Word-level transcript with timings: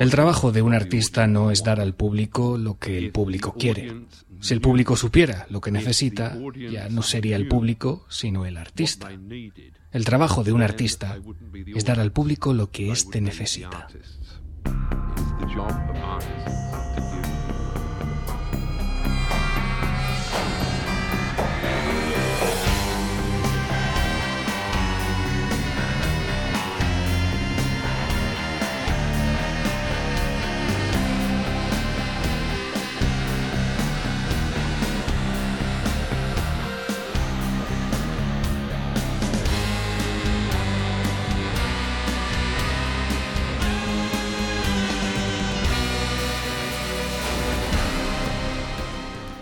El 0.00 0.10
trabajo 0.10 0.52
de 0.52 0.62
un 0.62 0.74
artista 0.74 1.26
no 1.26 1.50
es 1.50 1.64
dar 1.64 1.80
al 1.80 1.94
público 1.94 2.56
lo 2.56 2.78
que 2.78 2.98
el 2.98 3.10
público 3.10 3.54
quiere. 3.54 4.06
Si 4.40 4.54
el 4.54 4.60
público 4.60 4.96
supiera 4.96 5.46
lo 5.50 5.60
que 5.60 5.70
necesita, 5.70 6.38
ya 6.70 6.88
no 6.88 7.02
sería 7.02 7.36
el 7.36 7.48
público, 7.48 8.06
sino 8.08 8.46
el 8.46 8.56
artista. 8.56 9.10
El 9.90 10.04
trabajo 10.04 10.44
de 10.44 10.52
un 10.52 10.62
artista 10.62 11.18
es 11.66 11.84
dar 11.84 12.00
al 12.00 12.12
público 12.12 12.52
lo 12.52 12.70
que 12.70 12.90
éste 12.90 13.20
necesita. 13.20 13.88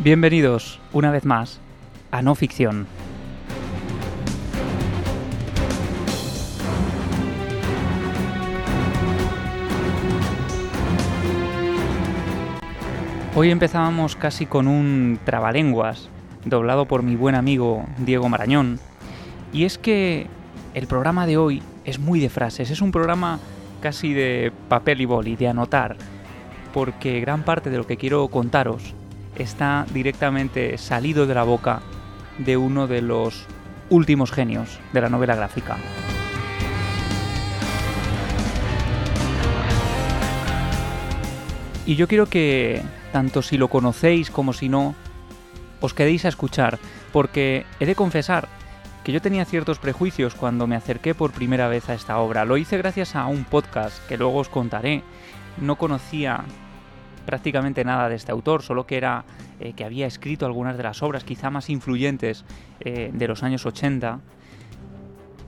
Bienvenidos 0.04 0.80
una 0.92 1.12
vez 1.12 1.24
más 1.24 1.60
a 2.10 2.22
No 2.22 2.34
Ficción. 2.34 2.88
Hoy 13.36 13.50
empezábamos 13.50 14.16
casi 14.16 14.44
con 14.46 14.66
un 14.66 15.20
trabalenguas, 15.24 16.08
doblado 16.44 16.86
por 16.86 17.04
mi 17.04 17.14
buen 17.14 17.36
amigo 17.36 17.86
Diego 17.98 18.28
Marañón. 18.28 18.80
Y 19.52 19.66
es 19.66 19.78
que 19.78 20.26
el 20.74 20.88
programa 20.88 21.28
de 21.28 21.36
hoy 21.36 21.62
es 21.84 22.00
muy 22.00 22.18
de 22.18 22.28
frases, 22.28 22.72
es 22.72 22.82
un 22.82 22.90
programa 22.90 23.38
casi 23.80 24.12
de 24.14 24.50
papel 24.68 25.00
y 25.00 25.04
boli, 25.04 25.36
de 25.36 25.46
anotar, 25.46 25.94
porque 26.74 27.20
gran 27.20 27.44
parte 27.44 27.70
de 27.70 27.78
lo 27.78 27.86
que 27.86 27.96
quiero 27.96 28.26
contaros 28.26 28.96
está 29.36 29.86
directamente 29.92 30.78
salido 30.78 31.26
de 31.26 31.34
la 31.34 31.42
boca 31.42 31.80
de 32.38 32.56
uno 32.56 32.86
de 32.86 33.02
los 33.02 33.46
últimos 33.90 34.32
genios 34.32 34.78
de 34.92 35.00
la 35.00 35.08
novela 35.08 35.34
gráfica. 35.34 35.76
Y 41.84 41.96
yo 41.96 42.06
quiero 42.06 42.26
que, 42.26 42.80
tanto 43.12 43.42
si 43.42 43.58
lo 43.58 43.68
conocéis 43.68 44.30
como 44.30 44.52
si 44.52 44.68
no, 44.68 44.94
os 45.80 45.94
quedéis 45.94 46.24
a 46.24 46.28
escuchar, 46.28 46.78
porque 47.12 47.66
he 47.80 47.86
de 47.86 47.96
confesar 47.96 48.48
que 49.02 49.10
yo 49.10 49.20
tenía 49.20 49.44
ciertos 49.44 49.80
prejuicios 49.80 50.36
cuando 50.36 50.68
me 50.68 50.76
acerqué 50.76 51.12
por 51.14 51.32
primera 51.32 51.66
vez 51.66 51.88
a 51.90 51.94
esta 51.94 52.18
obra. 52.18 52.44
Lo 52.44 52.56
hice 52.56 52.78
gracias 52.78 53.16
a 53.16 53.26
un 53.26 53.44
podcast 53.44 54.06
que 54.06 54.16
luego 54.16 54.38
os 54.38 54.48
contaré. 54.48 55.02
No 55.60 55.76
conocía 55.76 56.44
prácticamente 57.26 57.84
nada 57.84 58.08
de 58.08 58.16
este 58.16 58.32
autor, 58.32 58.62
solo 58.62 58.86
que 58.86 58.96
era 58.96 59.24
eh, 59.60 59.72
que 59.74 59.84
había 59.84 60.06
escrito 60.06 60.46
algunas 60.46 60.76
de 60.76 60.82
las 60.82 61.02
obras 61.02 61.24
quizá 61.24 61.50
más 61.50 61.70
influyentes 61.70 62.44
eh, 62.80 63.10
de 63.12 63.28
los 63.28 63.42
años 63.42 63.64
80, 63.66 64.20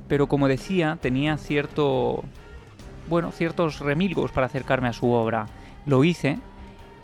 pero 0.08 0.26
como 0.26 0.48
decía, 0.48 0.98
tenía 1.00 1.36
cierto 1.36 2.24
bueno, 3.08 3.32
ciertos 3.32 3.80
remilgos 3.80 4.32
para 4.32 4.46
acercarme 4.46 4.88
a 4.88 4.92
su 4.92 5.10
obra. 5.10 5.46
Lo 5.86 6.04
hice 6.04 6.38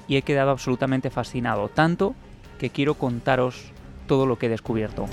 y 0.08 0.16
he 0.16 0.22
quedado 0.22 0.50
absolutamente 0.50 1.10
fascinado, 1.10 1.68
tanto 1.68 2.14
que 2.58 2.70
quiero 2.70 2.94
contaros 2.94 3.72
todo 4.06 4.26
lo 4.26 4.38
que 4.38 4.46
he 4.46 4.48
descubierto. 4.48 5.06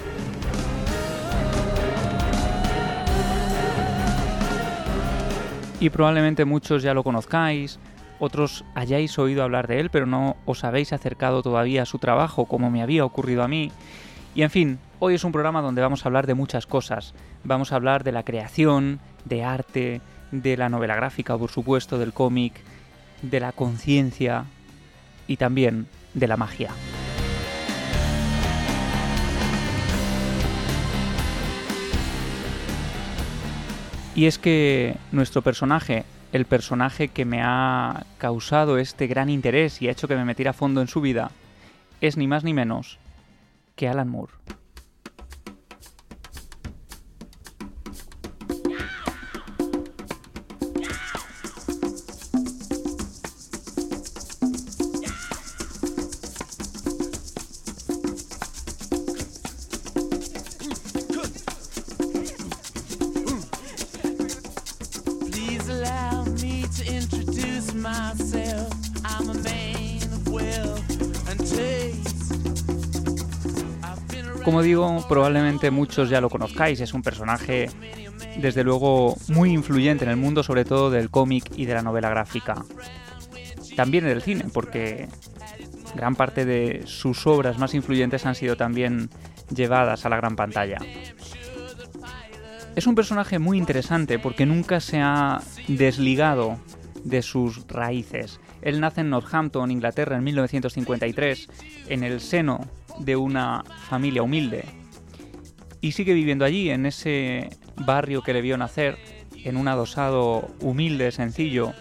Y 5.79 5.91
probablemente 5.91 6.45
muchos 6.45 6.81
ya 6.81 6.93
lo 6.95 7.03
conozcáis, 7.03 7.79
otros 8.19 8.65
hayáis 8.75 9.17
oído 9.19 9.43
hablar 9.43 9.67
de 9.67 9.79
él, 9.79 9.89
pero 9.89 10.05
no 10.05 10.37
os 10.45 10.63
habéis 10.63 10.93
acercado 10.93 11.41
todavía 11.43 11.83
a 11.83 11.85
su 11.85 11.99
trabajo 11.99 12.45
como 12.45 12.71
me 12.71 12.81
había 12.81 13.05
ocurrido 13.05 13.43
a 13.43 13.47
mí. 13.47 13.71
Y 14.35 14.43
en 14.43 14.49
fin, 14.49 14.79
hoy 14.99 15.15
es 15.15 15.23
un 15.23 15.31
programa 15.31 15.61
donde 15.61 15.81
vamos 15.81 16.05
a 16.05 16.09
hablar 16.09 16.27
de 16.27 16.33
muchas 16.33 16.67
cosas. 16.67 17.13
Vamos 17.43 17.71
a 17.71 17.75
hablar 17.75 18.03
de 18.03 18.11
la 18.11 18.23
creación, 18.23 18.99
de 19.25 19.43
arte, 19.43 20.01
de 20.31 20.57
la 20.57 20.69
novela 20.69 20.95
gráfica, 20.95 21.37
por 21.37 21.51
supuesto, 21.51 21.97
del 21.97 22.13
cómic, 22.13 22.53
de 23.21 23.39
la 23.39 23.51
conciencia 23.51 24.45
y 25.27 25.37
también 25.37 25.87
de 26.13 26.27
la 26.27 26.37
magia. 26.37 26.71
Y 34.15 34.25
es 34.25 34.39
que 34.39 34.97
nuestro 35.11 35.43
personaje 35.43 36.03
el 36.37 36.45
personaje 36.45 37.09
que 37.09 37.25
me 37.25 37.41
ha 37.41 38.05
causado 38.19 38.77
este 38.77 39.07
gran 39.07 39.29
interés 39.29 39.81
y 39.81 39.87
ha 39.87 39.91
hecho 39.91 40.07
que 40.07 40.15
me 40.15 40.23
metiera 40.23 40.51
a 40.51 40.53
fondo 40.53 40.81
en 40.81 40.87
su 40.87 41.01
vida 41.01 41.31
es 41.99 42.15
ni 42.15 42.27
más 42.27 42.43
ni 42.43 42.53
menos 42.53 42.99
que 43.75 43.89
Alan 43.89 44.07
Moore. 44.07 44.33
Probablemente 75.07 75.71
muchos 75.71 76.09
ya 76.09 76.19
lo 76.19 76.29
conozcáis, 76.29 76.81
es 76.81 76.93
un 76.93 77.01
personaje 77.01 77.69
desde 78.37 78.65
luego 78.65 79.15
muy 79.29 79.51
influyente 79.51 80.03
en 80.03 80.11
el 80.11 80.17
mundo, 80.17 80.43
sobre 80.43 80.65
todo 80.65 80.89
del 80.89 81.09
cómic 81.09 81.45
y 81.55 81.65
de 81.65 81.73
la 81.73 81.81
novela 81.81 82.09
gráfica. 82.09 82.65
También 83.77 84.05
en 84.05 84.11
el 84.11 84.21
cine, 84.21 84.45
porque 84.53 85.07
gran 85.95 86.15
parte 86.15 86.43
de 86.43 86.83
sus 86.85 87.25
obras 87.27 87.57
más 87.57 87.73
influyentes 87.75 88.25
han 88.25 88.35
sido 88.35 88.57
también 88.57 89.09
llevadas 89.55 90.05
a 90.05 90.09
la 90.09 90.17
gran 90.17 90.35
pantalla. 90.35 90.79
Es 92.75 92.87
un 92.87 92.95
personaje 92.95 93.39
muy 93.39 93.57
interesante 93.57 94.19
porque 94.19 94.45
nunca 94.45 94.81
se 94.81 94.99
ha 94.99 95.41
desligado 95.69 96.59
de 97.05 97.21
sus 97.21 97.65
raíces. 97.67 98.41
Él 98.61 98.81
nace 98.81 99.01
en 99.01 99.11
Northampton, 99.11 99.71
Inglaterra, 99.71 100.17
en 100.17 100.25
1953, 100.25 101.47
en 101.87 102.03
el 102.03 102.19
seno 102.19 102.59
de 102.99 103.15
una 103.15 103.63
familia 103.87 104.23
humilde 104.23 104.65
y 105.81 105.91
sigue 105.93 106.13
viviendo 106.13 106.45
allí, 106.45 106.69
en 106.69 106.85
ese 106.85 107.49
barrio 107.75 108.21
que 108.21 108.33
le 108.33 108.41
vio 108.41 108.57
nacer, 108.57 108.97
en 109.43 109.57
un 109.57 109.67
adosado 109.67 110.49
humilde, 110.59 111.11
sencillo. 111.11 111.73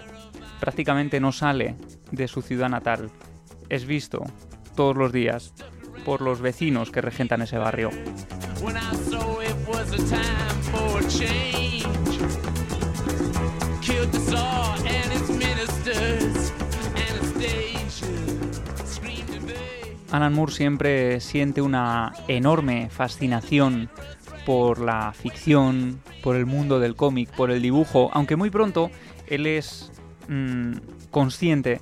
Prácticamente 0.61 1.21
no 1.21 1.33
sale 1.33 1.75
de 2.11 2.29
su 2.29 2.43
ciudad 2.43 2.69
natal. 2.69 3.11
Es 3.69 3.87
visto 3.87 4.25
todos 4.75 4.97
los 4.97 5.13
días 5.13 5.55
por 6.05 6.21
los 6.21 6.41
vecinos 6.41 6.91
que 6.91 7.01
regentan 7.01 7.43
ese 7.43 7.59
barrio. 7.59 7.91
Alan 20.11 20.35
Moore 20.35 20.53
siempre 20.53 21.21
siente 21.21 21.63
una 21.63 22.13
enorme 22.29 22.89
fascinación 22.91 23.91
por 24.45 24.79
la 24.79 25.13
ficción, 25.13 26.01
por 26.23 26.37
el 26.37 26.47
mundo 26.47 26.79
del 26.79 26.95
cómic, 26.95 27.31
por 27.31 27.51
el 27.51 27.61
dibujo, 27.61 28.11
aunque 28.13 28.37
muy 28.37 28.51
pronto 28.51 28.91
él 29.27 29.47
es 29.47 29.91
mm, 30.29 30.75
consciente 31.11 31.81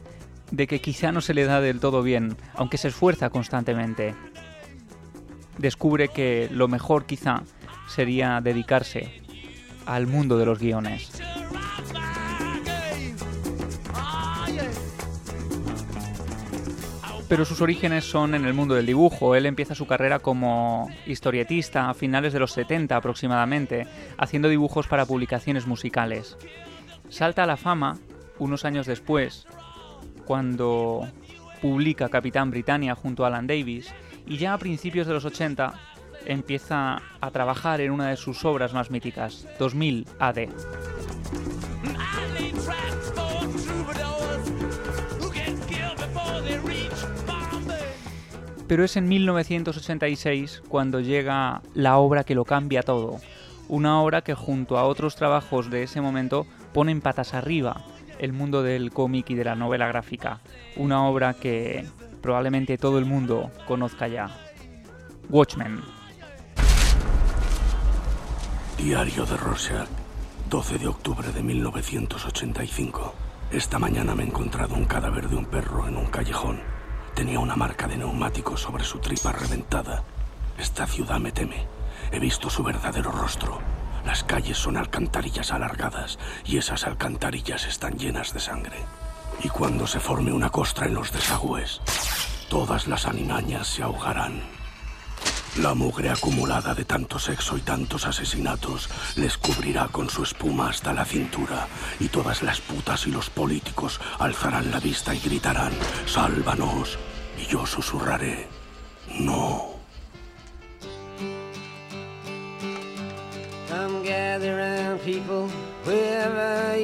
de 0.50 0.66
que 0.66 0.80
quizá 0.80 1.12
no 1.12 1.20
se 1.20 1.34
le 1.34 1.44
da 1.44 1.60
del 1.60 1.80
todo 1.80 2.02
bien, 2.02 2.36
aunque 2.54 2.78
se 2.78 2.88
esfuerza 2.88 3.30
constantemente. 3.30 4.14
Descubre 5.58 6.08
que 6.08 6.48
lo 6.50 6.68
mejor 6.68 7.06
quizá 7.06 7.42
sería 7.86 8.40
dedicarse 8.40 9.22
al 9.86 10.06
mundo 10.06 10.38
de 10.38 10.46
los 10.46 10.58
guiones. 10.58 11.20
Pero 17.28 17.44
sus 17.44 17.60
orígenes 17.60 18.04
son 18.04 18.34
en 18.34 18.44
el 18.44 18.54
mundo 18.54 18.74
del 18.74 18.86
dibujo. 18.86 19.34
Él 19.34 19.46
empieza 19.46 19.74
su 19.74 19.86
carrera 19.86 20.18
como 20.18 20.90
historietista 21.06 21.88
a 21.88 21.94
finales 21.94 22.32
de 22.32 22.40
los 22.40 22.52
70 22.52 22.96
aproximadamente, 22.96 23.86
haciendo 24.18 24.48
dibujos 24.48 24.86
para 24.86 25.06
publicaciones 25.06 25.66
musicales. 25.66 26.36
Salta 27.08 27.44
a 27.44 27.46
la 27.46 27.56
fama 27.56 27.98
unos 28.38 28.64
años 28.64 28.86
después, 28.86 29.46
cuando 30.24 31.08
publica 31.62 32.08
Capitán 32.08 32.50
Britannia 32.50 32.94
junto 32.94 33.24
a 33.24 33.28
Alan 33.28 33.46
Davis, 33.46 33.92
y 34.26 34.38
ya 34.38 34.54
a 34.54 34.58
principios 34.58 35.06
de 35.06 35.14
los 35.14 35.24
80 35.24 35.72
empieza 36.26 37.02
a 37.20 37.30
trabajar 37.30 37.80
en 37.80 37.90
una 37.90 38.08
de 38.08 38.16
sus 38.16 38.44
obras 38.44 38.72
más 38.72 38.90
míticas, 38.90 39.46
2000 39.58 40.06
AD. 40.18 40.48
Pero 48.66 48.84
es 48.84 48.96
en 48.96 49.08
1986 49.08 50.62
cuando 50.68 51.00
llega 51.00 51.62
la 51.74 51.98
obra 51.98 52.24
que 52.24 52.34
lo 52.34 52.44
cambia 52.44 52.82
todo. 52.82 53.20
Una 53.68 54.00
obra 54.00 54.22
que 54.22 54.34
junto 54.34 54.78
a 54.78 54.84
otros 54.84 55.16
trabajos 55.16 55.70
de 55.70 55.82
ese 55.82 56.00
momento 56.00 56.46
pone 56.72 56.94
patas 56.96 57.34
arriba 57.34 57.84
el 58.18 58.32
mundo 58.32 58.62
del 58.62 58.92
cómic 58.92 59.30
y 59.30 59.34
de 59.34 59.44
la 59.44 59.54
novela 59.54 59.86
gráfica. 59.88 60.40
Una 60.76 61.06
obra 61.06 61.34
que 61.34 61.84
probablemente 62.20 62.78
todo 62.78 62.98
el 62.98 63.04
mundo 63.04 63.50
conozca 63.66 64.08
ya. 64.08 64.30
Watchmen. 65.28 65.80
Diario 68.78 69.24
de 69.24 69.36
Rorschach, 69.36 69.88
12 70.50 70.78
de 70.78 70.88
octubre 70.88 71.28
de 71.32 71.42
1985. 71.42 73.14
Esta 73.50 73.78
mañana 73.78 74.14
me 74.14 74.24
he 74.24 74.26
encontrado 74.26 74.74
un 74.74 74.84
cadáver 74.84 75.28
de 75.28 75.36
un 75.36 75.46
perro 75.46 75.86
en 75.86 75.96
un 75.96 76.06
callejón. 76.06 76.73
Tenía 77.14 77.38
una 77.38 77.54
marca 77.54 77.86
de 77.86 77.96
neumático 77.96 78.56
sobre 78.56 78.82
su 78.82 78.98
tripa 78.98 79.30
reventada. 79.30 80.02
Esta 80.58 80.84
ciudad 80.86 81.20
me 81.20 81.30
teme. 81.30 81.66
He 82.10 82.18
visto 82.18 82.50
su 82.50 82.64
verdadero 82.64 83.12
rostro. 83.12 83.60
Las 84.04 84.24
calles 84.24 84.58
son 84.58 84.76
alcantarillas 84.76 85.52
alargadas 85.52 86.18
y 86.44 86.58
esas 86.58 86.84
alcantarillas 86.84 87.66
están 87.66 87.98
llenas 87.98 88.34
de 88.34 88.40
sangre. 88.40 88.78
Y 89.42 89.48
cuando 89.48 89.86
se 89.86 90.00
forme 90.00 90.32
una 90.32 90.50
costra 90.50 90.86
en 90.86 90.94
los 90.94 91.12
desagües, 91.12 91.80
todas 92.48 92.88
las 92.88 93.06
animañas 93.06 93.68
se 93.68 93.84
ahogarán. 93.84 94.63
La 95.56 95.72
mugre 95.72 96.10
acumulada 96.10 96.74
de 96.74 96.84
tanto 96.84 97.18
sexo 97.18 97.56
y 97.56 97.60
tantos 97.60 98.06
asesinatos 98.06 98.88
les 99.14 99.38
cubrirá 99.38 99.86
con 99.86 100.10
su 100.10 100.24
espuma 100.24 100.68
hasta 100.70 100.92
la 100.92 101.04
cintura 101.04 101.68
y 102.00 102.08
todas 102.08 102.42
las 102.42 102.60
putas 102.60 103.06
y 103.06 103.12
los 103.12 103.30
políticos 103.30 104.00
alzarán 104.18 104.72
la 104.72 104.80
vista 104.80 105.14
y 105.14 105.20
gritarán, 105.20 105.72
sálvanos, 106.06 106.98
y 107.40 107.46
yo 107.46 107.64
susurraré, 107.66 108.48
no. 109.20 109.74
Come 113.68 114.02
gather 114.02 114.98
people 115.04 115.48
wherever 115.84 116.74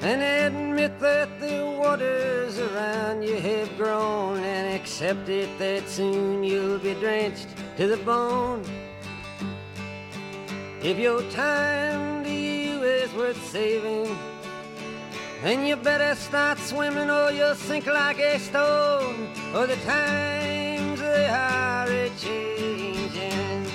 and 0.00 0.22
admit 0.22 0.98
that 1.00 1.28
the 1.40 1.64
waters 1.78 2.58
around 2.58 3.22
you 3.22 3.34
have 3.40 3.76
grown 3.76 4.38
and 4.38 4.74
accept 4.74 5.28
it 5.28 5.48
that 5.58 5.88
soon 5.88 6.44
you'll 6.44 6.78
be 6.78 6.94
drenched 6.94 7.48
to 7.76 7.88
the 7.88 7.96
bone. 7.98 8.62
If 10.82 10.98
your 10.98 11.22
time 11.30 12.22
to 12.22 12.30
you 12.30 12.82
is 12.82 13.12
worth 13.14 13.42
saving, 13.50 14.16
then 15.42 15.66
you 15.66 15.74
better 15.76 16.14
start 16.14 16.58
swimming 16.58 17.10
or 17.10 17.32
you'll 17.32 17.56
sink 17.56 17.86
like 17.86 18.20
a 18.20 18.38
stone, 18.38 19.28
or 19.54 19.66
the 19.66 19.76
times 19.84 21.00
they 21.00 21.26
are 21.26 22.08
changing. 22.18 23.66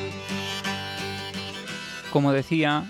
Como 2.11 2.31
decía, 2.31 2.85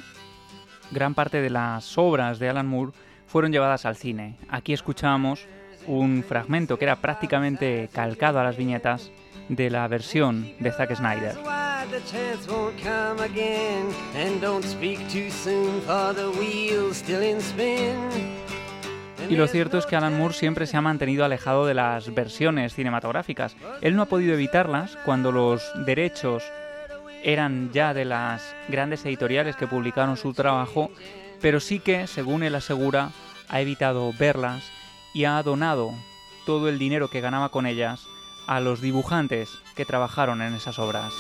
gran 0.92 1.16
parte 1.16 1.42
de 1.42 1.50
las 1.50 1.98
obras 1.98 2.38
de 2.40 2.50
Alan 2.50 2.68
Moore 2.68 2.92
fueron 3.34 3.52
llevadas 3.52 3.88
al 3.88 3.96
cine. 3.96 4.36
Aquí 4.48 4.74
escuchamos 4.74 5.48
un 5.88 6.24
fragmento 6.24 6.78
que 6.78 6.86
era 6.86 6.98
prácticamente 6.98 7.90
calcado 7.92 8.40
a 8.40 8.44
las 8.44 8.58
viñetas 8.58 9.10
de 9.50 9.72
la 9.72 9.88
versión 9.88 10.54
de 10.60 10.72
Zack 10.72 10.96
Snyder. 10.96 11.36
Y 19.28 19.36
lo 19.36 19.48
cierto 19.48 19.80
es 19.80 19.86
que 19.88 19.96
Alan 19.96 20.16
Moore 20.16 20.34
siempre 20.36 20.68
se 20.68 20.78
ha 20.78 20.82
mantenido 20.82 21.26
alejado 21.26 21.66
de 21.66 21.74
las 21.74 22.14
versiones 22.14 22.76
cinematográficas. 22.76 23.56
Él 23.82 23.96
no 23.96 24.04
ha 24.04 24.06
podido 24.06 24.36
evitarlas 24.36 24.96
cuando 25.06 25.32
los 25.32 25.72
derechos 25.88 26.44
eran 27.24 27.72
ya 27.72 27.96
de 27.96 28.06
las 28.06 28.56
grandes 28.70 29.04
editoriales 29.06 29.56
que 29.56 29.66
publicaron 29.66 30.18
su 30.18 30.34
trabajo, 30.34 30.92
pero 31.44 31.60
sí 31.60 31.80
que, 31.80 32.08
según 32.08 32.42
él 32.42 32.56
asegura, 32.56 33.12
ha 33.50 33.60
evitado 33.60 34.14
verlas 34.18 34.64
y 35.14 35.26
ha 35.26 35.44
donado 35.44 35.94
todo 36.46 36.70
el 36.70 36.80
dinero 36.80 37.10
que 37.10 37.20
ganaba 37.20 37.50
con 37.50 37.66
ellas 37.66 38.08
a 38.48 38.62
los 38.62 38.80
dibujantes 38.80 39.50
que 39.76 39.84
trabajaron 39.84 40.42
en 40.42 40.54
esas 40.54 40.80
obras. 40.80 41.12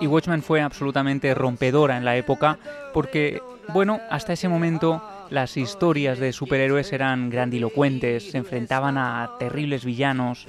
Y 0.00 0.06
Watchmen 0.08 0.42
fue 0.42 0.60
absolutamente 0.60 1.32
rompedora 1.32 1.96
en 1.96 2.04
la 2.04 2.16
época 2.16 2.58
porque, 2.92 3.40
bueno, 3.68 4.00
hasta 4.10 4.32
ese 4.32 4.48
momento 4.48 5.00
las 5.30 5.56
historias 5.56 6.18
de 6.18 6.32
superhéroes 6.32 6.92
eran 6.92 7.30
grandilocuentes, 7.30 8.32
se 8.32 8.38
enfrentaban 8.38 8.98
a 8.98 9.30
terribles 9.38 9.84
villanos 9.84 10.48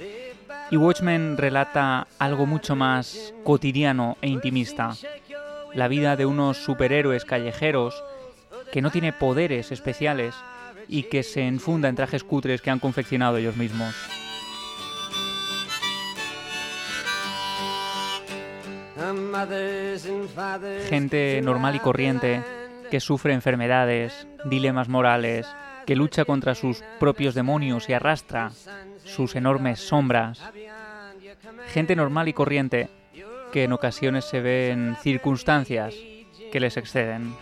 y 0.74 0.76
Watchmen 0.76 1.36
relata 1.36 2.08
algo 2.18 2.46
mucho 2.46 2.74
más 2.74 3.32
cotidiano 3.44 4.16
e 4.20 4.28
intimista 4.28 4.96
la 5.72 5.86
vida 5.86 6.16
de 6.16 6.26
unos 6.26 6.56
superhéroes 6.56 7.24
callejeros 7.24 8.02
que 8.72 8.82
no 8.82 8.90
tiene 8.90 9.12
poderes 9.12 9.70
especiales 9.70 10.34
y 10.88 11.04
que 11.04 11.22
se 11.22 11.46
enfunda 11.46 11.88
en 11.88 11.94
trajes 11.94 12.24
cutres 12.24 12.60
que 12.60 12.70
han 12.70 12.80
confeccionado 12.80 13.36
ellos 13.36 13.56
mismos. 13.56 13.94
Gente 20.88 21.40
normal 21.40 21.76
y 21.76 21.78
corriente 21.78 22.42
que 22.90 22.98
sufre 22.98 23.32
enfermedades, 23.32 24.26
dilemas 24.44 24.88
morales, 24.88 25.46
que 25.86 25.94
lucha 25.94 26.24
contra 26.24 26.54
sus 26.56 26.82
propios 26.98 27.34
demonios 27.34 27.88
y 27.88 27.92
arrastra 27.92 28.50
sus 29.04 29.36
enormes 29.36 29.80
sombras. 29.80 30.40
Gente 31.68 31.96
normal 31.96 32.28
y 32.28 32.32
corriente 32.32 32.88
que 33.52 33.64
en 33.64 33.72
ocasiones 33.72 34.24
se 34.24 34.40
ven 34.40 34.96
circunstancias 35.02 35.94
que 36.50 36.60
les 36.60 36.76
exceden. 36.76 37.34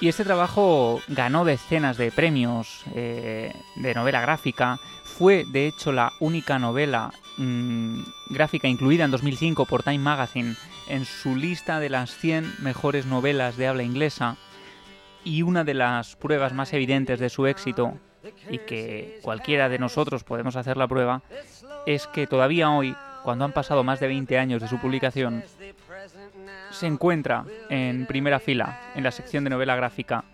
Y 0.00 0.08
este 0.08 0.24
trabajo 0.24 1.00
ganó 1.06 1.44
decenas 1.44 1.96
de 1.96 2.10
premios 2.10 2.82
eh, 2.94 3.52
de 3.76 3.94
novela 3.94 4.20
gráfica. 4.20 4.80
Fue, 5.04 5.44
de 5.46 5.68
hecho, 5.68 5.92
la 5.92 6.12
única 6.18 6.58
novela 6.58 7.12
mm, 7.36 8.00
gráfica 8.30 8.66
incluida 8.66 9.04
en 9.04 9.12
2005 9.12 9.66
por 9.66 9.84
Time 9.84 9.98
Magazine 9.98 10.56
en 10.92 11.06
su 11.06 11.36
lista 11.36 11.80
de 11.80 11.88
las 11.88 12.14
100 12.18 12.56
mejores 12.58 13.06
novelas 13.06 13.56
de 13.56 13.66
habla 13.66 13.82
inglesa 13.82 14.36
y 15.24 15.40
una 15.40 15.64
de 15.64 15.72
las 15.72 16.16
pruebas 16.16 16.52
más 16.52 16.70
evidentes 16.74 17.18
de 17.18 17.30
su 17.30 17.46
éxito, 17.46 17.94
y 18.50 18.58
que 18.58 19.18
cualquiera 19.22 19.70
de 19.70 19.78
nosotros 19.78 20.22
podemos 20.22 20.54
hacer 20.54 20.76
la 20.76 20.86
prueba, 20.86 21.22
es 21.86 22.06
que 22.08 22.26
todavía 22.26 22.70
hoy, 22.70 22.94
cuando 23.24 23.46
han 23.46 23.52
pasado 23.52 23.82
más 23.84 24.00
de 24.00 24.08
20 24.08 24.36
años 24.36 24.60
de 24.60 24.68
su 24.68 24.78
publicación, 24.78 25.42
se 26.70 26.86
encuentra 26.86 27.46
en 27.70 28.04
primera 28.04 28.38
fila 28.38 28.92
en 28.94 29.02
la 29.02 29.12
sección 29.12 29.44
de 29.44 29.50
novela 29.50 29.74
gráfica 29.76 30.24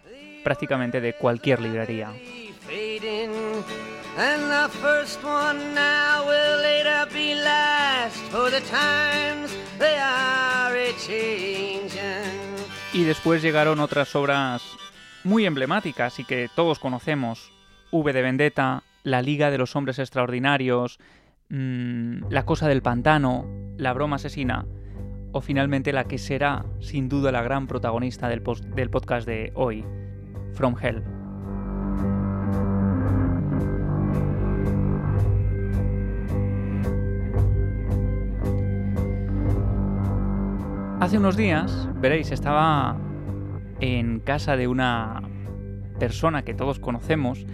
prácticamente 0.42 1.00
de 1.00 1.12
cualquier 1.12 1.60
librería. 1.60 2.10
Y 12.92 13.04
después 13.04 13.42
llegaron 13.42 13.78
otras 13.78 14.16
obras 14.16 14.64
muy 15.22 15.46
emblemáticas 15.46 16.18
y 16.18 16.24
que 16.24 16.50
todos 16.52 16.80
conocemos. 16.80 17.52
V 17.92 18.12
de 18.12 18.22
Vendetta, 18.22 18.82
La 19.04 19.22
Liga 19.22 19.52
de 19.52 19.58
los 19.58 19.76
Hombres 19.76 20.00
Extraordinarios, 20.00 20.98
mm, 21.48 22.24
La 22.28 22.44
Cosa 22.44 22.66
del 22.66 22.82
Pantano, 22.82 23.46
La 23.76 23.92
Broma 23.92 24.16
Asesina, 24.16 24.66
o 25.30 25.40
finalmente 25.40 25.92
la 25.92 26.08
que 26.08 26.18
será 26.18 26.64
sin 26.80 27.08
duda 27.08 27.30
la 27.30 27.42
gran 27.42 27.68
protagonista 27.68 28.28
del 28.28 28.40
podcast 28.90 29.28
de 29.28 29.52
hoy, 29.54 29.84
From 30.54 30.74
Hell. 30.82 31.17
Hace 41.00 41.16
unos 41.16 41.36
días, 41.36 41.88
veréis, 42.00 42.32
estaba 42.32 42.96
en 43.78 44.18
casa 44.18 44.56
de 44.56 44.66
una 44.66 45.22
persona 46.00 46.42
que 46.42 46.54
todos 46.54 46.80
conocemos, 46.80 47.46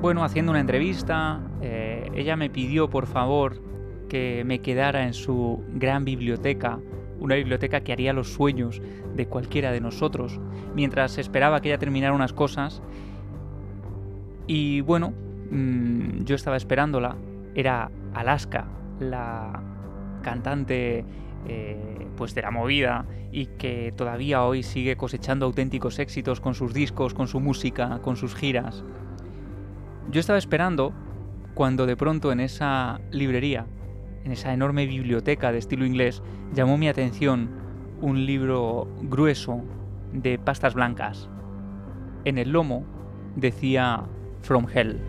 bueno, 0.00 0.24
haciendo 0.24 0.50
una 0.50 0.60
entrevista, 0.60 1.40
eh, 1.62 2.10
ella 2.12 2.34
me 2.34 2.50
pidió 2.50 2.90
por 2.90 3.06
favor 3.06 3.62
que 4.08 4.42
me 4.44 4.58
quedara 4.58 5.04
en 5.04 5.14
su 5.14 5.62
gran 5.74 6.04
biblioteca, 6.04 6.80
una 7.20 7.36
biblioteca 7.36 7.82
que 7.82 7.92
haría 7.92 8.12
los 8.12 8.32
sueños 8.32 8.82
de 9.14 9.28
cualquiera 9.28 9.70
de 9.70 9.80
nosotros, 9.80 10.40
mientras 10.74 11.18
esperaba 11.18 11.60
que 11.60 11.68
ella 11.68 11.78
terminara 11.78 12.12
unas 12.12 12.32
cosas. 12.32 12.82
Y 14.48 14.80
bueno, 14.80 15.12
mm, 15.52 16.24
yo 16.24 16.34
estaba 16.34 16.56
esperándola, 16.56 17.16
era 17.54 17.92
Alaska, 18.12 18.66
la 18.98 19.62
cantante 20.22 21.04
eh, 21.46 22.06
pues 22.16 22.34
de 22.34 22.42
la 22.42 22.50
movida 22.50 23.06
y 23.32 23.46
que 23.46 23.92
todavía 23.96 24.44
hoy 24.44 24.62
sigue 24.62 24.96
cosechando 24.96 25.46
auténticos 25.46 25.98
éxitos 25.98 26.40
con 26.40 26.54
sus 26.54 26.74
discos, 26.74 27.14
con 27.14 27.28
su 27.28 27.40
música, 27.40 28.00
con 28.02 28.16
sus 28.16 28.34
giras. 28.34 28.84
Yo 30.10 30.20
estaba 30.20 30.38
esperando 30.38 30.92
cuando 31.54 31.86
de 31.86 31.96
pronto 31.96 32.32
en 32.32 32.40
esa 32.40 33.00
librería, 33.10 33.66
en 34.24 34.32
esa 34.32 34.52
enorme 34.52 34.86
biblioteca 34.86 35.52
de 35.52 35.58
estilo 35.58 35.86
inglés, 35.86 36.22
llamó 36.52 36.76
mi 36.76 36.88
atención 36.88 37.50
un 38.00 38.26
libro 38.26 38.88
grueso 39.02 39.62
de 40.12 40.38
pastas 40.38 40.74
blancas. 40.74 41.28
En 42.24 42.38
el 42.38 42.50
lomo 42.50 42.84
decía 43.36 44.04
From 44.42 44.66
Hell. 44.72 45.00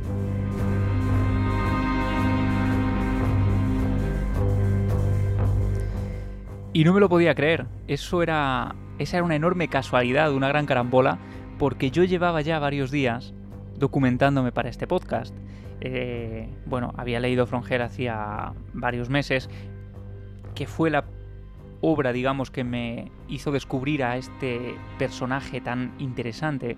Y 6.73 6.83
no 6.83 6.93
me 6.93 6.99
lo 6.99 7.09
podía 7.09 7.35
creer. 7.35 7.65
Eso 7.87 8.23
era. 8.23 8.75
Esa 8.97 9.17
era 9.17 9.25
una 9.25 9.35
enorme 9.35 9.67
casualidad, 9.67 10.33
una 10.33 10.47
gran 10.47 10.65
carambola, 10.65 11.17
porque 11.57 11.91
yo 11.91 12.03
llevaba 12.03 12.41
ya 12.41 12.59
varios 12.59 12.91
días 12.91 13.33
documentándome 13.77 14.51
para 14.51 14.69
este 14.69 14.87
podcast. 14.87 15.35
Eh, 15.81 16.47
bueno, 16.67 16.93
había 16.95 17.19
leído 17.19 17.47
Hell 17.67 17.81
hacía 17.81 18.53
varios 18.73 19.09
meses, 19.09 19.49
que 20.53 20.67
fue 20.67 20.91
la 20.91 21.05
obra, 21.81 22.13
digamos, 22.13 22.51
que 22.51 22.63
me 22.63 23.11
hizo 23.27 23.51
descubrir 23.51 24.03
a 24.03 24.17
este 24.17 24.75
personaje 24.99 25.59
tan 25.59 25.93
interesante. 25.97 26.77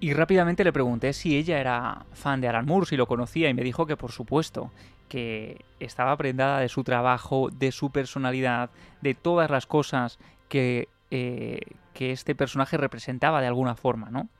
Y 0.00 0.14
rápidamente 0.14 0.64
le 0.64 0.72
pregunté 0.72 1.12
si 1.12 1.36
ella 1.36 1.60
era 1.60 2.06
fan 2.14 2.40
de 2.40 2.48
Alan 2.48 2.64
Moore, 2.64 2.86
si 2.86 2.96
lo 2.96 3.06
conocía, 3.06 3.50
y 3.50 3.54
me 3.54 3.62
dijo 3.62 3.84
que 3.84 3.98
por 3.98 4.12
supuesto, 4.12 4.70
que 5.10 5.66
estaba 5.78 6.16
prendada 6.16 6.60
de 6.60 6.70
su 6.70 6.84
trabajo, 6.84 7.50
de 7.52 7.70
su 7.70 7.90
personalidad, 7.90 8.70
de 9.02 9.12
todas 9.12 9.50
las 9.50 9.66
cosas 9.66 10.18
que, 10.48 10.88
eh, 11.10 11.60
que 11.92 12.12
este 12.12 12.34
personaje 12.34 12.78
representaba 12.78 13.42
de 13.42 13.48
alguna 13.48 13.74
forma, 13.74 14.08
¿no? 14.08 14.30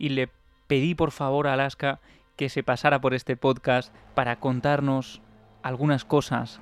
y 0.00 0.08
le 0.08 0.30
pedí 0.66 0.94
por 0.96 1.12
favor 1.12 1.46
a 1.46 1.52
Alaska 1.52 2.00
que 2.34 2.48
se 2.48 2.64
pasara 2.64 3.02
por 3.02 3.12
este 3.12 3.36
podcast 3.36 3.94
para 4.14 4.40
contarnos 4.40 5.20
algunas 5.62 6.06
cosas 6.06 6.60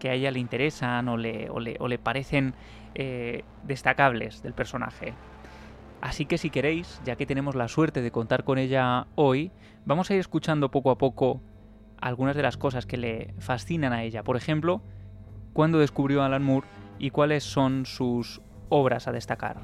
que 0.00 0.08
a 0.08 0.14
ella 0.14 0.30
le 0.30 0.40
interesan 0.40 1.08
o 1.08 1.18
le, 1.18 1.50
o 1.50 1.60
le, 1.60 1.98
parecen 1.98 2.54
eh, 2.94 3.44
destacables 3.64 4.42
del 4.42 4.54
personaje. 4.54 5.12
Así 6.00 6.24
que 6.24 6.38
si 6.38 6.48
queréis, 6.48 7.00
ya 7.04 7.16
que 7.16 7.26
tenemos 7.26 7.54
la 7.54 7.68
suerte 7.68 8.00
de 8.00 8.10
contar 8.10 8.44
con 8.44 8.56
ella 8.56 9.06
hoy, 9.14 9.52
vamos 9.84 10.10
a 10.10 10.14
ir 10.14 10.20
escuchando 10.20 10.70
poco 10.70 10.90
a 10.90 10.96
poco 10.96 11.42
algunas 12.04 12.36
de 12.36 12.42
las 12.42 12.56
cosas 12.56 12.86
que 12.86 12.96
le 12.96 13.34
fascinan 13.38 13.92
a 13.92 14.02
ella. 14.02 14.22
Por 14.22 14.36
ejemplo, 14.36 14.82
cuándo 15.52 15.78
descubrió 15.78 16.22
Alan 16.22 16.42
Moore 16.42 16.66
y 16.98 17.10
cuáles 17.10 17.44
son 17.44 17.86
sus 17.86 18.40
obras 18.68 19.08
a 19.08 19.12
destacar 19.12 19.62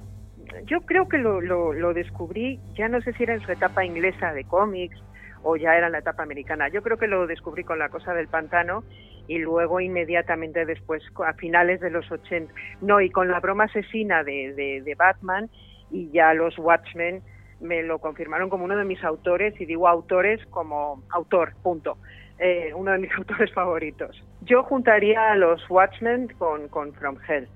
yo 0.67 0.81
creo 0.83 1.09
que 1.09 1.19
lo, 1.19 1.41
lo, 1.41 1.95
descubrí, 1.95 2.61
ya 2.75 2.89
no 2.89 3.01
sé 3.01 3.13
si 3.15 3.23
era 3.23 3.35
en 3.35 3.41
su 3.41 3.53
etapa 3.53 3.85
inglesa 3.85 4.33
de 4.33 4.45
cómics 4.45 4.97
o 5.43 5.57
ya 5.57 5.77
era 5.77 5.87
en 5.87 5.93
la 5.93 5.99
etapa 5.99 6.23
americana. 6.23 6.69
Yo 6.69 6.83
creo 6.83 6.99
que 6.99 7.07
lo 7.07 7.27
descubrí 7.27 7.65
con 7.65 7.79
la 7.79 7.89
cosa 7.89 8.15
del 8.15 8.29
pantano 8.29 8.85
y 9.27 9.39
luego 9.39 9.81
inmediatamente 9.81 10.67
después, 10.67 11.03
a 11.25 11.33
finales 11.35 11.81
de 11.81 11.91
los 11.91 12.11
80, 12.11 12.53
no, 12.83 13.01
y 13.01 13.11
con 13.11 13.29
la 13.29 13.41
broma 13.41 13.65
asesina 13.65 14.23
de, 14.23 14.83
de, 14.85 14.95
Batman 14.97 15.49
y 15.91 16.11
ya 16.11 16.35
los 16.35 16.59
Watchmen 16.59 17.23
me 17.61 17.83
lo 17.83 17.99
confirmaron 17.99 18.51
como 18.51 18.65
uno 18.65 18.77
de 18.77 18.85
mis 18.85 19.03
autores, 19.05 19.59
y 19.61 19.67
digo 19.67 19.87
autores 19.87 20.45
como 20.47 21.03
autor, 21.11 21.55
punto. 21.63 21.99
Eh, 22.43 22.73
uno 22.75 22.93
de 22.93 22.99
mis 22.99 23.13
autores 23.19 23.53
favoritos. 23.53 24.25
Yo 24.41 24.63
juntaría 24.63 25.33
a 25.33 25.37
los 25.37 25.63
Watchmen 25.69 26.29
con, 26.39 26.95
From 26.95 27.19
Hell, 27.29 27.47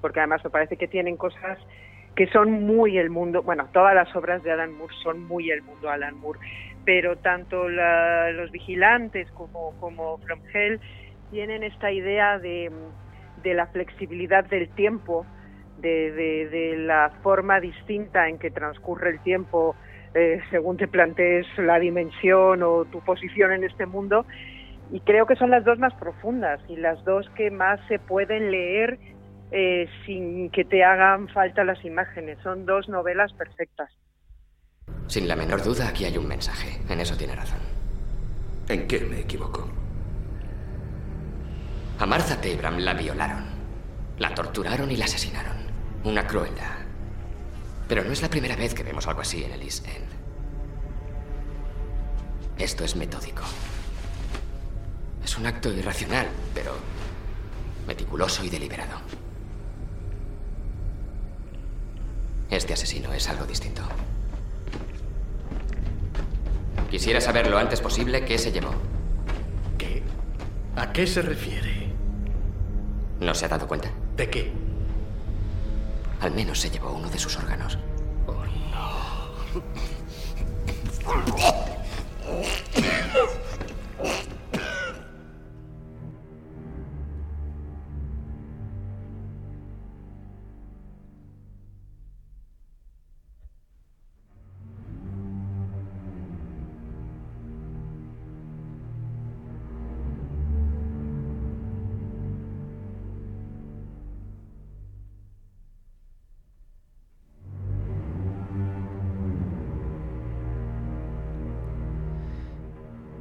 porque 0.00 0.18
además 0.18 0.42
me 0.42 0.50
parece 0.50 0.76
que 0.76 0.88
tienen 0.88 1.16
cosas 1.16 1.58
que 2.16 2.26
son 2.26 2.50
muy 2.50 2.98
el 2.98 3.08
mundo, 3.08 3.42
bueno, 3.42 3.68
todas 3.72 3.94
las 3.94 4.14
obras 4.16 4.42
de 4.42 4.50
Alan 4.50 4.76
Moore 4.76 4.92
son 5.02 5.24
muy 5.24 5.50
el 5.50 5.62
mundo 5.62 5.88
Alan 5.88 6.18
Moore, 6.18 6.40
pero 6.84 7.16
tanto 7.16 7.68
los 7.68 8.50
vigilantes 8.50 9.30
como, 9.30 10.18
From 10.18 10.40
Hell 10.52 10.80
tienen 11.30 11.62
esta 11.62 11.92
idea 11.92 12.38
de, 12.38 12.70
la 13.44 13.66
flexibilidad 13.68 14.44
del 14.44 14.68
tiempo, 14.70 15.24
de, 15.78 16.74
la 16.78 17.12
forma 17.22 17.60
distinta 17.60 18.28
en 18.28 18.38
que 18.38 18.50
transcurre 18.50 19.10
el 19.10 19.20
tiempo 19.20 19.76
eh, 20.14 20.40
según 20.50 20.76
te 20.76 20.88
plantees 20.88 21.46
la 21.58 21.78
dimensión 21.78 22.62
o 22.62 22.84
tu 22.84 23.00
posición 23.00 23.52
en 23.52 23.64
este 23.64 23.86
mundo. 23.86 24.26
Y 24.90 25.00
creo 25.00 25.26
que 25.26 25.36
son 25.36 25.50
las 25.50 25.64
dos 25.64 25.78
más 25.78 25.94
profundas 25.94 26.60
y 26.68 26.76
las 26.76 27.02
dos 27.04 27.28
que 27.30 27.50
más 27.50 27.80
se 27.88 27.98
pueden 27.98 28.50
leer 28.50 28.98
eh, 29.50 29.88
sin 30.06 30.50
que 30.50 30.64
te 30.64 30.84
hagan 30.84 31.28
falta 31.28 31.64
las 31.64 31.84
imágenes. 31.84 32.38
Son 32.42 32.66
dos 32.66 32.88
novelas 32.88 33.32
perfectas. 33.32 33.90
Sin 35.06 35.28
la 35.28 35.36
menor 35.36 35.62
duda, 35.62 35.88
aquí 35.88 36.04
hay 36.04 36.16
un 36.16 36.26
mensaje. 36.26 36.80
En 36.88 37.00
eso 37.00 37.16
tiene 37.16 37.34
razón. 37.34 37.60
¿En 38.68 38.86
qué 38.86 39.00
me 39.00 39.20
equivoco? 39.20 39.68
A 41.98 42.06
Martha 42.06 42.40
Tabram 42.40 42.78
la 42.78 42.94
violaron, 42.94 43.44
la 44.18 44.34
torturaron 44.34 44.90
y 44.90 44.96
la 44.96 45.04
asesinaron. 45.04 45.56
Una 46.04 46.26
crueldad. 46.26 46.78
Pero 47.88 48.04
no 48.04 48.12
es 48.12 48.22
la 48.22 48.28
primera 48.28 48.56
vez 48.56 48.74
que 48.74 48.82
vemos 48.82 49.06
algo 49.06 49.20
así 49.20 49.44
en 49.44 49.52
el 49.52 49.62
East 49.62 49.86
End. 49.86 50.01
Esto 52.62 52.84
es 52.84 52.94
metódico. 52.94 53.42
Es 55.24 55.36
un 55.36 55.46
acto 55.46 55.68
irracional, 55.72 56.28
pero 56.54 56.76
meticuloso 57.88 58.44
y 58.44 58.50
deliberado. 58.50 59.00
Este 62.48 62.72
asesino 62.72 63.12
es 63.12 63.28
algo 63.28 63.46
distinto. 63.46 63.82
Quisiera 66.88 67.20
saber 67.20 67.48
lo 67.48 67.58
antes 67.58 67.80
posible 67.80 68.24
qué 68.24 68.38
se 68.38 68.52
llevó. 68.52 68.74
¿Qué? 69.76 70.04
¿A 70.76 70.92
qué 70.92 71.08
se 71.08 71.20
refiere? 71.20 71.92
¿No 73.18 73.34
se 73.34 73.46
ha 73.46 73.48
dado 73.48 73.66
cuenta? 73.66 73.90
¿De 74.16 74.30
qué? 74.30 74.52
Al 76.20 76.30
menos 76.30 76.60
se 76.60 76.70
llevó 76.70 76.92
uno 76.92 77.10
de 77.10 77.18
sus 77.18 77.36
órganos. 77.36 77.76
Oh, 78.28 78.44
no. 81.16 81.72
Oh. 82.34 83.38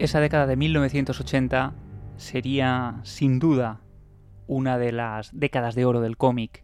Esa 0.02 0.20
década 0.20 0.48
de 0.48 0.56
1980 0.56 1.74
sería, 2.18 2.96
sin 3.04 3.38
duda, 3.38 3.82
una 4.48 4.80
de 4.80 4.92
las 4.92 5.30
décadas 5.32 5.76
de 5.76 5.86
oro 5.86 6.02
del 6.02 6.18
cómic. 6.18 6.64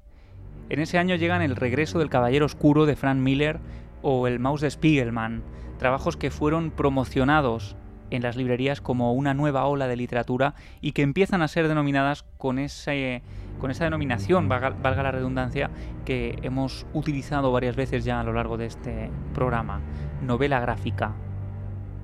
En 0.70 0.79
ese 0.79 0.98
año 0.98 1.13
llegan 1.13 1.44
El 1.44 1.56
regreso 1.56 2.00
del 2.00 2.10
Caballero 2.10 2.48
Oscuro 2.48 2.88
de 2.88 2.96
Frank 2.96 3.20
Miller 3.20 3.60
o 4.01 4.25
El 4.25 4.39
Mouse 4.39 4.62
de 4.62 4.72
Spiegelman, 4.72 5.44
trabajos 5.77 6.17
que 6.17 6.32
fueron 6.32 6.72
promocionados 6.72 7.75
en 8.10 8.24
las 8.24 8.38
librerías 8.38 8.82
como 8.82 9.13
una 9.13 9.36
nueva 9.36 9.67
ola 9.67 9.88
de 9.88 9.98
literatura 9.98 10.56
y 10.82 10.94
que 10.94 11.03
empiezan 11.03 11.44
a 11.44 11.48
ser 11.48 11.67
denominadas 11.67 12.24
con, 12.39 12.58
ese, 12.58 13.22
con 13.60 13.70
esa 13.70 13.84
denominación, 13.84 14.50
valga, 14.50 14.72
valga 14.72 15.03
la 15.03 15.12
redundancia, 15.12 15.70
que 16.06 16.39
hemos 16.41 16.88
utilizado 16.91 17.51
varias 17.51 17.75
veces 17.75 18.03
ya 18.03 18.20
a 18.20 18.24
lo 18.24 18.34
largo 18.34 18.58
de 18.58 18.65
este 18.65 19.12
programa, 19.36 19.82
novela 20.24 20.60
gráfica. 20.60 21.13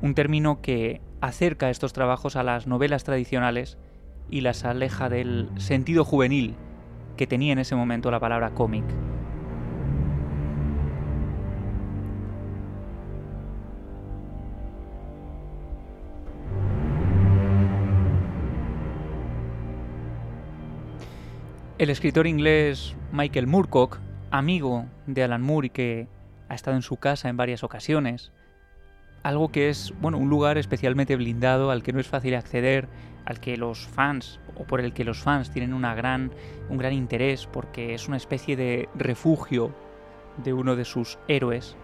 Un 0.03 0.13
término 0.13 0.61
que 0.61 1.01
acerca 1.23 1.69
estos 1.69 1.93
trabajos 1.93 2.35
a 2.35 2.43
las 2.43 2.67
novelas 2.67 3.05
tradicionales 3.05 3.77
y 4.29 4.41
las 4.41 4.65
aleja 4.65 5.07
del 5.07 5.49
sentido 5.55 6.03
juvenil 6.03 6.55
que 7.15 7.27
tenía 7.27 7.53
en 7.53 7.59
ese 7.59 7.77
momento 7.77 8.11
la 8.11 8.19
palabra 8.19 8.49
cómic. 8.49 8.83
El 21.77 21.89
escritor 21.89 22.27
inglés 22.27 22.97
Michael 23.13 23.47
Moorcock, 23.47 23.99
amigo 24.29 24.87
de 25.07 25.23
Alan 25.23 25.41
Moore 25.41 25.67
y 25.67 25.69
que 25.69 26.07
ha 26.49 26.55
estado 26.55 26.75
en 26.75 26.81
su 26.81 26.97
casa 26.97 27.29
en 27.29 27.37
varias 27.37 27.63
ocasiones, 27.63 28.32
algo 29.23 29.49
que 29.49 29.69
es, 29.69 29.93
bueno, 30.01 30.17
un 30.17 30.29
lugar 30.29 30.57
especialmente 30.57 31.15
blindado 31.15 31.71
al 31.71 31.81
que 31.81 31.93
no 31.93 31.99
es 31.99 32.07
fácil 32.07 32.35
acceder, 32.35 32.87
al 33.25 33.39
que 33.39 33.57
los 33.57 33.87
fans 33.87 34.39
o 34.55 34.65
por 34.65 34.81
el 34.81 34.93
que 34.93 35.05
los 35.05 35.19
fans 35.19 35.49
tienen 35.49 35.73
una 35.73 35.95
gran, 35.95 36.31
un 36.69 36.77
gran 36.77 36.93
interés 36.93 37.47
porque 37.47 37.93
es 37.93 38.07
una 38.07 38.17
especie 38.17 38.55
de 38.57 38.89
refugio 38.95 39.73
de 40.43 40.53
uno 40.53 40.75
de 40.75 40.85
sus 40.85 41.17
héroes. 41.27 41.77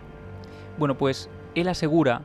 Bueno, 0.78 0.98
pues 0.98 1.30
él 1.56 1.70
asegura 1.70 2.24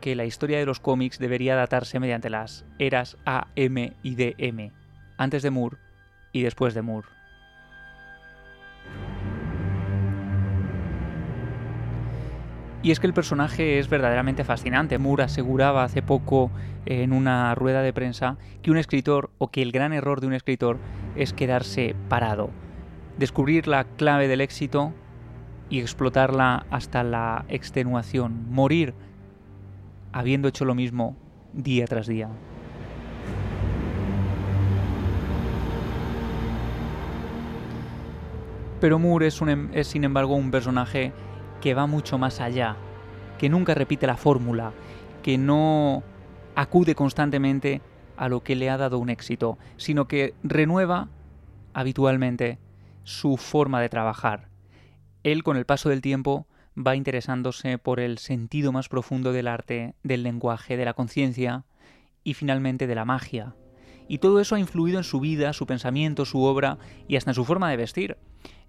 que 0.00 0.16
la 0.16 0.24
historia 0.24 0.58
de 0.58 0.66
los 0.66 0.80
cómics 0.80 1.18
debería 1.18 1.56
datarse 1.56 2.00
mediante 2.00 2.30
las 2.30 2.64
eras 2.78 3.16
A, 3.26 3.48
M 3.56 3.92
y 4.02 4.14
DM, 4.14 4.72
antes 5.16 5.42
de 5.42 5.50
Moore 5.50 5.76
y 6.32 6.42
después 6.42 6.74
de 6.74 6.82
Moore. 6.82 7.17
Y 12.82 12.92
es 12.92 13.00
que 13.00 13.08
el 13.08 13.12
personaje 13.12 13.78
es 13.78 13.88
verdaderamente 13.88 14.44
fascinante. 14.44 14.98
Moore 14.98 15.24
aseguraba 15.24 15.82
hace 15.82 16.00
poco 16.00 16.50
en 16.86 17.12
una 17.12 17.54
rueda 17.54 17.82
de 17.82 17.92
prensa 17.92 18.38
que 18.62 18.70
un 18.70 18.76
escritor, 18.76 19.30
o 19.38 19.50
que 19.50 19.62
el 19.62 19.72
gran 19.72 19.92
error 19.92 20.20
de 20.20 20.28
un 20.28 20.32
escritor, 20.32 20.78
es 21.16 21.32
quedarse 21.32 21.96
parado. 22.08 22.50
Descubrir 23.18 23.66
la 23.66 23.84
clave 23.84 24.28
del 24.28 24.40
éxito 24.40 24.92
y 25.68 25.80
explotarla 25.80 26.66
hasta 26.70 27.02
la 27.02 27.44
extenuación. 27.48 28.48
Morir 28.48 28.94
habiendo 30.12 30.46
hecho 30.46 30.64
lo 30.64 30.76
mismo 30.76 31.16
día 31.52 31.84
tras 31.86 32.06
día. 32.06 32.28
Pero 38.80 39.00
Moore 39.00 39.26
es, 39.26 39.40
un, 39.40 39.70
es 39.72 39.88
sin 39.88 40.04
embargo 40.04 40.36
un 40.36 40.52
personaje 40.52 41.12
que 41.60 41.74
va 41.74 41.86
mucho 41.86 42.18
más 42.18 42.40
allá, 42.40 42.76
que 43.38 43.48
nunca 43.48 43.74
repite 43.74 44.06
la 44.06 44.16
fórmula, 44.16 44.72
que 45.22 45.38
no 45.38 46.02
acude 46.54 46.94
constantemente 46.94 47.82
a 48.16 48.28
lo 48.28 48.42
que 48.42 48.56
le 48.56 48.70
ha 48.70 48.76
dado 48.76 48.98
un 48.98 49.10
éxito, 49.10 49.58
sino 49.76 50.08
que 50.08 50.34
renueva 50.42 51.08
habitualmente 51.72 52.58
su 53.04 53.36
forma 53.36 53.80
de 53.80 53.88
trabajar. 53.88 54.48
Él, 55.22 55.42
con 55.42 55.56
el 55.56 55.66
paso 55.66 55.88
del 55.88 56.00
tiempo, 56.00 56.46
va 56.76 56.96
interesándose 56.96 57.78
por 57.78 58.00
el 58.00 58.18
sentido 58.18 58.72
más 58.72 58.88
profundo 58.88 59.32
del 59.32 59.48
arte, 59.48 59.94
del 60.02 60.22
lenguaje, 60.22 60.76
de 60.76 60.84
la 60.84 60.94
conciencia 60.94 61.64
y 62.24 62.34
finalmente 62.34 62.86
de 62.86 62.94
la 62.94 63.04
magia. 63.04 63.54
Y 64.08 64.18
todo 64.18 64.40
eso 64.40 64.54
ha 64.54 64.60
influido 64.60 64.98
en 64.98 65.04
su 65.04 65.20
vida, 65.20 65.52
su 65.52 65.66
pensamiento, 65.66 66.24
su 66.24 66.42
obra 66.42 66.78
y 67.08 67.16
hasta 67.16 67.30
en 67.30 67.34
su 67.34 67.44
forma 67.44 67.70
de 67.70 67.76
vestir. 67.76 68.16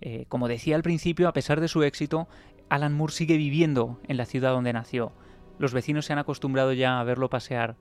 Eh, 0.02 0.26
como 0.28 0.48
decía 0.48 0.76
al 0.76 0.84
principio, 0.84 1.28
a 1.28 1.34
pesar 1.34 1.62
de 1.62 1.68
su 1.68 1.84
éxito, 1.84 2.28
Alan 2.70 2.94
Moore 2.94 3.14
sigue 3.14 3.38
viviendo 3.38 4.00
en 4.08 4.18
la 4.18 4.26
ciudad 4.26 4.52
donde 4.52 4.74
nació. 4.74 5.12
Los 5.58 5.74
vecinos 5.74 6.06
se 6.06 6.14
han 6.14 6.20
acostumbrado 6.20 6.72
ya 6.74 7.00
a 7.00 7.04
verlo 7.04 7.30
pasear 7.30 7.76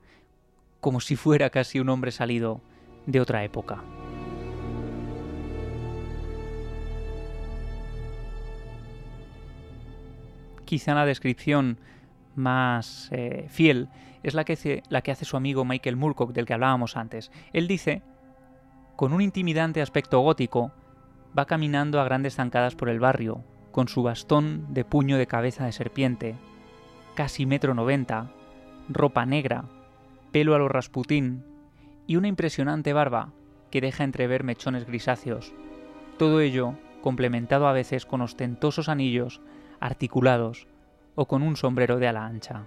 como 0.81 0.99
si 0.99 1.15
fuera 1.15 1.49
casi 1.49 1.79
un 1.79 1.89
hombre 1.89 2.11
salido 2.11 2.61
de 3.05 3.21
otra 3.21 3.43
época. 3.43 3.83
Quizá 10.65 10.93
la 10.93 11.05
descripción 11.05 11.79
más 12.35 13.09
eh, 13.11 13.47
fiel 13.49 13.89
es 14.23 14.33
la 14.33 14.43
que, 14.43 14.53
hace, 14.53 14.83
la 14.89 15.01
que 15.01 15.11
hace 15.11 15.25
su 15.25 15.37
amigo 15.37 15.65
Michael 15.65 15.95
Moorcock 15.95 16.31
del 16.31 16.45
que 16.45 16.53
hablábamos 16.53 16.97
antes. 16.97 17.31
Él 17.53 17.67
dice, 17.67 18.01
con 18.95 19.13
un 19.13 19.21
intimidante 19.21 19.81
aspecto 19.81 20.19
gótico, 20.19 20.71
va 21.37 21.45
caminando 21.45 21.99
a 21.99 22.03
grandes 22.03 22.35
zancadas 22.35 22.75
por 22.75 22.89
el 22.89 22.99
barrio, 22.99 23.43
con 23.79 23.87
su 23.87 24.03
bastón 24.03 24.65
de 24.73 24.83
puño 24.83 25.17
de 25.17 25.25
cabeza 25.25 25.63
de 25.63 25.71
serpiente, 25.71 26.35
casi 27.15 27.45
metro 27.45 27.73
noventa, 27.73 28.29
ropa 28.89 29.25
negra, 29.25 29.69
pelo 30.33 30.53
a 30.53 30.59
lo 30.59 30.67
rasputín 30.67 31.45
y 32.05 32.17
una 32.17 32.27
impresionante 32.27 32.91
barba 32.91 33.31
que 33.71 33.79
deja 33.79 34.03
entrever 34.03 34.43
mechones 34.43 34.85
grisáceos. 34.85 35.53
Todo 36.17 36.41
ello 36.41 36.73
complementado 37.01 37.69
a 37.69 37.71
veces 37.71 38.05
con 38.05 38.19
ostentosos 38.19 38.89
anillos 38.89 39.39
articulados 39.79 40.67
o 41.15 41.25
con 41.25 41.41
un 41.41 41.55
sombrero 41.55 41.99
de 41.99 42.07
ala 42.09 42.25
ancha. 42.25 42.65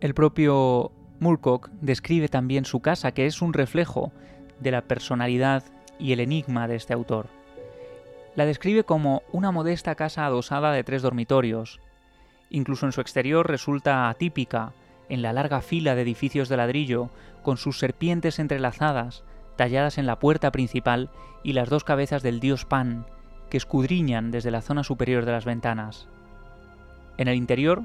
El 0.00 0.12
propio 0.12 0.90
Moorcock 1.20 1.70
describe 1.80 2.28
también 2.28 2.64
su 2.64 2.80
casa, 2.80 3.12
que 3.12 3.26
es 3.26 3.42
un 3.42 3.52
reflejo 3.52 4.12
de 4.60 4.70
la 4.70 4.82
personalidad 4.82 5.64
y 5.98 6.12
el 6.12 6.20
enigma 6.20 6.68
de 6.68 6.76
este 6.76 6.92
autor. 6.92 7.28
La 8.34 8.44
describe 8.44 8.84
como 8.84 9.22
una 9.32 9.50
modesta 9.50 9.94
casa 9.94 10.26
adosada 10.26 10.72
de 10.72 10.84
tres 10.84 11.02
dormitorios. 11.02 11.80
Incluso 12.50 12.86
en 12.86 12.92
su 12.92 13.00
exterior 13.00 13.48
resulta 13.48 14.08
atípica, 14.08 14.72
en 15.08 15.22
la 15.22 15.32
larga 15.32 15.60
fila 15.62 15.94
de 15.94 16.02
edificios 16.02 16.48
de 16.48 16.58
ladrillo, 16.58 17.10
con 17.42 17.56
sus 17.56 17.78
serpientes 17.78 18.38
entrelazadas, 18.38 19.24
talladas 19.56 19.98
en 19.98 20.06
la 20.06 20.18
puerta 20.18 20.52
principal, 20.52 21.10
y 21.42 21.54
las 21.54 21.70
dos 21.70 21.84
cabezas 21.84 22.22
del 22.22 22.40
dios 22.40 22.64
Pan, 22.64 23.06
que 23.48 23.56
escudriñan 23.56 24.30
desde 24.30 24.50
la 24.50 24.60
zona 24.60 24.84
superior 24.84 25.24
de 25.24 25.32
las 25.32 25.44
ventanas. 25.44 26.08
En 27.16 27.28
el 27.28 27.36
interior 27.36 27.84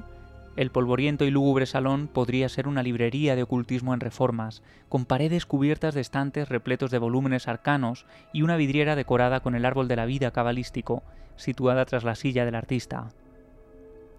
el 0.56 0.70
polvoriento 0.70 1.24
y 1.24 1.30
lúgubre 1.30 1.64
salón 1.64 2.08
podría 2.08 2.48
ser 2.48 2.68
una 2.68 2.82
librería 2.82 3.34
de 3.36 3.42
ocultismo 3.42 3.94
en 3.94 4.00
reformas, 4.00 4.62
con 4.88 5.06
paredes 5.06 5.46
cubiertas 5.46 5.94
de 5.94 6.02
estantes 6.02 6.48
repletos 6.48 6.90
de 6.90 6.98
volúmenes 6.98 7.48
arcanos 7.48 8.06
y 8.32 8.42
una 8.42 8.56
vidriera 8.56 8.94
decorada 8.94 9.40
con 9.40 9.54
el 9.54 9.64
árbol 9.64 9.88
de 9.88 9.96
la 9.96 10.04
vida 10.04 10.30
cabalístico, 10.30 11.02
situada 11.36 11.86
tras 11.86 12.04
la 12.04 12.14
silla 12.14 12.44
del 12.44 12.54
artista. 12.54 13.08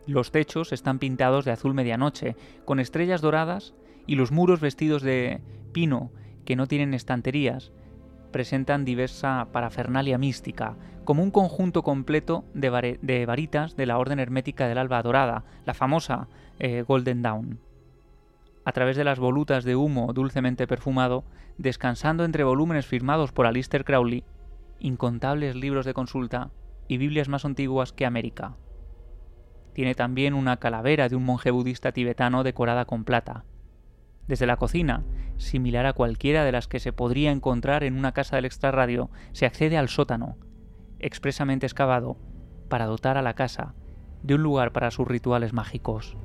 Los 0.07 0.31
techos 0.31 0.73
están 0.73 0.99
pintados 0.99 1.45
de 1.45 1.51
azul 1.51 1.73
medianoche, 1.73 2.35
con 2.65 2.79
estrellas 2.79 3.21
doradas, 3.21 3.73
y 4.05 4.15
los 4.15 4.31
muros 4.31 4.59
vestidos 4.59 5.01
de 5.01 5.39
pino, 5.71 6.11
que 6.45 6.55
no 6.55 6.67
tienen 6.67 6.93
estanterías, 6.93 7.71
presentan 8.31 8.83
diversa 8.83 9.47
parafernalia 9.53 10.17
mística, 10.17 10.75
como 11.03 11.23
un 11.23 11.31
conjunto 11.31 11.83
completo 11.83 12.45
de, 12.53 12.69
varitas 13.25 13.75
de 13.75 13.85
la 13.85 13.97
Orden 13.97 14.19
Hermética 14.19 14.67
del 14.67 14.77
Alba 14.77 15.01
Dorada, 15.01 15.43
la 15.65 15.73
famosa 15.73 16.27
eh, 16.59 16.83
Golden 16.87 17.21
Dawn. 17.21 17.59
A 18.65 18.71
través 18.71 18.95
de 18.95 19.03
las 19.03 19.19
volutas 19.19 19.63
de 19.63 19.75
humo 19.75 20.13
dulcemente 20.13 20.67
perfumado, 20.67 21.23
descansando 21.57 22.23
entre 22.23 22.43
volúmenes 22.43 22.85
firmados 22.85 23.31
por 23.31 23.45
Alistair 23.45 23.83
Crowley, 23.83 24.23
incontables 24.79 25.55
libros 25.55 25.85
de 25.85 25.93
consulta 25.93 26.51
y 26.87 26.97
Biblias 26.97 27.29
más 27.29 27.45
antiguas 27.45 27.93
que 27.93 28.05
América. 28.05 28.55
Tiene 29.73 29.95
también 29.95 30.33
una 30.33 30.57
calavera 30.57 31.09
de 31.09 31.15
un 31.15 31.25
monje 31.25 31.51
budista 31.51 31.91
tibetano 31.91 32.43
decorada 32.43 32.85
con 32.85 33.03
plata. 33.03 33.45
Desde 34.27 34.45
la 34.45 34.57
cocina 34.57 35.03
similar 35.37 35.85
a 35.85 35.93
cualquiera 35.93 36.45
de 36.45 36.51
las 36.51 36.67
que 36.67 36.79
se 36.79 36.93
podría 36.93 37.31
encontrar 37.31 37.83
en 37.83 37.97
una 37.97 38.13
casa 38.13 38.35
del 38.35 38.45
extrarradio, 38.45 39.09
se 39.31 39.45
accede 39.45 39.77
al 39.77 39.89
sótano, 39.89 40.37
expresamente 41.03 41.65
excavado, 41.65 42.17
para 42.69 42.85
dotar 42.85 43.17
a 43.17 43.21
la 43.21 43.35
casa 43.35 43.75
de 44.23 44.35
un 44.35 44.41
lugar 44.41 44.71
para 44.71 44.89
sus 44.89 45.07
rituales 45.07 45.53
mágicos. 45.53 46.17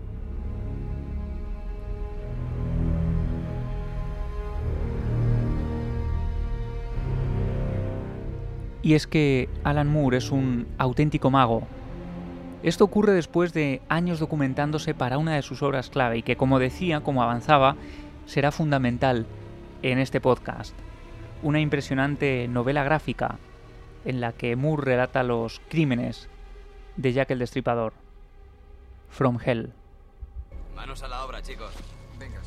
Y 8.83 8.95
es 8.95 9.07
que 9.07 9.51
Alan 9.65 9.89
Moore 9.89 10.17
es 10.17 10.31
un 10.31 10.67
auténtico 10.79 11.31
mago. 11.31 11.65
Esto 12.63 12.85
ocurre 12.85 13.13
después 13.13 13.53
de 13.53 13.83
años 13.89 14.21
documentándose 14.21 14.95
para 14.95 15.19
una 15.19 15.35
de 15.35 15.43
sus 15.43 15.63
obras 15.63 15.91
clave 15.91 16.19
y 16.19 16.23
que, 16.23 16.37
como 16.37 16.59
decía, 16.59 17.01
como 17.01 17.23
avanzaba, 17.23 17.77
será 18.25 18.53
fundamental 18.53 19.27
en 19.83 19.99
este 19.99 20.21
podcast. 20.21 20.75
Una 21.43 21.61
impresionante 21.61 22.49
novela 22.49 22.83
gráfica 22.83 23.39
en 24.09 24.23
la 24.23 24.33
que 24.33 24.57
Moore 24.57 24.85
relata 24.85 25.23
los 25.23 25.61
crímenes 25.69 26.31
de 26.97 27.13
Jack 27.13 27.31
el 27.31 27.41
Destripador. 27.41 27.93
From 29.11 29.39
Hell. 29.45 29.75
Manos 30.75 31.03
a 31.03 31.09
la 31.09 31.27
obra, 31.27 31.43
chicos. 31.43 31.71
Venga, 32.19 32.41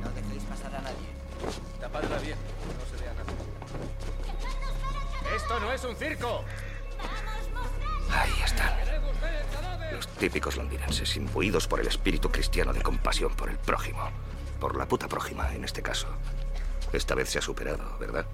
No 0.00 0.10
dejéis 0.10 0.42
pasar 0.42 0.74
a 0.74 0.82
nadie. 0.82 1.06
Tapadla 1.80 2.18
bien, 2.18 2.36
no 2.36 2.84
se 2.96 3.00
vea 3.00 3.14
nada. 3.14 3.32
¡Esto 5.36 5.60
no 5.60 5.72
es 5.72 5.84
un 5.84 5.94
circo! 5.94 6.44
Ahí 8.10 8.42
están. 8.44 8.74
Los 9.94 10.08
Típicos 10.08 10.56
londinenses, 10.56 11.16
imbuidos 11.16 11.68
por 11.68 11.78
el 11.78 11.86
espíritu 11.86 12.28
cristiano 12.28 12.72
de 12.72 12.82
compasión 12.82 13.32
por 13.36 13.50
el 13.50 13.58
prójimo. 13.58 14.10
Por 14.58 14.76
la 14.76 14.86
puta 14.86 15.06
prójima, 15.06 15.54
en 15.54 15.62
este 15.62 15.80
caso. 15.80 16.08
Esta 16.92 17.14
vez 17.14 17.28
se 17.28 17.38
ha 17.38 17.42
superado, 17.42 17.96
¿verdad? 18.00 18.26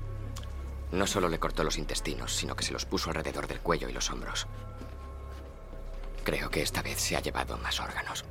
No 0.93 1.07
solo 1.07 1.29
le 1.29 1.39
cortó 1.39 1.65
los 1.65 1.79
intestinos, 1.79 2.35
sino 2.35 2.57
que 2.57 2.65
se 2.65 2.73
los 2.73 2.87
puso 2.87 3.11
alrededor 3.11 3.47
del 3.47 3.61
cuello 3.61 3.89
y 3.89 3.93
los 3.93 4.11
hombros. 4.11 4.47
Creo 6.25 6.51
que 6.51 6.63
esta 6.63 6.83
vez 6.83 7.01
se 7.01 7.17
ha 7.17 7.21
llevado 7.21 7.57
más 7.59 7.81
órganos. 7.81 8.25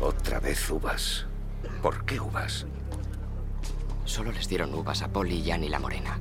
Otra 0.00 0.40
vez 0.40 0.68
uvas. 0.70 1.26
¿Por 1.80 2.04
qué 2.04 2.18
uvas? 2.18 2.66
Solo 4.04 4.32
les 4.32 4.48
dieron 4.48 4.74
uvas 4.74 5.02
a 5.02 5.08
Polly 5.08 5.38
y 5.38 5.50
Annie 5.52 5.68
la 5.68 5.78
Morena. 5.78 6.18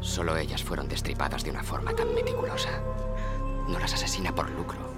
Solo 0.00 0.36
ellas 0.36 0.64
fueron 0.64 0.88
destripadas 0.88 1.44
de 1.44 1.50
una 1.50 1.62
forma 1.62 1.94
tan 1.94 2.12
meticulosa. 2.12 2.70
No 3.68 3.78
las 3.78 3.94
asesina 3.94 4.34
por 4.34 4.50
lucro. 4.50 4.91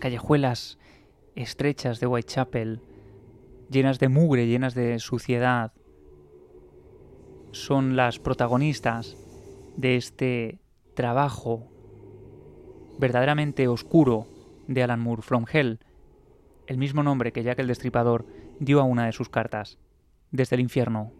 Callejuelas 0.00 0.78
estrechas 1.36 2.00
de 2.00 2.08
Whitechapel, 2.08 2.80
llenas 3.70 4.00
de 4.00 4.08
mugre, 4.08 4.48
llenas 4.48 4.74
de 4.74 4.98
suciedad, 4.98 5.72
son 7.52 7.94
las 7.94 8.18
protagonistas 8.18 9.16
de 9.76 9.96
este 9.96 10.60
trabajo 10.94 11.68
verdaderamente 12.98 13.68
oscuro 13.68 14.26
de 14.66 14.82
Alan 14.82 15.00
Moore, 15.00 15.22
From 15.22 15.44
Hell, 15.50 15.80
el 16.66 16.78
mismo 16.78 17.02
nombre 17.02 17.32
que 17.32 17.42
Jack 17.42 17.58
el 17.58 17.66
Destripador 17.66 18.26
dio 18.58 18.80
a 18.80 18.84
una 18.84 19.06
de 19.06 19.12
sus 19.12 19.28
cartas, 19.28 19.78
desde 20.30 20.56
el 20.56 20.60
infierno. 20.60 21.12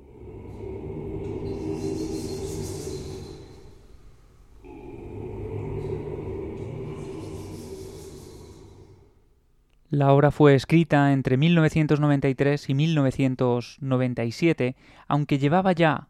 La 9.90 10.12
obra 10.12 10.30
fue 10.30 10.54
escrita 10.54 11.12
entre 11.12 11.36
1993 11.36 12.68
y 12.68 12.74
1997, 12.74 14.76
aunque 15.08 15.40
llevaba 15.40 15.72
ya 15.72 16.06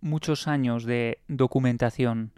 muchos 0.00 0.46
años 0.46 0.84
de 0.84 1.18
documentación, 1.26 2.30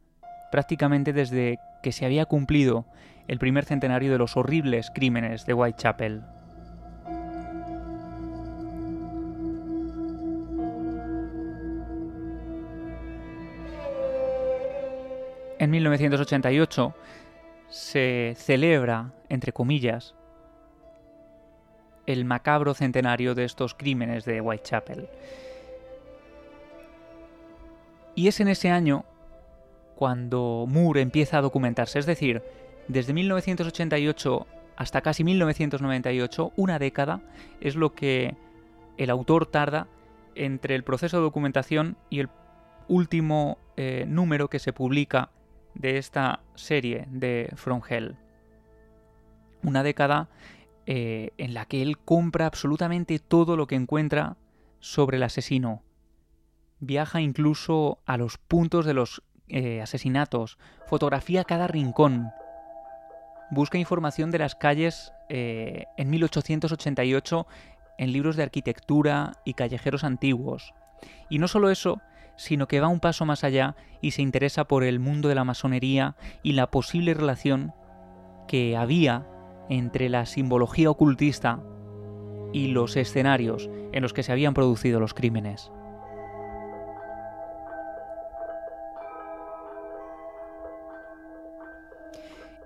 prácticamente 0.50 1.12
desde 1.12 1.58
que 1.82 1.92
se 1.92 2.06
había 2.06 2.24
cumplido 2.24 2.86
el 3.28 3.38
primer 3.38 3.66
centenario 3.66 4.10
de 4.10 4.16
los 4.16 4.38
horribles 4.38 4.90
crímenes 4.94 5.44
de 5.44 5.52
Whitechapel. 5.52 6.22
En 15.58 15.70
1988 15.70 16.94
se 17.68 18.34
celebra, 18.38 19.12
entre 19.28 19.52
comillas, 19.52 20.15
el 22.06 22.24
macabro 22.24 22.74
centenario 22.74 23.34
de 23.34 23.44
estos 23.44 23.74
crímenes 23.74 24.24
de 24.24 24.40
Whitechapel. 24.40 25.08
Y 28.14 28.28
es 28.28 28.40
en 28.40 28.48
ese 28.48 28.70
año 28.70 29.04
cuando 29.94 30.66
Moore 30.68 31.00
empieza 31.00 31.38
a 31.38 31.42
documentarse, 31.42 31.98
es 31.98 32.06
decir, 32.06 32.42
desde 32.88 33.12
1988 33.12 34.46
hasta 34.76 35.00
casi 35.00 35.24
1998, 35.24 36.52
una 36.56 36.78
década, 36.78 37.20
es 37.60 37.76
lo 37.76 37.94
que 37.94 38.36
el 38.98 39.10
autor 39.10 39.46
tarda 39.46 39.88
entre 40.34 40.74
el 40.74 40.84
proceso 40.84 41.16
de 41.16 41.22
documentación 41.22 41.96
y 42.10 42.20
el 42.20 42.28
último 42.88 43.58
eh, 43.76 44.04
número 44.06 44.48
que 44.48 44.58
se 44.58 44.72
publica 44.72 45.30
de 45.74 45.98
esta 45.98 46.40
serie 46.54 47.06
de 47.10 47.50
From 47.56 47.80
Hell. 47.88 48.16
Una 49.62 49.82
década 49.82 50.28
eh, 50.86 51.30
en 51.36 51.52
la 51.52 51.66
que 51.66 51.82
él 51.82 51.98
compra 51.98 52.46
absolutamente 52.46 53.18
todo 53.18 53.56
lo 53.56 53.66
que 53.66 53.74
encuentra 53.74 54.36
sobre 54.78 55.16
el 55.16 55.24
asesino. 55.24 55.82
Viaja 56.78 57.20
incluso 57.20 57.98
a 58.06 58.16
los 58.16 58.38
puntos 58.38 58.86
de 58.86 58.94
los 58.94 59.22
eh, 59.48 59.80
asesinatos, 59.82 60.58
fotografía 60.86 61.44
cada 61.44 61.66
rincón, 61.66 62.30
busca 63.50 63.78
información 63.78 64.30
de 64.30 64.38
las 64.38 64.54
calles 64.54 65.12
eh, 65.28 65.86
en 65.96 66.10
1888 66.10 67.46
en 67.98 68.12
libros 68.12 68.36
de 68.36 68.42
arquitectura 68.42 69.32
y 69.44 69.54
callejeros 69.54 70.04
antiguos. 70.04 70.72
Y 71.28 71.38
no 71.38 71.48
solo 71.48 71.70
eso, 71.70 72.00
sino 72.36 72.68
que 72.68 72.80
va 72.80 72.88
un 72.88 73.00
paso 73.00 73.24
más 73.24 73.42
allá 73.42 73.74
y 74.00 74.12
se 74.12 74.22
interesa 74.22 74.64
por 74.64 74.84
el 74.84 75.00
mundo 75.00 75.28
de 75.28 75.34
la 75.34 75.44
masonería 75.44 76.14
y 76.42 76.52
la 76.52 76.70
posible 76.70 77.14
relación 77.14 77.72
que 78.46 78.76
había 78.76 79.26
entre 79.68 80.08
la 80.08 80.26
simbología 80.26 80.90
ocultista 80.90 81.60
y 82.52 82.68
los 82.68 82.96
escenarios 82.96 83.68
en 83.92 84.02
los 84.02 84.12
que 84.12 84.22
se 84.22 84.32
habían 84.32 84.54
producido 84.54 85.00
los 85.00 85.14
crímenes. 85.14 85.70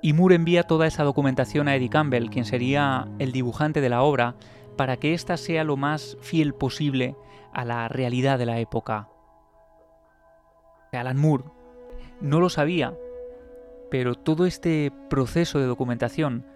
Y 0.02 0.12
Moore 0.14 0.36
envía 0.36 0.62
toda 0.62 0.86
esa 0.86 1.04
documentación 1.04 1.68
a 1.68 1.76
Eddie 1.76 1.90
Campbell, 1.90 2.30
quien 2.30 2.44
sería 2.44 3.08
el 3.18 3.32
dibujante 3.32 3.80
de 3.80 3.90
la 3.90 4.02
obra, 4.02 4.34
para 4.76 4.96
que 4.96 5.12
ésta 5.12 5.36
sea 5.36 5.62
lo 5.62 5.76
más 5.76 6.16
fiel 6.20 6.54
posible 6.54 7.16
a 7.52 7.64
la 7.64 7.86
realidad 7.88 8.38
de 8.38 8.46
la 8.46 8.60
época. 8.60 9.08
Alan 10.92 11.18
Moore 11.18 11.44
no 12.20 12.40
lo 12.40 12.48
sabía, 12.48 12.94
pero 13.90 14.14
todo 14.14 14.46
este 14.46 14.90
proceso 15.10 15.58
de 15.58 15.66
documentación 15.66 16.46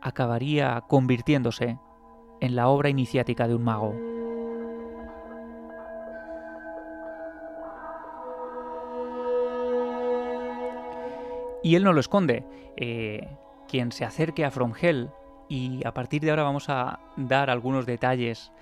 acabaría 0.00 0.80
convirtiéndose 0.88 1.78
en 2.40 2.56
la 2.56 2.68
obra 2.68 2.88
iniciática 2.88 3.48
de 3.48 3.54
un 3.54 3.64
mago. 3.64 3.94
Y 11.62 11.74
él 11.74 11.84
no 11.84 11.92
lo 11.92 12.00
esconde. 12.00 12.44
Eh, 12.76 13.28
quien 13.68 13.92
se 13.92 14.04
acerque 14.04 14.44
a 14.44 14.50
From 14.50 14.72
Hell, 14.80 15.10
y 15.48 15.86
a 15.86 15.92
partir 15.92 16.22
de 16.22 16.30
ahora 16.30 16.42
vamos 16.42 16.68
a 16.68 17.00
dar 17.16 17.50
algunos 17.50 17.86
detalles 17.86 18.52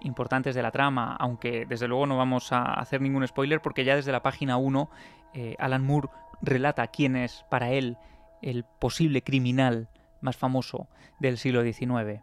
importantes 0.00 0.54
de 0.54 0.62
la 0.62 0.70
trama, 0.70 1.16
aunque 1.18 1.66
desde 1.66 1.88
luego 1.88 2.06
no 2.06 2.16
vamos 2.16 2.52
a 2.52 2.74
hacer 2.74 3.00
ningún 3.00 3.26
spoiler 3.26 3.60
porque 3.60 3.84
ya 3.84 3.96
desde 3.96 4.12
la 4.12 4.22
página 4.22 4.56
1 4.56 4.90
eh, 5.34 5.56
Alan 5.58 5.84
Moore 5.84 6.08
relata 6.40 6.86
quién 6.88 7.16
es 7.16 7.44
para 7.50 7.70
él 7.70 7.96
el 8.40 8.64
posible 8.64 9.22
criminal 9.22 9.88
más 10.22 10.36
famoso 10.36 10.88
del 11.18 11.38
siglo 11.38 11.62
XIX. 11.62 12.22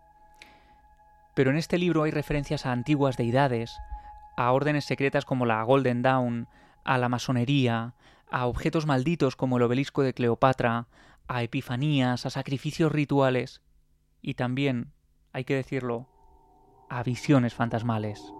Pero 1.33 1.51
en 1.51 1.57
este 1.57 1.77
libro 1.77 2.03
hay 2.03 2.11
referencias 2.11 2.65
a 2.65 2.71
antiguas 2.71 3.17
deidades, 3.17 3.77
a 4.37 4.51
órdenes 4.51 4.85
secretas 4.85 5.25
como 5.25 5.45
la 5.45 5.61
Golden 5.63 6.01
Dawn, 6.01 6.47
a 6.83 6.97
la 6.97 7.09
masonería, 7.09 7.93
a 8.31 8.45
objetos 8.45 8.85
malditos 8.85 9.35
como 9.35 9.57
el 9.57 9.63
obelisco 9.63 10.01
de 10.03 10.13
Cleopatra, 10.13 10.87
a 11.27 11.43
epifanías, 11.43 12.25
a 12.25 12.29
sacrificios 12.29 12.91
rituales 12.91 13.61
y 14.21 14.33
también, 14.33 14.91
hay 15.31 15.43
que 15.43 15.55
decirlo, 15.55 16.07
a 16.89 17.03
visiones 17.03 17.53
fantasmales. 17.53 18.33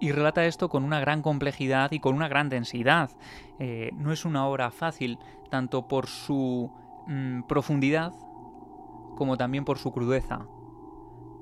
Y 0.00 0.12
relata 0.12 0.44
esto 0.46 0.68
con 0.68 0.84
una 0.84 1.00
gran 1.00 1.22
complejidad 1.22 1.92
y 1.92 2.00
con 2.00 2.14
una 2.14 2.28
gran 2.28 2.48
densidad. 2.48 3.10
Eh, 3.58 3.90
no 3.94 4.12
es 4.12 4.24
una 4.24 4.46
obra 4.46 4.70
fácil, 4.70 5.18
tanto 5.50 5.88
por 5.88 6.06
su 6.06 6.70
mm, 7.06 7.42
profundidad 7.42 8.12
como 9.16 9.36
también 9.36 9.64
por 9.64 9.78
su 9.78 9.92
crudeza. 9.92 10.46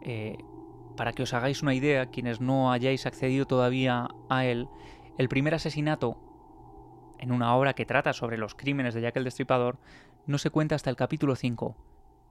Eh, 0.03 0.39
para 0.97 1.13
que 1.13 1.25
os 1.25 1.35
hagáis 1.35 1.63
una 1.63 1.75
idea, 1.75 2.07
quienes 2.07 2.41
no 2.41 2.71
hayáis 2.71 3.07
accedido 3.07 3.47
todavía 3.47 4.09
a 4.29 4.45
él, 4.45 4.69
el 5.19 5.29
primer 5.29 5.55
asesinato 5.55 6.17
en 7.19 7.33
una 7.33 7.55
obra 7.55 7.75
que 7.75 7.87
trata 7.87 8.13
sobre 8.13 8.39
los 8.39 8.55
crímenes 8.55 8.95
de 8.95 9.01
Jack 9.01 9.17
el 9.17 9.25
Destripador 9.25 9.79
no 10.27 10.39
se 10.39 10.51
cuenta 10.51 10.75
hasta 10.75 10.91
el 10.91 10.97
capítulo 10.97 11.37
5, 11.37 11.77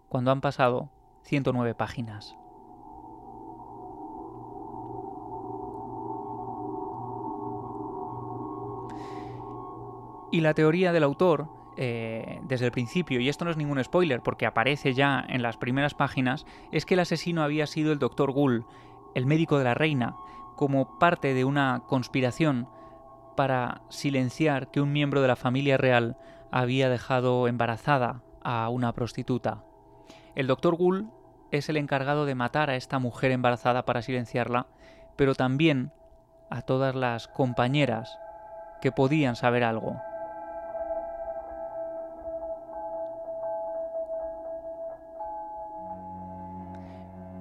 cuando 0.07 0.31
han 0.31 0.41
pasado 0.41 0.89
109 1.23 1.75
páginas. 1.75 2.35
Y 10.33 10.41
la 10.41 10.55
teoría 10.55 10.91
del 10.91 11.03
autor 11.03 11.47
eh, 11.77 12.39
desde 12.45 12.65
el 12.65 12.71
principio, 12.71 13.19
y 13.19 13.29
esto 13.29 13.45
no 13.45 13.51
es 13.51 13.57
ningún 13.57 13.83
spoiler 13.83 14.21
porque 14.21 14.47
aparece 14.47 14.95
ya 14.95 15.23
en 15.29 15.43
las 15.43 15.57
primeras 15.57 15.93
páginas, 15.93 16.47
es 16.71 16.87
que 16.87 16.95
el 16.95 17.01
asesino 17.01 17.43
había 17.43 17.67
sido 17.67 17.91
el 17.91 17.99
doctor 17.99 18.31
Gull, 18.31 18.65
el 19.13 19.27
médico 19.27 19.59
de 19.59 19.65
la 19.65 19.75
reina, 19.75 20.15
como 20.55 20.97
parte 20.97 21.35
de 21.35 21.45
una 21.45 21.83
conspiración 21.85 22.67
para 23.37 23.83
silenciar 23.89 24.71
que 24.71 24.81
un 24.81 24.91
miembro 24.91 25.21
de 25.21 25.27
la 25.27 25.35
familia 25.35 25.77
real 25.77 26.17
había 26.49 26.89
dejado 26.89 27.47
embarazada 27.47 28.23
a 28.43 28.69
una 28.69 28.91
prostituta. 28.93 29.63
El 30.33 30.47
doctor 30.47 30.73
Gull 30.75 31.11
es 31.51 31.69
el 31.69 31.77
encargado 31.77 32.25
de 32.25 32.33
matar 32.33 32.71
a 32.71 32.75
esta 32.75 32.97
mujer 32.97 33.29
embarazada 33.29 33.85
para 33.85 34.01
silenciarla, 34.01 34.65
pero 35.15 35.35
también 35.35 35.91
a 36.49 36.63
todas 36.63 36.95
las 36.95 37.27
compañeras 37.27 38.17
que 38.81 38.91
podían 38.91 39.35
saber 39.35 39.63
algo. 39.63 40.01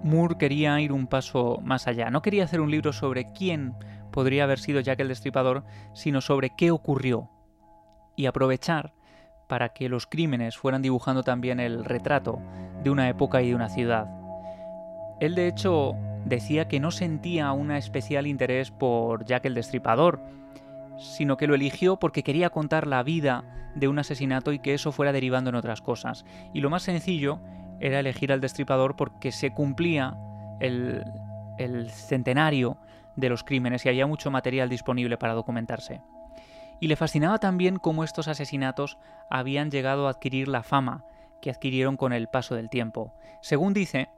Moore 0.03 0.37
quería 0.37 0.81
ir 0.81 0.93
un 0.93 1.07
paso 1.07 1.61
más 1.62 1.87
allá. 1.87 2.11
No 2.11 2.23
quería 2.23 2.45
hacer 2.45 2.61
un 2.61 2.71
libro 2.71 2.93
sobre 2.93 3.33
quién 3.33 3.75
podría 4.11 4.45
haber 4.45 4.59
sido 4.59 4.81
Jack 4.81 5.01
el 5.01 5.09
Destripador, 5.09 5.65
sino 5.95 6.21
sobre 6.21 6.51
qué 6.57 6.71
ocurrió. 6.71 7.31
Y 8.17 8.27
aprovechar 8.27 8.93
para 9.49 9.71
que 9.71 9.88
los 9.88 10.07
crímenes 10.07 10.57
fueran 10.57 10.83
dibujando 10.83 11.23
también 11.23 11.61
el 11.61 11.85
retrato 11.85 12.41
de 12.83 12.91
una 12.91 13.09
época 13.09 13.43
y 13.43 13.49
de 13.49 13.55
una 13.55 13.69
ciudad. 13.69 14.07
Él 15.21 15.35
de 15.35 15.47
hecho 15.47 15.95
decía 16.25 16.69
que 16.69 16.81
no 16.81 16.91
sentía 16.91 17.53
un 17.53 17.71
especial 17.71 18.27
interés 18.27 18.71
por 18.71 19.25
Jack 19.25 19.47
el 19.47 19.55
Destripador, 19.55 20.21
sino 20.99 21.37
que 21.37 21.47
lo 21.47 21.55
eligió 21.55 21.99
porque 21.99 22.23
quería 22.23 22.51
contar 22.51 22.87
la 22.87 23.03
vida 23.03 23.45
de 23.75 23.88
un 23.88 23.99
asesinato 23.99 24.53
y 24.53 24.59
que 24.59 24.75
eso 24.75 24.93
fuera 24.93 25.12
derivando 25.12 25.51
en 25.51 25.57
otras 25.57 25.81
cosas. 25.81 26.25
Y 26.53 26.61
lo 26.61 26.71
más 26.71 26.83
sencillo 26.83 27.41
era 27.83 27.99
elegir 27.99 28.33
al 28.33 28.40
destripador 28.40 28.95
porque 28.95 29.33
se 29.33 29.53
cumplía 29.53 30.16
el, 30.61 31.05
centenario 31.90 32.79
de 33.16 33.29
los 33.29 33.45
crímenes 33.45 33.85
y 33.85 33.88
había 33.88 34.07
mucho 34.07 34.31
material 34.31 34.68
disponible 34.68 35.18
para 35.18 35.35
documentarse. 35.35 36.01
Y 36.81 36.87
le 36.87 36.97
fascinaba 36.97 37.38
también 37.38 37.79
cómo 37.79 38.05
estos 38.05 38.29
asesinatos 38.29 38.99
habían 39.29 39.71
llegado 39.71 40.07
a 40.07 40.11
adquirir 40.11 40.49
la 40.49 40.62
fama 40.62 41.05
que 41.40 41.51
adquirieron 41.51 41.97
con 41.97 42.12
el 42.12 42.29
paso 42.29 42.55
del 42.55 42.71
tiempo. 42.71 43.14
Según 43.40 43.75
dice, 43.75 44.11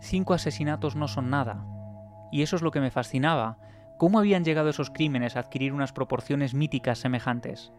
cinco 0.00 0.34
asesinatos 0.34 0.94
no 0.94 1.08
son 1.08 1.30
nada. 1.30 1.64
Y 2.30 2.42
eso 2.42 2.56
es 2.56 2.62
lo 2.62 2.70
que 2.70 2.80
me 2.80 2.90
fascinaba, 2.90 3.58
cómo 3.96 4.18
habían 4.18 4.44
llegado 4.44 4.68
esos 4.68 4.90
crímenes 4.90 5.36
a 5.36 5.40
adquirir 5.40 5.72
unas 5.72 5.92
proporciones 5.92 6.54
míticas 6.54 6.98
semejantes. 6.98 7.72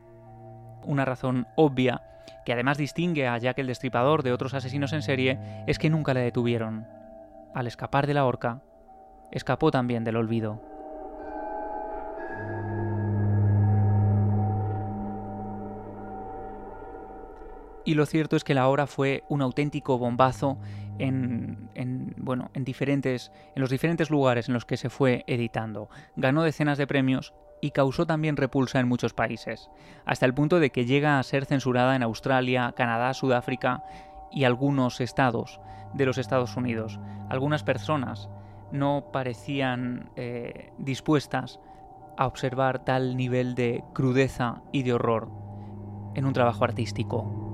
Una 0.84 1.06
razón 1.06 1.48
obvia 1.56 2.02
que 2.46 2.54
además 2.54 2.78
distingue 2.78 3.28
a 3.28 3.38
Jack 3.38 3.60
el 3.60 3.68
Destripador 3.68 4.24
de 4.24 4.34
otros 4.34 4.54
asesinos 4.54 4.94
en 4.94 5.02
serie, 5.02 5.40
es 5.68 5.80
que 5.80 5.90
nunca 5.90 6.14
le 6.14 6.22
detuvieron. 6.22 6.88
Al 7.54 7.68
escapar 7.68 8.08
de 8.08 8.14
la 8.14 8.26
horca, 8.26 8.62
escapó 9.32 9.72
también 9.72 10.04
del 10.04 10.18
olvido. 10.18 10.62
Y 17.84 17.96
lo 17.96 18.06
cierto 18.06 18.36
es 18.36 18.44
que 18.44 18.54
la 18.54 18.68
obra 18.68 18.86
fue 18.86 19.24
un 19.28 19.42
auténtico 19.42 19.98
bombazo 19.98 20.58
en, 21.00 21.70
en, 21.74 22.14
bueno, 22.18 22.52
en, 22.54 22.64
diferentes, 22.64 23.32
en 23.56 23.62
los 23.62 23.72
diferentes 23.72 24.10
lugares 24.10 24.48
en 24.48 24.54
los 24.54 24.66
que 24.66 24.78
se 24.78 24.90
fue 24.90 25.24
editando. 25.28 25.90
Ganó 26.16 26.44
decenas 26.44 26.78
de 26.78 26.86
premios 26.86 27.34
y 27.62 27.72
causó 27.72 28.06
también 28.06 28.38
repulsa 28.38 28.80
en 28.80 28.88
muchos 28.88 29.14
países, 29.14 29.70
hasta 30.06 30.26
el 30.26 30.34
punto 30.34 30.60
de 30.60 30.72
que 30.72 30.86
llega 30.86 31.20
a 31.20 31.24
ser 31.24 31.46
censurada 31.46 31.96
en 31.96 32.04
Australia, 32.04 32.74
Canadá, 32.76 33.14
Sudáfrica 33.14 33.84
y 34.32 34.44
algunos 34.44 35.00
estados 35.00 35.62
de 35.94 36.06
los 36.06 36.18
Estados 36.18 36.58
Unidos. 36.58 37.00
Algunas 37.30 37.64
personas 37.64 38.30
no 38.72 39.06
parecían 39.12 40.10
eh, 40.16 40.72
dispuestas 40.78 41.60
a 42.18 42.28
observar 42.28 42.84
tal 42.84 43.16
nivel 43.16 43.56
de 43.56 43.84
crudeza 43.94 44.62
y 44.72 44.84
de 44.84 44.94
horror 44.94 45.30
en 46.16 46.26
un 46.26 46.34
trabajo 46.34 46.64
artístico. 46.64 47.52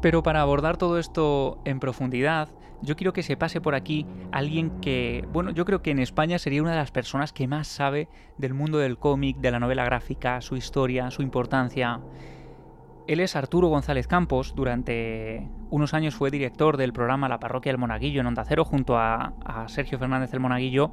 Pero 0.00 0.22
para 0.22 0.42
abordar 0.42 0.76
todo 0.76 0.98
esto 0.98 1.58
en 1.64 1.80
profundidad, 1.80 2.50
yo 2.82 2.96
quiero 2.96 3.12
que 3.12 3.22
se 3.22 3.36
pase 3.36 3.60
por 3.60 3.74
aquí 3.74 4.06
alguien 4.32 4.80
que, 4.80 5.26
bueno, 5.32 5.50
yo 5.50 5.64
creo 5.64 5.82
que 5.82 5.90
en 5.90 5.98
España 5.98 6.38
sería 6.38 6.62
una 6.62 6.72
de 6.72 6.78
las 6.78 6.90
personas 6.90 7.32
que 7.32 7.48
más 7.48 7.66
sabe 7.66 8.08
del 8.38 8.54
mundo 8.54 8.78
del 8.78 8.98
cómic, 8.98 9.38
de 9.38 9.50
la 9.50 9.60
novela 9.60 9.84
gráfica, 9.84 10.40
su 10.40 10.56
historia, 10.56 11.10
su 11.10 11.22
importancia. 11.22 12.00
Él 13.06 13.20
es 13.20 13.36
Arturo 13.36 13.68
González 13.68 14.06
Campos, 14.06 14.54
durante 14.54 15.48
unos 15.70 15.92
años 15.92 16.14
fue 16.14 16.30
director 16.30 16.76
del 16.76 16.92
programa 16.92 17.28
La 17.28 17.38
Parroquia 17.38 17.72
del 17.72 17.78
Monaguillo 17.78 18.20
en 18.20 18.26
Onda 18.26 18.44
Cero 18.44 18.64
junto 18.64 18.96
a, 18.96 19.34
Sergio 19.68 19.98
Fernández 19.98 20.30
del 20.30 20.40
Monaguillo. 20.40 20.92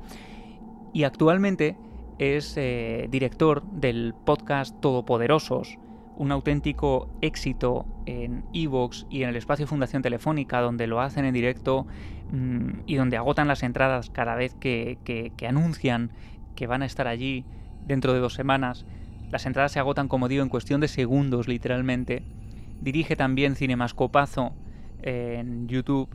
Y 0.94 1.04
actualmente 1.04 1.78
es 2.18 2.56
eh, 2.58 3.08
director 3.10 3.64
del 3.64 4.14
podcast 4.26 4.80
Todopoderosos, 4.82 5.78
un 6.22 6.32
auténtico 6.32 7.10
éxito 7.22 7.88
en 8.06 8.44
Evox 8.54 9.08
y 9.10 9.24
en 9.24 9.30
el 9.30 9.36
espacio 9.36 9.66
Fundación 9.66 10.04
Telefónica, 10.04 10.62
donde 10.62 10.86
lo 10.86 11.02
hacen 11.02 11.26
en 11.26 11.34
directo 11.34 11.88
mm, 12.32 12.82
y 12.86 12.94
donde 12.94 13.18
agotan 13.18 13.48
las 13.48 13.64
entradas 13.64 14.12
cada 14.12 14.36
vez 14.36 14.54
que, 14.54 15.00
anuncian 15.50 16.12
que 16.56 16.68
van 16.68 16.84
a 16.84 16.86
estar 16.86 17.08
allí 17.08 17.44
dentro 17.88 18.14
de 18.14 18.20
dos 18.20 18.36
semanas. 18.36 18.86
Las 19.32 19.48
entradas 19.48 19.72
se 19.72 19.80
agotan, 19.80 20.08
como 20.08 20.28
digo, 20.28 20.44
en 20.44 20.50
cuestión 20.50 20.80
de 20.80 20.90
segundos, 20.90 21.48
literalmente. 21.48 22.22
Dirige 22.82 23.16
también 23.16 23.56
Cinemascopazo 23.56 24.54
en 25.02 25.68
YouTube, 25.68 26.08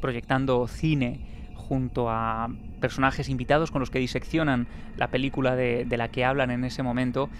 proyectando 0.00 0.66
cine 0.66 1.20
junto 1.54 2.10
a 2.10 2.48
personajes 2.80 3.28
invitados 3.28 3.70
con 3.70 3.78
los 3.78 3.90
que 3.90 4.00
diseccionan 4.00 4.66
la 4.96 5.06
película 5.06 5.54
de 5.54 5.96
la 5.96 6.08
que 6.08 6.24
hablan 6.24 6.50
en 6.50 6.64
ese 6.64 6.82
momento 6.82 7.30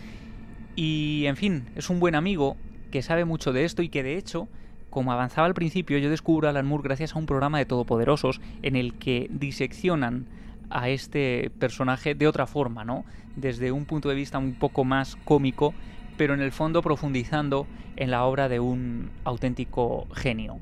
y, 0.76 1.24
en 1.26 1.37
fin, 1.37 1.68
es 1.76 1.90
un 1.90 2.00
buen 2.00 2.14
amigo 2.14 2.56
que 2.90 3.02
sabe 3.02 3.24
mucho 3.24 3.52
de 3.52 3.64
esto 3.64 3.82
y 3.82 3.88
que, 3.88 4.02
de 4.02 4.16
hecho, 4.16 4.48
como 4.90 5.12
avanzaba 5.12 5.46
al 5.46 5.54
principio, 5.54 5.98
yo 5.98 6.10
descubro 6.10 6.46
a 6.46 6.50
Alan 6.50 6.66
Moore 6.66 6.84
gracias 6.84 7.14
a 7.14 7.18
un 7.18 7.26
programa 7.26 7.58
de 7.58 7.66
Todopoderosos 7.66 8.40
en 8.62 8.76
el 8.76 8.94
que 8.94 9.26
diseccionan 9.30 10.26
a 10.70 10.88
este 10.88 11.50
personaje 11.58 12.14
de 12.14 12.28
otra 12.28 12.46
forma, 12.46 12.84
¿no? 12.84 13.04
Desde 13.37 13.72
un 13.72 13.84
punto 13.84 14.08
de 14.08 14.14
vista 14.14 14.38
un 14.38 14.54
poco 14.54 14.84
más 14.84 15.16
cómico, 15.24 15.74
pero 16.16 16.34
en 16.34 16.40
el 16.40 16.52
fondo 16.52 16.82
profundizando 16.82 17.66
en 17.96 18.10
la 18.10 18.24
obra 18.24 18.48
de 18.48 18.60
un 18.60 19.10
auténtico 19.24 20.06
genio. 20.14 20.58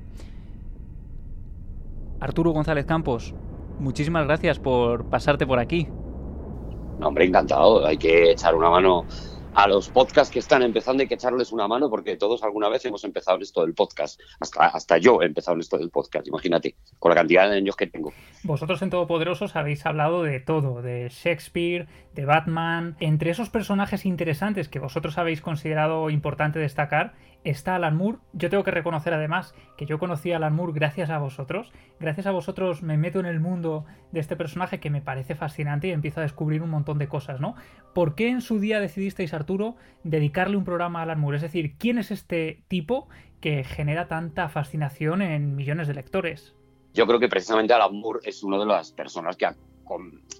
Arturo 2.21 2.53
González 2.53 2.87
Campos, 2.87 3.35
muchísimas 3.79 4.27
gracias 4.27 4.59
por 4.59 5.07
pasarte 5.07 5.47
por 5.47 5.59
aquí. 5.59 5.89
Hombre, 7.01 7.27
encantado. 7.27 7.85
Hay 7.85 7.99
que 7.99 8.31
echar 8.31 8.55
una 8.55 8.71
mano 8.71 9.05
a 9.55 9.69
los 9.69 9.91
podcasts 9.91 10.33
que 10.33 10.39
están 10.39 10.63
empezando 10.63 11.03
hay 11.03 11.09
que 11.09 11.15
echarles 11.15 11.53
una 11.53 11.69
mano 11.69 11.91
porque 11.91 12.17
todos 12.17 12.43
alguna 12.43 12.69
vez 12.69 12.85
hemos 12.87 13.05
empezado 13.05 13.39
esto 13.39 13.63
del 13.63 13.75
podcast. 13.75 14.21
Hasta, 14.41 14.67
hasta 14.67 14.99
yo 14.99 15.21
he 15.21 15.27
empezado 15.27 15.59
esto 15.59 15.77
del 15.77 15.91
podcast, 15.91 16.27
imagínate, 16.27 16.75
con 16.99 17.11
la 17.11 17.17
cantidad 17.17 17.51
de 17.51 17.57
años 17.57 17.77
que 17.77 17.87
tengo. 17.87 18.13
Vosotros 18.45 18.81
en 18.83 18.91
Todopoderosos 18.91 19.55
habéis 19.55 19.85
hablado 19.85 20.23
de 20.23 20.41
todo, 20.41 20.81
de 20.81 21.09
Shakespeare, 21.11 21.87
de 22.15 22.25
Batman. 22.25 22.97
Entre 23.01 23.31
esos 23.31 23.51
personajes 23.51 24.07
interesantes 24.07 24.69
que 24.69 24.79
vosotros 24.79 25.19
habéis 25.19 25.43
considerado 25.43 26.09
importante 26.11 26.59
destacar 26.59 27.15
está 27.45 27.77
Alan 27.77 27.97
Moore. 27.97 28.19
Yo 28.33 28.51
tengo 28.51 28.65
que 28.65 28.71
reconocer 28.71 29.13
además 29.15 29.55
que 29.77 29.87
yo 29.87 29.99
conocí 29.99 30.33
a 30.33 30.37
Alan 30.37 30.55
Moore 30.55 30.73
gracias 30.75 31.11
a 31.11 31.19
vosotros. 31.19 31.73
Gracias 31.99 32.27
a 32.27 32.31
vosotros 32.31 32.83
me 32.83 32.97
meto 32.97 33.21
en 33.21 33.27
el 33.27 33.41
mundo 33.41 33.85
de 34.13 34.21
este 34.21 34.37
personaje 34.37 34.81
que 34.81 34.91
me 34.91 35.01
parece 35.01 35.35
fascinante 35.35 35.89
y 35.89 35.93
empiezo 35.93 36.21
a 36.21 36.23
descubrir 36.23 36.63
un 36.63 36.71
montón 36.71 36.99
de 36.99 37.09
cosas, 37.09 37.41
¿no? 37.41 37.55
¿Por 37.95 38.15
qué 38.15 38.29
en 38.29 38.41
su 38.41 38.61
día 38.61 38.81
decidisteis, 38.81 39.35
Dedicarle 40.05 40.57
un 40.57 40.65
programa 40.65 41.01
a 41.01 41.03
Alan 41.03 41.21
Moore? 41.21 41.37
Es 41.37 41.43
decir, 41.43 41.75
¿quién 41.79 41.99
es 41.99 42.11
este 42.11 42.63
tipo 42.69 43.09
que 43.41 43.65
genera 43.65 44.09
tanta 44.09 44.49
fascinación 44.49 45.23
en 45.23 45.57
millones 45.57 45.89
de 45.89 45.95
lectores? 45.95 46.55
Yo 46.95 47.07
creo 47.07 47.19
que 47.19 47.29
precisamente 47.29 47.73
Alan 47.73 47.95
Moore 47.95 48.21
es 48.25 48.43
una 48.43 48.59
de 48.59 48.67
las 48.67 48.93
personas 48.93 49.37
que 49.37 49.47
ha 49.47 49.57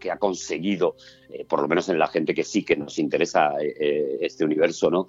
que 0.01 0.11
ha 0.11 0.19
conseguido, 0.19 0.97
eh, 1.31 1.45
por 1.45 1.61
lo 1.61 1.69
menos 1.69 1.89
en 1.89 1.99
la 1.99 2.09
gente 2.09 2.35
que 2.35 2.45
sí 2.45 2.65
que 2.65 2.77
nos 2.77 2.99
interesa 2.99 3.53
eh, 3.61 3.75
eh, 3.79 4.19
este 4.21 4.45
universo, 4.45 4.91
¿no? 4.91 5.07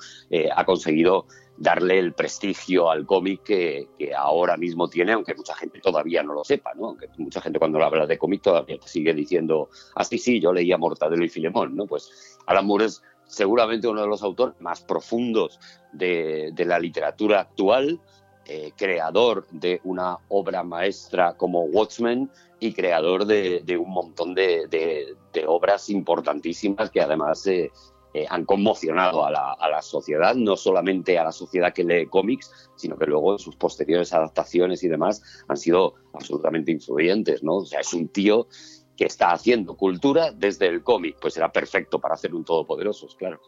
ha 0.55 0.65
conseguido 0.65 1.25
darle 1.57 1.99
el 1.99 2.13
prestigio 2.13 2.89
al 2.89 3.05
cómic 3.05 3.43
que, 3.43 3.87
ahora 4.17 4.57
mismo 4.57 4.89
tiene, 4.89 5.13
aunque 5.13 5.35
mucha 5.35 5.55
gente 5.55 5.79
todavía 5.79 6.23
no 6.23 6.33
lo 6.33 6.43
sepa, 6.43 6.73
¿no? 6.73 6.97
Mucha 7.17 7.41
gente 7.41 7.59
cuando 7.59 7.83
habla 7.83 8.07
de 8.07 8.17
cómic 8.17 8.41
todavía 8.41 8.77
sigue 8.83 9.13
diciendo, 9.13 9.69
ah, 9.95 10.03
sí, 10.03 10.17
sí, 10.17 10.39
yo 10.39 10.51
leía 10.51 10.77
Mortadelo 10.77 11.23
y 11.23 11.29
Filemón, 11.29 11.75
¿no? 11.75 11.85
Pues 11.85 12.39
Alan 12.47 12.65
Moore 12.65 12.85
es 12.85 13.03
seguramente 13.33 13.87
uno 13.87 14.01
de 14.01 14.07
los 14.07 14.21
autores 14.21 14.55
más 14.59 14.81
profundos 14.81 15.59
de, 15.91 16.51
de 16.53 16.65
la 16.65 16.79
literatura 16.79 17.41
actual, 17.41 17.99
eh, 18.45 18.73
creador 18.75 19.47
de 19.51 19.79
una 19.85 20.17
obra 20.27 20.63
maestra 20.63 21.33
como 21.37 21.63
Watchmen 21.63 22.29
y 22.59 22.73
creador 22.73 23.25
de, 23.25 23.77
un 23.77 23.89
montón 23.89 24.35
de, 24.35 25.15
obras 25.47 25.89
importantísimas 25.89 26.91
que 26.91 26.99
además 26.99 27.47
eh, 27.47 27.71
eh, 28.13 28.25
han 28.29 28.43
conmocionado 28.43 29.25
a 29.25 29.31
la, 29.31 29.81
sociedad, 29.81 30.35
no 30.35 30.57
solamente 30.57 31.17
a 31.17 31.23
la 31.23 31.31
sociedad 31.31 31.73
que 31.73 31.85
lee 31.85 32.07
cómics, 32.07 32.69
sino 32.75 32.97
que 32.97 33.05
luego 33.05 33.37
sus 33.39 33.55
posteriores 33.55 34.11
adaptaciones 34.11 34.83
y 34.83 34.89
demás 34.89 35.21
han 35.47 35.55
sido 35.55 35.93
absolutamente 36.13 36.73
influyentes, 36.73 37.43
¿no? 37.43 37.55
O 37.55 37.65
sea, 37.65 37.79
es 37.79 37.93
un 37.93 38.09
tío 38.09 38.47
que 38.97 39.05
está 39.05 39.31
haciendo 39.31 39.75
cultura 39.75 40.31
desde 40.31 40.67
el 40.67 40.83
cómic, 40.83 41.17
pues 41.21 41.37
era 41.37 41.51
perfecto 41.51 41.99
para 41.99 42.15
hacer 42.15 42.33
un 42.33 42.43
Todopoderosos, 42.43 43.15
claro. 43.15 43.39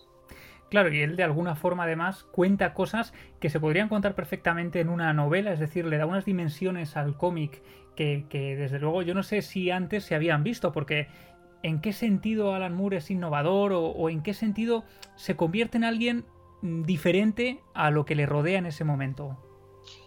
Claro, 0.69 0.91
y 0.91 1.01
él 1.01 1.15
de 1.15 1.23
alguna 1.23 1.55
forma 1.55 1.83
además 1.83 2.23
cuenta 2.31 2.73
cosas 2.73 3.13
que 3.39 3.49
se 3.49 3.59
podrían 3.59 3.87
contar 3.87 4.15
perfectamente 4.15 4.79
en 4.79 4.89
una 4.89 5.13
novela, 5.13 5.53
es 5.53 5.59
decir, 5.59 5.85
le 5.85 5.97
da 5.97 6.05
unas 6.05 6.25
dimensiones 6.25 6.97
al 6.97 7.17
cómic 7.17 7.61
que, 7.95 8.25
desde 8.57 8.79
luego 8.79 9.01
yo 9.03 9.13
no 9.13 9.23
sé 9.23 9.41
si 9.41 9.71
antes 9.71 10.03
se 10.03 10.15
habían 10.15 10.43
visto, 10.43 10.71
porque 10.71 11.07
¿en 11.63 11.81
qué 11.81 11.93
sentido 11.93 12.53
Alan 12.53 12.73
Moore 12.73 12.97
es 12.97 13.11
innovador 13.11 13.71
o, 13.73 14.09
en 14.09 14.21
qué 14.21 14.33
sentido 14.33 14.83
se 15.15 15.35
convierte 15.35 15.77
en 15.77 15.83
alguien 15.83 16.25
mm, 16.61 16.83
diferente 16.83 17.61
a 17.73 17.91
lo 17.91 18.05
que 18.05 18.15
le 18.15 18.25
rodea 18.25 18.59
en 18.59 18.65
ese 18.65 18.83
momento? 18.83 19.37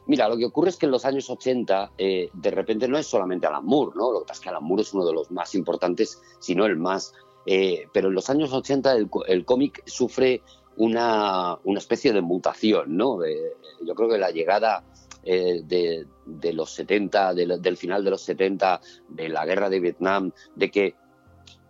Mira, 0.07 0.29
lo 0.29 0.37
que 0.37 0.47
ocurre 0.47 0.71
es 0.71 0.77
que 0.77 0.87
en 0.87 0.93
los 0.93 1.05
años 1.05 1.29
80 1.29 1.93
eh, 1.99 2.31
de 2.33 2.51
repente 2.51 2.89
no 2.89 2.99
es 2.99 3.07
solamente 3.07 3.47
Alan 3.47 3.65
Moore, 3.65 3.93
¿no? 3.95 4.13
Lo 4.13 4.21
que 4.21 4.29
pasa 4.29 4.39
es 4.39 4.41
que 4.45 4.49
Alan 4.49 4.65
Moore 4.65 4.83
es 4.83 4.95
uno 4.95 5.05
de 5.05 5.13
los 5.13 5.31
más 5.31 5.55
importantes, 5.55 6.21
si 6.41 6.55
no 6.55 6.67
el 6.67 6.77
más 6.77 7.13
eh, 7.51 7.89
pero 7.95 8.09
en 8.09 8.15
los 8.15 8.29
años 8.29 8.53
80 8.53 8.95
el, 9.27 9.45
cómic 9.47 9.83
sufre 9.87 10.43
una, 10.77 11.59
especie 11.79 12.13
de 12.13 12.21
mutación, 12.21 12.95
¿no? 12.95 13.21
yo 13.25 13.95
creo 13.95 14.09
que 14.11 14.19
la 14.19 14.31
llegada 14.31 14.85
eh, 15.23 15.63
de, 15.65 16.53
los 16.53 16.71
70, 16.73 17.33
del 17.33 17.77
final 17.79 18.05
de 18.05 18.11
los 18.11 18.21
70, 18.21 18.81
de 19.09 19.29
la 19.31 19.47
guerra 19.47 19.71
de 19.71 19.81
Vietnam, 19.81 20.31
de 20.57 20.71
que 20.71 20.95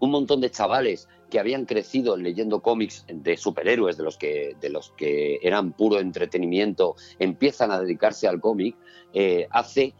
un 0.00 0.10
montón 0.10 0.40
de 0.40 0.50
chavales 0.50 1.08
que 1.30 1.38
habían 1.38 1.66
crecido 1.66 2.16
leyendo 2.16 2.60
cómics 2.60 3.04
de 3.08 3.36
superhéroes, 3.36 3.96
de 3.96 4.04
los 4.04 4.16
que, 4.16 4.56
de 4.60 4.70
los 4.70 4.90
que 4.96 5.38
eran 5.42 5.72
puro 5.72 5.98
entretenimiento, 6.00 6.96
empiezan 7.18 7.70
a 7.70 7.80
dedicarse 7.80 8.26
al 8.26 8.40
cómic, 8.40 8.76
eh, 9.12 9.46
hace 9.50 9.94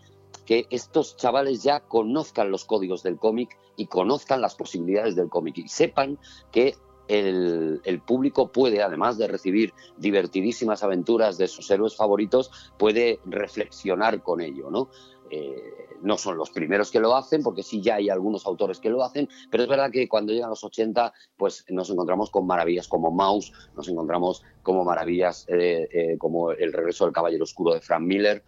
que 0.47 0.67
estos 0.71 1.17
chavales 1.17 1.62
ya 1.62 1.81
conozcan 1.81 2.51
los 2.51 2.64
códigos 2.64 3.03
del 3.03 3.19
cómic 3.19 3.59
y 3.77 3.87
conozcan 3.87 4.41
las 4.41 4.55
posibilidades 4.55 5.14
del 5.14 5.29
cómic 5.29 5.59
y 5.59 5.69
sepan 5.69 6.19
que 6.51 6.75
el, 7.09 8.03
público 8.07 8.53
puede, 8.53 8.83
además 8.83 9.19
de 9.19 9.29
recibir 9.29 9.73
divertidísimas 9.97 10.83
aventuras 10.83 11.38
de 11.38 11.49
sus 11.49 11.71
héroes 11.71 11.97
favoritos, 11.97 12.73
puede 12.79 13.21
reflexionar 13.25 14.23
con 14.23 14.41
ello, 14.41 14.71
¿no? 14.71 14.88
Eh, 15.31 15.88
no 16.03 16.17
son 16.17 16.37
los 16.37 16.51
primeros 16.51 16.91
que 16.91 17.01
lo 17.01 17.17
hacen, 17.17 17.43
porque 17.43 17.62
sí 17.62 17.81
ya 17.81 17.97
hay 17.97 18.09
algunos 18.09 18.47
autores 18.47 18.79
que 18.79 18.91
lo 18.91 19.03
hacen, 19.03 19.29
pero 19.51 19.64
es 19.64 19.69
verdad 19.69 19.91
que 19.91 20.09
cuando 20.09 20.33
llegan 20.33 20.51
los 20.51 20.64
80, 20.64 21.12
pues 21.37 21.64
nos 21.69 21.91
encontramos 21.91 22.31
con 22.31 22.47
maravillas 22.47 22.88
como 22.88 23.11
Mouse, 23.11 23.53
nos 23.77 23.88
encontramos 23.88 24.45
como 24.62 24.85
maravillas 24.85 25.45
eh, 25.49 25.88
eh, 25.93 26.19
como 26.19 26.53
El 26.53 26.73
regreso 26.73 27.05
del 27.05 27.14
Caballero 27.14 27.45
Oscuro 27.45 27.75
de 27.75 27.81
Frank 27.81 28.03
Miller, 28.03 28.45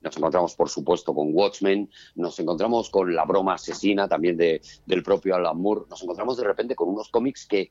nos 0.00 0.16
encontramos, 0.16 0.56
por 0.56 0.68
supuesto, 0.68 1.14
con 1.14 1.30
Watchmen, 1.32 1.88
nos 2.16 2.38
encontramos 2.40 2.90
con 2.90 3.14
La 3.14 3.24
broma 3.24 3.54
asesina 3.54 4.08
también 4.08 4.36
de, 4.36 4.60
del 4.86 5.02
propio 5.02 5.36
Alan 5.36 5.60
Moore, 5.60 5.82
nos 5.88 6.02
encontramos 6.02 6.36
de 6.36 6.44
repente 6.44 6.74
con 6.74 6.88
unos 6.88 7.08
cómics 7.08 7.46
que, 7.46 7.70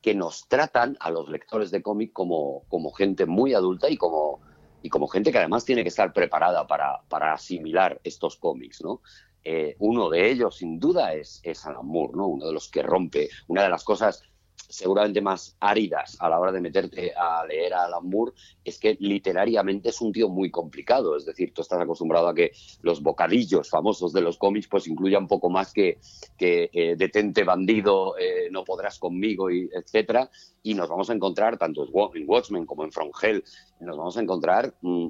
que 0.00 0.14
nos 0.14 0.46
tratan 0.46 0.96
a 1.00 1.10
los 1.10 1.28
lectores 1.28 1.70
de 1.70 1.82
cómic 1.82 2.12
como, 2.12 2.62
como 2.68 2.92
gente 2.92 3.26
muy 3.26 3.54
adulta 3.54 3.90
y 3.90 3.96
como, 3.96 4.40
y 4.82 4.88
como 4.88 5.08
gente 5.08 5.32
que 5.32 5.38
además 5.38 5.64
tiene 5.64 5.82
que 5.82 5.88
estar 5.88 6.12
preparada 6.12 6.66
para, 6.66 7.02
para 7.08 7.32
asimilar 7.32 8.00
estos 8.04 8.36
cómics, 8.36 8.82
¿no? 8.82 9.02
Eh, 9.44 9.76
uno 9.78 10.10
de 10.10 10.30
ellos, 10.30 10.56
sin 10.56 10.78
duda, 10.78 11.14
es, 11.14 11.40
es 11.42 11.64
Alan 11.64 11.86
Moore, 11.86 12.12
¿no? 12.14 12.26
Uno 12.26 12.46
de 12.46 12.52
los 12.52 12.68
que 12.68 12.82
rompe. 12.82 13.30
Una 13.46 13.62
de 13.62 13.70
las 13.70 13.84
cosas 13.84 14.22
seguramente 14.68 15.20
más 15.20 15.56
áridas 15.60 16.16
a 16.20 16.28
la 16.28 16.38
hora 16.38 16.52
de 16.52 16.60
meterte 16.60 17.12
a 17.16 17.44
leer 17.46 17.74
a 17.74 17.84
Alan 17.84 18.08
Moore 18.08 18.32
es 18.64 18.78
que 18.78 18.96
literariamente 19.00 19.88
es 19.88 20.00
un 20.00 20.12
tío 20.12 20.28
muy 20.28 20.50
complicado. 20.50 21.16
Es 21.16 21.24
decir, 21.24 21.52
tú 21.54 21.62
estás 21.62 21.80
acostumbrado 21.80 22.28
a 22.28 22.34
que 22.34 22.52
los 22.82 23.02
bocadillos 23.02 23.70
famosos 23.70 24.12
de 24.12 24.20
los 24.20 24.36
cómics 24.36 24.68
pues 24.68 24.86
incluyan 24.86 25.26
poco 25.26 25.48
más 25.48 25.72
que, 25.72 25.98
que 26.36 26.70
eh, 26.72 26.96
detente 26.96 27.44
bandido, 27.44 28.16
eh, 28.18 28.48
no 28.50 28.64
podrás 28.64 28.98
conmigo, 28.98 29.50
y 29.50 29.70
etcétera. 29.72 30.30
Y 30.62 30.74
nos 30.74 30.88
vamos 30.88 31.08
a 31.10 31.14
encontrar, 31.14 31.56
tanto 31.56 31.84
en 31.84 31.90
Watchmen 32.26 32.66
como 32.66 32.84
en 32.84 32.92
From 32.92 33.10
Hell, 33.20 33.42
nos 33.80 33.96
vamos 33.96 34.16
a 34.16 34.22
encontrar 34.22 34.74
mm, 34.82 35.08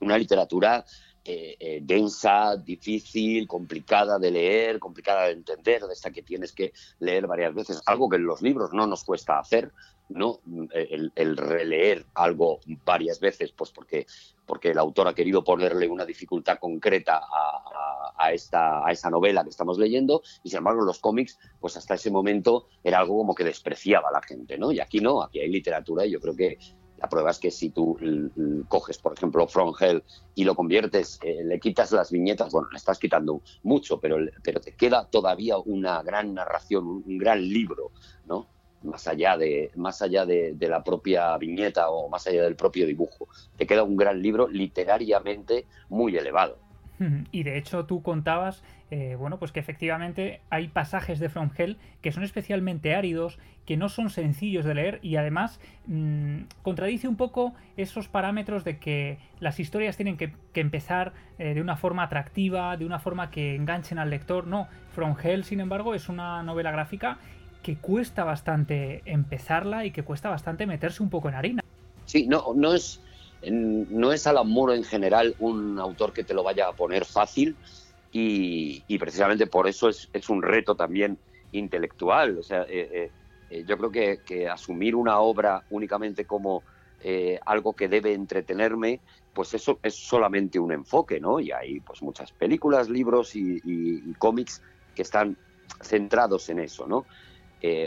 una 0.00 0.18
literatura 0.18 0.84
eh, 1.28 1.56
eh, 1.58 1.80
densa, 1.82 2.56
difícil, 2.56 3.48
complicada 3.48 4.18
de 4.18 4.30
leer, 4.30 4.78
complicada 4.78 5.24
de 5.24 5.32
entender, 5.32 5.82
de 5.82 5.92
esta 5.92 6.10
que 6.10 6.22
tienes 6.22 6.52
que 6.52 6.72
leer 7.00 7.26
varias 7.26 7.54
veces, 7.54 7.82
algo 7.86 8.08
que 8.08 8.16
en 8.16 8.26
los 8.26 8.42
libros 8.42 8.72
no 8.72 8.86
nos 8.86 9.02
cuesta 9.02 9.38
hacer, 9.38 9.72
¿no? 10.08 10.40
El, 10.72 11.36
releer 11.36 12.06
algo 12.14 12.60
varias 12.84 13.18
veces, 13.18 13.52
pues 13.52 13.70
porque, 13.70 14.06
porque 14.46 14.70
el 14.70 14.78
autor 14.78 15.08
ha 15.08 15.14
querido 15.14 15.42
ponerle 15.42 15.88
una 15.88 16.04
dificultad 16.04 16.58
concreta 16.58 17.20
a, 18.16 18.32
esta, 18.32 18.86
a 18.86 18.92
esa 18.92 19.10
novela 19.10 19.42
que 19.42 19.50
estamos 19.50 19.78
leyendo, 19.78 20.22
y 20.44 20.50
sin 20.50 20.58
embargo 20.58 20.82
los 20.82 21.00
cómics, 21.00 21.38
pues 21.60 21.76
hasta 21.76 21.94
ese 21.94 22.10
momento 22.10 22.68
era 22.84 23.00
algo 23.00 23.16
como 23.16 23.34
que 23.34 23.42
despreciaba 23.42 24.10
a 24.10 24.12
la 24.12 24.22
gente, 24.22 24.58
¿no? 24.58 24.70
Y 24.70 24.78
aquí 24.78 25.00
no, 25.00 25.22
aquí 25.22 25.40
hay 25.40 25.48
literatura 25.48 26.06
y 26.06 26.12
yo 26.12 26.20
creo 26.20 26.36
que 26.36 26.58
la 26.98 27.08
prueba 27.08 27.30
es 27.30 27.38
que 27.38 27.50
si 27.50 27.70
tú 27.70 27.98
coges, 28.68 28.98
por 28.98 29.12
ejemplo, 29.12 29.46
From 29.46 29.74
Hell 29.78 30.02
y 30.34 30.44
lo 30.44 30.54
conviertes, 30.54 31.18
eh, 31.22 31.42
le 31.44 31.60
quitas 31.60 31.92
las 31.92 32.10
viñetas, 32.10 32.52
bueno, 32.52 32.68
le 32.70 32.78
estás 32.78 32.98
quitando 32.98 33.42
mucho, 33.62 34.00
pero, 34.00 34.16
pero 34.42 34.60
te 34.60 34.72
queda 34.72 35.06
todavía 35.06 35.58
una 35.58 36.02
gran 36.02 36.34
narración, 36.34 36.86
un, 36.86 37.18
gran 37.18 37.42
libro, 37.42 37.92
¿no? 38.26 38.46
Más 38.82 39.06
allá, 39.08 39.36
de, 39.36 39.70
más 39.74 40.00
allá 40.00 40.24
de, 40.24 40.56
la 40.60 40.82
propia 40.84 41.36
viñeta 41.38 41.90
o 41.90 42.08
más 42.08 42.26
allá 42.26 42.42
del 42.44 42.56
propio 42.56 42.86
dibujo. 42.86 43.28
Te 43.56 43.66
queda 43.66 43.82
un 43.82 43.96
gran 43.96 44.22
libro 44.22 44.48
literariamente 44.48 45.66
muy 45.88 46.16
elevado. 46.16 46.58
Y 47.32 47.42
de 47.42 47.58
hecho 47.58 47.84
tú 47.84 48.02
contabas, 48.02 48.62
eh, 48.90 49.16
bueno, 49.18 49.38
pues 49.38 49.52
que 49.52 49.60
efectivamente 49.60 50.40
hay 50.50 50.68
pasajes 50.68 51.18
de 51.18 51.28
From 51.28 51.50
Hell 51.56 51.76
que 52.00 52.12
son 52.12 52.24
especialmente 52.24 52.94
áridos, 52.94 53.38
que 53.64 53.76
no 53.76 53.88
son 53.88 54.10
sencillos 54.10 54.64
de 54.64 54.74
leer 54.74 54.98
y 55.02 55.16
además 55.16 55.60
mm, 55.86 56.42
contradice 56.62 57.08
un 57.08 57.16
poco 57.16 57.54
esos 57.76 58.08
parámetros 58.08 58.64
de 58.64 58.78
que 58.78 59.18
las 59.40 59.58
historias 59.58 59.96
tienen 59.96 60.16
que, 60.16 60.32
empezar 60.54 61.12
eh, 61.38 61.52
de 61.52 61.60
una 61.60 61.76
forma 61.76 62.04
atractiva, 62.04 62.76
de 62.76 62.86
una 62.86 62.98
forma 62.98 63.30
que 63.30 63.54
enganchen 63.54 63.98
al 63.98 64.10
lector. 64.10 64.46
No, 64.46 64.68
From 64.92 65.16
Hell, 65.22 65.44
sin 65.44 65.60
embargo, 65.60 65.94
es 65.94 66.08
una 66.08 66.42
novela 66.42 66.70
gráfica 66.70 67.18
que 67.62 67.76
cuesta 67.76 68.22
bastante 68.24 69.02
empezarla 69.04 69.84
y 69.84 69.90
que 69.90 70.04
cuesta 70.04 70.30
bastante 70.30 70.66
meterse 70.66 71.02
un 71.02 71.10
poco 71.10 71.28
en 71.28 71.34
harina. 71.34 71.62
Sí, 72.04 72.28
no, 72.28 72.54
no 72.54 72.72
es 72.72 73.02
no 73.42 74.12
es 74.12 74.26
Alan 74.26 74.48
Moore 74.48 74.76
en 74.76 74.84
general 74.84 75.34
un 75.38 75.78
autor 75.78 76.12
que 76.12 76.24
te 76.24 76.34
lo 76.34 76.42
vaya 76.42 76.68
a 76.68 76.72
poner 76.72 77.04
fácil 77.04 77.56
y, 78.18 78.98
precisamente 78.98 79.46
por 79.46 79.66
eso 79.68 79.88
es, 79.88 80.28
un 80.28 80.42
reto 80.42 80.74
también 80.74 81.18
intelectual. 81.52 82.38
O 82.38 82.42
sea, 82.42 82.62
eh, 82.62 82.88
eh, 82.92 83.10
eh, 83.50 83.64
yo 83.66 83.76
creo 83.76 84.20
que, 84.22 84.48
asumir 84.48 84.94
una 84.94 85.20
obra 85.20 85.62
únicamente 85.70 86.24
como 86.24 86.62
algo 87.44 87.74
que 87.74 87.88
debe 87.88 88.14
entretenerme, 88.14 89.00
pues 89.32 89.54
eso 89.54 89.78
es 89.82 89.94
solamente 89.94 90.58
un 90.58 90.72
enfoque, 90.72 91.20
¿no? 91.20 91.38
Y 91.38 91.52
hay 91.52 91.78
pues 91.78 92.02
muchas 92.02 92.32
películas, 92.32 92.88
libros 92.88 93.36
y, 93.36 93.60
y 93.62 94.12
cómics 94.14 94.60
que 94.92 95.02
están 95.02 95.36
centrados 95.82 96.48
en 96.48 96.60
eso, 96.60 96.86
¿no? 96.86 97.06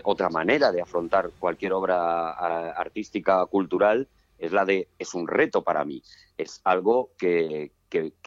otra 0.04 0.30
manera 0.30 0.74
de 0.74 0.82
afrontar 0.82 1.32
cualquier 1.40 1.72
obra 1.72 2.32
artística, 2.72 3.46
cultural, 3.46 4.10
es 4.40 4.52
la 4.52 4.66
de, 4.66 4.90
es 4.98 5.14
un 5.14 5.28
reto 5.28 5.64
para 5.64 5.86
mí, 5.86 6.02
es 6.38 6.62
algo 6.64 7.12
que, 7.18 7.74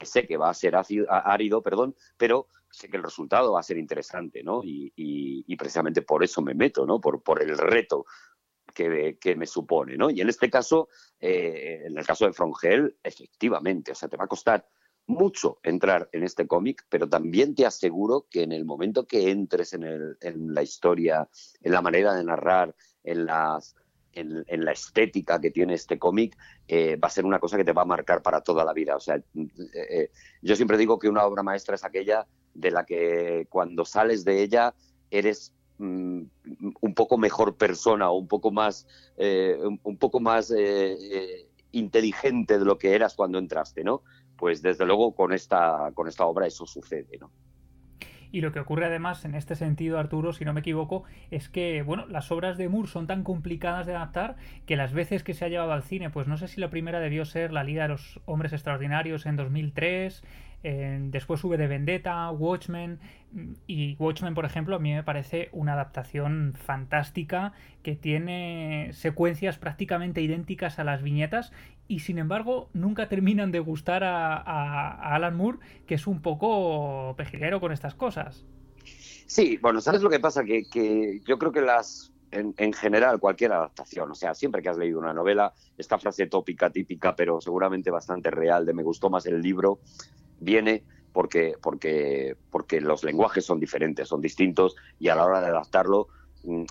sé 0.02 0.26
que 0.26 0.36
va 0.36 0.50
a 0.50 0.54
ser 0.54 0.74
árido, 1.08 1.62
perdón, 1.62 1.96
pero 2.16 2.48
sé 2.70 2.88
que 2.88 2.96
el 2.96 3.02
resultado 3.02 3.52
va 3.52 3.60
a 3.60 3.64
ser 3.64 3.78
interesante, 3.78 4.42
¿no? 4.42 4.62
Y, 4.64 5.56
precisamente 5.56 6.02
por 6.02 6.24
eso 6.24 6.42
me 6.42 6.54
meto, 6.54 6.86
¿no? 6.86 7.00
Por, 7.00 7.22
por 7.22 7.40
el 7.42 7.56
reto 7.56 8.04
que, 8.74 9.36
me 9.36 9.46
supone, 9.46 9.96
¿no? 9.96 10.10
Y 10.10 10.20
en 10.20 10.28
este 10.28 10.50
caso, 10.50 10.88
eh, 11.20 11.82
en 11.84 11.96
el 11.96 12.06
caso 12.06 12.26
de 12.26 12.32
Frongel, 12.32 12.96
efectivamente, 13.02 13.92
o 13.92 13.94
sea, 13.94 14.08
te 14.08 14.16
va 14.16 14.24
a 14.24 14.28
costar 14.28 14.66
mucho 15.06 15.58
entrar 15.62 16.08
en 16.12 16.22
este 16.22 16.46
cómic, 16.46 16.86
pero 16.88 17.08
también 17.08 17.54
te 17.54 17.66
aseguro 17.66 18.26
que 18.30 18.42
en 18.42 18.52
el 18.52 18.64
momento 18.64 19.06
que 19.06 19.30
entres 19.30 19.72
en, 19.72 19.82
el, 19.82 20.16
en 20.20 20.54
la 20.54 20.62
historia, 20.62 21.28
en 21.60 21.72
la 21.72 21.82
manera 21.82 22.14
de 22.14 22.24
narrar, 22.24 22.74
en 23.02 23.26
las 23.26 23.74
en, 24.14 24.64
la 24.64 24.72
estética 24.72 25.40
que 25.40 25.50
tiene 25.50 25.74
este 25.74 25.98
cómic, 25.98 26.36
eh, 26.68 26.96
va 26.96 27.08
a 27.08 27.10
ser 27.10 27.24
una 27.24 27.38
cosa 27.38 27.56
que 27.56 27.64
te 27.64 27.72
va 27.72 27.82
a 27.82 27.86
marcar 27.86 28.22
para 28.22 28.40
toda 28.40 28.64
la 28.64 28.72
vida. 28.72 28.96
O 28.96 29.00
sea, 29.00 29.16
eh, 29.16 29.22
eh, 29.74 30.10
yo 30.42 30.56
siempre 30.56 30.76
digo 30.76 30.98
que 30.98 31.08
una 31.08 31.24
obra 31.24 31.42
maestra 31.42 31.74
es 31.74 31.84
aquella 31.84 32.26
de 32.54 32.70
la 32.70 32.84
que 32.84 33.46
cuando 33.48 33.84
sales 33.84 34.24
de 34.24 34.42
ella 34.42 34.74
eres 35.10 35.54
mm, 35.78 36.22
un 36.80 36.94
poco 36.94 37.18
mejor 37.18 37.56
persona 37.56 38.10
o 38.10 38.18
un 38.18 38.28
poco 38.28 38.50
más, 38.50 38.86
un, 39.16 39.98
poco 39.98 40.20
más 40.20 40.52
inteligente 41.70 42.58
de 42.58 42.64
lo 42.64 42.78
que 42.78 42.94
eras 42.94 43.14
cuando 43.14 43.38
entraste, 43.38 43.84
¿no? 43.84 44.02
Pues 44.36 44.60
desde 44.60 44.84
luego 44.84 45.14
con 45.14 45.32
esta, 45.32 45.90
con 45.94 46.08
esta 46.08 46.26
obra 46.26 46.46
eso 46.46 46.66
sucede, 46.66 47.18
¿no? 47.18 47.30
Y 48.32 48.40
lo 48.40 48.50
que 48.50 48.60
ocurre 48.60 48.86
además 48.86 49.24
en 49.24 49.34
este 49.34 49.54
sentido, 49.54 49.98
Arturo, 49.98 50.32
si 50.32 50.44
no 50.44 50.54
me 50.54 50.60
equivoco, 50.60 51.04
es 51.30 51.48
que, 51.50 51.82
bueno, 51.82 52.06
las 52.06 52.32
obras 52.32 52.56
de 52.56 52.68
Moore 52.68 52.88
son 52.88 53.06
tan 53.06 53.22
complicadas 53.22 53.86
de 53.86 53.94
adaptar 53.94 54.36
que 54.66 54.74
las 54.74 54.94
veces 54.94 55.22
que 55.22 55.34
se 55.34 55.44
ha 55.44 55.48
llevado 55.48 55.72
al 55.72 55.82
cine, 55.82 56.08
pues 56.10 56.26
no 56.26 56.38
sé 56.38 56.48
si 56.48 56.60
la 56.60 56.70
primera 56.70 56.98
debió 56.98 57.24
ser 57.26 57.52
La 57.52 57.62
Liga 57.62 57.82
de 57.82 57.90
los 57.90 58.20
Hombres 58.24 58.54
Extraordinarios 58.54 59.26
en 59.26 59.36
2003, 59.36 60.24
después 60.62 61.44
V 61.44 61.56
de 61.58 61.66
Vendetta, 61.66 62.30
Watchmen. 62.30 63.00
Y 63.66 63.96
Watchmen, 63.98 64.34
por 64.34 64.44
ejemplo, 64.44 64.76
a 64.76 64.78
mí 64.78 64.92
me 64.92 65.02
parece 65.02 65.48
una 65.52 65.74
adaptación 65.74 66.54
fantástica 66.54 67.52
que 67.82 67.96
tiene 67.96 68.90
secuencias 68.92 69.58
prácticamente 69.58 70.22
idénticas 70.22 70.78
a 70.78 70.84
las 70.84 71.02
viñetas 71.02 71.52
y 71.88 72.00
sin 72.00 72.18
embargo 72.18 72.68
nunca 72.72 73.08
terminan 73.08 73.52
de 73.52 73.60
gustar 73.60 74.04
a, 74.04 75.14
Alan 75.14 75.36
Moore, 75.36 75.58
que 75.86 75.94
es 75.94 76.06
un 76.06 76.20
poco 76.20 77.14
pejiguero 77.16 77.60
con 77.60 77.72
estas 77.72 77.94
cosas. 77.94 78.44
Sí, 79.26 79.58
bueno, 79.60 79.80
¿sabes 79.80 80.02
lo 80.02 80.10
que 80.10 80.20
pasa? 80.20 80.44
Que, 80.44 81.20
yo 81.26 81.38
creo 81.38 81.52
que 81.52 81.62
las, 81.62 82.12
en, 82.30 82.54
en, 82.58 82.72
general, 82.72 83.18
cualquier 83.18 83.52
adaptación, 83.52 84.10
o 84.10 84.14
sea, 84.14 84.34
siempre 84.34 84.62
que 84.62 84.68
has 84.68 84.78
leído 84.78 84.98
una 84.98 85.14
novela, 85.14 85.54
esta 85.78 85.98
frase 85.98 86.26
tópica, 86.26 86.70
típica, 86.70 87.16
pero 87.16 87.40
seguramente 87.40 87.90
bastante 87.90 88.30
real, 88.30 88.66
de 88.66 88.74
me 88.74 88.82
gustó 88.82 89.10
más 89.10 89.26
el 89.26 89.40
libro, 89.40 89.80
viene 90.40 90.84
porque, 91.12 91.56
porque, 91.62 92.36
porque 92.50 92.80
los 92.80 93.04
lenguajes 93.04 93.44
son 93.44 93.60
diferentes, 93.60 94.08
son 94.08 94.20
distintos 94.20 94.76
y 94.98 95.08
a 95.08 95.14
la 95.14 95.24
hora 95.24 95.40
de 95.40 95.48
adaptarlo, 95.48 96.08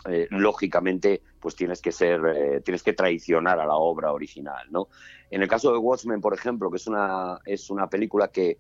eh, 0.06 0.28
lógicamente, 0.32 1.22
pues 1.40 1.56
tienes 1.56 1.82
que 1.82 1.92
ser, 1.92 2.22
eh, 2.26 2.62
tienes 2.62 2.84
que 2.84 2.94
traicionar 2.94 3.60
a 3.60 3.66
la 3.66 3.76
obra 3.76 4.12
original, 4.12 4.68
¿no? 4.70 4.90
En 5.30 5.42
el 5.42 5.48
caso 5.48 5.72
de 5.72 5.78
Watchmen, 5.78 6.20
por 6.20 6.34
ejemplo, 6.34 6.70
que 6.70 6.78
es 6.78 6.88
una, 6.88 7.40
es 7.46 7.70
una 7.70 7.90
película 7.90 8.28
que 8.28 8.58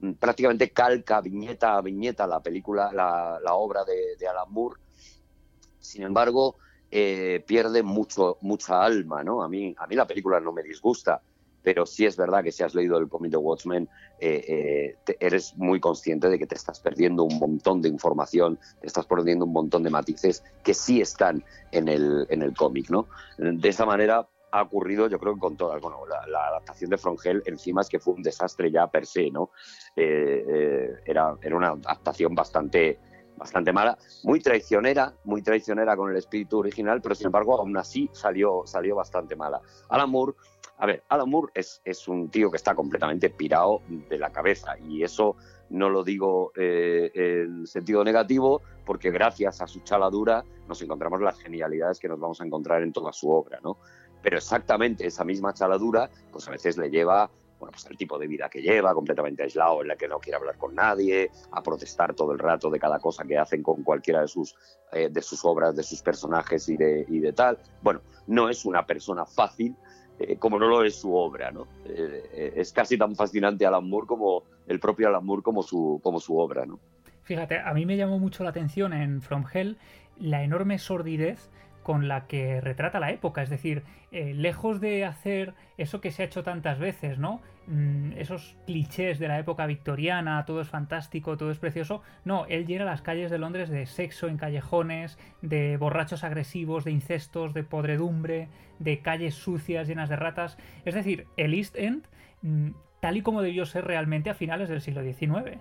mm, 0.00 0.12
prácticamente 0.12 0.70
calca 0.70 1.20
viñeta 1.20 1.76
a 1.76 1.82
viñeta 1.82 2.26
la 2.26 2.40
película, 2.40 2.90
la, 2.92 3.54
obra 3.54 3.84
de, 3.84 4.16
de, 4.18 4.26
Alan 4.26 4.50
Moore, 4.50 4.80
sin 5.80 6.02
embargo, 6.02 6.56
eh, 6.90 7.44
pierde 7.46 7.82
mucho, 7.82 8.38
mucha 8.40 8.82
alma, 8.82 9.22
¿no? 9.22 9.42
A 9.42 9.48
mí, 9.48 9.74
a 9.76 9.86
mí 9.86 9.96
la 9.96 10.06
película 10.06 10.40
no 10.40 10.52
me 10.52 10.62
disgusta, 10.62 11.20
pero 11.64 11.86
sí 11.86 12.04
es 12.04 12.16
verdad 12.16 12.44
que 12.44 12.52
si 12.52 12.62
has 12.62 12.74
leído 12.74 12.98
el 12.98 13.08
cómic 13.08 13.32
de 13.32 13.38
Watchmen, 13.38 13.88
eh, 14.20 14.94
eh, 15.08 15.16
eres 15.18 15.56
muy 15.56 15.80
consciente 15.80 16.28
de 16.28 16.38
que 16.38 16.46
te 16.46 16.54
estás 16.54 16.78
perdiendo 16.78 17.24
un 17.24 17.38
montón 17.38 17.80
de 17.80 17.88
información, 17.88 18.58
te 18.80 18.86
estás 18.86 19.06
perdiendo 19.06 19.46
un 19.46 19.52
montón 19.52 19.82
de 19.82 19.90
matices 19.90 20.44
que 20.62 20.74
sí 20.74 21.00
están 21.00 21.42
en 21.72 21.88
el, 21.88 22.26
en 22.28 22.42
el 22.42 22.54
cómic, 22.54 22.90
¿no? 22.90 23.08
De 23.38 23.68
esa 23.68 23.86
manera 23.86 24.28
ha 24.52 24.62
ocurrido, 24.62 25.08
yo 25.08 25.18
creo 25.18 25.34
que 25.34 25.40
con 25.40 25.56
todas, 25.56 25.80
bueno, 25.80 26.00
la, 26.06 26.46
adaptación 26.48 26.90
de 26.90 26.98
From 26.98 27.16
Hell 27.24 27.42
encima 27.46 27.80
es 27.80 27.88
que 27.88 27.98
fue 27.98 28.14
un 28.14 28.22
desastre 28.22 28.70
ya 28.70 28.86
per 28.86 29.06
se, 29.06 29.30
¿no? 29.30 29.50
Eh, 29.96 31.00
era, 31.06 31.34
era 31.42 31.56
una 31.56 31.68
adaptación 31.68 32.34
bastante 32.34 33.00
bastante 33.36 33.72
mala, 33.72 33.98
muy 34.22 34.40
traicionera, 34.40 35.12
muy 35.24 35.42
traicionera 35.42 35.96
con 35.96 36.10
el 36.10 36.16
espíritu 36.16 36.58
original, 36.58 37.00
pero 37.02 37.14
sin 37.14 37.26
embargo 37.26 37.58
aún 37.58 37.76
así 37.76 38.08
salió, 38.12 38.62
salió 38.64 38.96
bastante 38.96 39.34
mala. 39.34 39.60
Alan 39.88 40.10
Moore 40.10 40.34
a 40.78 40.86
ver, 40.86 41.02
Alan 41.08 41.28
Moore 41.28 41.52
es, 41.54 41.80
es 41.84 42.08
un 42.08 42.28
tío 42.28 42.50
que 42.50 42.56
está 42.56 42.74
completamente 42.74 43.30
pirado 43.30 43.82
de 43.88 44.18
la 44.18 44.30
cabeza 44.30 44.76
y 44.78 45.02
eso 45.02 45.36
no 45.70 45.88
lo 45.88 46.04
digo 46.04 46.52
eh, 46.56 47.10
en 47.14 47.66
sentido 47.66 48.04
negativo 48.04 48.62
porque 48.84 49.10
gracias 49.10 49.60
a 49.60 49.66
su 49.66 49.80
chaladura 49.80 50.44
nos 50.68 50.82
encontramos 50.82 51.20
las 51.20 51.38
genialidades 51.38 51.98
que 51.98 52.08
nos 52.08 52.20
vamos 52.20 52.40
a 52.40 52.44
encontrar 52.44 52.82
en 52.82 52.92
toda 52.92 53.12
su 53.12 53.30
obra, 53.30 53.60
¿no? 53.62 53.78
Pero 54.22 54.36
exactamente 54.36 55.06
esa 55.06 55.24
misma 55.24 55.54
chaladura 55.54 56.10
pues 56.30 56.46
a 56.48 56.50
veces 56.50 56.76
le 56.76 56.90
lleva 56.90 57.30
bueno, 57.58 57.72
pues 57.72 57.86
el 57.86 57.96
tipo 57.96 58.18
de 58.18 58.26
vida 58.26 58.48
que 58.48 58.60
lleva, 58.60 58.92
completamente 58.92 59.42
aislado, 59.42 59.80
en 59.80 59.88
la 59.88 59.96
que 59.96 60.08
no 60.08 60.18
quiere 60.18 60.36
hablar 60.36 60.58
con 60.58 60.74
nadie, 60.74 61.30
a 61.52 61.62
protestar 61.62 62.14
todo 62.14 62.32
el 62.32 62.38
rato 62.38 62.68
de 62.68 62.78
cada 62.78 62.98
cosa 62.98 63.24
que 63.24 63.38
hacen 63.38 63.62
con 63.62 63.82
cualquiera 63.82 64.20
de 64.20 64.28
sus, 64.28 64.54
eh, 64.92 65.08
de 65.10 65.22
sus 65.22 65.44
obras, 65.44 65.74
de 65.74 65.82
sus 65.82 66.02
personajes 66.02 66.68
y 66.68 66.76
de, 66.76 67.06
y 67.08 67.20
de 67.20 67.32
tal. 67.32 67.58
Bueno, 67.80 68.02
no 68.26 68.48
es 68.48 68.64
una 68.64 68.84
persona 68.84 69.24
fácil, 69.24 69.76
eh, 70.18 70.36
como 70.36 70.58
no 70.58 70.68
lo 70.68 70.84
es 70.84 70.94
su 70.94 71.14
obra, 71.14 71.50
¿no? 71.50 71.66
Eh, 71.84 72.22
eh, 72.32 72.52
es 72.56 72.72
casi 72.72 72.96
tan 72.96 73.16
fascinante 73.16 73.66
Alan 73.66 73.88
Moore 73.88 74.06
como 74.06 74.44
el 74.66 74.78
propio 74.78 75.08
Alan 75.08 75.24
Moore 75.24 75.42
como 75.42 75.62
su, 75.62 76.00
como 76.02 76.20
su 76.20 76.38
obra, 76.38 76.64
¿no? 76.64 76.78
Fíjate, 77.22 77.58
a 77.58 77.72
mí 77.74 77.84
me 77.86 77.96
llamó 77.96 78.18
mucho 78.18 78.44
la 78.44 78.50
atención 78.50 78.92
en 78.92 79.22
From 79.22 79.44
Hell 79.52 79.76
la 80.18 80.44
enorme 80.44 80.78
sordidez 80.78 81.50
con 81.82 82.06
la 82.06 82.26
que 82.26 82.60
retrata 82.60 83.00
la 83.00 83.10
época. 83.10 83.42
Es 83.42 83.50
decir, 83.50 83.82
lejos 84.10 84.80
de 84.80 85.04
hacer 85.04 85.54
eso 85.76 86.00
que 86.00 86.12
se 86.12 86.22
ha 86.22 86.26
hecho 86.26 86.42
tantas 86.42 86.78
veces, 86.78 87.18
¿no? 87.18 87.40
Mm, 87.66 88.12
esos 88.18 88.56
clichés 88.66 89.18
de 89.18 89.28
la 89.28 89.38
época 89.38 89.66
victoriana, 89.66 90.44
todo 90.44 90.60
es 90.60 90.68
fantástico, 90.68 91.36
todo 91.36 91.50
es 91.50 91.58
precioso. 91.58 92.02
No, 92.24 92.44
él 92.46 92.66
llena 92.66 92.84
las 92.84 93.00
calles 93.00 93.30
de 93.30 93.38
Londres 93.38 93.70
de 93.70 93.86
sexo 93.86 94.28
en 94.28 94.36
callejones, 94.36 95.18
de 95.40 95.76
borrachos 95.78 96.24
agresivos, 96.24 96.84
de 96.84 96.90
incestos, 96.90 97.54
de 97.54 97.64
podredumbre, 97.64 98.48
de 98.78 99.00
calles 99.00 99.34
sucias 99.34 99.88
llenas 99.88 100.08
de 100.08 100.16
ratas. 100.16 100.58
Es 100.84 100.94
decir, 100.94 101.26
el 101.36 101.54
East 101.54 101.76
End, 101.76 102.04
mm, 102.42 102.70
tal 103.00 103.16
y 103.16 103.22
como 103.22 103.40
debió 103.40 103.64
ser 103.64 103.84
realmente 103.84 104.30
a 104.30 104.34
finales 104.34 104.68
del 104.68 104.82
siglo 104.82 105.02
XIX. 105.02 105.58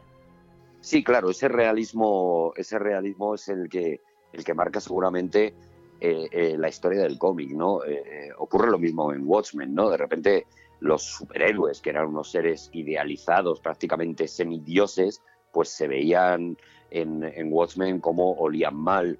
Sí, 0.81 1.03
claro, 1.03 1.29
ese 1.29 1.47
realismo, 1.47 2.51
ese 2.57 2.77
realismo 2.77 3.35
es 3.35 3.47
el 3.47 3.69
que, 3.69 4.01
el 4.33 4.43
que 4.43 4.53
marca 4.53 4.81
seguramente 4.81 5.53
eh, 6.01 6.27
eh, 6.31 6.55
la 6.57 6.67
historia 6.67 7.03
del 7.03 7.17
cómic, 7.17 7.51
¿no? 7.51 7.85
Eh, 7.85 8.29
ocurre 8.37 8.69
lo 8.69 8.77
mismo 8.77 9.13
en 9.13 9.21
Watchmen, 9.25 9.73
¿no? 9.73 9.89
De 9.89 9.95
repente 9.95 10.45
los 10.83 11.03
superhéroes, 11.03 11.81
que 11.81 11.91
eran 11.91 12.07
unos 12.07 12.29
seres 12.29 12.69
idealizados, 12.73 13.59
prácticamente 13.61 14.27
semidioses, 14.27 15.21
pues 15.51 15.69
se 15.69 15.87
veían 15.87 16.57
en, 16.91 17.23
Watchmen 17.51 17.99
como 17.99 18.33
olían 18.33 18.75
mal, 18.75 19.17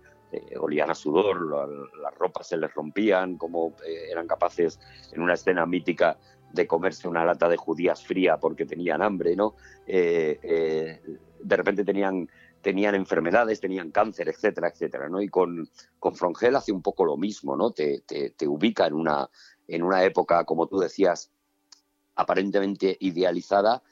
olían 0.60 0.90
a 0.90 0.96
sudor, 0.96 1.88
las 2.02 2.16
ropas 2.16 2.48
se 2.48 2.58
les 2.58 2.74
rompían, 2.74 3.38
como 3.38 3.76
eran 4.12 4.28
capaces 4.28 4.80
en 5.12 5.22
una 5.22 5.36
escena 5.36 5.66
mítica 5.66 6.18
de 6.52 6.68
comerse 6.68 7.08
una 7.08 7.24
lata 7.24 7.48
de 7.48 7.58
judías 7.58 8.04
fría 8.04 8.38
porque 8.38 8.66
tenían 8.66 9.02
hambre, 9.02 9.36
¿no? 9.36 9.56
de 9.86 11.58
repente 11.58 11.84
tenían 11.84 12.28
tenían 12.64 12.96
enfermedades, 12.96 13.60
tenían 13.60 13.92
cáncer, 13.92 14.30
etcétera, 14.30 14.70
etcétera, 14.70 15.10
¿no? 15.10 15.22
Y 15.22 15.28
con, 15.28 15.70
con 16.00 16.16
Frongel 16.16 16.56
hace 16.56 16.72
un 16.72 16.82
poco 16.82 17.06
lo 17.06 17.18
mismo, 17.18 17.56
¿no? 17.56 17.72
Te, 17.72 18.04
te, 18.08 18.48
ubica 18.48 18.88
en 18.88 18.94
una, 18.94 19.30
en 19.68 19.84
una 19.84 20.04
época, 20.04 20.46
como 20.46 20.68
tú 20.68 20.80
decías, 20.80 21.30
aparentemente 22.16 22.98
idealizada, 23.00 23.84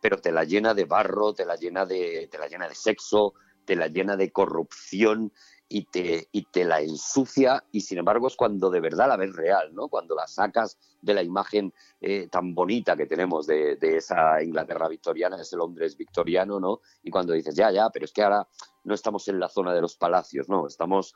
pero 0.00 0.18
te 0.18 0.32
la 0.32 0.44
llena 0.44 0.74
de 0.74 0.84
barro, 0.84 1.32
te 1.32 1.44
la 1.44 1.56
llena 1.56 1.86
de, 1.86 2.28
te 2.30 2.38
la 2.38 2.48
llena 2.48 2.68
de 2.68 2.74
sexo, 2.74 3.34
te 3.64 3.76
la 3.76 3.88
llena 3.88 4.16
de 4.16 4.30
corrupción 4.30 5.32
y 5.68 5.84
te, 5.84 6.28
y 6.30 6.44
te 6.44 6.64
la 6.64 6.80
ensucia 6.80 7.64
y 7.72 7.80
sin 7.80 7.98
embargo 7.98 8.28
es 8.28 8.36
cuando 8.36 8.70
de 8.70 8.80
verdad 8.80 9.08
la 9.08 9.16
ves 9.16 9.34
real, 9.34 9.74
¿no? 9.74 9.88
Cuando 9.88 10.14
la 10.14 10.26
sacas 10.28 10.78
de 11.02 11.14
la 11.14 11.22
imagen 11.22 11.74
eh, 12.00 12.28
tan 12.28 12.54
bonita 12.54 12.96
que 12.96 13.06
tenemos 13.06 13.46
de, 13.46 13.76
esa 13.80 14.42
Inglaterra 14.42 14.88
victoriana, 14.88 15.40
ese 15.40 15.56
Londres 15.56 15.96
victoriano, 15.96 16.60
¿no? 16.60 16.80
Y 17.02 17.10
cuando 17.10 17.32
dices, 17.32 17.54
ya, 17.54 17.70
ya, 17.72 17.90
pero 17.90 18.04
es 18.04 18.12
que 18.12 18.22
ahora 18.22 18.46
no 18.84 18.94
estamos 18.94 19.26
en 19.28 19.40
la 19.40 19.48
zona 19.48 19.74
de 19.74 19.80
los 19.80 19.96
palacios, 19.96 20.48
¿no? 20.48 20.68
Estamos, 20.68 21.14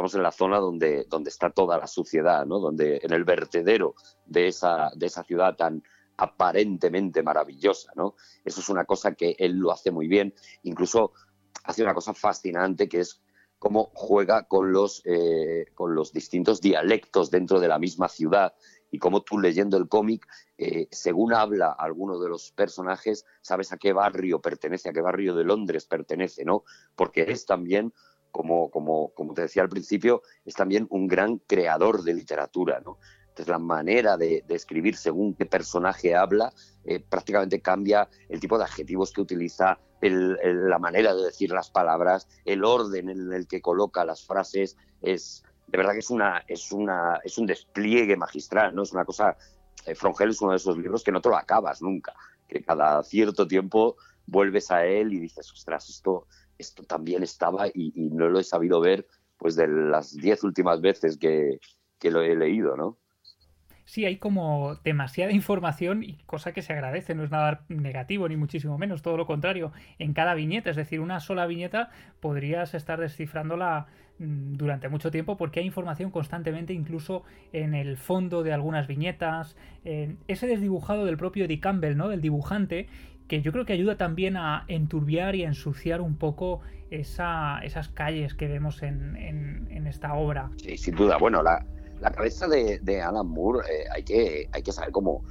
estamos 0.00 0.14
en 0.14 0.22
la 0.22 0.32
zona 0.32 0.58
donde, 0.58 1.04
donde 1.10 1.28
está 1.28 1.50
toda 1.50 1.76
la 1.76 1.86
suciedad, 1.86 2.46
¿no? 2.46 2.58
Donde, 2.58 3.00
en 3.02 3.12
el 3.12 3.24
vertedero 3.24 3.94
de 4.24 4.48
esa, 4.48 4.90
de 4.96 5.04
esa 5.04 5.22
ciudad 5.24 5.56
tan 5.56 5.82
aparentemente 6.16 7.22
maravillosa, 7.22 7.92
¿no? 7.96 8.14
Eso 8.42 8.60
es 8.60 8.68
una 8.70 8.86
cosa 8.86 9.12
que 9.12 9.36
él 9.38 9.58
lo 9.58 9.70
hace 9.70 9.90
muy 9.90 10.08
bien, 10.08 10.32
incluso 10.62 11.12
hace 11.64 11.82
una 11.82 11.92
cosa 11.92 12.14
fascinante 12.14 12.88
que 12.88 13.00
es 13.00 13.20
cómo 13.58 13.90
juega 13.92 14.44
con 14.44 14.72
los, 14.72 15.02
eh, 15.04 15.66
con 15.74 15.94
los 15.94 16.14
distintos 16.14 16.62
dialectos 16.62 17.30
dentro 17.30 17.60
de 17.60 17.68
la 17.68 17.78
misma 17.78 18.08
ciudad 18.08 18.54
y 18.90 18.98
cómo 18.98 19.20
tú 19.20 19.38
leyendo 19.38 19.76
el 19.76 19.86
cómic, 19.86 20.26
eh, 20.56 20.88
según 20.90 21.34
habla 21.34 21.72
alguno 21.72 22.18
de 22.18 22.30
los 22.30 22.52
personajes, 22.52 23.26
sabes 23.42 23.70
a 23.72 23.76
qué 23.76 23.92
barrio 23.92 24.40
pertenece, 24.40 24.88
a 24.88 24.92
qué 24.94 25.02
barrio 25.02 25.34
de 25.34 25.44
Londres 25.44 25.84
pertenece, 25.84 26.44
¿no? 26.46 26.64
Porque 26.96 27.30
es 27.30 27.44
también, 27.44 27.92
como, 28.30 28.70
como, 28.70 29.12
como 29.14 29.34
te 29.34 29.42
decía 29.42 29.62
al 29.62 29.68
principio, 29.68 30.22
es 30.44 30.54
también 30.54 30.86
un 30.90 31.06
gran 31.06 31.38
creador 31.38 32.02
de 32.02 32.14
literatura, 32.14 32.80
¿no? 32.84 32.98
Entonces 33.30 33.48
la 33.48 33.58
manera 33.58 34.16
de, 34.16 34.44
escribir 34.48 34.96
según 34.96 35.34
qué 35.34 35.46
personaje 35.46 36.16
habla 36.16 36.52
eh, 36.84 37.00
prácticamente 37.00 37.60
cambia 37.60 38.08
el 38.28 38.40
tipo 38.40 38.58
de 38.58 38.64
adjetivos 38.64 39.12
que 39.12 39.20
utiliza, 39.20 39.78
la 40.00 40.78
manera 40.78 41.14
de 41.14 41.24
decir 41.24 41.50
las 41.50 41.70
palabras, 41.70 42.26
el 42.44 42.64
orden 42.64 43.10
en 43.10 43.32
el 43.32 43.46
que 43.46 43.60
coloca 43.60 44.04
las 44.04 44.26
frases, 44.26 44.76
es 45.02 45.44
de 45.68 45.78
verdad 45.78 45.92
que 45.92 46.00
es 46.00 46.10
una 46.10 46.42
es 46.48 46.72
una 46.72 47.20
es 47.22 47.38
un 47.38 47.46
despliegue 47.46 48.16
magistral, 48.16 48.74
no 48.74 48.82
es 48.82 48.92
una 48.92 49.04
cosa 49.04 49.36
eh, 49.86 49.94
Frongel 49.94 50.30
es 50.30 50.40
uno 50.40 50.52
de 50.52 50.56
esos 50.56 50.76
libros 50.76 51.04
que 51.04 51.12
no 51.12 51.20
te 51.20 51.28
lo 51.28 51.36
acabas 51.36 51.80
nunca, 51.82 52.14
que 52.48 52.62
cada 52.62 53.02
cierto 53.04 53.46
tiempo 53.46 53.96
vuelves 54.26 54.70
a 54.70 54.84
él 54.84 55.12
y 55.12 55.20
dices, 55.20 55.50
ostras, 55.52 55.88
esto 55.88 56.26
esto 56.60 56.84
también 56.84 57.22
estaba 57.22 57.68
y, 57.68 57.92
no 57.96 58.28
lo 58.28 58.38
he 58.38 58.44
sabido 58.44 58.80
ver 58.80 59.06
pues 59.36 59.56
de 59.56 59.66
las 59.66 60.14
diez 60.14 60.44
últimas 60.44 60.80
veces 60.80 61.16
que, 61.16 61.58
que 61.98 62.10
lo 62.10 62.20
he 62.20 62.36
leído, 62.36 62.76
¿no? 62.76 62.98
Sí, 63.90 64.04
hay 64.04 64.18
como 64.18 64.76
demasiada 64.84 65.32
información 65.32 66.04
y 66.04 66.18
cosa 66.24 66.52
que 66.52 66.62
se 66.62 66.72
agradece, 66.72 67.16
no 67.16 67.24
es 67.24 67.32
nada 67.32 67.64
negativo 67.66 68.28
ni 68.28 68.36
muchísimo 68.36 68.78
menos, 68.78 69.02
todo 69.02 69.16
lo 69.16 69.26
contrario. 69.26 69.72
En 69.98 70.12
cada 70.12 70.34
viñeta, 70.34 70.70
es 70.70 70.76
decir, 70.76 71.00
una 71.00 71.18
sola 71.18 71.44
viñeta 71.46 71.90
podrías 72.20 72.72
estar 72.74 73.00
descifrándola 73.00 73.88
mm, 74.20 74.52
durante 74.52 74.88
mucho 74.88 75.10
tiempo 75.10 75.36
porque 75.36 75.58
hay 75.58 75.66
información 75.66 76.12
constantemente 76.12 76.72
incluso 76.72 77.24
en 77.52 77.74
el 77.74 77.96
fondo 77.96 78.44
de 78.44 78.52
algunas 78.52 78.86
viñetas, 78.86 79.56
ese 79.82 80.46
desdibujado 80.46 81.04
del 81.04 81.16
propio 81.16 81.46
Eddie 81.46 81.58
Campbell, 81.58 81.96
¿no? 81.96 82.10
del 82.10 82.20
dibujante, 82.20 82.86
que 83.30 83.42
yo 83.42 83.52
creo 83.52 83.64
que 83.64 83.72
ayuda 83.72 83.96
también 83.96 84.36
a 84.36 84.64
enturbiar 84.66 85.36
y 85.36 85.44
a 85.44 85.46
ensuciar 85.46 86.00
un 86.00 86.16
poco 86.16 86.62
esa, 86.90 87.60
esas 87.60 87.88
calles 87.88 88.34
que 88.34 88.48
vemos 88.48 88.82
en, 88.82 89.86
esta 89.86 90.14
obra. 90.14 90.50
Sí, 90.56 90.76
sin 90.76 90.96
duda. 90.96 91.16
Bueno, 91.16 91.40
la, 91.40 91.64
cabeza 92.12 92.48
de, 92.48 93.00
Alan 93.00 93.28
Moore 93.28 93.60
eh, 93.70 93.84
hay, 93.94 94.02
que, 94.02 94.72
saber 94.72 94.90
cómo, 94.90 95.22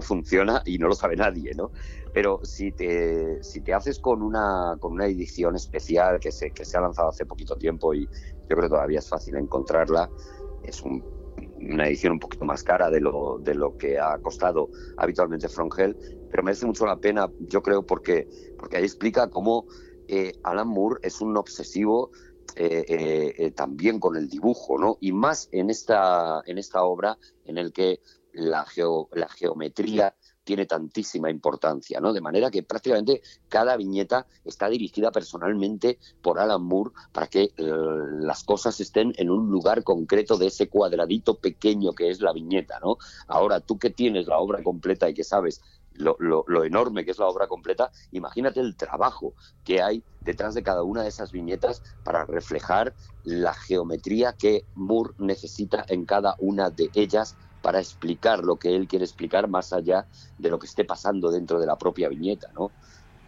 funciona 0.00 0.62
y 0.64 0.78
no 0.78 0.86
lo 0.86 0.94
sabe 0.94 1.16
nadie, 1.16 1.52
¿no? 1.56 1.72
Pero 2.14 2.38
si 2.44 2.70
te, 2.70 3.40
haces 3.74 3.98
con 3.98 4.22
una, 4.22 4.76
edición 5.06 5.56
especial 5.56 6.20
que 6.20 6.30
se, 6.30 6.52
ha 6.76 6.80
lanzado 6.80 7.08
hace 7.08 7.26
poquito 7.26 7.56
tiempo 7.56 7.94
y 7.94 8.06
yo 8.06 8.46
creo 8.46 8.62
que 8.62 8.68
todavía 8.68 9.00
es 9.00 9.08
fácil 9.08 9.34
encontrarla, 9.34 10.08
es 10.62 10.82
una 10.82 11.88
edición 11.88 12.12
un 12.12 12.20
poquito 12.20 12.44
más 12.44 12.62
cara 12.62 12.90
de 12.90 13.00
lo, 13.00 13.38
de 13.40 13.56
lo 13.56 13.76
que 13.76 13.98
ha 13.98 14.16
costado 14.18 14.68
habitualmente 14.98 15.48
From 15.48 15.68
Hell, 15.76 15.96
pero 16.30 16.42
merece 16.42 16.66
mucho 16.66 16.86
la 16.86 16.96
pena, 16.96 17.30
yo 17.40 17.62
creo, 17.62 17.84
porque, 17.84 18.28
porque 18.58 18.76
ahí 18.76 18.84
explica 18.84 19.28
cómo 19.28 19.66
eh, 20.12 20.32
Alan 20.42 20.68
Moore 20.68 21.00
es 21.02 21.20
un 21.20 21.36
obsesivo 21.36 22.10
eh, 22.56 23.34
eh, 23.38 23.50
también 23.52 24.00
con 24.00 24.16
el 24.16 24.28
dibujo, 24.28 24.76
¿no? 24.76 24.98
Y 25.00 25.12
más 25.12 25.48
en 25.52 25.70
esta, 25.70 26.42
en 26.46 26.58
esta 26.58 26.82
obra 26.82 27.16
en 27.44 27.58
el 27.58 27.72
que 27.72 28.00
la, 28.32 28.66
la 29.12 29.28
geometría 29.28 30.16
tiene 30.42 30.66
tantísima 30.66 31.30
importancia, 31.30 32.00
¿no? 32.00 32.12
De 32.12 32.20
manera 32.20 32.50
que 32.50 32.64
prácticamente 32.64 33.22
cada 33.48 33.76
viñeta 33.76 34.26
está 34.44 34.68
dirigida 34.68 35.12
personalmente 35.12 36.00
por 36.22 36.40
Alan 36.40 36.62
Moore 36.62 36.90
para 37.12 37.28
que 37.28 37.52
las 37.56 38.42
cosas 38.42 38.80
estén 38.80 39.12
en 39.16 39.30
un 39.30 39.48
lugar 39.48 39.84
concreto 39.84 40.36
de 40.38 40.48
ese 40.48 40.68
cuadradito 40.68 41.38
pequeño 41.38 41.92
que 41.92 42.10
es 42.10 42.20
la 42.20 42.32
viñeta, 42.32 42.80
¿no? 42.80 42.96
Ahora, 43.28 43.60
tú 43.60 43.78
que 43.78 43.90
tienes 43.90 44.26
la 44.26 44.38
obra 44.38 44.62
completa 44.64 45.08
y 45.08 45.14
que 45.14 45.22
sabes 45.22 45.60
lo, 45.92 46.64
enorme 46.64 47.04
que 47.04 47.10
es 47.10 47.18
la 47.18 47.26
obra 47.26 47.46
completa, 47.46 47.90
imagínate 48.10 48.60
el 48.60 48.76
trabajo 48.76 49.34
que 49.64 49.82
hay 49.82 50.04
detrás 50.20 50.54
de 50.54 50.62
cada 50.62 50.82
una 50.82 51.02
de 51.02 51.08
esas 51.08 51.32
viñetas 51.32 51.82
para 52.02 52.24
reflejar 52.24 52.94
la 53.22 53.54
geometría 53.54 54.34
que 54.34 54.66
Moore 54.74 55.14
necesita 55.18 55.84
en 55.88 56.04
cada 56.04 56.36
una 56.38 56.70
de 56.70 56.90
ellas 56.94 57.36
para 57.60 57.78
explicar 57.78 58.42
lo 58.42 58.58
que 58.58 58.74
él 58.74 58.88
quiere 58.88 59.04
explicar 59.04 59.48
más 59.48 59.72
allá 59.72 60.08
de 60.38 60.50
lo 60.50 60.58
que 60.58 60.66
esté 60.66 60.84
pasando 60.84 61.30
dentro 61.30 61.60
de 61.60 61.66
la 61.66 61.76
propia 61.76 62.08
viñeta, 62.08 62.50
¿no? 62.54 62.74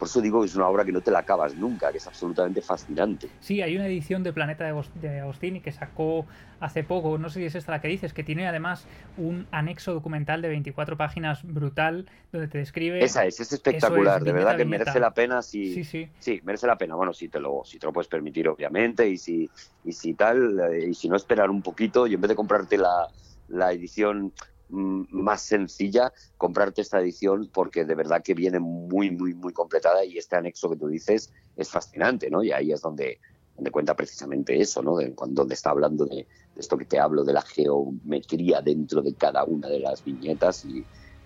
Por 0.03 0.09
eso 0.09 0.21
digo 0.21 0.41
que 0.41 0.47
es 0.47 0.57
una 0.57 0.67
obra 0.67 0.85
que 0.85 0.91
no 0.91 1.01
te 1.01 1.13
la 1.13 1.21
acabas 1.21 1.55
nunca, 1.55 1.93
que 1.93 1.99
es 1.99 2.07
absolutamente 2.09 2.61
fascinante. 2.61 3.29
Sí, 3.39 3.63
hay 3.63 3.77
una 3.77 3.87
edición 3.87 4.25
de 4.25 4.33
Planeta 4.33 4.65
de 4.65 5.21
Agostini 5.21 5.61
que 5.61 5.71
sacó 5.71 6.27
hace 6.59 6.83
poco, 6.83 7.19
no 7.19 7.31
sé 7.31 7.39
si 7.39 7.47
es 7.47 7.55
esta 7.55 7.71
la 7.71 7.81
que 7.81 7.87
dices, 7.87 8.13
que 8.13 8.25
tiene 8.25 8.49
además 8.49 8.85
un 9.17 9.47
anexo 9.53 9.95
documental 9.95 10.43
de 10.43 10.49
24 10.49 10.97
páginas 10.97 11.45
brutal 11.45 12.07
donde 12.33 12.49
te 12.49 12.59
describe... 12.59 13.05
Esa 13.05 13.27
es, 13.27 13.39
es 13.39 13.53
espectacular, 13.53 14.25
de 14.25 14.33
verdad 14.33 14.57
que 14.57 14.65
merece 14.65 14.99
la 14.99 15.15
pena 15.15 15.41
si... 15.41 15.73
Sí, 15.73 15.85
sí. 15.85 16.09
Sí, 16.19 16.41
merece 16.43 16.67
la 16.67 16.77
pena, 16.77 16.97
bueno, 16.97 17.13
si 17.13 17.29
te 17.29 17.39
lo, 17.39 17.63
si 17.65 17.79
te 17.79 17.87
lo 17.87 17.93
puedes 17.93 18.09
permitir 18.09 18.49
obviamente 18.49 19.09
y 19.09 19.17
si, 19.17 19.49
y 19.85 19.93
si 19.93 20.15
tal, 20.15 20.59
eh, 20.73 20.89
y 20.89 20.95
si 20.95 21.09
no 21.09 21.15
esperar 21.15 21.49
un 21.49 21.63
poquito 21.63 22.09
y 22.09 22.15
en 22.15 22.21
vez 22.21 22.29
de 22.29 22.35
comprarte 22.35 22.77
la, 22.77 23.07
la 23.51 23.73
edición 23.73 24.33
más 24.73 25.43
sencilla 25.43 26.13
comprarte 26.39 26.81
esta 26.81 27.01
edición 27.01 27.51
porque 27.53 27.85
de 27.85 27.95
verdad 27.95 28.23
que 28.23 28.35
viene 28.35 28.59
muy, 28.59 29.11
muy, 29.11 29.35
muy 29.35 29.53
completada 29.53 30.05
y 30.05 30.19
este 30.19 30.37
anexo 30.37 30.71
que 30.71 30.77
tú 30.77 30.89
dices 30.89 31.33
es 31.57 31.69
fascinante, 31.71 32.31
¿no? 32.31 32.43
Y 32.43 32.53
ahí 32.53 32.73
es 32.73 32.81
donde, 32.81 33.21
donde 33.55 33.71
cuenta 33.71 33.95
precisamente 33.95 34.59
eso, 34.59 34.83
¿no? 34.83 34.97
De, 34.97 35.15
cuando 35.15 35.47
está 35.51 35.71
hablando 35.71 36.07
de, 36.07 36.27
esto 36.57 36.77
que 36.77 36.85
te 36.85 36.99
hablo, 36.99 37.25
de 37.25 37.33
la 37.33 37.43
geometría 37.43 38.61
dentro 38.61 39.03
de 39.03 39.15
cada 39.15 39.45
una 39.45 39.69
de 39.69 39.81
las 39.81 40.05
viñetas 40.05 40.65
y, 40.65 40.85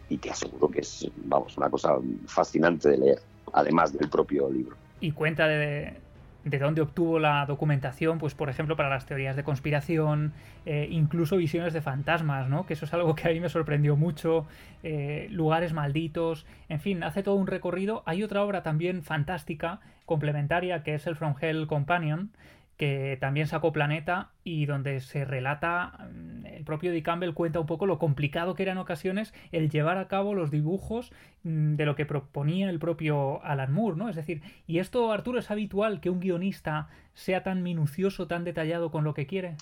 y 0.09 0.19
te 0.19 0.31
aseguro 0.31 0.69
que 0.69 0.81
es, 0.81 1.09
vamos, 1.25 1.57
una 1.57 1.71
cosa 1.71 1.97
fascinante 2.27 2.91
de 2.91 2.99
leer, 2.99 3.23
además 3.53 3.93
del 3.93 4.09
propio 4.09 4.51
libro. 4.51 4.77
Y 5.01 5.13
cuenta 5.13 5.47
de, 5.47 6.01
de 6.47 6.61
dónde 6.61 6.81
obtuvo 6.81 7.19
la 7.19 7.45
documentación, 7.45 8.19
pues 8.19 8.35
por 8.35 8.49
ejemplo 8.49 8.77
para 8.77 8.89
las 8.89 9.05
teorías 9.05 9.35
de 9.35 9.43
conspiración, 9.43 10.33
eh, 10.65 10.87
incluso 10.91 11.37
visiones 11.37 11.73
de 11.73 11.81
fantasmas, 11.81 12.49
¿no? 12.49 12.67
Que 12.67 12.75
eso 12.75 12.85
es 12.85 12.95
algo 12.95 13.17
que 13.17 13.29
a 13.29 13.33
mí 13.33 13.41
me 13.41 13.49
sorprendió 13.49 13.97
mucho, 13.97 14.47
eh, 14.85 15.27
lugares 15.31 15.73
malditos, 15.73 16.47
en 16.69 16.79
fin, 16.79 17.03
hace 17.03 17.25
todo 17.25 17.35
un 17.35 17.49
recorrido. 17.49 18.05
Hay 18.07 18.23
otra 18.23 18.45
obra 18.45 18.63
también 18.63 19.03
fantástica, 19.03 19.81
complementaria, 20.05 20.85
que 20.85 20.95
es 20.95 21.09
el 21.09 21.17
From 21.17 21.35
Hell 21.41 21.67
Companion, 21.67 22.31
que 22.77 23.17
también 23.21 23.47
sacó 23.47 23.73
Planeta 23.73 24.33
y 24.45 24.67
donde 24.67 25.01
se 25.01 25.25
relata, 25.25 26.09
mm, 26.13 26.47
el 26.47 26.65
propio 26.65 26.93
Dick 26.93 27.05
Campbell 27.05 27.33
cuenta 27.33 27.61
un 27.61 27.67
poco 27.67 27.87
lo 27.87 27.99
complicado 27.99 28.55
que 28.55 28.63
era 28.63 28.73
en 28.73 28.79
ocasiones 28.79 29.33
el 29.53 29.71
llevar 29.71 29.99
a 29.99 30.09
cabo 30.09 30.35
los 30.35 30.51
dibujos 30.51 31.11
mm, 31.43 31.77
de 31.77 31.87
lo 31.87 31.97
que 31.97 32.07
proponía 32.07 32.69
el 32.69 32.79
propio 32.79 33.43
Alan 33.45 33.73
Moore, 33.73 33.97
¿no? 33.97 34.09
Es 34.09 34.17
decir, 34.17 34.43
y 34.67 34.79
esto, 34.79 35.11
Arturo, 35.11 35.39
es 35.39 35.51
habitual 35.51 36.01
que 36.01 36.11
un 36.11 36.21
guionista 36.21 36.89
sea 37.15 37.43
tan 37.43 37.63
minucioso, 37.63 38.27
tan 38.27 38.45
detallado 38.45 38.91
con 38.91 39.05
lo 39.05 39.15
que 39.15 39.27
quiere. 39.27 39.57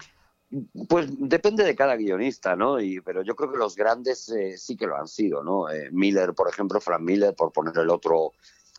Pues 0.88 1.08
depende 1.18 1.64
de 1.64 1.74
cada 1.74 1.96
guionista, 1.96 2.54
¿no? 2.56 2.80
Y, 2.80 3.00
pero 3.00 3.22
yo 3.22 3.34
creo 3.34 3.50
que 3.50 3.58
los 3.58 3.74
grandes 3.76 4.28
eh, 4.28 4.56
sí 4.56 4.76
que 4.76 4.86
lo 4.86 4.96
han 4.96 5.08
sido, 5.08 5.42
¿no? 5.42 5.70
Eh, 5.70 5.88
Miller, 5.90 6.32
por 6.34 6.48
ejemplo, 6.48 6.80
Frank 6.80 7.00
Miller, 7.00 7.34
por 7.34 7.52
poner 7.52 7.76
el 7.78 7.90
otro, 7.90 8.32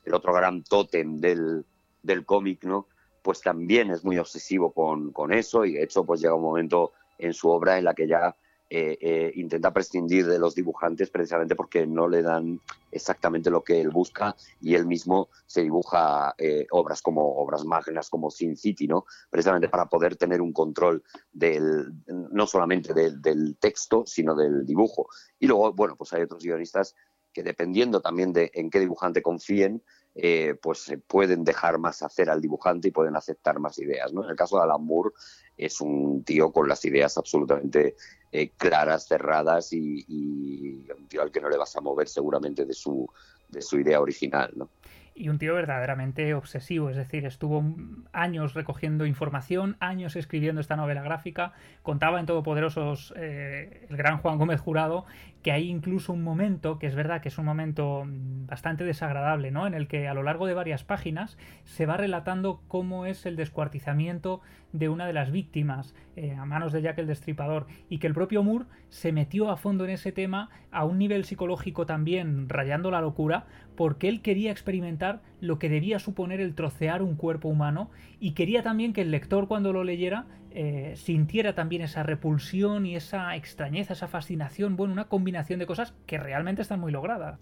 el 0.03 0.13
otro 0.13 0.33
gran 0.33 0.63
tótem 0.63 1.17
del, 1.17 1.65
del 2.03 2.25
cómic, 2.25 2.63
¿no? 2.63 2.87
Pues 3.25 3.41
también 3.41 3.89
es 3.89 4.05
muy 4.05 4.19
obsesivo 4.19 4.71
con, 4.71 5.11
con, 5.11 5.33
eso 5.33 5.65
y 5.65 5.73
de 5.73 5.83
hecho 5.83 6.05
pues 6.05 6.21
llega 6.21 6.35
un 6.35 6.43
momento 6.43 6.91
en 7.17 7.33
su 7.33 7.49
obra 7.49 7.79
en 7.79 7.85
la 7.85 7.95
que 7.95 8.07
ya 8.07 8.35
eh, 8.69 8.99
eh, 9.01 9.31
intenta 9.33 9.73
prescindir 9.73 10.27
de 10.27 10.37
los 10.37 10.53
dibujantes 10.53 11.09
precisamente 11.09 11.55
porque 11.55 11.87
no 11.87 12.07
le 12.07 12.21
dan 12.21 12.61
exactamente 12.91 13.49
lo 13.49 13.63
que 13.63 13.81
él 13.81 13.89
busca 13.89 14.35
y 14.61 14.75
él 14.75 14.85
mismo 14.85 15.29
se 15.47 15.63
dibuja 15.63 16.35
eh, 16.37 16.67
obras 16.69 17.01
como 17.01 17.37
obras 17.37 17.65
magnas 17.65 18.11
como 18.11 18.29
Sin 18.29 18.55
City, 18.55 18.87
¿no? 18.87 19.05
Precisamente 19.31 19.69
para 19.69 19.87
poder 19.87 20.17
tener 20.17 20.39
un 20.39 20.53
control 20.53 21.03
del, 21.33 21.93
no 22.05 22.45
solamente 22.45 22.93
del, 22.93 23.23
del 23.23 23.57
texto, 23.57 24.03
sino 24.05 24.35
del 24.35 24.67
dibujo. 24.67 25.07
Y 25.39 25.47
luego, 25.47 25.73
bueno, 25.73 25.95
pues 25.95 26.13
hay 26.13 26.21
otros 26.21 26.43
guionistas 26.43 26.93
que 27.33 27.41
dependiendo 27.41 28.01
también 28.01 28.33
de 28.33 28.51
en 28.53 28.69
qué 28.69 28.79
dibujante 28.79 29.23
confíen, 29.23 29.83
eh, 30.17 30.55
pues 30.61 30.79
se 30.79 30.97
pueden 30.97 31.43
dejar 31.43 31.77
más 31.77 32.01
hacer 32.01 32.29
al 32.29 32.39
dibujante 32.39 32.87
y 32.87 32.91
pueden 32.91 33.17
aceptar 33.17 33.59
más 33.59 33.77
ideas. 33.79 34.13
¿no? 34.13 34.23
En 34.23 34.29
el 34.29 34.35
caso 34.37 34.55
de 34.55 34.63
Alan 34.63 34.83
Moore 34.83 35.11
es 35.57 35.81
un 35.81 36.23
tío 36.23 36.53
con 36.53 36.69
las 36.69 36.85
ideas 36.85 37.17
absolutamente 37.17 37.95
eh, 38.31 38.51
claras, 38.55 39.07
cerradas 39.07 39.73
y, 39.73 40.87
un 40.97 41.07
tío 41.09 41.21
al 41.21 41.31
que 41.31 41.41
no 41.41 41.49
le 41.49 41.57
vas 41.57 41.75
a 41.75 41.81
mover 41.81 42.07
seguramente 42.07 42.65
de 42.65 42.73
su, 42.73 43.05
de 43.49 43.61
su 43.61 43.77
idea 43.77 43.99
original. 43.99 44.53
¿no? 44.55 44.69
y 45.17 45.29
un 45.29 45.39
tío 45.39 45.55
verdaderamente 45.55 46.33
obsesivo, 46.33 46.89
es 46.89 46.97
decir, 46.97 47.25
estuvo 47.25 47.63
años 48.11 48.53
recogiendo 48.53 49.05
información, 49.05 49.77
años 49.79 50.17
escribiendo 50.17 50.59
esta 50.59 50.75
novela 50.75 51.01
gráfica, 51.03 51.53
contaba 51.83 52.19
en 52.19 52.25
Todopoderosos 52.25 53.13
eh, 53.15 53.87
el 53.89 53.95
gran 53.95 54.17
Juan 54.17 54.37
Gómez 54.37 54.59
Jurado, 54.59 55.05
que 55.45 55.51
hay 55.51 55.69
incluso 55.69 56.11
un 56.11 56.23
momento, 56.23 56.79
que 56.79 56.87
es 56.87 56.95
verdad 56.95 57.21
que 57.21 57.29
es 57.29 57.37
un 57.37 57.45
momento 57.45 58.03
bastante 58.47 58.83
desagradable, 58.83 59.51
¿no? 59.51 59.67
En 59.67 59.75
el 59.75 59.87
que 59.87 60.07
a 60.07 60.15
lo 60.15 60.23
largo 60.23 60.47
de 60.47 60.55
varias 60.55 60.83
páginas 60.83 61.37
se 61.65 61.85
va 61.85 61.97
relatando 61.97 62.63
cómo 62.67 63.05
es 63.05 63.27
el 63.27 63.35
descuartizamiento 63.35 64.41
de 64.73 64.89
una 64.89 65.05
de 65.05 65.13
las 65.13 65.29
víctimas 65.29 65.93
eh, 66.15 66.33
a 66.33 66.45
manos 66.47 66.73
de 66.73 66.81
Jack 66.81 66.97
el 66.97 67.05
Destripador, 67.05 67.67
y 67.89 67.99
que 67.99 68.07
el 68.07 68.15
propio 68.15 68.41
Moore 68.41 68.65
se 68.89 69.11
metió 69.11 69.51
a 69.51 69.57
fondo 69.57 69.83
en 69.83 69.91
ese 69.91 70.11
tema 70.11 70.49
a 70.71 70.83
un 70.83 70.97
nivel 70.97 71.25
psicológico 71.25 71.85
también 71.85 72.49
rayando 72.49 72.89
la 72.89 73.01
locura, 73.01 73.45
porque 73.75 74.09
él 74.09 74.23
quería 74.23 74.49
experimentar 74.49 75.21
lo 75.41 75.59
que 75.59 75.69
debía 75.69 75.99
suponer 75.99 76.41
el 76.41 76.55
trocear 76.55 77.03
un 77.03 77.15
cuerpo 77.15 77.49
humano 77.49 77.91
y 78.19 78.31
quería 78.31 78.63
también 78.63 78.93
que 78.93 79.01
el 79.01 79.11
lector 79.11 79.47
cuando 79.47 79.73
lo 79.73 79.83
leyera 79.83 80.25
eh, 80.57 80.95
sintiera 80.95 81.53
también 81.53 81.81
esa 81.81 82.01
repulsión 82.01 82.85
y 82.85 82.95
esa 82.95 83.35
extrañeza, 83.35 83.91
esa 83.91 84.07
fascinación, 84.07 84.77
bueno, 84.77 84.93
una 84.93 85.09
combinación 85.09 85.59
de 85.59 85.65
cosas 85.65 85.93
que 86.05 86.17
realmente 86.17 86.61
están 86.61 86.79
muy 86.79 86.93
logradas. 86.93 87.41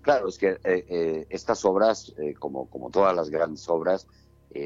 Claro, 0.00 0.26
es 0.26 0.38
que 0.38 0.58
eh, 0.64 0.84
eh, 0.88 1.26
estas 1.30 1.64
obras, 1.64 2.12
como, 2.40 2.68
como 2.68 2.90
todas 2.90 3.14
las 3.14 3.30
grandes 3.30 3.68
obras, 3.68 4.08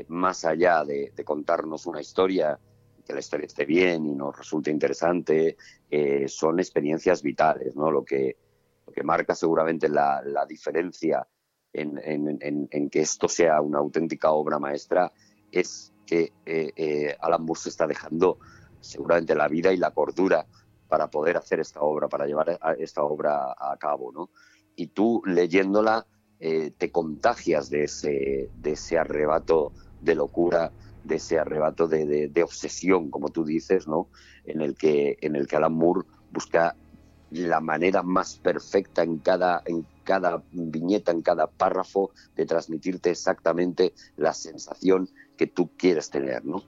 más 0.08 0.46
allá 0.46 0.84
de, 0.84 1.12
contarnos 1.22 1.84
una 1.84 2.00
historia, 2.00 2.58
que 3.06 3.12
la 3.12 3.20
historia 3.20 3.44
esté 3.44 3.66
bien 3.66 4.06
y 4.06 4.14
nos 4.14 4.36
resulte 4.36 4.70
interesante, 4.70 5.58
son 6.28 6.58
experiencias 6.58 7.22
vitales, 7.22 7.76
¿no? 7.76 7.90
Lo 7.90 8.02
que, 8.06 8.38
lo 8.86 8.92
que 8.94 9.02
marca 9.02 9.34
seguramente 9.34 9.90
la, 9.90 10.46
diferencia 10.48 11.26
en, 11.74 12.88
que 12.90 13.00
esto 13.00 13.28
sea 13.28 13.60
una 13.60 13.80
auténtica 13.80 14.30
obra 14.30 14.58
maestra 14.58 15.12
es 15.52 15.92
que 16.06 16.32
eh, 16.46 16.70
eh, 16.76 17.16
Alan 17.20 17.44
Moore 17.44 17.60
se 17.60 17.68
está 17.68 17.86
dejando 17.86 18.38
seguramente 18.80 19.34
la 19.34 19.48
vida 19.48 19.72
y 19.72 19.76
la 19.76 19.90
cordura 19.90 20.46
para 20.88 21.08
poder 21.10 21.36
hacer 21.36 21.60
esta 21.60 21.80
obra, 21.80 22.08
para 22.08 22.26
llevar 22.26 22.58
esta 22.78 23.02
obra 23.02 23.54
a 23.58 23.76
cabo, 23.78 24.12
¿no? 24.12 24.30
Y 24.76 24.88
tú 24.88 25.22
leyéndola 25.26 26.06
eh, 26.38 26.70
te 26.76 26.92
contagias 26.92 27.70
de 27.70 27.84
ese, 27.84 28.50
de 28.60 28.98
arrebato 28.98 29.72
de 30.02 30.14
locura, 30.14 30.70
de 31.02 31.16
ese 31.16 31.38
arrebato 31.38 31.88
de, 31.88 32.42
obsesión, 32.42 33.10
como 33.10 33.30
tú 33.30 33.44
dices, 33.44 33.88
¿no? 33.88 34.08
En 34.44 34.60
el 34.60 34.76
que, 34.76 35.16
en 35.22 35.34
el 35.34 35.46
que 35.46 35.56
Alan 35.56 35.72
Moore 35.72 36.06
busca 36.30 36.76
la 37.30 37.60
manera 37.60 38.02
más 38.02 38.36
perfecta 38.36 39.02
en 39.02 39.18
cada, 39.18 39.62
en 39.64 39.86
cada 40.04 40.42
viñeta, 40.52 41.12
en 41.12 41.22
cada 41.22 41.46
párrafo, 41.46 42.10
de 42.36 42.46
transmitirte 42.46 43.10
exactamente 43.10 43.94
la 44.16 44.32
sensación 44.32 45.08
que 45.36 45.46
tú 45.46 45.70
quieres 45.76 46.10
tener, 46.10 46.44
¿no? 46.44 46.62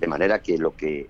De 0.00 0.06
manera 0.06 0.42
que 0.42 0.58
lo 0.58 0.76
que, 0.76 1.08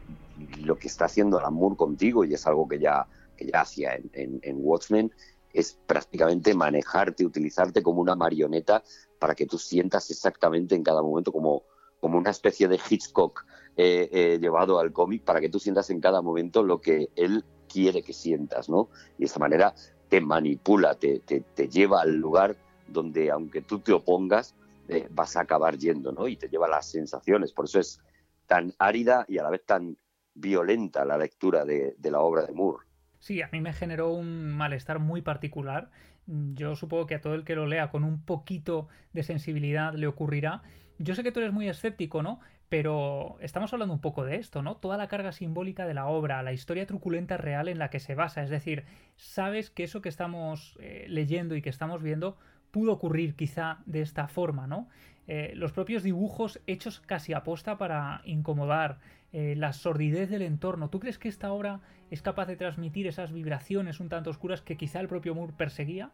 lo 0.60 0.78
que 0.78 0.88
está 0.88 1.06
haciendo 1.06 1.38
Alan 1.38 1.54
Moore 1.54 1.76
contigo, 1.76 2.24
y 2.24 2.34
es 2.34 2.46
algo 2.46 2.68
que 2.68 2.78
ya, 2.78 3.06
que 3.36 3.46
ya 3.46 3.60
hacía 3.60 3.94
en, 3.94 4.40
en, 4.42 4.56
Watchmen, 4.58 5.12
es 5.52 5.78
prácticamente 5.86 6.54
manejarte, 6.54 7.26
utilizarte 7.26 7.82
como 7.82 8.00
una 8.00 8.14
marioneta 8.14 8.82
para 9.18 9.34
que 9.34 9.46
tú 9.46 9.58
sientas 9.58 10.10
exactamente 10.10 10.74
en 10.74 10.82
cada 10.82 11.02
momento 11.02 11.32
como, 11.32 11.64
como 12.00 12.18
una 12.18 12.30
especie 12.30 12.68
de 12.68 12.80
Hitchcock 12.88 13.44
eh, 13.76 14.08
eh, 14.12 14.38
llevado 14.40 14.78
al 14.78 14.92
cómic 14.92 15.24
para 15.24 15.40
que 15.40 15.48
tú 15.48 15.58
sientas 15.58 15.90
en 15.90 16.00
cada 16.00 16.20
momento 16.20 16.62
lo 16.62 16.80
que 16.80 17.08
él 17.16 17.44
quiere 17.72 18.02
que 18.02 18.12
sientas, 18.12 18.68
¿no? 18.68 18.88
Y 19.16 19.20
de 19.20 19.26
esa 19.26 19.38
manera 19.38 19.74
te 20.08 20.20
manipula, 20.20 20.94
te, 20.94 21.20
te, 21.20 21.68
lleva 21.68 22.02
al 22.02 22.16
lugar 22.16 22.56
donde 22.86 23.30
aunque 23.30 23.62
tú 23.62 23.78
te 23.78 23.92
opongas, 23.92 24.54
eh, 24.88 25.08
vas 25.10 25.36
a 25.36 25.40
acabar 25.40 25.78
yendo, 25.78 26.12
¿no? 26.12 26.28
Y 26.28 26.36
te 26.36 26.48
lleva 26.48 26.68
las 26.68 26.90
sensaciones. 26.90 27.52
Por 27.52 27.64
eso 27.64 27.80
es 27.80 28.00
tan 28.46 28.74
árida 28.78 29.24
y 29.28 29.38
a 29.38 29.42
la 29.42 29.50
vez 29.50 29.64
tan 29.64 29.96
violenta 30.34 31.04
la 31.04 31.16
lectura 31.16 31.64
de, 31.64 31.94
de 31.96 32.10
la 32.10 32.20
obra 32.20 32.44
de 32.44 32.52
Moore. 32.52 32.84
Sí, 33.18 33.40
a 33.40 33.48
mí 33.52 33.60
me 33.60 33.72
generó 33.72 34.10
un 34.10 34.50
malestar 34.50 34.98
muy 34.98 35.22
particular. 35.22 35.90
Yo 36.26 36.76
supongo 36.76 37.06
que 37.06 37.14
a 37.14 37.20
todo 37.20 37.34
el 37.34 37.44
que 37.44 37.54
lo 37.54 37.66
lea 37.66 37.90
con 37.90 38.04
un 38.04 38.22
poquito 38.24 38.88
de 39.12 39.22
sensibilidad 39.22 39.94
le 39.94 40.06
ocurrirá. 40.06 40.62
Yo 40.98 41.14
sé 41.14 41.22
que 41.22 41.32
tú 41.32 41.40
eres 41.40 41.52
muy 41.52 41.68
escéptico, 41.68 42.22
¿no? 42.22 42.40
Pero 42.72 43.36
estamos 43.40 43.70
hablando 43.74 43.92
un 43.92 44.00
poco 44.00 44.24
de 44.24 44.36
esto, 44.36 44.62
¿no? 44.62 44.78
Toda 44.78 44.96
la 44.96 45.06
carga 45.06 45.32
simbólica 45.32 45.86
de 45.86 45.92
la 45.92 46.06
obra, 46.06 46.42
la 46.42 46.54
historia 46.54 46.86
truculenta 46.86 47.36
real 47.36 47.68
en 47.68 47.78
la 47.78 47.90
que 47.90 48.00
se 48.00 48.14
basa. 48.14 48.42
Es 48.42 48.48
decir, 48.48 48.84
sabes 49.14 49.68
que 49.68 49.84
eso 49.84 50.00
que 50.00 50.08
estamos 50.08 50.78
eh, 50.80 51.04
leyendo 51.06 51.54
y 51.54 51.60
que 51.60 51.68
estamos 51.68 52.02
viendo 52.02 52.38
pudo 52.70 52.92
ocurrir 52.92 53.36
quizá 53.36 53.82
de 53.84 54.00
esta 54.00 54.26
forma, 54.26 54.66
¿no? 54.66 54.88
Eh, 55.26 55.52
los 55.54 55.72
propios 55.72 56.02
dibujos 56.02 56.62
hechos 56.66 57.00
casi 57.00 57.34
aposta 57.34 57.76
para 57.76 58.22
incomodar, 58.24 59.00
eh, 59.32 59.54
la 59.54 59.74
sordidez 59.74 60.30
del 60.30 60.40
entorno. 60.40 60.88
¿Tú 60.88 60.98
crees 60.98 61.18
que 61.18 61.28
esta 61.28 61.52
obra 61.52 61.82
es 62.10 62.22
capaz 62.22 62.46
de 62.46 62.56
transmitir 62.56 63.06
esas 63.06 63.32
vibraciones 63.34 64.00
un 64.00 64.08
tanto 64.08 64.30
oscuras 64.30 64.62
que 64.62 64.78
quizá 64.78 65.00
el 65.00 65.08
propio 65.08 65.34
Moore 65.34 65.52
perseguía? 65.58 66.10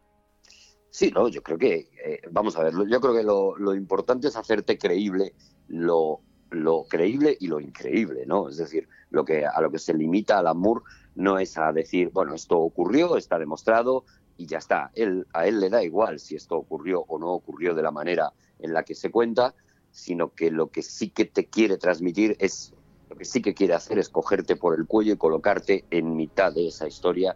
Sí, 0.89 1.09
no, 1.15 1.29
yo 1.29 1.41
creo 1.41 1.57
que, 1.57 1.87
vamos 2.31 2.57
a 2.57 2.63
ver, 2.63 2.73
yo 2.73 2.99
creo 2.99 3.13
que 3.13 3.23
lo, 3.23 3.55
lo 3.55 3.75
importante 3.75 4.27
es 4.27 4.35
hacerte 4.35 4.77
creíble 4.77 5.35
lo 5.69 6.21
lo 6.51 6.85
creíble 6.85 7.37
y 7.39 7.47
lo 7.47 7.59
increíble, 7.59 8.25
¿no? 8.25 8.49
Es 8.49 8.57
decir, 8.57 8.87
lo 9.11 9.25
que, 9.25 9.45
a 9.45 9.59
lo 9.61 9.71
que 9.71 9.79
se 9.79 9.93
limita 9.93 10.39
al 10.39 10.47
amor 10.47 10.83
no 11.15 11.37
es 11.39 11.57
a 11.57 11.71
decir, 11.71 12.09
bueno, 12.13 12.33
esto 12.33 12.57
ocurrió, 12.57 13.17
está 13.17 13.37
demostrado 13.37 14.05
y 14.37 14.45
ya 14.45 14.57
está. 14.57 14.91
Él, 14.95 15.27
a 15.33 15.47
él 15.47 15.59
le 15.59 15.69
da 15.69 15.83
igual 15.83 16.19
si 16.19 16.35
esto 16.35 16.55
ocurrió 16.55 17.01
o 17.07 17.19
no 17.19 17.27
ocurrió 17.31 17.75
de 17.75 17.83
la 17.83 17.91
manera 17.91 18.31
en 18.59 18.73
la 18.73 18.83
que 18.83 18.95
se 18.95 19.11
cuenta, 19.11 19.53
sino 19.91 20.33
que 20.33 20.51
lo 20.51 20.67
que 20.67 20.81
sí 20.81 21.09
que 21.09 21.25
te 21.25 21.45
quiere 21.45 21.77
transmitir 21.77 22.35
es, 22.39 22.73
lo 23.09 23.15
que 23.15 23.25
sí 23.25 23.41
que 23.41 23.53
quiere 23.53 23.73
hacer 23.73 23.99
es 23.99 24.09
cogerte 24.09 24.55
por 24.55 24.77
el 24.77 24.85
cuello 24.85 25.13
y 25.13 25.17
colocarte 25.17 25.85
en 25.89 26.15
mitad 26.15 26.53
de 26.53 26.67
esa 26.67 26.87
historia 26.87 27.35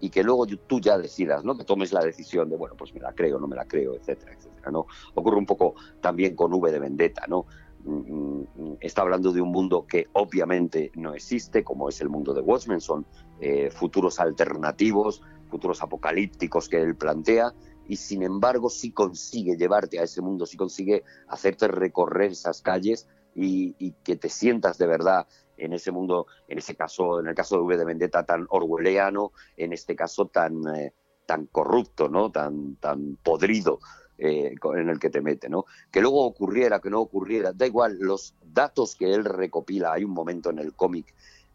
y 0.00 0.10
que 0.10 0.24
luego 0.24 0.46
tú 0.46 0.80
ya 0.80 0.96
decidas, 0.96 1.44
¿no? 1.44 1.56
Que 1.56 1.64
tomes 1.64 1.92
la 1.92 2.02
decisión 2.02 2.48
de, 2.48 2.56
bueno, 2.56 2.74
pues 2.76 2.94
me 2.94 3.00
la 3.00 3.12
creo, 3.12 3.38
no 3.38 3.46
me 3.46 3.54
la 3.54 3.66
creo, 3.66 3.94
etcétera, 3.94 4.32
etcétera, 4.32 4.70
¿no? 4.70 4.86
Ocurre 5.14 5.36
un 5.36 5.46
poco 5.46 5.74
también 6.00 6.34
con 6.34 6.52
V 6.54 6.72
de 6.72 6.78
Vendetta, 6.78 7.26
¿no? 7.28 7.46
Mm, 7.84 8.42
mm, 8.54 8.76
está 8.80 9.02
hablando 9.02 9.32
de 9.32 9.40
un 9.40 9.50
mundo 9.50 9.86
que 9.86 10.08
obviamente 10.12 10.92
no 10.94 11.14
existe, 11.14 11.64
como 11.64 11.88
es 11.88 12.00
el 12.00 12.08
mundo 12.08 12.34
de 12.34 12.42
Watchmen, 12.42 12.80
son 12.80 13.06
eh, 13.40 13.70
futuros 13.70 14.20
alternativos, 14.20 15.22
futuros 15.48 15.82
apocalípticos 15.82 16.68
que 16.68 16.80
él 16.80 16.94
plantea, 16.94 17.54
y 17.88 17.96
sin 17.96 18.22
embargo 18.22 18.68
sí 18.68 18.92
consigue 18.92 19.56
llevarte 19.56 19.98
a 19.98 20.02
ese 20.02 20.20
mundo, 20.20 20.46
sí 20.46 20.56
consigue 20.56 21.04
hacerte 21.28 21.68
recorrer 21.68 22.32
esas 22.32 22.60
calles 22.60 23.08
y, 23.34 23.92
que 24.04 24.16
te 24.16 24.28
sientas 24.28 24.76
de 24.76 24.86
verdad 24.86 25.26
en 25.56 25.72
ese 25.72 25.90
mundo, 25.90 26.26
en 26.48 26.58
ese 26.58 26.74
caso, 26.74 27.20
en 27.20 27.28
el 27.28 27.34
caso 27.34 27.56
de 27.56 27.62
V 27.62 27.76
de 27.76 27.84
Vendetta 27.84 28.24
tan 28.24 28.46
orwelliano, 28.50 29.32
en 29.56 29.72
este 29.72 29.96
caso 29.96 30.26
tan, 30.26 30.62
eh, 30.74 30.92
tan 31.26 31.46
corrupto, 31.46 32.08
¿no? 32.08 32.30
tan, 32.30 32.76
tan 32.76 33.16
podrido 33.22 33.80
eh, 34.22 34.54
en 34.76 34.88
el 34.90 34.98
que 34.98 35.08
te 35.08 35.22
mete, 35.22 35.48
¿no? 35.48 35.64
Que 35.90 36.02
luego 36.02 36.26
ocurriera, 36.26 36.78
que 36.80 36.90
no 36.90 37.00
ocurriera, 37.00 37.52
da 37.52 37.66
igual, 37.66 37.96
los 37.98 38.34
datos 38.42 38.94
que 38.94 39.14
él 39.14 39.24
recopila, 39.24 39.94
hay 39.94 40.04
un 40.04 40.10
momento 40.10 40.50
en 40.50 40.58
el 40.58 40.74
cómic, 40.74 41.14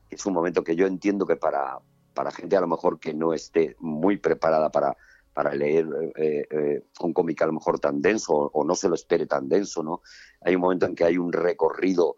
que 0.10 0.16
es 0.16 0.26
un 0.26 0.34
momento 0.34 0.64
que 0.64 0.76
yo 0.76 0.88
entiendo 0.88 1.28
que 1.28 1.36
para, 1.36 1.78
para 2.16 2.32
gente 2.32 2.58
a 2.58 2.62
lo 2.62 2.68
mejor 2.68 3.00
que 3.00 3.14
no 3.14 3.34
esté 3.34 3.76
muy 3.80 4.18
preparada 4.18 4.72
para, 4.72 4.98
para 5.32 5.54
leer 5.54 5.88
eh, 6.16 6.48
eh, 6.50 6.84
un 7.02 7.14
cómic 7.14 7.40
a 7.44 7.46
lo 7.46 7.54
mejor 7.54 7.80
tan 7.80 8.02
denso 8.02 8.34
o, 8.34 8.64
no 8.64 8.74
se 8.74 8.90
lo 8.90 8.96
espere 8.96 9.28
tan 9.28 9.48
denso, 9.48 9.84
¿no? 9.84 10.02
Hay 10.42 10.56
un 10.56 10.62
momento 10.62 10.88
en 10.88 10.96
que 10.96 11.04
hay 11.04 11.20
un 11.20 11.32
recorrido 11.32 12.16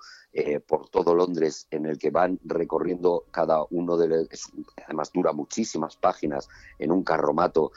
por 0.68 0.88
todo 0.90 1.16
Londres 1.16 1.66
en 1.72 1.88
el 1.88 1.98
que 1.98 2.12
van 2.12 2.40
recorriendo 2.46 3.26
cada 3.32 3.64
uno 3.72 3.98
de 3.98 4.08
los, 4.08 4.30
además 4.86 5.12
dura 5.12 5.34
muchísimas 5.34 5.98
páginas 5.98 6.48
en 6.78 6.92
un 6.92 7.04
carromato 7.04 7.72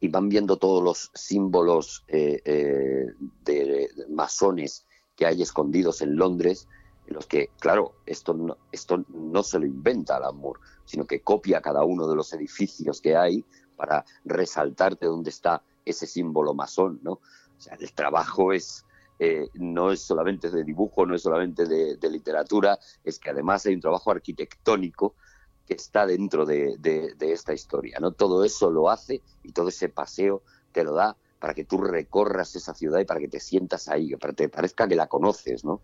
y 0.00 0.08
van 0.08 0.28
viendo 0.28 0.56
todos 0.56 0.82
los 0.82 1.10
símbolos 1.14 2.04
eh, 2.08 2.40
eh, 2.44 3.06
de, 3.44 3.88
masones 4.08 4.86
que 5.16 5.26
hay 5.26 5.42
escondidos 5.42 6.00
en 6.02 6.16
Londres, 6.16 6.68
en 7.06 7.14
los 7.14 7.26
que, 7.26 7.50
claro, 7.58 7.94
esto 8.06 8.34
no, 8.34 8.56
esto 8.70 9.04
no 9.08 9.42
se 9.42 9.58
lo 9.58 9.66
inventa 9.66 10.16
Alan 10.16 10.36
Moore, 10.36 10.60
sino 10.84 11.06
que 11.06 11.22
copia 11.22 11.60
cada 11.60 11.84
uno 11.84 12.06
de 12.06 12.14
los 12.14 12.32
edificios 12.32 13.00
que 13.00 13.16
hay 13.16 13.44
para 13.76 14.04
resaltarte 14.24 15.06
dónde 15.06 15.30
está 15.30 15.62
ese 15.84 16.06
símbolo 16.06 16.54
masón, 16.54 17.00
¿no? 17.02 17.12
O 17.12 17.60
sea, 17.60 17.76
el 17.80 17.92
trabajo 17.92 18.52
es, 18.52 18.84
eh, 19.18 19.48
no 19.54 19.90
es 19.90 20.02
solamente 20.02 20.50
de 20.50 20.64
dibujo, 20.64 21.06
no 21.06 21.14
es 21.14 21.22
solamente 21.22 21.66
de, 21.66 22.10
literatura, 22.10 22.78
es 23.02 23.18
que 23.18 23.30
además 23.30 23.66
hay 23.66 23.74
un 23.74 23.80
trabajo 23.80 24.10
arquitectónico 24.10 25.14
que 25.68 25.74
está 25.74 26.06
dentro 26.06 26.46
de, 26.46 26.78
esta 27.20 27.52
historia. 27.52 27.98
¿no? 28.00 28.12
Todo 28.12 28.44
eso 28.44 28.70
lo 28.70 28.90
hace 28.90 29.20
y 29.42 29.52
todo 29.52 29.68
ese 29.68 29.90
paseo 29.90 30.42
te 30.72 30.82
lo 30.82 30.94
da 30.94 31.16
para 31.38 31.54
que 31.54 31.64
tú 31.64 31.78
recorras 31.78 32.56
esa 32.56 32.74
ciudad 32.74 32.98
y 32.98 33.04
para 33.04 33.20
que 33.20 33.28
te 33.28 33.38
sientas 33.38 33.88
ahí, 33.88 34.16
para 34.16 34.32
que 34.32 34.44
te 34.44 34.48
parezca 34.48 34.88
que 34.88 34.96
la 34.96 35.06
conoces, 35.06 35.64
¿no? 35.64 35.80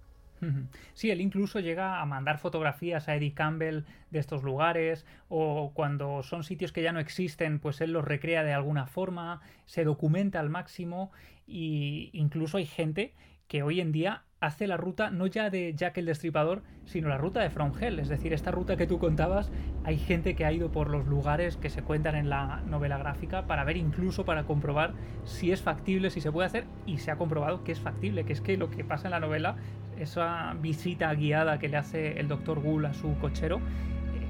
Sí, 0.92 1.10
él 1.10 1.22
incluso 1.22 1.58
llega 1.60 2.02
a 2.02 2.06
mandar 2.06 2.38
fotografías 2.38 3.08
a 3.08 3.16
Eddie 3.16 3.32
Campbell 3.32 3.84
de 4.10 4.18
estos 4.18 4.42
lugares 4.42 5.06
o 5.28 5.72
cuando 5.72 6.22
son 6.22 6.44
sitios 6.44 6.70
que 6.70 6.82
ya 6.82 6.92
no 6.92 7.00
existen, 7.00 7.60
pues 7.60 7.80
él 7.80 7.92
los 7.92 8.04
recrea 8.04 8.42
de 8.42 8.52
alguna 8.52 8.86
forma, 8.86 9.40
se 9.64 9.84
documenta 9.84 10.40
al 10.40 10.50
máximo 10.50 11.12
e 11.46 12.10
incluso 12.12 12.58
hay 12.58 12.66
gente 12.66 13.14
que 13.48 13.62
hoy 13.62 13.80
en 13.80 13.92
día 13.92 14.24
hace 14.44 14.66
la 14.66 14.76
ruta 14.76 15.10
no 15.10 15.26
ya 15.26 15.50
de 15.50 15.74
Jack 15.74 15.98
el 15.98 16.06
Destripador, 16.06 16.62
sino 16.84 17.08
la 17.08 17.18
ruta 17.18 17.40
de 17.40 17.50
From 17.50 17.72
Hell. 17.78 17.98
Es 17.98 18.08
decir, 18.08 18.32
esta 18.32 18.50
ruta 18.50 18.76
que 18.76 18.86
tú 18.86 18.98
contabas, 18.98 19.50
hay 19.84 19.98
gente 19.98 20.34
que 20.34 20.44
ha 20.44 20.52
ido 20.52 20.70
por 20.70 20.90
los 20.90 21.06
lugares 21.06 21.56
que 21.56 21.70
se 21.70 21.82
cuentan 21.82 22.14
en 22.14 22.28
la 22.28 22.62
novela 22.66 22.98
gráfica 22.98 23.46
para 23.46 23.64
ver 23.64 23.76
incluso 23.76 24.24
para 24.24 24.44
comprobar 24.44 24.92
si 25.24 25.50
es 25.50 25.62
factible, 25.62 26.10
si 26.10 26.20
se 26.20 26.30
puede 26.30 26.46
hacer, 26.46 26.64
y 26.86 26.98
se 26.98 27.10
ha 27.10 27.16
comprobado 27.16 27.64
que 27.64 27.72
es 27.72 27.80
factible, 27.80 28.24
que 28.24 28.32
es 28.32 28.40
que 28.40 28.56
lo 28.56 28.70
que 28.70 28.84
pasa 28.84 29.08
en 29.08 29.12
la 29.12 29.20
novela, 29.20 29.56
esa 29.98 30.54
visita 30.60 31.12
guiada 31.14 31.58
que 31.58 31.68
le 31.68 31.76
hace 31.76 32.20
el 32.20 32.28
doctor 32.28 32.60
Gull 32.60 32.86
a 32.86 32.94
su 32.94 33.16
cochero, 33.18 33.60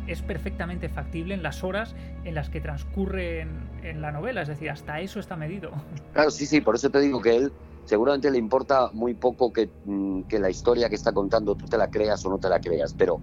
es 0.06 0.20
perfectamente 0.20 0.90
factible 0.90 1.34
en 1.34 1.42
las 1.42 1.64
horas 1.64 1.96
en 2.24 2.34
las 2.34 2.50
que 2.50 2.60
transcurre 2.60 3.40
en, 3.40 3.48
en, 3.82 4.02
la 4.02 4.12
novela, 4.12 4.42
es 4.42 4.48
decir, 4.48 4.68
hasta 4.68 5.00
eso 5.00 5.18
está 5.18 5.34
medido. 5.34 5.72
Claro, 6.12 6.30
sí, 6.30 6.44
sí, 6.44 6.60
por 6.60 6.74
eso 6.74 6.90
te 6.90 7.00
digo 7.00 7.22
que 7.22 7.36
él 7.36 7.52
seguramente 7.84 8.30
le 8.30 8.38
importa 8.38 8.90
muy 8.92 9.14
poco 9.14 9.52
mm, 9.84 10.22
que, 10.22 10.38
la 10.38 10.50
historia 10.50 10.88
que 10.88 10.94
está 10.94 11.12
contando 11.12 11.54
tú 11.54 11.66
te 11.66 11.78
la 11.78 11.88
creas 11.88 12.24
o 12.24 12.30
no 12.30 12.38
te 12.38 12.48
la 12.48 12.60
creas, 12.60 12.94
pero, 12.94 13.20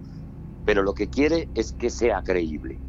lo 0.64 0.94
que 0.94 1.08
quiere 1.08 1.50
es 1.54 1.72
que 1.72 1.90
sea 1.90 2.22
creíble. 2.22 2.80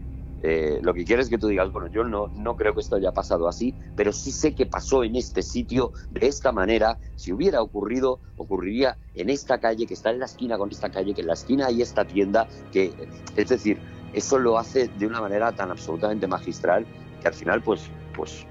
Eh, 0.45 0.79
lo 0.81 0.93
que 0.93 1.05
quiere 1.05 1.21
es 1.21 1.29
que 1.29 1.37
tú 1.37 1.47
digas, 1.47 1.71
bueno, 1.71 1.87
yo 1.87 2.03
no, 2.03 2.29
no 2.33 2.57
creo 2.57 2.73
que 2.73 2.81
esto 2.81 2.97
haya 2.97 3.13
pasado 3.13 3.47
así, 3.47 3.77
pero 3.95 4.11
sí 4.11 4.31
sé 4.31 4.53
que 4.53 4.65
pasó 4.65 5.05
en 5.05 5.15
este 5.15 5.41
sitio 5.41 5.93
de 6.09 6.27
esta 6.27 6.51
manera. 6.51 6.99
Si 7.15 7.31
hubiera 7.31 7.61
ocurrido, 7.61 8.19
ocurriría 8.35 8.97
en 9.13 9.29
esta 9.29 9.59
calle, 9.59 9.87
que 9.87 9.93
está 9.93 10.09
en 10.09 10.19
la 10.19 10.25
esquina 10.25 10.57
con 10.57 10.69
esta 10.69 10.91
calle, 10.91 11.13
que 11.13 11.21
en 11.21 11.27
la 11.27 11.33
esquina 11.33 11.67
hay 11.67 11.81
esta 11.81 12.05
tienda, 12.05 12.49
que, 12.71 12.93
es 13.37 13.47
decir, 13.47 13.79
eso 14.11 14.37
lo 14.37 14.57
hace 14.57 14.89
de 14.89 15.07
una 15.07 15.21
manera 15.21 15.53
tan 15.53 15.71
absolutamente 15.71 16.27
magistral 16.27 16.85
que 17.21 17.27
al 17.29 17.33
final, 17.33 17.63
pues, 17.63 17.89
pues 18.13 18.45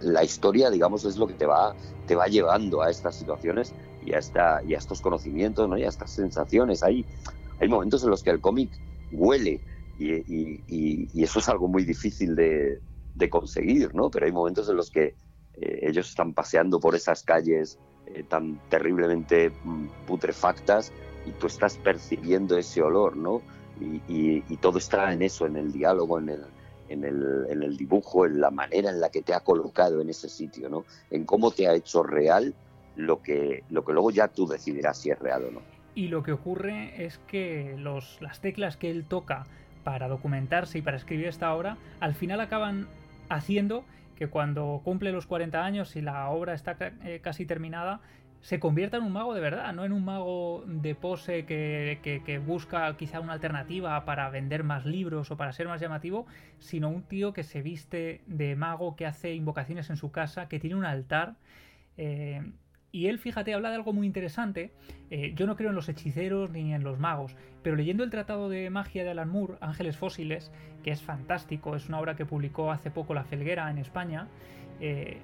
la 0.00 0.24
historia, 0.24 0.70
digamos, 0.70 1.04
es 1.04 1.16
lo 1.16 1.26
que 1.26 1.34
te 1.34 1.46
va, 1.46 1.74
te 2.06 2.14
va 2.14 2.26
llevando 2.26 2.82
a 2.82 2.90
estas 2.90 3.16
situaciones 3.16 3.74
y 4.04 4.12
a, 4.12 4.18
esta, 4.18 4.62
y 4.66 4.74
a 4.74 4.78
estos 4.78 5.00
conocimientos 5.00 5.68
¿no? 5.68 5.76
y 5.76 5.84
a 5.84 5.88
estas 5.88 6.10
sensaciones. 6.10 6.82
Hay, 6.82 7.04
hay 7.60 7.68
momentos 7.68 8.04
en 8.04 8.10
los 8.10 8.22
que 8.22 8.30
el 8.30 8.40
cómic 8.40 8.70
huele 9.12 9.60
y, 9.98 11.22
eso 11.22 11.38
es 11.38 11.48
algo 11.48 11.68
muy 11.68 11.84
difícil 11.84 12.34
de, 12.34 12.80
conseguir, 13.30 13.94
¿no? 13.94 14.10
Pero 14.10 14.26
hay 14.26 14.32
momentos 14.32 14.68
en 14.68 14.76
los 14.76 14.90
que 14.90 15.14
eh, 15.54 15.78
ellos 15.82 16.10
están 16.10 16.34
paseando 16.34 16.78
por 16.78 16.94
esas 16.94 17.22
calles 17.22 17.78
eh, 18.06 18.22
tan 18.28 18.60
terriblemente 18.68 19.50
mm, 19.50 19.86
putrefactas 20.06 20.92
y 21.26 21.30
tú 21.30 21.46
estás 21.46 21.78
percibiendo 21.78 22.58
ese 22.58 22.82
olor, 22.82 23.16
¿no? 23.16 23.40
Y, 23.80 24.40
todo 24.58 24.78
está 24.78 25.12
en 25.12 25.22
eso, 25.22 25.46
en 25.46 25.56
el 25.56 25.72
diálogo, 25.72 26.18
en 26.18 26.28
el, 26.30 26.44
en 26.88 27.04
el, 27.04 27.46
en 27.48 27.62
el 27.62 27.76
dibujo, 27.76 28.26
en 28.26 28.40
la 28.40 28.50
manera 28.50 28.90
en 28.90 29.00
la 29.00 29.10
que 29.10 29.22
te 29.22 29.34
ha 29.34 29.40
colocado 29.40 30.00
en 30.00 30.08
ese 30.10 30.28
sitio, 30.28 30.68
¿no? 30.68 30.84
En 31.10 31.24
cómo 31.24 31.50
te 31.50 31.68
ha 31.68 31.74
hecho 31.74 32.02
real 32.02 32.54
lo 32.96 33.22
que, 33.22 33.64
lo 33.70 33.84
que 33.84 33.92
luego 33.92 34.10
ya 34.10 34.28
tú 34.28 34.46
decidirás 34.46 34.98
si 34.98 35.10
es 35.10 35.18
real 35.18 35.44
o 35.44 35.50
no. 35.50 35.60
Y 35.94 36.08
lo 36.08 36.22
que 36.22 36.32
ocurre 36.32 37.04
es 37.04 37.18
que 37.26 37.76
los, 37.78 38.20
las 38.20 38.40
teclas 38.40 38.76
que 38.76 38.90
él 38.90 39.04
toca 39.04 39.46
para 39.84 40.08
documentarse 40.08 40.78
y 40.78 40.82
para 40.82 40.96
escribir 40.96 41.26
esta 41.26 41.54
obra, 41.54 41.76
al 42.00 42.14
final 42.14 42.40
acaban 42.40 42.88
haciendo 43.28 43.84
que 44.16 44.28
cuando 44.28 44.80
cumple 44.84 45.12
los 45.12 45.26
40 45.26 45.64
años 45.64 45.96
y 45.96 46.00
la 46.00 46.28
obra 46.30 46.54
está 46.54 46.76
eh, 46.80 47.20
casi 47.22 47.46
terminada, 47.46 48.00
se 48.44 48.60
convierta 48.60 48.98
en 48.98 49.04
un 49.04 49.12
mago 49.12 49.32
de 49.32 49.40
verdad, 49.40 49.72
no 49.72 49.86
en 49.86 49.92
un 49.92 50.04
mago 50.04 50.64
de 50.66 50.94
pose 50.94 51.46
que, 51.46 51.98
que, 52.02 52.38
busca 52.38 52.94
quizá 52.94 53.20
una 53.20 53.32
alternativa 53.32 54.04
para 54.04 54.28
vender 54.28 54.64
más 54.64 54.84
libros 54.84 55.30
o 55.30 55.38
para 55.38 55.50
ser 55.54 55.66
más 55.66 55.80
llamativo, 55.80 56.26
sino 56.58 56.90
un 56.90 57.04
tío 57.04 57.32
que 57.32 57.42
se 57.42 57.62
viste 57.62 58.20
de 58.26 58.54
mago, 58.54 58.96
que 58.96 59.06
hace 59.06 59.32
invocaciones 59.32 59.88
en 59.88 59.96
su 59.96 60.12
casa, 60.12 60.46
que 60.46 60.60
tiene 60.60 60.76
un 60.76 60.84
altar. 60.84 61.36
Eh, 61.96 62.42
y 62.92 63.06
él, 63.06 63.18
fíjate, 63.18 63.54
habla 63.54 63.70
de 63.70 63.76
algo 63.76 63.94
muy 63.94 64.06
interesante. 64.06 64.74
Eh, 65.08 65.32
yo 65.34 65.46
no 65.46 65.56
creo 65.56 65.70
en 65.70 65.76
los 65.76 65.88
hechiceros 65.88 66.50
ni 66.50 66.74
en 66.74 66.84
los 66.84 66.98
magos, 66.98 67.34
pero 67.62 67.76
leyendo 67.76 68.04
el 68.04 68.10
Tratado 68.10 68.50
de 68.50 68.68
Magia 68.68 69.04
de 69.04 69.10
Alan 69.10 69.30
Moore, 69.30 69.54
Ángeles 69.62 69.96
Fósiles, 69.96 70.52
que 70.82 70.90
es 70.90 71.00
fantástico, 71.00 71.76
es 71.76 71.88
una 71.88 71.98
obra 71.98 72.14
que 72.14 72.26
publicó 72.26 72.70
hace 72.70 72.90
poco 72.90 73.14
La 73.14 73.24
Felguera 73.24 73.70
en 73.70 73.78
España, 73.78 74.28
eh, 74.80 75.16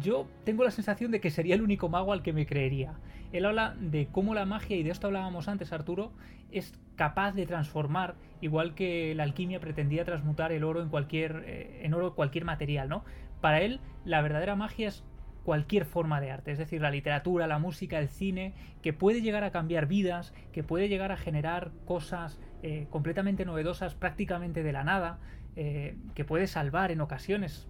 yo 0.00 0.26
tengo 0.44 0.64
la 0.64 0.70
sensación 0.70 1.10
de 1.10 1.20
que 1.20 1.30
sería 1.30 1.54
el 1.54 1.62
único 1.62 1.88
mago 1.88 2.12
al 2.12 2.22
que 2.22 2.32
me 2.32 2.46
creería. 2.46 2.94
Él 3.32 3.46
habla 3.46 3.74
de 3.80 4.08
cómo 4.10 4.34
la 4.34 4.44
magia, 4.44 4.76
y 4.76 4.82
de 4.82 4.90
esto 4.90 5.06
hablábamos 5.06 5.48
antes 5.48 5.72
Arturo, 5.72 6.12
es 6.50 6.74
capaz 6.96 7.32
de 7.32 7.46
transformar, 7.46 8.14
igual 8.40 8.74
que 8.74 9.14
la 9.14 9.22
alquimia 9.22 9.60
pretendía 9.60 10.04
transmutar 10.04 10.52
el 10.52 10.64
oro 10.64 10.82
en 10.82 10.88
cualquier, 10.88 11.44
eh, 11.46 11.80
en 11.82 11.94
oro 11.94 12.14
cualquier 12.14 12.44
material, 12.44 12.88
¿no? 12.88 13.04
Para 13.40 13.60
él, 13.62 13.80
la 14.04 14.20
verdadera 14.20 14.54
magia 14.54 14.88
es 14.88 15.04
cualquier 15.44 15.84
forma 15.84 16.20
de 16.20 16.30
arte, 16.30 16.52
es 16.52 16.58
decir, 16.58 16.80
la 16.80 16.90
literatura, 16.90 17.46
la 17.46 17.58
música, 17.58 17.98
el 17.98 18.08
cine, 18.08 18.54
que 18.82 18.92
puede 18.92 19.22
llegar 19.22 19.44
a 19.44 19.50
cambiar 19.50 19.86
vidas, 19.86 20.32
que 20.52 20.62
puede 20.62 20.88
llegar 20.88 21.10
a 21.10 21.16
generar 21.16 21.72
cosas 21.84 22.38
eh, 22.62 22.86
completamente 22.90 23.44
novedosas 23.44 23.94
prácticamente 23.94 24.62
de 24.62 24.72
la 24.72 24.84
nada, 24.84 25.18
eh, 25.56 25.96
que 26.14 26.24
puede 26.24 26.46
salvar 26.46 26.92
en 26.92 27.00
ocasiones. 27.00 27.66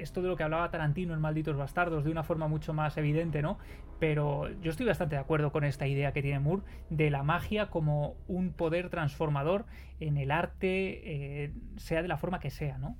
Esto 0.00 0.22
de 0.22 0.28
lo 0.28 0.36
que 0.36 0.42
hablaba 0.42 0.70
Tarantino 0.70 1.14
en 1.14 1.20
Malditos 1.20 1.56
Bastardos 1.56 2.04
de 2.04 2.10
una 2.10 2.22
forma 2.22 2.48
mucho 2.48 2.72
más 2.72 2.96
evidente, 2.96 3.42
¿no? 3.42 3.58
Pero 3.98 4.48
yo 4.60 4.70
estoy 4.70 4.86
bastante 4.86 5.16
de 5.16 5.20
acuerdo 5.20 5.52
con 5.52 5.64
esta 5.64 5.86
idea 5.86 6.12
que 6.12 6.22
tiene 6.22 6.38
Moore 6.38 6.62
de 6.90 7.10
la 7.10 7.22
magia 7.22 7.70
como 7.70 8.16
un 8.28 8.52
poder 8.52 8.90
transformador 8.90 9.64
en 10.00 10.16
el 10.16 10.30
arte, 10.30 11.44
eh, 11.44 11.52
sea 11.76 12.02
de 12.02 12.08
la 12.08 12.16
forma 12.16 12.38
que 12.38 12.50
sea, 12.50 12.78
¿no? 12.78 12.96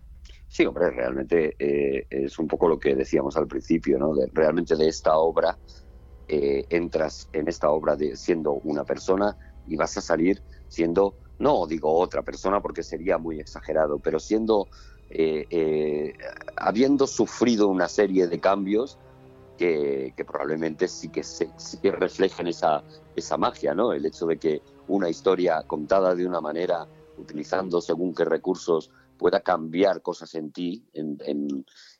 Sí, 0.49 0.65
hombre, 0.65 0.91
realmente 0.91 1.57
eh, 1.59 2.07
es 2.11 2.39
un 2.39 2.49
poco 2.49 2.69
lo 2.69 2.79
que 2.79 2.95
decíamos 2.95 3.37
al 3.37 3.47
principio, 3.47 3.99
¿no? 3.99 4.15
realmente 4.33 4.77
de 4.77 4.89
esta 4.89 5.17
obra 5.17 5.59
eh, 6.27 6.67
entras 6.71 7.29
en 7.33 7.49
esta 7.49 7.71
obra 7.71 7.97
de 7.97 8.17
siendo 8.17 8.53
una 8.53 8.85
persona 8.85 9.37
y 9.67 9.77
vas 9.77 9.97
a 9.97 10.01
salir 10.01 10.43
siendo, 10.69 11.17
no 11.39 11.67
digo 11.67 11.93
otra 11.93 12.23
persona 12.23 12.61
porque 12.61 12.83
sería 12.83 13.19
muy 13.19 13.41
exagerado, 13.41 13.99
pero 13.99 14.19
siendo, 14.19 14.69
eh, 15.11 16.13
habiendo 16.57 17.07
sufrido 17.07 17.69
una 17.69 17.89
serie 17.89 18.27
de 18.27 18.41
cambios 18.41 18.99
que, 19.59 20.15
probablemente 20.27 20.89
sí 20.89 21.09
que, 21.09 21.23
sí 21.25 21.49
que 21.83 21.91
reflejan 21.91 22.47
esa, 22.47 22.83
esa 23.17 23.37
magia, 23.37 23.75
¿no? 23.75 23.93
El 23.93 24.07
hecho 24.07 24.27
de 24.27 24.39
que 24.39 24.63
una 24.87 25.11
historia 25.11 25.63
contada 25.67 26.15
de 26.15 26.27
una 26.27 26.41
manera, 26.41 26.87
utilizando 27.19 27.81
según 27.81 28.15
qué 28.15 28.25
recursos 28.25 28.91
pueda 29.19 29.41
cambiar 29.41 30.01
cosas 30.01 30.35
en 30.37 30.53
ti, 30.53 30.85
en, 30.95 31.19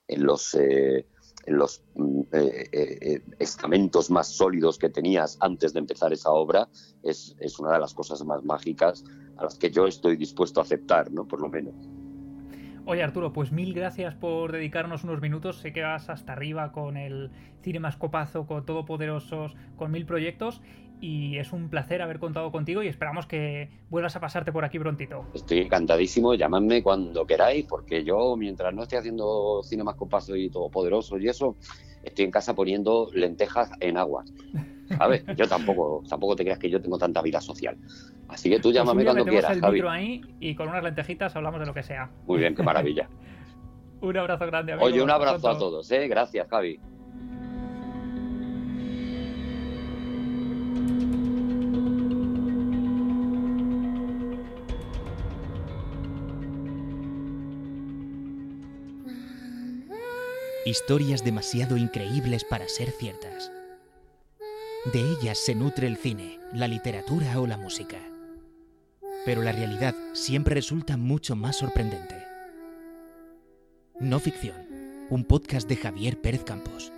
en, 0.07 0.25
los, 0.25 0.55
eh, 0.55 1.05
en 1.47 1.59
los 1.59 1.83
mm, 1.97 2.21
eh, 2.33 2.69
eh, 2.73 3.23
estamentos 3.41 4.09
más 4.11 4.29
sólidos 4.29 4.79
que 4.79 4.89
tenías 4.89 5.37
antes 5.41 5.73
de 5.73 5.81
empezar 5.81 6.13
esa 6.13 6.31
obra, 6.31 6.69
es, 7.03 7.35
es, 7.41 7.59
una 7.59 7.73
de 7.73 7.81
las 7.81 7.93
cosas 7.93 8.25
más 8.25 8.45
mágicas 8.45 9.05
a 9.37 9.45
las 9.45 9.59
que 9.59 9.71
yo 9.71 9.87
estoy 9.89 10.17
dispuesto 10.17 10.61
a 10.61 10.63
aceptar, 10.63 11.11
¿no? 11.11 11.27
Por 11.27 11.41
lo 11.41 11.49
menos. 11.49 11.75
Oye 12.91 13.03
Arturo, 13.03 13.35
pues 13.35 13.53
mil 13.53 13.75
gracias 13.75 14.15
por 14.15 14.51
dedicarnos 14.51 15.05
unos 15.05 15.21
minutos. 15.21 15.59
Sé 15.59 15.75
que 15.75 15.83
vas 15.83 16.09
hasta 16.09 16.33
arriba 16.33 16.73
con 16.73 16.97
el 16.97 17.31
Cinemascopazo, 17.63 18.47
con 18.47 18.65
Todopoderosos, 18.65 19.55
con 19.77 19.91
mil 19.91 20.07
proyectos 20.07 20.63
y 20.99 21.37
es 21.37 21.53
un 21.53 21.69
placer 21.69 22.01
haber 22.01 22.19
contado 22.19 22.51
contigo 22.51 22.83
y 22.83 22.89
esperamos 22.89 23.27
que 23.27 23.69
vuelvas 23.91 24.17
a 24.17 24.21
pasarte 24.21 24.53
por 24.53 24.65
aquí 24.65 24.79
prontito. 24.79 25.27
Estoy 25.35 25.59
encantadísimo, 25.59 26.33
llamadme 26.33 26.83
cuando 26.83 27.27
queráis, 27.27 27.67
porque 27.67 28.05
yo 28.05 28.37
mientras 28.39 28.73
no 28.73 28.85
esté 28.85 28.97
haciendo 28.97 29.61
Cinemascopazo 29.65 30.35
y 30.35 30.49
Todopoderosos 30.49 31.21
y 31.21 31.29
eso, 31.29 31.57
estoy 32.03 32.25
en 32.25 32.31
casa 32.31 32.55
poniendo 32.55 33.11
lentejas 33.13 33.71
en 33.81 33.99
agua. 33.99 34.25
¿Sabes? 34.97 35.25
Yo 35.37 35.47
tampoco, 35.47 36.03
tampoco 36.09 36.37
te 36.37 36.45
creas 36.45 36.59
que 36.59 36.71
yo 36.71 36.81
tengo 36.81 36.99
tanta 36.99 37.21
vida 37.23 37.41
social. 37.41 37.77
Así 38.29 38.49
que 38.49 38.57
tú 38.57 38.65
pues 38.65 38.77
llámame 38.77 39.05
cuando 39.05 39.25
quieras, 39.25 39.53
el 39.53 39.63
micro 39.63 39.91
ahí 39.91 40.21
y 40.41 40.55
con 40.55 40.69
unas 40.69 40.83
lentejitas 40.83 41.35
hablamos 41.37 41.61
de 41.61 41.67
lo 41.67 41.75
que 41.75 41.83
sea. 41.83 42.11
Muy 42.27 42.39
bien, 42.39 42.55
qué 42.55 42.63
maravilla. 42.63 43.09
un 44.01 44.17
abrazo 44.17 44.47
grande, 44.47 44.73
amigo. 44.73 44.87
Oye, 44.87 45.03
un 45.03 45.11
abrazo 45.11 45.49
a 45.49 45.59
todos, 45.59 45.91
¿eh? 45.91 46.09
Gracias, 46.09 46.49
Javi. 46.49 46.81
Historias 60.69 61.25
demasiado 61.25 61.79
increíbles 61.79 62.45
para 62.45 62.69
ser 62.69 62.91
ciertas. 62.91 63.51
De 64.93 65.01
ellas 65.01 65.37
se 65.39 65.55
nutre 65.55 65.87
el 65.87 65.99
cine, 65.99 66.39
la 66.55 66.67
literatura 66.67 67.39
o 67.39 67.47
la 67.47 67.59
música. 67.59 67.99
Pero 69.27 69.43
la 69.43 69.53
realidad 69.53 69.95
siempre 70.15 70.55
resulta 70.55 70.97
mucho 70.97 71.37
más 71.37 71.57
sorprendente. 71.57 72.15
No 74.01 74.19
ficción, 74.19 74.57
un 75.11 75.25
podcast 75.25 75.69
de 75.69 75.77
Javier 75.77 76.19
Pérez 76.19 76.43
Campos. 76.43 76.91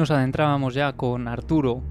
Nos 0.00 0.10
adentrábamos 0.10 0.72
ya 0.72 0.94
con 0.94 1.28
Arturo 1.28 1.82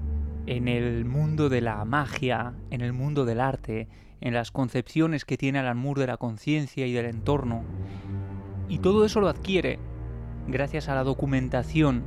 en 0.46 0.66
el 0.66 1.04
mundo 1.04 1.48
de 1.48 1.60
la 1.60 1.84
magia, 1.84 2.54
en 2.70 2.80
el 2.80 2.92
mundo 2.92 3.24
del 3.24 3.40
arte, 3.40 3.86
en 4.20 4.34
las 4.34 4.50
concepciones 4.50 5.24
que 5.24 5.36
tiene 5.36 5.60
Alan 5.60 5.78
Moore 5.78 6.00
de 6.00 6.06
la 6.08 6.16
conciencia 6.16 6.88
y 6.88 6.92
del 6.92 7.06
entorno. 7.06 7.62
Y 8.68 8.80
todo 8.80 9.04
eso 9.04 9.20
lo 9.20 9.28
adquiere 9.28 9.78
gracias 10.48 10.88
a 10.88 10.96
la 10.96 11.04
documentación 11.04 12.02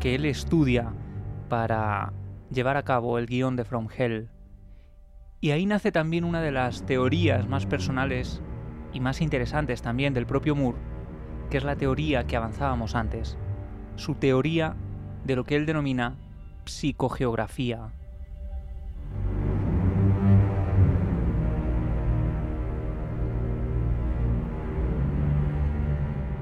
que 0.00 0.16
él 0.16 0.24
estudia 0.24 0.92
para 1.48 2.12
llevar 2.50 2.76
a 2.76 2.82
cabo 2.82 3.16
el 3.18 3.26
guion 3.26 3.54
de 3.54 3.64
From 3.64 3.86
Hell. 3.96 4.28
Y 5.40 5.52
ahí 5.52 5.66
nace 5.66 5.92
también 5.92 6.24
una 6.24 6.42
de 6.42 6.50
las 6.50 6.84
teorías 6.84 7.48
más 7.48 7.64
personales 7.64 8.42
y 8.92 8.98
más 8.98 9.20
interesantes 9.20 9.82
también 9.82 10.14
del 10.14 10.26
propio 10.26 10.56
Moore, 10.56 10.78
que 11.48 11.58
es 11.58 11.62
la 11.62 11.76
teoría 11.76 12.26
que 12.26 12.36
avanzábamos 12.36 12.96
antes 12.96 13.38
su 13.98 14.14
teoría 14.14 14.76
de 15.24 15.36
lo 15.36 15.44
que 15.44 15.56
él 15.56 15.66
denomina 15.66 16.16
psicogeografía. 16.64 17.90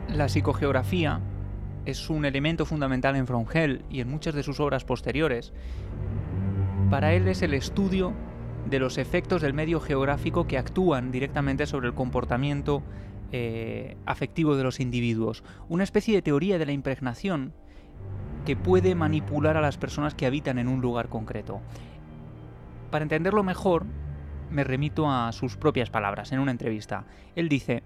La 0.08 0.28
psicogeografía 0.28 1.20
es 1.84 2.10
un 2.10 2.24
elemento 2.24 2.64
fundamental 2.66 3.16
en 3.16 3.26
From 3.26 3.46
Hell 3.52 3.84
y 3.90 4.00
en 4.00 4.10
muchas 4.10 4.34
de 4.34 4.42
sus 4.42 4.60
obras 4.60 4.84
posteriores. 4.84 5.52
Para 6.90 7.12
él 7.14 7.28
es 7.28 7.42
el 7.42 7.54
estudio 7.54 8.12
de 8.68 8.78
los 8.78 8.98
efectos 8.98 9.42
del 9.42 9.54
medio 9.54 9.80
geográfico 9.80 10.46
que 10.46 10.58
actúan 10.58 11.12
directamente 11.12 11.66
sobre 11.66 11.86
el 11.86 11.94
comportamiento 11.94 12.82
eh, 13.32 13.96
afectivo 14.06 14.56
de 14.56 14.62
los 14.64 14.80
individuos, 14.80 15.42
una 15.68 15.84
especie 15.84 16.14
de 16.14 16.22
teoría 16.22 16.58
de 16.58 16.66
la 16.66 16.72
impregnación 16.72 17.52
que 18.44 18.56
puede 18.56 18.94
manipular 18.94 19.56
a 19.56 19.60
las 19.60 19.76
personas 19.76 20.14
que 20.14 20.26
habitan 20.26 20.58
en 20.58 20.68
un 20.68 20.80
lugar 20.80 21.08
concreto. 21.08 21.60
Para 22.90 23.02
entenderlo 23.02 23.42
mejor, 23.42 23.84
me 24.50 24.64
remito 24.64 25.10
a 25.10 25.32
sus 25.32 25.56
propias 25.56 25.90
palabras 25.90 26.32
en 26.32 26.38
una 26.38 26.52
entrevista. 26.52 27.04
Él 27.34 27.48
dice, 27.48 27.82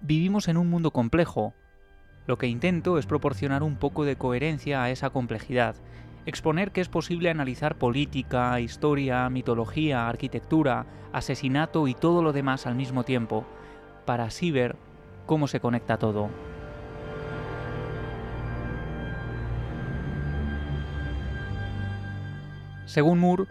vivimos 0.00 0.48
en 0.48 0.56
un 0.56 0.70
mundo 0.70 0.92
complejo. 0.92 1.54
Lo 2.26 2.38
que 2.38 2.46
intento 2.46 2.98
es 2.98 3.06
proporcionar 3.06 3.62
un 3.62 3.76
poco 3.76 4.04
de 4.04 4.16
coherencia 4.16 4.82
a 4.82 4.90
esa 4.90 5.10
complejidad, 5.10 5.74
exponer 6.26 6.72
que 6.72 6.80
es 6.80 6.88
posible 6.88 7.30
analizar 7.30 7.78
política, 7.78 8.60
historia, 8.60 9.28
mitología, 9.30 10.08
arquitectura, 10.08 10.86
asesinato 11.12 11.88
y 11.88 11.94
todo 11.94 12.22
lo 12.22 12.32
demás 12.32 12.66
al 12.66 12.74
mismo 12.74 13.02
tiempo, 13.02 13.46
para 14.08 14.24
así 14.24 14.50
ver 14.50 14.74
cómo 15.26 15.48
se 15.48 15.60
conecta 15.60 15.98
todo. 15.98 16.30
Según 22.86 23.18
Moore, 23.18 23.44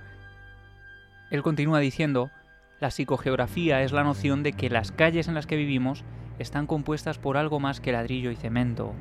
él 1.30 1.44
continúa 1.44 1.78
diciendo, 1.78 2.32
la 2.80 2.90
psicogeografía 2.90 3.84
es 3.84 3.92
la 3.92 4.04
noción 4.04 4.42
de 4.42 4.54
que 4.54 4.72
las 4.72 4.92
calles 4.92 5.28
en 5.28 5.36
las 5.36 5.46
que 5.46 5.58
vivimos 5.58 6.04
están 6.40 6.66
compuestas 6.66 7.20
por 7.20 7.38
algo 7.38 7.60
más 7.60 7.80
que 7.80 7.92
ladrillo 7.92 8.32
y 8.32 8.36
cemento, 8.36 8.96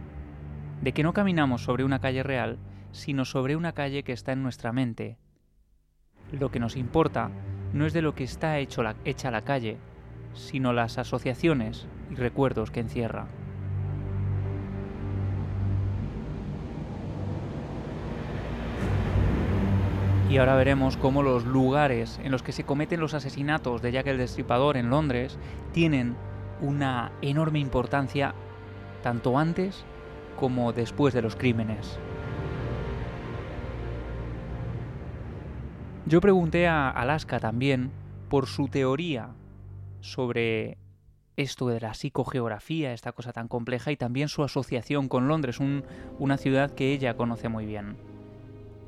de 0.82 0.92
que 0.92 1.02
no 1.02 1.14
caminamos 1.14 1.62
sobre 1.62 1.84
una 1.84 2.00
calle 2.00 2.22
real, 2.22 2.58
sino 2.92 3.24
sobre 3.24 3.56
una 3.56 3.72
calle 3.72 4.02
que 4.02 4.12
está 4.12 4.32
en 4.32 4.42
nuestra 4.42 4.74
mente. 4.74 5.16
Lo 6.32 6.50
que 6.50 6.60
nos 6.60 6.76
importa 6.76 7.30
no 7.72 7.86
es 7.86 7.94
de 7.94 8.02
lo 8.02 8.14
que 8.14 8.24
está 8.24 8.58
hecho 8.58 8.82
la, 8.82 8.94
hecha 9.06 9.30
la 9.30 9.40
calle, 9.40 9.78
sino 10.36 10.72
las 10.72 10.98
asociaciones 10.98 11.86
y 12.10 12.14
recuerdos 12.14 12.70
que 12.70 12.80
encierra. 12.80 13.26
Y 20.30 20.38
ahora 20.38 20.56
veremos 20.56 20.96
cómo 20.96 21.22
los 21.22 21.44
lugares 21.44 22.20
en 22.24 22.32
los 22.32 22.42
que 22.42 22.52
se 22.52 22.64
cometen 22.64 23.00
los 23.00 23.14
asesinatos 23.14 23.80
de 23.80 23.92
Jack 23.92 24.08
el 24.08 24.18
Destripador 24.18 24.76
en 24.76 24.90
Londres 24.90 25.38
tienen 25.72 26.16
una 26.60 27.12
enorme 27.22 27.60
importancia 27.60 28.34
tanto 29.02 29.38
antes 29.38 29.84
como 30.36 30.72
después 30.72 31.14
de 31.14 31.22
los 31.22 31.36
crímenes. 31.36 31.98
Yo 36.06 36.20
pregunté 36.20 36.66
a 36.66 36.90
Alaska 36.90 37.38
también 37.38 37.90
por 38.28 38.46
su 38.46 38.68
teoría 38.68 39.30
sobre 40.06 40.78
esto 41.36 41.68
de 41.68 41.80
la 41.80 41.94
psicogeografía, 41.94 42.92
esta 42.92 43.12
cosa 43.12 43.32
tan 43.32 43.48
compleja, 43.48 43.92
y 43.92 43.96
también 43.96 44.28
su 44.28 44.42
asociación 44.42 45.08
con 45.08 45.28
Londres, 45.28 45.60
una 46.18 46.36
ciudad 46.38 46.74
que 46.74 46.92
ella 46.92 47.14
conoce 47.14 47.48
muy 47.48 47.66
bien. 47.66 47.96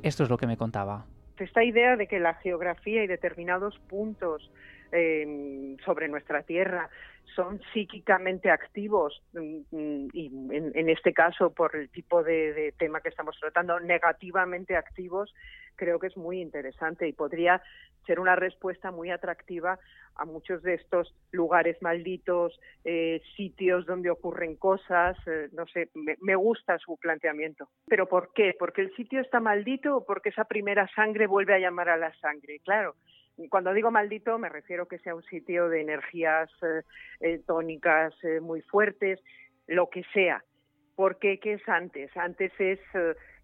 Esto 0.02 0.22
es 0.22 0.30
lo 0.30 0.38
que 0.38 0.46
me 0.46 0.56
contaba. 0.56 1.06
Esta 1.38 1.62
idea 1.62 1.96
de 1.96 2.06
que 2.06 2.18
la 2.18 2.34
geografía 2.34 3.04
y 3.04 3.06
determinados 3.06 3.78
puntos 3.88 4.50
eh, 4.92 5.76
sobre 5.84 6.08
nuestra 6.08 6.42
Tierra 6.42 6.88
son 7.34 7.60
psíquicamente 7.72 8.50
activos 8.50 9.22
mm, 9.32 9.60
mm, 9.70 10.08
y 10.12 10.26
en, 10.52 10.88
este 10.88 11.12
caso 11.12 11.50
por 11.50 11.76
el 11.76 11.88
tipo 11.90 12.22
de, 12.22 12.74
tema 12.78 13.00
que 13.00 13.08
estamos 13.08 13.36
tratando 13.40 13.78
negativamente 13.80 14.76
activos 14.76 15.34
creo 15.76 15.98
que 15.98 16.08
es 16.08 16.16
muy 16.16 16.40
interesante 16.40 17.06
y 17.08 17.12
podría 17.12 17.62
ser 18.06 18.20
una 18.20 18.34
respuesta 18.34 18.90
muy 18.90 19.10
atractiva 19.10 19.78
a 20.16 20.24
muchos 20.24 20.62
de 20.62 20.74
estos 20.74 21.14
lugares 21.30 21.80
malditos, 21.82 22.58
eh, 22.84 23.22
sitios 23.36 23.86
donde 23.86 24.10
ocurren 24.10 24.56
cosas, 24.56 25.16
eh, 25.26 25.48
no 25.52 25.66
sé, 25.66 25.90
me, 25.94 26.16
me, 26.20 26.34
gusta 26.34 26.78
su 26.78 26.96
planteamiento. 26.96 27.68
¿Pero 27.86 28.08
por 28.08 28.32
qué? 28.32 28.56
¿Porque 28.58 28.80
el 28.80 28.94
sitio 28.96 29.20
está 29.20 29.38
maldito 29.38 29.98
o 29.98 30.04
porque 30.04 30.30
esa 30.30 30.44
primera 30.44 30.88
sangre 30.96 31.26
vuelve 31.28 31.54
a 31.54 31.60
llamar 31.60 31.90
a 31.90 31.96
la 31.96 32.12
sangre? 32.14 32.58
Claro, 32.64 32.96
cuando 33.48 33.72
digo 33.72 33.90
maldito 33.90 34.38
me 34.38 34.48
refiero 34.48 34.86
que 34.86 34.98
sea 34.98 35.14
un 35.14 35.22
sitio 35.24 35.68
de 35.68 35.80
energías 35.80 36.50
eh, 36.62 36.82
eh, 37.20 37.40
tónicas 37.46 38.12
eh, 38.24 38.40
muy 38.40 38.62
fuertes, 38.62 39.20
lo 39.66 39.88
que 39.88 40.02
sea. 40.12 40.44
Porque 40.96 41.38
¿qué 41.38 41.54
es 41.54 41.68
antes? 41.68 42.14
Antes 42.16 42.52
es 42.58 42.80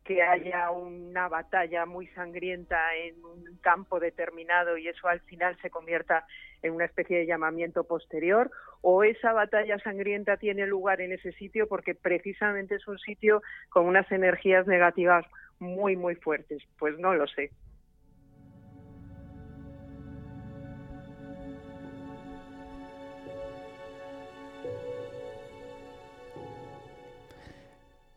que 0.03 0.23
haya 0.23 0.71
una 0.71 1.29
batalla 1.29 1.87
muy 1.87 2.09
sangrienta 2.09 2.95
en 2.97 3.25
un 3.25 3.59
campo 3.63 4.01
determinado 4.01 4.77
y 4.77 4.89
eso 4.89 5.07
al 5.09 5.21
final 5.21 5.57
se 5.63 5.71
convierta 5.71 6.27
en 6.63 6.75
una 6.75 6.85
especie 6.85 7.19
de 7.19 7.27
llamamiento 7.27 7.85
posterior 7.85 8.51
o 8.83 9.05
esa 9.05 9.33
batalla 9.33 9.79
sangrienta 9.79 10.37
tiene 10.37 10.67
lugar 10.67 11.01
en 11.01 11.13
ese 11.13 11.33
sitio 11.33 11.69
porque 11.69 11.95
precisamente 11.95 12.75
es 12.75 12.89
un 12.89 12.99
sitio 12.99 13.41
con 13.71 13.87
unas 13.87 14.11
energías 14.11 14.67
negativas 14.67 15.25
muy 15.61 15.97
muy 15.97 16.17
fuertes. 16.17 16.63
Pues 16.79 16.99
no 16.99 17.15
lo 17.15 17.27
sé. 17.29 17.51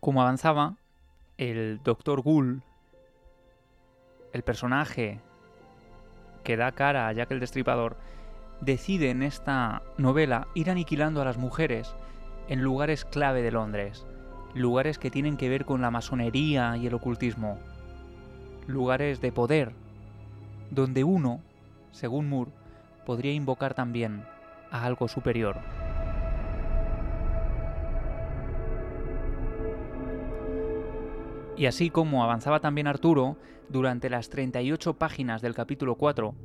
Como 0.07 0.21
avanzaba, 0.21 0.75
el 1.37 1.81
Dr. 1.83 2.21
Ghoul, 2.21 2.61
el 4.31 4.41
personaje 4.41 5.19
que 6.45 6.55
da 6.55 6.71
cara 6.71 7.09
a 7.09 7.11
Jack 7.11 7.31
el 7.31 7.41
Destripador, 7.41 7.97
decide 8.61 9.09
en 9.09 9.21
esta 9.21 9.81
novela 9.97 10.47
ir 10.53 10.69
aniquilando 10.69 11.21
a 11.21 11.25
las 11.25 11.37
mujeres 11.37 11.93
en 12.47 12.61
lugares 12.61 13.03
clave 13.03 13.41
de 13.41 13.51
Londres, 13.51 14.05
lugares 14.53 14.97
que 14.97 15.11
tienen 15.11 15.35
que 15.35 15.49
ver 15.49 15.65
con 15.65 15.81
la 15.81 15.91
masonería 15.91 16.77
y 16.77 16.87
el 16.87 16.93
ocultismo, 16.93 17.59
lugares 18.65 19.19
de 19.19 19.33
poder, 19.33 19.73
donde 20.71 21.03
uno, 21.03 21.41
según 21.91 22.29
Moore, 22.29 22.51
podría 23.05 23.33
invocar 23.33 23.73
también 23.73 24.23
a 24.71 24.85
algo 24.85 25.09
superior. 25.09 25.57
Y 31.57 31.65
así 31.65 31.89
como 31.89 32.23
avanzaba 32.23 32.59
también 32.59 32.85
Arturo, 32.85 33.35
durante 33.67 34.11
las 34.11 34.29
38 34.29 34.93
páginas 34.93 35.41
del 35.41 35.55
capítulo 35.55 35.95
4, 35.95 36.35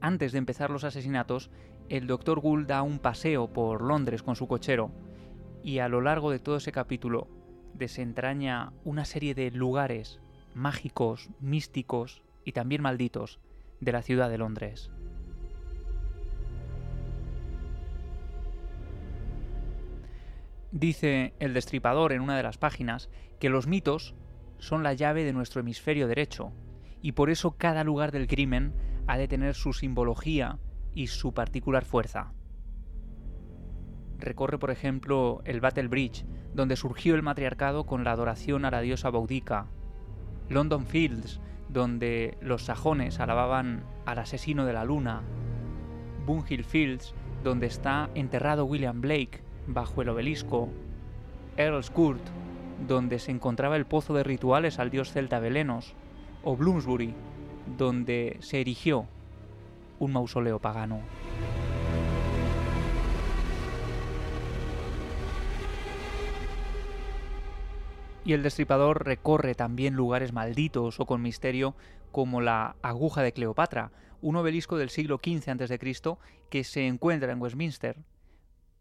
antes 0.00 0.32
de 0.32 0.38
empezar 0.38 0.70
los 0.70 0.82
asesinatos, 0.82 1.50
el 1.88 2.08
Dr. 2.08 2.40
Gould 2.40 2.66
da 2.66 2.82
un 2.82 2.98
paseo 2.98 3.52
por 3.52 3.82
Londres 3.82 4.24
con 4.24 4.34
su 4.34 4.48
cochero, 4.48 4.90
y 5.62 5.78
a 5.78 5.88
lo 5.88 6.00
largo 6.00 6.32
de 6.32 6.40
todo 6.40 6.56
ese 6.56 6.72
capítulo 6.72 7.28
desentraña 7.74 8.72
una 8.84 9.04
serie 9.04 9.34
de 9.34 9.52
lugares 9.52 10.18
mágicos, 10.54 11.30
místicos 11.40 12.22
y 12.44 12.50
también 12.50 12.82
malditos 12.82 13.38
de 13.80 13.92
la 13.92 14.02
ciudad 14.02 14.28
de 14.28 14.38
Londres. 14.38 14.90
Dice 20.72 21.32
el 21.38 21.54
destripador 21.54 22.12
en 22.12 22.20
una 22.20 22.36
de 22.36 22.42
las 22.42 22.58
páginas 22.58 23.08
que 23.38 23.48
los 23.48 23.66
mitos 23.68 24.14
son 24.58 24.82
la 24.82 24.94
llave 24.94 25.24
de 25.24 25.32
nuestro 25.32 25.60
hemisferio 25.60 26.06
derecho, 26.06 26.52
y 27.00 27.12
por 27.12 27.30
eso 27.30 27.56
cada 27.56 27.84
lugar 27.84 28.12
del 28.12 28.26
crimen 28.26 28.72
ha 29.06 29.16
de 29.16 29.28
tener 29.28 29.54
su 29.54 29.72
simbología 29.72 30.58
y 30.94 31.06
su 31.06 31.32
particular 31.32 31.84
fuerza. 31.84 32.32
Recorre, 34.18 34.58
por 34.58 34.70
ejemplo, 34.70 35.42
el 35.44 35.60
Battle 35.60 35.88
Bridge, 35.88 36.24
donde 36.54 36.76
surgió 36.76 37.14
el 37.14 37.22
matriarcado 37.22 37.86
con 37.86 38.02
la 38.02 38.12
adoración 38.12 38.64
a 38.64 38.70
la 38.70 38.80
diosa 38.80 39.10
Boudica. 39.10 39.66
London 40.48 40.86
Fields, 40.86 41.40
donde 41.68 42.36
los 42.40 42.64
sajones 42.64 43.20
alababan 43.20 43.84
al 44.06 44.18
asesino 44.18 44.64
de 44.64 44.72
la 44.72 44.84
luna. 44.84 45.22
Bunhill 46.26 46.64
Fields, 46.64 47.14
donde 47.44 47.66
está 47.66 48.10
enterrado 48.14 48.64
William 48.64 49.00
Blake 49.00 49.42
bajo 49.66 50.02
el 50.02 50.08
obelisco. 50.08 50.68
Earl's 51.56 51.90
Court, 51.90 52.22
donde 52.86 53.18
se 53.18 53.30
encontraba 53.30 53.76
el 53.76 53.86
pozo 53.86 54.14
de 54.14 54.22
rituales 54.22 54.78
al 54.78 54.90
dios 54.90 55.12
celta 55.12 55.40
Belenos, 55.40 55.94
o 56.42 56.56
Bloomsbury, 56.56 57.14
donde 57.76 58.36
se 58.40 58.60
erigió 58.60 59.06
un 59.98 60.12
mausoleo 60.12 60.58
pagano. 60.60 61.00
Y 68.24 68.34
el 68.34 68.42
destripador 68.42 69.06
recorre 69.06 69.54
también 69.54 69.94
lugares 69.94 70.32
malditos 70.32 71.00
o 71.00 71.06
con 71.06 71.22
misterio 71.22 71.74
como 72.12 72.40
la 72.40 72.76
aguja 72.82 73.22
de 73.22 73.32
Cleopatra, 73.32 73.90
un 74.20 74.36
obelisco 74.36 74.76
del 74.76 74.90
siglo 74.90 75.18
XV 75.22 75.50
a.C. 75.50 75.78
que 76.50 76.64
se 76.64 76.86
encuentra 76.86 77.32
en 77.32 77.40
Westminster. 77.40 78.04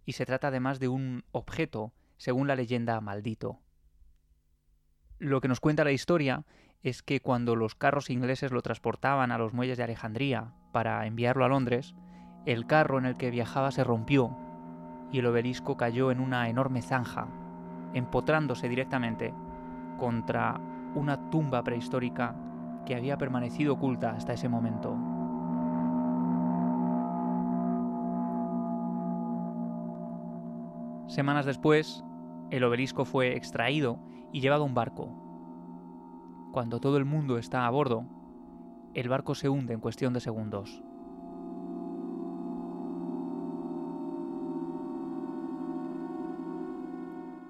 Y 0.06 0.14
se 0.14 0.26
trata 0.26 0.50
además 0.50 0.80
de 0.80 0.90
un 0.90 1.24
objeto, 1.32 1.94
según 2.18 2.48
la 2.48 2.56
leyenda, 2.56 3.00
maldito. 3.00 3.60
Lo 5.20 5.42
que 5.42 5.48
nos 5.48 5.60
cuenta 5.60 5.84
la 5.84 5.92
historia 5.92 6.44
es 6.84 7.02
que 7.02 7.22
cuando 7.22 7.56
los 7.56 7.74
carros 7.74 8.12
ingleses 8.12 8.52
lo 8.52 8.62
transportaban 8.62 9.32
a 9.32 9.40
los 9.40 9.52
muelles 9.52 9.78
de 9.78 9.84
Alejandría 9.84 10.54
para 10.72 11.06
enviarlo 11.08 11.44
a 11.44 11.48
Londres, 11.48 11.96
el 12.46 12.68
carro 12.68 13.00
en 13.00 13.06
el 13.06 13.18
que 13.18 13.32
viajaba 13.32 13.72
se 13.72 13.84
rompió 13.84 14.38
y 15.12 15.20
el 15.20 15.26
obelisco 15.26 15.76
cayó 15.76 16.12
en 16.12 16.20
una 16.20 16.50
enorme 16.50 16.84
zanja, 16.84 17.28
empotrándose 17.96 18.70
directamente 18.70 19.34
contra 19.98 20.62
una 20.94 21.32
tumba 21.32 21.64
prehistórica 21.64 22.36
que 22.86 22.96
había 22.96 23.18
permanecido 23.18 23.74
oculta 23.74 24.12
hasta 24.12 24.34
ese 24.34 24.50
momento. 24.50 24.96
Semanas 31.08 31.48
después, 31.48 32.04
el 32.52 32.64
obelisco 32.64 33.04
fue 33.04 33.36
extraído 33.36 34.00
y 34.38 34.40
llevado 34.40 34.62
a 34.62 34.66
un 34.68 34.76
barco. 34.76 35.10
Cuando 36.52 36.80
todo 36.80 36.98
el 36.98 37.06
mundo 37.06 37.40
está 37.40 37.66
a 37.66 37.72
bordo, 37.72 38.06
el 38.94 39.10
barco 39.10 39.34
se 39.34 39.50
hunde 39.50 39.74
en 39.74 39.80
cuestión 39.80 40.14
de 40.14 40.20
segundos. 40.20 40.84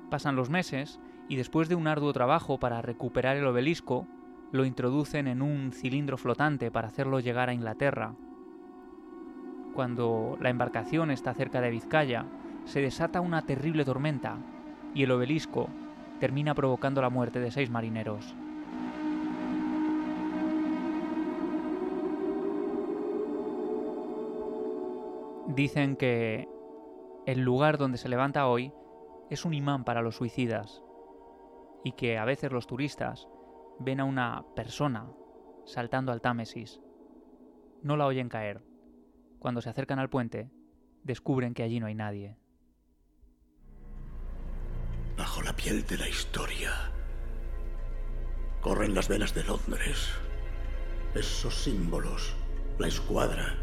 Pasan 0.09 0.37
los 0.37 0.49
meses 0.49 1.01
y 1.27 1.35
después 1.35 1.67
de 1.67 1.75
un 1.75 1.87
arduo 1.87 2.13
trabajo 2.13 2.57
para 2.57 2.81
recuperar 2.81 3.35
el 3.35 3.47
obelisco, 3.47 4.07
lo 4.53 4.63
introducen 4.63 5.27
en 5.27 5.41
un 5.41 5.73
cilindro 5.73 6.17
flotante 6.17 6.71
para 6.71 6.87
hacerlo 6.87 7.19
llegar 7.19 7.49
a 7.49 7.53
Inglaterra. 7.53 8.15
Cuando 9.73 10.37
la 10.39 10.51
embarcación 10.51 11.11
está 11.11 11.33
cerca 11.33 11.59
de 11.59 11.69
Vizcaya, 11.69 12.25
se 12.63 12.79
desata 12.79 13.19
una 13.19 13.41
terrible 13.41 13.83
tormenta 13.83 14.37
y 14.93 15.03
el 15.03 15.11
obelisco 15.11 15.67
termina 16.19 16.53
provocando 16.53 17.01
la 17.01 17.09
muerte 17.09 17.39
de 17.39 17.51
seis 17.51 17.69
marineros. 17.69 18.35
Dicen 25.47 25.95
que 25.95 26.47
el 27.25 27.41
lugar 27.41 27.77
donde 27.77 27.97
se 27.97 28.09
levanta 28.09 28.47
hoy 28.47 28.71
es 29.29 29.45
un 29.45 29.53
imán 29.53 29.83
para 29.83 30.01
los 30.01 30.15
suicidas 30.15 30.83
y 31.83 31.93
que 31.93 32.17
a 32.17 32.25
veces 32.25 32.51
los 32.51 32.67
turistas 32.67 33.27
ven 33.79 33.99
a 33.99 34.05
una 34.05 34.43
persona 34.55 35.09
saltando 35.65 36.11
al 36.11 36.21
Támesis. 36.21 36.81
No 37.81 37.97
la 37.97 38.05
oyen 38.05 38.29
caer. 38.29 38.61
Cuando 39.39 39.61
se 39.61 39.69
acercan 39.69 39.99
al 39.99 40.09
puente, 40.09 40.49
descubren 41.03 41.53
que 41.53 41.63
allí 41.63 41.79
no 41.79 41.87
hay 41.87 41.95
nadie. 41.95 42.37
Piel 45.57 45.85
de 45.85 45.97
la 45.97 46.07
historia 46.07 46.71
corren 48.61 48.95
las 48.95 49.07
venas 49.07 49.33
de 49.33 49.43
Londres. 49.43 50.09
Esos 51.13 51.55
símbolos, 51.55 52.35
la 52.79 52.87
escuadra, 52.87 53.55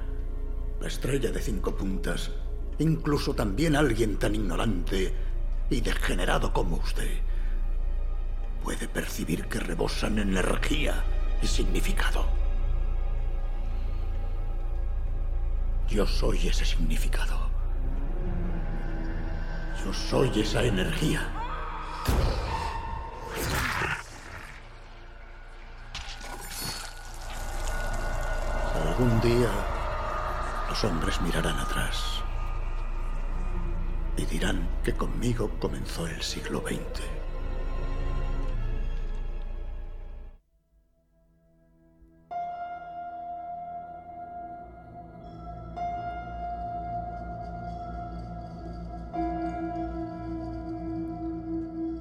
la 0.81 0.89
estrella 0.89 1.31
de 1.31 1.41
cinco 1.41 1.77
puntas, 1.77 2.31
incluso 2.79 3.35
también 3.35 3.77
alguien 3.77 4.19
tan 4.19 4.35
ignorante 4.35 5.15
y 5.71 5.81
degenerado 5.81 6.53
como 6.53 6.77
usted 6.77 7.23
puede 8.63 8.89
percibir 8.89 9.45
que 9.45 9.61
rebosan 9.61 10.19
energía 10.19 11.05
y 11.43 11.47
significado. 11.47 12.25
Yo 15.87 16.07
soy 16.07 16.49
ese 16.49 16.65
significado. 16.65 17.51
Yo 19.85 19.93
soy 19.93 20.41
esa 20.41 20.65
energía. 20.65 21.44
Algún 28.97 29.21
día 29.23 29.51
los 30.69 30.85
hombres 30.85 31.21
mirarán 31.21 31.59
atrás 31.59 32.23
y 34.17 34.25
dirán 34.25 34.69
que 34.85 34.93
conmigo 34.93 35.51
comenzó 35.59 36.07
el 36.07 36.23
siglo 36.23 36.61
XX. 36.61 37.03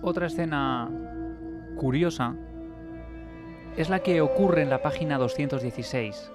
Otra 0.04 0.28
escena 0.28 0.92
curiosa 1.76 2.36
es 3.78 3.90
la 3.90 4.04
que 4.04 4.22
ocurre 4.22 4.62
en 4.62 4.70
la 4.70 4.84
página 4.84 5.18
216. 5.18 6.32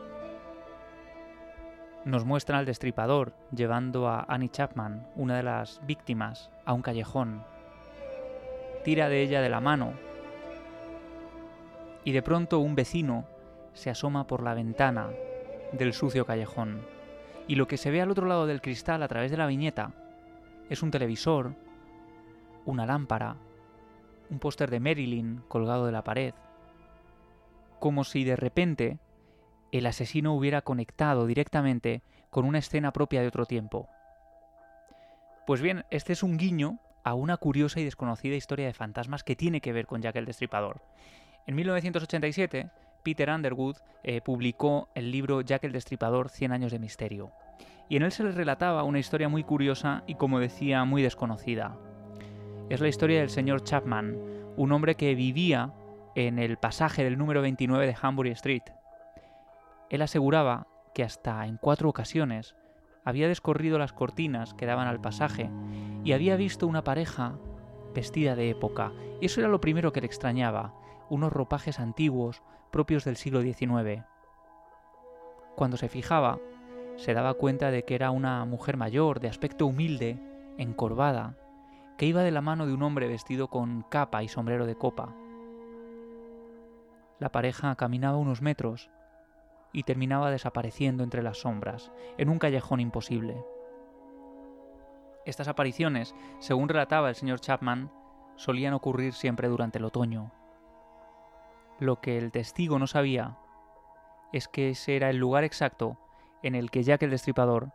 Nos 2.09 2.25
muestra 2.25 2.57
al 2.57 2.65
destripador 2.65 3.35
llevando 3.55 4.09
a 4.09 4.25
Annie 4.31 4.49
Chapman, 4.49 5.07
una 5.15 5.37
de 5.37 5.43
las 5.43 5.83
víctimas, 5.85 6.49
a 6.65 6.73
un 6.73 6.81
callejón. 6.81 7.45
Tira 8.83 9.11
de 9.11 9.21
ella 9.21 9.43
de 9.43 9.51
la 9.51 9.61
mano 9.61 9.93
y 12.05 12.13
de 12.13 12.23
pronto 12.23 12.61
un 12.61 12.75
vecino 12.75 13.27
se 13.75 13.91
asoma 13.91 14.27
por 14.27 14.43
la 14.43 14.55
ventana 14.55 15.11
del 15.73 15.93
sucio 15.93 16.25
callejón. 16.25 16.81
Y 17.47 17.57
lo 17.57 17.69
que 17.69 17.77
se 17.77 17.91
ve 17.91 18.01
al 18.01 18.11
otro 18.11 18.27
lado 18.27 18.47
del 18.47 18.63
cristal 18.63 19.03
a 19.03 19.09
través 19.09 19.31
de 19.31 19.37
la 19.37 19.47
viñeta 19.47 19.93
es 20.71 20.83
un 20.83 20.91
televisor, 20.91 21.57
una 22.65 22.87
lámpara, 22.87 23.37
un 24.31 24.39
póster 24.39 24.71
de 24.71 24.81
Marilyn 24.81 25.43
colgado 25.47 25.85
de 25.85 25.93
la 25.93 26.05
pared, 26.05 26.33
como 27.79 28.03
si 28.03 28.25
de 28.25 28.37
repente 28.37 28.99
el 29.73 29.87
asesino 29.87 30.35
hubiera 30.35 30.63
conectado 30.63 31.27
directamente 31.27 32.03
con 32.31 32.45
una 32.45 32.59
escena 32.59 32.93
propia 32.93 33.21
de 33.21 33.29
otro 33.29 33.47
tiempo. 33.47 33.89
Pues 35.47 35.61
bien, 35.61 35.85
este 35.91 36.13
es 36.13 36.23
un 36.23 36.37
guiño 36.37 36.79
a 37.05 37.15
una 37.15 37.37
curiosa 37.37 37.81
y 37.81 37.85
desconocida 37.85 38.37
historia 38.37 38.67
de 38.67 38.75
fantasmas 38.75 39.25
que 39.25 39.37
tiene 39.37 39.61
que 39.61 39.73
ver 39.73 39.87
con 39.87 40.03
Jack 40.03 40.17
el 40.17 40.27
Destripador. 40.27 40.83
En 41.47 41.55
1987, 41.55 42.71
Peter 43.03 43.31
Underwood 43.31 43.77
eh, 44.03 44.21
publicó 44.21 44.91
el 44.95 45.11
libro 45.11 45.41
Jack 45.41 45.65
el 45.65 45.73
Destripador 45.73 46.29
100 46.29 46.53
años 46.53 46.73
de 46.73 46.79
misterio. 46.79 47.33
Y 47.89 47.97
en 47.97 48.03
él 48.03 48.13
se 48.13 48.25
le 48.25 48.33
relataba 48.33 48.83
una 48.83 48.99
historia 48.99 49.31
muy 49.31 49.45
curiosa 49.45 50.03
y, 50.07 50.17
como 50.17 50.41
decía, 50.41 50.85
muy 50.85 51.01
desconocida. 51.01 51.79
Es 52.69 52.81
la 52.81 52.89
historia 52.89 53.21
del 53.21 53.31
señor 53.31 53.65
Chapman, 53.65 54.19
un 54.57 54.73
hombre 54.73 54.95
que 54.97 55.15
vivía 55.15 55.73
en 56.15 56.39
el 56.39 56.59
pasaje 56.59 57.05
del 57.05 57.17
número 57.17 57.41
29 57.41 57.87
de 57.87 57.97
Hambury 58.01 58.31
Street. 58.33 58.65
Él 59.91 60.03
aseguraba 60.03 60.67
que 60.95 61.03
hasta 61.03 61.47
en 61.47 61.57
cuatro 61.57 61.89
ocasiones 61.89 62.55
había 63.05 63.29
descorrido 63.29 63.79
las 63.79 63.93
cortinas 63.93 64.55
que 64.55 64.67
daban 64.67 64.89
al 64.89 65.01
pasaje 65.01 65.51
y 66.05 66.13
había 66.13 66.37
visto 66.37 66.67
una 66.67 66.85
pareja 66.85 67.39
vestida 67.95 68.37
de 68.37 68.51
época. 68.51 68.93
Y 69.21 69.27
eso 69.27 69.41
era 69.41 69.49
lo 69.49 69.61
primero 69.61 69.93
que 69.93 70.01
le 70.01 70.07
extrañaba, 70.07 70.75
unos 71.09 71.33
ropajes 71.33 71.81
antiguos 71.81 72.43
propios 72.71 73.05
del 73.05 73.17
siglo 73.17 73.41
XIX. 73.41 74.05
Cuando 75.57 75.77
se 75.77 75.89
fijaba, 75.89 76.39
se 76.97 77.15
daba 77.15 77.35
cuenta 77.35 77.71
de 77.71 77.85
que 77.85 77.95
era 77.95 78.11
una 78.11 78.45
mujer 78.45 78.77
mayor, 78.77 79.21
de 79.21 79.29
aspecto 79.29 79.67
humilde, 79.67 80.19
encorvada, 80.59 81.37
que 81.97 82.07
iba 82.07 82.23
de 82.23 82.31
la 82.31 82.43
mano 82.43 82.67
de 82.67 82.75
un 82.75 82.83
hombre 82.83 83.09
vestido 83.09 83.49
con 83.49 83.83
capa 83.83 84.23
y 84.23 84.29
sombrero 84.29 84.67
de 84.67 84.77
copa. 84.77 85.15
La 87.19 87.33
pareja 87.33 87.75
caminaba 87.75 88.19
unos 88.19 88.43
metros 88.43 88.91
y 89.73 89.83
terminaba 89.83 90.31
desapareciendo 90.31 91.05
entre 91.05 91.23
las 91.23 91.39
sombras, 91.39 91.93
en 92.17 92.29
un 92.29 92.39
callejón 92.39 92.81
imposible. 92.81 93.45
Estas 95.25 95.49
apariciones, 95.49 96.15
según 96.39 96.69
relataba 96.69 97.09
el 97.09 97.15
señor 97.15 97.41
Chapman, 97.41 97.91
solían 98.37 98.73
ocurrir 98.73 99.13
siempre 99.13 99.49
durante 99.49 99.79
el 99.79 99.85
otoño. 99.85 100.33
Lo 101.81 102.01
que 102.01 102.19
el 102.19 102.33
testigo 102.33 102.79
no 102.79 102.87
sabía 102.87 103.37
es 104.33 104.49
que 104.49 104.71
ese 104.71 104.97
era 104.97 105.11
el 105.11 105.17
lugar 105.17 105.45
exacto 105.45 105.99
en 106.43 106.55
el 106.55 106.71
que 106.71 106.83
Jack 106.83 107.03
el 107.03 107.11
Destripador 107.11 107.73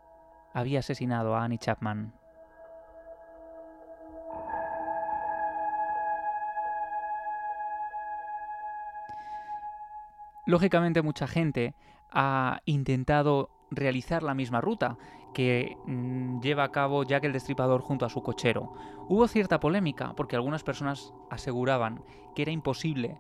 había 0.54 0.80
asesinado 0.80 1.36
a 1.36 1.44
Annie 1.44 1.58
Chapman. 1.58 2.14
Lógicamente 10.46 11.02
mucha 11.02 11.28
gente 11.28 11.74
ha 12.12 12.62
intentado 12.66 13.50
realizar 13.72 14.24
la 14.24 14.34
misma 14.34 14.62
ruta 14.62 14.98
que 15.34 15.78
mm, 15.86 16.42
lleva 16.42 16.64
a 16.64 16.72
cabo 16.72 17.04
Jack 17.04 17.24
el 17.24 17.34
Destripador 17.34 17.82
junto 17.82 18.06
a 18.06 18.10
su 18.10 18.22
cochero. 18.22 18.74
Hubo 19.10 19.28
cierta 19.28 19.60
polémica 19.60 20.14
porque 20.16 20.36
algunas 20.36 20.64
personas 20.64 21.14
aseguraban 21.30 22.04
que 22.36 22.44
era 22.44 22.52
imposible 22.52 23.18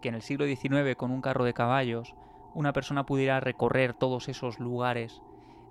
que 0.00 0.08
en 0.08 0.14
el 0.14 0.22
siglo 0.22 0.46
XIX 0.46 0.94
con 0.96 1.10
un 1.10 1.20
carro 1.20 1.44
de 1.44 1.54
caballos 1.54 2.14
una 2.54 2.72
persona 2.72 3.04
pudiera 3.04 3.40
recorrer 3.40 3.92
todos 3.92 4.28
esos 4.28 4.60
lugares 4.60 5.20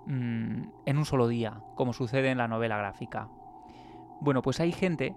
mm, 0.06 0.62
en 0.84 0.98
un 0.98 1.04
solo 1.04 1.28
día, 1.28 1.62
como 1.74 1.92
sucede 1.92 2.30
en 2.30 2.38
la 2.38 2.48
novela 2.48 2.76
gráfica. 2.76 3.28
Bueno, 4.20 4.42
pues 4.42 4.60
hay 4.60 4.72
gente 4.72 5.14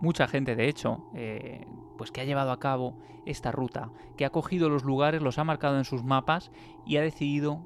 mucha 0.00 0.28
gente 0.28 0.56
de 0.56 0.68
hecho, 0.68 1.04
eh, 1.14 1.66
pues 1.98 2.10
que 2.10 2.22
ha 2.22 2.24
llevado 2.24 2.52
a 2.52 2.58
cabo 2.58 2.96
esta 3.26 3.52
ruta, 3.52 3.90
que 4.16 4.24
ha 4.24 4.30
cogido 4.30 4.70
los 4.70 4.84
lugares, 4.84 5.20
los 5.20 5.38
ha 5.38 5.44
marcado 5.44 5.76
en 5.76 5.84
sus 5.84 6.02
mapas 6.02 6.50
y 6.86 6.96
ha 6.96 7.02
decidido 7.02 7.60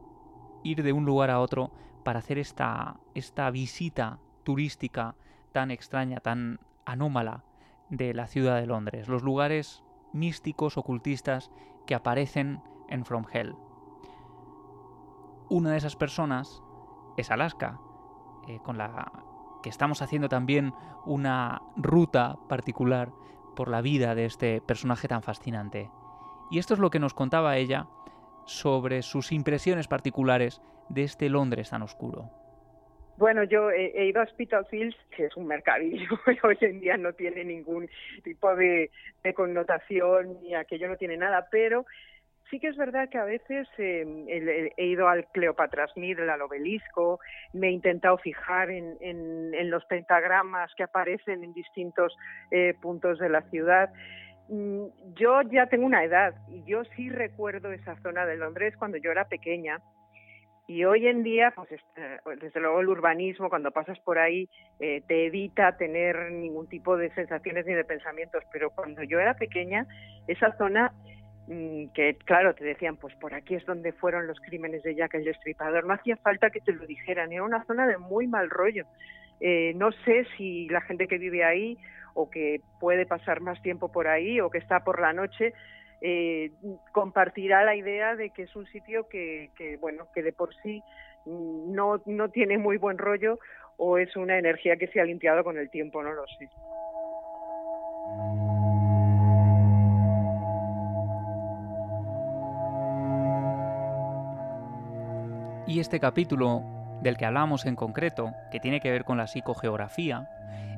ir 0.64 0.82
de 0.82 0.92
un 0.92 1.04
lugar 1.04 1.30
a 1.30 1.38
otro 1.38 1.70
para 2.02 2.18
hacer 2.18 2.38
esta, 2.38 2.98
esta 3.14 3.48
visita 3.50 4.18
turística 4.42 5.14
tan 5.52 5.70
extraña, 5.70 6.18
tan 6.18 6.58
anómala 6.84 7.44
de 7.90 8.14
la 8.14 8.26
ciudad 8.26 8.56
de 8.56 8.66
Londres, 8.66 9.06
los 9.06 9.22
lugares 9.22 9.84
místicos, 10.12 10.76
ocultistas 10.76 11.52
que 11.86 11.94
aparecen 11.94 12.60
en 12.88 13.04
From 13.04 13.26
Hell. 13.32 13.54
Una 15.48 15.70
de 15.72 15.76
esas 15.76 15.96
personas 15.96 16.62
es 17.16 17.30
Alaska, 17.30 17.78
eh, 18.48 18.58
con 18.64 18.78
la 18.78 19.12
que 19.62 19.68
estamos 19.68 20.02
haciendo 20.02 20.28
también 20.28 20.74
una 21.04 21.62
ruta 21.76 22.38
particular 22.48 23.12
por 23.55 23.68
la 23.68 23.80
vida 23.80 24.14
de 24.14 24.24
este 24.24 24.61
personaje 24.61 25.09
tan 25.09 25.22
fascinante. 25.22 25.90
Y 26.50 26.59
esto 26.59 26.74
es 26.74 26.80
lo 26.80 26.90
que 26.90 26.98
nos 26.98 27.14
contaba 27.14 27.57
ella 27.57 27.86
sobre 28.46 29.03
sus 29.03 29.32
impresiones 29.32 29.88
particulares 29.88 30.61
de 30.88 31.05
este 31.05 31.28
Londres 31.28 31.70
tan 31.70 31.82
oscuro. 31.82 32.30
Bueno, 33.16 33.44
yo 33.44 33.70
he, 33.70 34.07
ido 34.07 34.20
a 34.20 34.26
Spitalfields, 34.26 34.96
que 35.14 35.26
es 35.26 35.36
un 35.36 35.46
mercadillo, 35.46 36.18
hoy 36.42 36.59
en 36.61 36.80
día 36.80 36.96
no 36.96 37.12
tiene 37.12 37.44
ningún 37.44 37.88
tipo 38.24 38.55
de, 38.57 38.90
connotación 39.34 40.38
y 40.44 40.55
aquello 40.55 40.88
no 40.88 40.96
tiene 40.96 41.16
nada, 41.16 41.46
pero 41.50 41.86
sí 42.53 42.61
que 42.61 42.68
es 42.68 42.76
verdad 42.76 43.09
que 43.09 43.16
a 43.16 43.24
veces 43.24 43.66
eh, 43.78 44.74
he, 44.76 44.86
ido 44.86 45.09
al 45.09 45.26
Cleopatra 45.28 45.88
Smith, 45.88 46.18
al 46.18 46.42
obelisco, 46.42 47.18
me 47.55 47.68
he 47.68 47.70
intentado 47.70 48.18
fijar 48.18 48.70
en, 48.70 49.70
los 49.70 49.84
pentagramas 49.86 50.70
que 50.76 50.82
aparecen 50.82 51.42
en 51.42 51.55
distintos 51.55 52.14
eh, 52.50 52.74
puntos 52.82 53.18
de 53.18 53.30
la 53.30 53.40
ciudad. 53.48 53.90
Mm, 54.50 54.84
yo 55.14 55.40
ya 55.50 55.66
tengo 55.66 55.86
una 55.86 56.05
edad 56.05 56.34
y 56.50 56.62
yo 56.64 56.84
sí 56.94 57.09
recuerdo 57.09 57.72
esa 57.72 57.96
zona 58.03 58.26
de 58.26 58.36
Londres 58.36 58.76
cuando 58.76 58.98
yo 58.98 59.11
era 59.11 59.28
pequeña 59.28 59.80
y 60.68 60.84
hoy 60.84 61.07
en 61.07 61.22
día, 61.22 61.53
pues 61.57 61.72
este, 61.72 62.20
desde 62.40 62.61
luego 62.61 62.80
el 62.80 62.88
urbanismo, 62.88 63.48
cuando 63.48 63.72
pasas 63.72 63.98
por 64.00 64.18
ahí, 64.18 64.48
eh, 64.78 65.03
te 65.09 65.26
evita 65.26 65.76
tener 65.76 66.30
ningún 66.30 66.68
tipo 66.68 66.96
de 66.96 67.12
sensaciones 67.14 67.66
ni 67.66 67.74
de 67.74 67.84
pensamientos. 67.84 68.44
Pero 68.53 68.70
cuando 68.70 69.03
yo 69.03 69.18
era 69.18 69.34
pequeña, 69.34 69.86
esa 70.28 70.57
zona 70.57 70.92
que 71.49 72.16
claro, 72.24 72.55
te 72.55 72.64
decían, 72.64 72.97
pues 72.97 73.14
por 73.16 73.34
aquí 73.34 73.55
es 73.55 73.66
donde 73.66 73.93
fueron 73.93 74.26
los 74.26 74.38
crímenes 74.40 74.82
de 74.82 74.95
Jack 74.95 75.14
el 75.14 75.24
Destripador. 75.24 75.84
No 75.84 75.95
hacía 75.95 76.16
falta 76.16 76.51
que 76.51 76.61
te 76.61 76.72
lo 76.72 76.86
dijeran, 76.86 77.32
era 77.32 77.43
una 77.43 77.64
zona 77.64 77.86
de 77.86 77.99
muy 77.99 78.26
mal 78.26 78.49
rollo. 78.49 78.86
Eh, 79.40 79.72
no 79.74 79.90
sé 80.05 80.26
si 80.36 80.68
la 80.68 80.80
gente 80.82 81.09
que 81.09 81.18
vive 81.18 81.45
ahí 81.45 81.76
o 82.14 82.30
que 82.30 82.61
puede 82.78 83.07
pasar 83.07 83.40
más 83.40 83.61
tiempo 83.62 83.90
por 83.90 84.07
ahí 84.07 84.40
o 84.40 84.51
que 84.51 84.59
está 84.59 84.84
por 84.84 85.01
la 85.01 85.12
noche 85.12 85.53
eh, 86.05 86.51
compartirá 86.90 87.64
la 87.64 87.76
idea 87.76 88.16
de 88.16 88.30
que 88.30 88.43
es 88.43 88.57
un 88.57 88.66
sitio 88.66 89.09
que, 89.09 89.51
bueno, 89.80 90.09
que 90.12 90.22
de 90.22 90.32
por 90.32 90.53
sí 90.62 90.82
no, 91.24 92.03
no 92.07 92.28
tiene 92.30 92.59
muy 92.59 92.76
buen 92.76 92.99
rollo 92.99 93.38
o 93.76 93.99
es 93.99 94.16
una 94.16 94.36
energía 94.36 94.76
que 94.76 94.88
se 94.88 95.01
ha 95.01 95.05
limpiado 95.05 95.45
con 95.45 95.59
el 95.59 95.70
tiempo, 95.70 96.03
no 96.03 96.12
lo 96.12 96.26
sé. 96.26 96.49
Y 105.72 105.80
este 105.80 106.00
capítulo 106.00 106.62
del 107.00 107.16
que 107.16 107.24
hablamos 107.24 107.64
en 107.64 107.76
concreto, 107.76 108.34
que 108.50 108.60
tiene 108.60 108.80
que 108.80 108.90
ver 108.90 109.06
con 109.06 109.16
la 109.16 109.26
psicogeografía, 109.26 110.28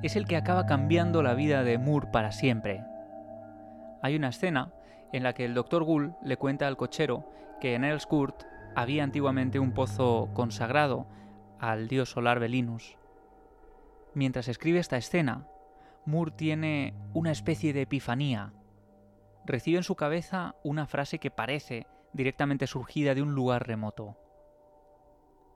es 0.04 0.14
el 0.14 0.24
que 0.24 0.36
acaba 0.36 0.66
cambiando 0.66 1.20
la 1.20 1.34
vida 1.34 1.64
de 1.64 1.78
Moore 1.78 2.10
para 2.12 2.30
siempre. 2.30 2.84
Hay 4.02 4.14
una 4.14 4.28
escena 4.28 4.72
en 5.12 5.24
la 5.24 5.32
que 5.32 5.46
el 5.46 5.54
Dr. 5.54 5.82
Gull 5.82 6.14
le 6.22 6.36
cuenta 6.36 6.68
al 6.68 6.76
cochero 6.76 7.28
que 7.60 7.74
en 7.74 7.82
Elskurt 7.82 8.44
había 8.76 9.02
antiguamente 9.02 9.58
un 9.58 9.72
pozo 9.72 10.30
consagrado 10.32 11.08
al 11.58 11.88
dios 11.88 12.10
solar 12.10 12.38
Belinus. 12.38 12.96
Mientras 14.14 14.46
escribe 14.46 14.78
esta 14.78 14.96
escena, 14.96 15.48
Moore 16.06 16.30
tiene 16.36 16.94
una 17.14 17.32
especie 17.32 17.72
de 17.72 17.82
epifanía. 17.82 18.52
Recibe 19.44 19.78
en 19.78 19.82
su 19.82 19.96
cabeza 19.96 20.54
una 20.62 20.86
frase 20.86 21.18
que 21.18 21.32
parece 21.32 21.88
directamente 22.12 22.68
surgida 22.68 23.16
de 23.16 23.22
un 23.22 23.34
lugar 23.34 23.66
remoto. 23.66 24.18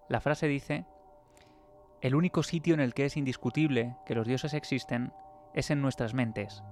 La 0.09 0.21
frase 0.21 0.49
dice, 0.49 0.87
El 2.01 2.15
único 2.15 2.43
sitio 2.43 2.73
en 2.73 2.81
el 2.81 2.95
que 2.95 3.05
es 3.05 3.17
indiscutible 3.17 3.97
que 4.07 4.15
los 4.15 4.27
dioses 4.27 4.55
existen 4.55 5.13
es 5.55 5.71
en 5.71 5.83
nuestras 5.83 6.15
mentes, 6.15 6.63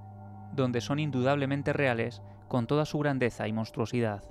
donde 0.53 0.81
son 0.81 0.99
indudablemente 0.99 1.75
reales 1.75 2.23
con 2.49 2.67
toda 2.67 2.87
su 2.87 2.99
grandeza 2.99 3.47
y 3.47 3.53
monstruosidad. 3.53 4.23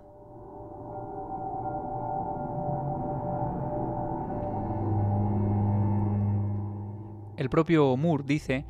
El 7.37 7.49
propio 7.49 7.95
Moore 7.97 8.23
dice, 8.25 8.65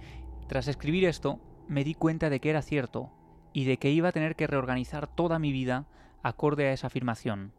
tras 0.48 0.68
escribir 0.68 1.06
esto, 1.06 1.40
me 1.68 1.84
di 1.84 1.94
cuenta 1.94 2.30
de 2.30 2.42
que 2.42 2.50
era 2.50 2.62
cierto 2.62 3.10
y 3.54 3.66
de 3.66 3.78
que 3.78 3.92
iba 3.92 4.10
a 4.10 4.12
tener 4.12 4.36
que 4.36 4.48
reorganizar 4.48 5.08
toda 5.08 5.40
mi 5.40 5.54
vida 5.54 5.86
acorde 6.24 6.68
a 6.68 6.74
esa 6.74 6.88
afirmación. 6.88 7.54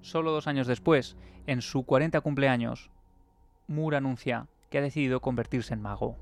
Solo 0.00 0.30
dos 0.30 0.46
años 0.46 0.66
después, 0.66 1.16
en 1.46 1.62
su 1.62 1.84
40 1.84 2.20
cumpleaños, 2.20 2.90
Moore 3.66 3.98
anuncia 3.98 4.46
que 4.70 4.78
ha 4.78 4.82
decidido 4.82 5.20
convertirse 5.20 5.74
en 5.74 5.82
mago. 5.82 6.16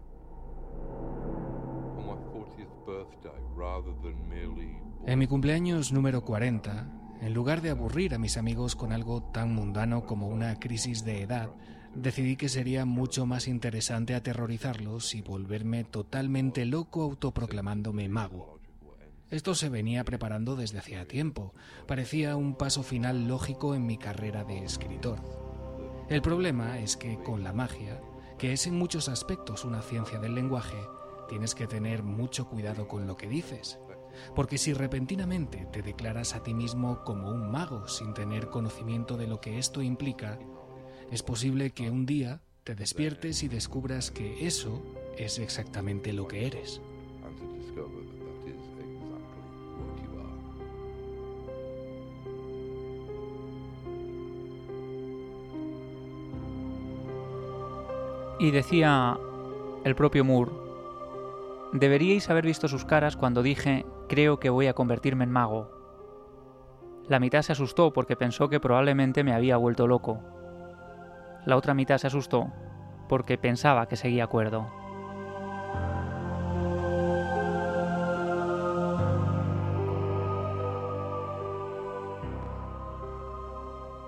En 5.07 5.19
mi 5.19 5.27
cumpleaños 5.27 5.93
número 5.93 6.25
40, 6.25 6.89
en 7.21 7.35
lugar 7.35 7.63
de 7.63 7.71
aburrir 7.71 8.15
a 8.15 8.19
mis 8.19 8.37
amigos 8.37 8.77
con 8.77 8.93
algo 8.93 9.23
tan 9.23 9.55
mundano 9.55 10.05
como 10.05 10.29
una 10.29 10.59
crisis 10.59 11.05
de 11.05 11.23
edad, 11.23 11.51
decidí 11.95 12.37
que 12.37 12.49
sería 12.49 12.85
mucho 12.85 13.27
más 13.27 13.49
interesante 13.49 14.15
aterrorizarlos 14.15 15.15
y 15.15 15.23
volverme 15.23 15.85
totalmente 15.85 16.65
loco 16.65 17.03
autoproclamándome 17.03 18.09
mago. 18.09 18.56
Esto 19.29 19.57
se 19.57 19.69
venía 19.69 20.05
preparando 20.05 20.55
desde 20.55 20.79
hacía 20.79 21.09
tiempo, 21.09 21.53
parecía 21.89 22.37
un 22.37 22.55
paso 22.55 22.85
final 22.85 23.27
lógico 23.27 23.75
en 23.75 23.85
mi 23.85 23.99
carrera 23.99 24.45
de 24.45 24.65
escritor. 24.65 25.19
El 26.09 26.23
problema 26.23 26.79
es 26.79 26.97
que 26.97 27.19
con 27.19 27.43
la 27.43 27.53
magia, 27.53 28.01
que 28.39 28.53
es 28.53 28.69
en 28.69 28.79
muchos 28.79 29.09
aspectos 29.09 29.65
una 29.65 29.83
ciencia 29.83 30.21
del 30.21 30.37
lenguaje, 30.37 30.79
tienes 31.29 31.57
que 31.57 31.67
tener 31.67 32.05
mucho 32.05 32.49
cuidado 32.49 32.87
con 32.87 33.09
lo 33.09 33.17
que 33.17 33.27
dices, 33.27 33.81
porque 34.37 34.59
si 34.59 34.73
repentinamente 34.73 35.67
te 35.73 35.83
declaras 35.83 36.37
a 36.37 36.45
ti 36.45 36.55
mismo 36.55 37.03
como 37.03 37.29
un 37.29 37.51
mago 37.51 37.89
sin 37.89 38.15
tener 38.15 38.49
conocimiento 38.49 39.17
de 39.17 39.27
lo 39.27 39.41
que 39.41 39.59
esto 39.59 39.83
implica, 39.83 40.39
es 41.11 41.25
posible 41.25 41.73
que 41.73 41.91
un 41.91 42.07
día 42.07 42.43
te 42.63 42.77
despiertes 42.77 43.43
y 43.43 43.49
descubras 43.49 44.13
que 44.13 44.47
eso 44.47 44.85
es 45.19 45.41
exactamente 45.41 46.13
lo 46.13 46.29
que 46.29 46.47
eres. 46.47 46.81
Y 58.39 58.51
decía 58.51 59.19
el 59.85 59.95
propio 59.95 60.25
Moore, 60.25 60.53
deberíais 61.73 62.29
haber 62.29 62.45
visto 62.45 62.69
sus 62.69 62.85
caras 62.85 63.17
cuando 63.17 63.43
dije 63.43 63.87
creo 64.09 64.39
que 64.39 64.51
voy 64.51 64.67
a 64.67 64.75
convertirme 64.75 65.25
en 65.25 65.31
mago. 65.31 65.71
La 67.09 67.21
mitad 67.21 67.43
se 67.43 67.53
asustó 67.53 67.93
porque 67.93 68.17
pensó 68.17 68.49
que 68.49 68.61
probablemente 68.61 69.25
me 69.25 69.33
había 69.33 69.57
vuelto 69.57 69.87
loco. 69.87 70.21
La 71.45 71.57
otra 71.57 71.73
mitad 71.73 71.99
se 71.99 72.09
asustó 72.09 72.53
porque 73.09 73.39
pensaba 73.39 73.87
que 73.87 73.97
seguía 73.97 74.27
cuerdo. 74.27 74.67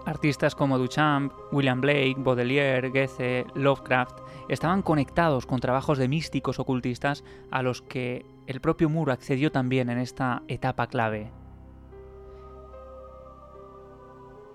Artistas 0.08 0.54
como 0.54 0.78
Duchamp, 0.78 1.34
William 1.52 1.82
Blake, 1.82 2.14
Baudelaire, 2.16 2.88
Goethe, 2.88 3.44
Lovecraft 3.54 4.20
estaban 4.48 4.80
conectados 4.80 5.44
con 5.44 5.60
trabajos 5.60 5.98
de 5.98 6.08
místicos 6.08 6.58
ocultistas 6.58 7.24
a 7.50 7.62
los 7.62 7.82
que 7.82 8.24
el 8.46 8.62
propio 8.62 8.88
Moore 8.88 9.12
accedió 9.12 9.52
también 9.52 9.90
en 9.90 9.98
esta 9.98 10.44
etapa 10.48 10.86
clave. 10.86 11.30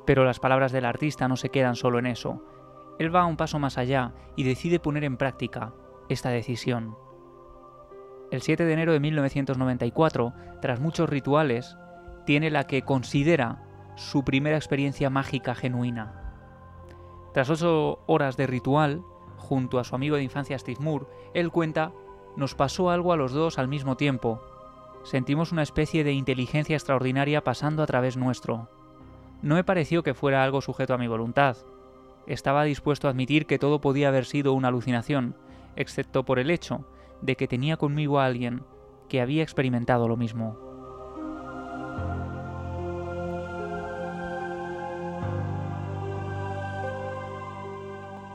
Pero 0.07 0.25
las 0.25 0.39
palabras 0.39 0.71
del 0.71 0.85
artista 0.85 1.27
no 1.27 1.37
se 1.37 1.49
quedan 1.49 1.75
solo 1.75 1.99
en 1.99 2.07
eso. 2.07 2.43
Él 2.97 3.15
va 3.15 3.27
un 3.27 3.37
paso 3.37 3.59
más 3.59 3.77
allá 3.77 4.11
y 4.35 4.45
decide 4.45 4.79
poner 4.79 5.03
en 5.03 5.17
práctica 5.17 5.71
esta 6.09 6.29
decisión. 6.29 6.97
El 8.31 8.41
7 8.41 8.65
de 8.65 8.73
enero 8.73 8.93
de 8.93 8.99
1994, 8.99 10.33
tras 10.63 10.79
muchos 10.79 11.07
rituales, 11.07 11.77
tiene 12.25 12.49
la 12.49 12.65
que 12.65 12.81
considera 12.81 13.61
su 13.95 14.23
primera 14.23 14.57
experiencia 14.57 15.09
mágica 15.09 15.55
genuina. 15.55 16.23
Tras 17.33 17.49
ocho 17.49 17.99
horas 18.05 18.37
de 18.37 18.47
ritual, 18.47 19.03
junto 19.37 19.79
a 19.79 19.83
su 19.83 19.95
amigo 19.95 20.15
de 20.15 20.23
infancia 20.23 20.57
Steve 20.57 20.79
él 21.33 21.51
cuenta, 21.51 21.91
nos 22.35 22.55
pasó 22.55 22.89
algo 22.89 23.13
a 23.13 23.17
los 23.17 23.31
dos 23.31 23.59
al 23.59 23.67
mismo 23.67 23.97
tiempo. 23.97 24.41
Sentimos 25.03 25.51
una 25.51 25.63
especie 25.63 26.03
de 26.03 26.13
inteligencia 26.13 26.75
extraordinaria 26.75 27.43
pasando 27.43 27.83
a 27.83 27.87
través 27.87 28.17
nuestro. 28.17 28.69
No 29.41 29.55
me 29.55 29.63
pareció 29.63 30.03
que 30.03 30.13
fuera 30.13 30.43
algo 30.43 30.61
sujeto 30.61 30.93
a 30.93 30.97
mi 30.97 31.07
voluntad. 31.07 31.57
Estaba 32.25 32.63
dispuesto 32.63 33.07
a 33.07 33.11
admitir 33.11 33.45
que 33.45 33.59
todo 33.59 33.81
podía 33.81 34.07
haber 34.07 34.25
sido 34.25 34.53
una 34.53 34.69
alucinación, 34.69 35.35
excepto 35.75 36.23
por 36.23 36.39
el 36.39 36.49
hecho 36.49 36.85
de 37.21 37.35
que 37.35 37.47
tenía 37.47 37.77
conmigo 37.77 38.19
a 38.19 38.25
alguien 38.25 38.63
que 39.09 39.21
había 39.21 39.43
experimentado 39.43 40.07
lo 40.07 40.15
mismo. 40.15 40.62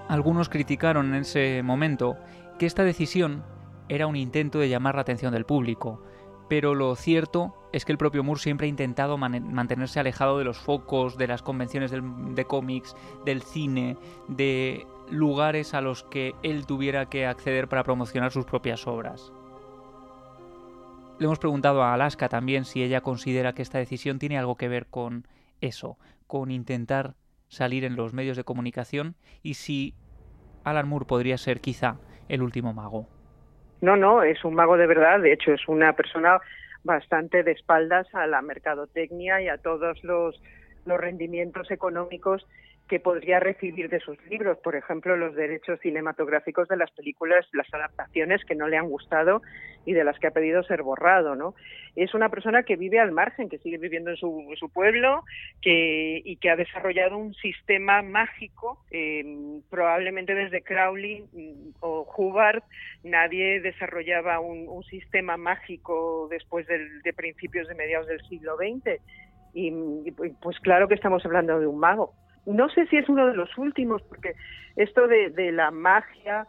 Algunos 0.08 0.48
criticaron 0.48 1.14
en 1.14 1.20
ese 1.20 1.62
momento 1.62 2.16
que 2.58 2.66
esta 2.66 2.82
decisión 2.82 3.44
era 3.88 4.06
un 4.06 4.16
intento 4.16 4.58
de 4.58 4.68
llamar 4.68 4.94
la 4.94 5.02
atención 5.02 5.32
del 5.32 5.44
público, 5.44 6.02
pero 6.48 6.74
lo 6.74 6.96
cierto 6.96 7.54
es 7.72 7.84
que 7.84 7.92
el 7.92 7.98
propio 7.98 8.24
Moore 8.24 8.40
siempre 8.40 8.66
ha 8.66 8.70
intentado 8.70 9.18
mantenerse 9.18 10.00
alejado 10.00 10.38
de 10.38 10.44
los 10.44 10.58
focos, 10.58 11.18
de 11.18 11.26
las 11.26 11.42
convenciones 11.42 11.92
de 11.92 12.44
cómics, 12.46 12.96
del 13.26 13.42
cine, 13.42 13.98
de 14.28 14.86
lugares 15.10 15.74
a 15.74 15.82
los 15.82 16.04
que 16.04 16.34
él 16.42 16.64
tuviera 16.64 17.06
que 17.06 17.26
acceder 17.26 17.68
para 17.68 17.84
promocionar 17.84 18.32
sus 18.32 18.46
propias 18.46 18.86
obras. 18.86 19.30
Le 21.18 21.26
hemos 21.26 21.38
preguntado 21.38 21.82
a 21.82 21.92
Alaska 21.92 22.30
también 22.30 22.64
si 22.64 22.82
ella 22.82 23.02
considera 23.02 23.52
que 23.52 23.62
esta 23.62 23.78
decisión 23.78 24.18
tiene 24.18 24.38
algo 24.38 24.56
que 24.56 24.68
ver 24.68 24.86
con 24.86 25.26
eso, 25.60 25.98
con 26.26 26.50
intentar 26.50 27.14
salir 27.48 27.84
en 27.84 27.96
los 27.96 28.12
medios 28.12 28.36
de 28.36 28.44
comunicación 28.44 29.14
y 29.42 29.54
si 29.54 29.94
Alan 30.64 30.88
Moore 30.88 31.06
podría 31.06 31.38
ser 31.38 31.60
quizá 31.60 31.96
el 32.28 32.42
último 32.42 32.72
mago. 32.72 33.08
No, 33.80 33.96
no, 33.96 34.22
es 34.22 34.44
un 34.44 34.54
mago 34.54 34.76
de 34.76 34.86
verdad, 34.86 35.20
de 35.20 35.32
hecho 35.32 35.52
es 35.52 35.66
una 35.68 35.94
persona 35.94 36.38
bastante 36.84 37.42
de 37.42 37.52
espaldas 37.52 38.06
a 38.14 38.26
la 38.26 38.42
mercadotecnia 38.42 39.40
y 39.40 39.48
a 39.48 39.58
todos 39.58 40.02
los, 40.04 40.40
los 40.84 40.98
rendimientos 40.98 41.70
económicos 41.70 42.46
que 42.88 43.00
podría 43.00 43.38
recibir 43.38 43.88
de 43.88 44.00
sus 44.00 44.18
libros, 44.26 44.58
por 44.58 44.74
ejemplo, 44.74 45.16
los 45.16 45.34
derechos 45.34 45.78
cinematográficos 45.80 46.68
de 46.68 46.76
las 46.76 46.90
películas, 46.90 47.46
las 47.52 47.72
adaptaciones 47.72 48.44
que 48.44 48.54
no 48.54 48.66
le 48.66 48.78
han 48.78 48.88
gustado 48.88 49.42
y 49.84 49.92
de 49.92 50.04
las 50.04 50.18
que 50.18 50.26
ha 50.26 50.32
pedido 50.32 50.62
ser 50.64 50.82
borrado, 50.82 51.34
¿no? 51.34 51.54
Es 51.96 52.14
una 52.14 52.28
persona 52.28 52.62
que 52.62 52.76
vive 52.76 52.98
al 52.98 53.12
margen, 53.12 53.48
que 53.48 53.58
sigue 53.58 53.78
viviendo 53.78 54.10
en 54.10 54.16
su, 54.16 54.70
pueblo 54.72 55.24
que, 55.60 56.20
y 56.24 56.36
que 56.36 56.50
ha 56.50 56.56
desarrollado 56.56 57.16
un 57.18 57.34
sistema 57.34 58.02
mágico, 58.02 58.84
eh, 58.90 59.24
probablemente 59.70 60.34
desde 60.34 60.62
Crowley 60.62 61.24
mm, 61.32 61.70
o 61.80 62.06
Hubbard, 62.16 62.62
nadie 63.04 63.60
desarrollaba 63.60 64.40
un, 64.40 64.68
un 64.68 64.84
sistema 64.84 65.36
mágico 65.36 66.28
después 66.30 66.66
del, 66.66 67.02
de 67.02 67.12
principios 67.12 67.68
de 67.68 67.74
mediados 67.74 68.06
del 68.06 68.20
siglo 68.28 68.56
XX. 68.56 69.00
Y, 69.54 69.72
pues 70.40 70.58
claro 70.60 70.88
que 70.88 70.94
estamos 70.94 71.24
hablando 71.24 71.58
de 71.58 71.66
un 71.66 71.78
mago 71.78 72.14
no 72.54 72.68
sé 72.70 72.86
si 72.86 72.96
es 72.96 73.08
uno 73.08 73.26
de 73.26 73.34
los 73.34 73.56
últimos, 73.58 74.02
porque 74.02 74.34
esto 74.76 75.06
de, 75.06 75.52
la 75.52 75.70
magia 75.70 76.46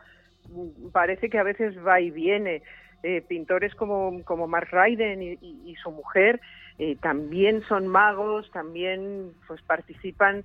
mm, 0.50 0.90
parece 0.92 1.30
que 1.30 1.40
a 1.40 1.44
veces 1.44 1.76
va 1.86 2.00
y 2.00 2.12
viene. 2.12 2.62
Eh, 3.02 3.22
pintores 3.22 3.74
como, 3.76 4.22
como 4.26 4.46
Mark 4.46 4.68
Ryden 4.72 5.22
y, 5.22 5.76
su 5.82 5.90
mujer 5.90 6.42
eh, 6.80 6.98
también 7.02 7.64
son 7.70 7.88
magos, 7.88 8.52
también 8.52 9.32
pues 9.48 9.62
participan 9.62 10.44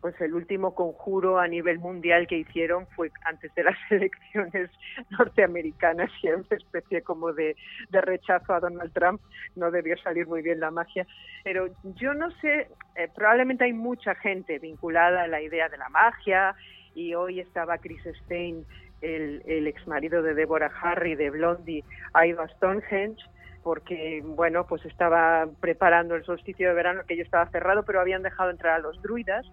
pues 0.00 0.20
el 0.20 0.34
último 0.34 0.74
conjuro 0.74 1.38
a 1.38 1.48
nivel 1.48 1.78
mundial 1.78 2.26
que 2.26 2.38
hicieron 2.38 2.86
fue 2.94 3.10
antes 3.24 3.52
de 3.54 3.64
las 3.64 3.76
elecciones 3.90 4.70
norteamericanas 5.10 6.10
y 6.22 6.28
era 6.28 6.36
una 6.36 6.56
especie 6.56 7.02
como 7.02 7.32
de, 7.32 7.56
rechazo 7.90 8.54
a 8.54 8.60
Donald 8.60 8.92
Trump. 8.92 9.20
No 9.56 9.70
debió 9.70 9.96
salir 9.98 10.26
muy 10.26 10.42
bien 10.42 10.60
la 10.60 10.70
magia. 10.70 11.06
Pero 11.44 11.68
yo 11.96 12.14
no 12.14 12.30
sé, 12.40 12.68
eh, 12.96 13.08
probablemente 13.14 13.64
hay 13.64 13.72
mucha 13.72 14.14
gente 14.14 14.58
vinculada 14.58 15.22
a 15.22 15.28
la 15.28 15.40
idea 15.40 15.68
de 15.68 15.78
la 15.78 15.88
magia 15.88 16.54
y 16.94 17.14
hoy 17.14 17.40
estaba 17.40 17.78
Chris 17.78 18.02
Stein, 18.24 18.64
el, 19.00 19.42
el 19.46 19.66
ex 19.66 19.86
marido 19.86 20.22
de 20.22 20.34
Deborah 20.34 20.72
Harry 20.82 21.14
de 21.14 21.30
Blondie, 21.30 21.84
ha 22.12 22.26
ido 22.26 22.42
a 22.42 22.48
Stonehenge 22.48 23.22
porque 23.62 24.22
bueno 24.24 24.66
pues 24.66 24.84
estaba 24.86 25.46
preparando 25.60 26.14
el 26.14 26.24
solsticio 26.24 26.68
de 26.68 26.74
verano 26.74 27.02
que 27.06 27.16
yo 27.16 27.22
estaba 27.22 27.50
cerrado 27.50 27.82
pero 27.84 28.00
habían 28.00 28.22
dejado 28.22 28.50
entrar 28.50 28.76
a 28.76 28.78
los 28.78 29.02
druidas 29.02 29.44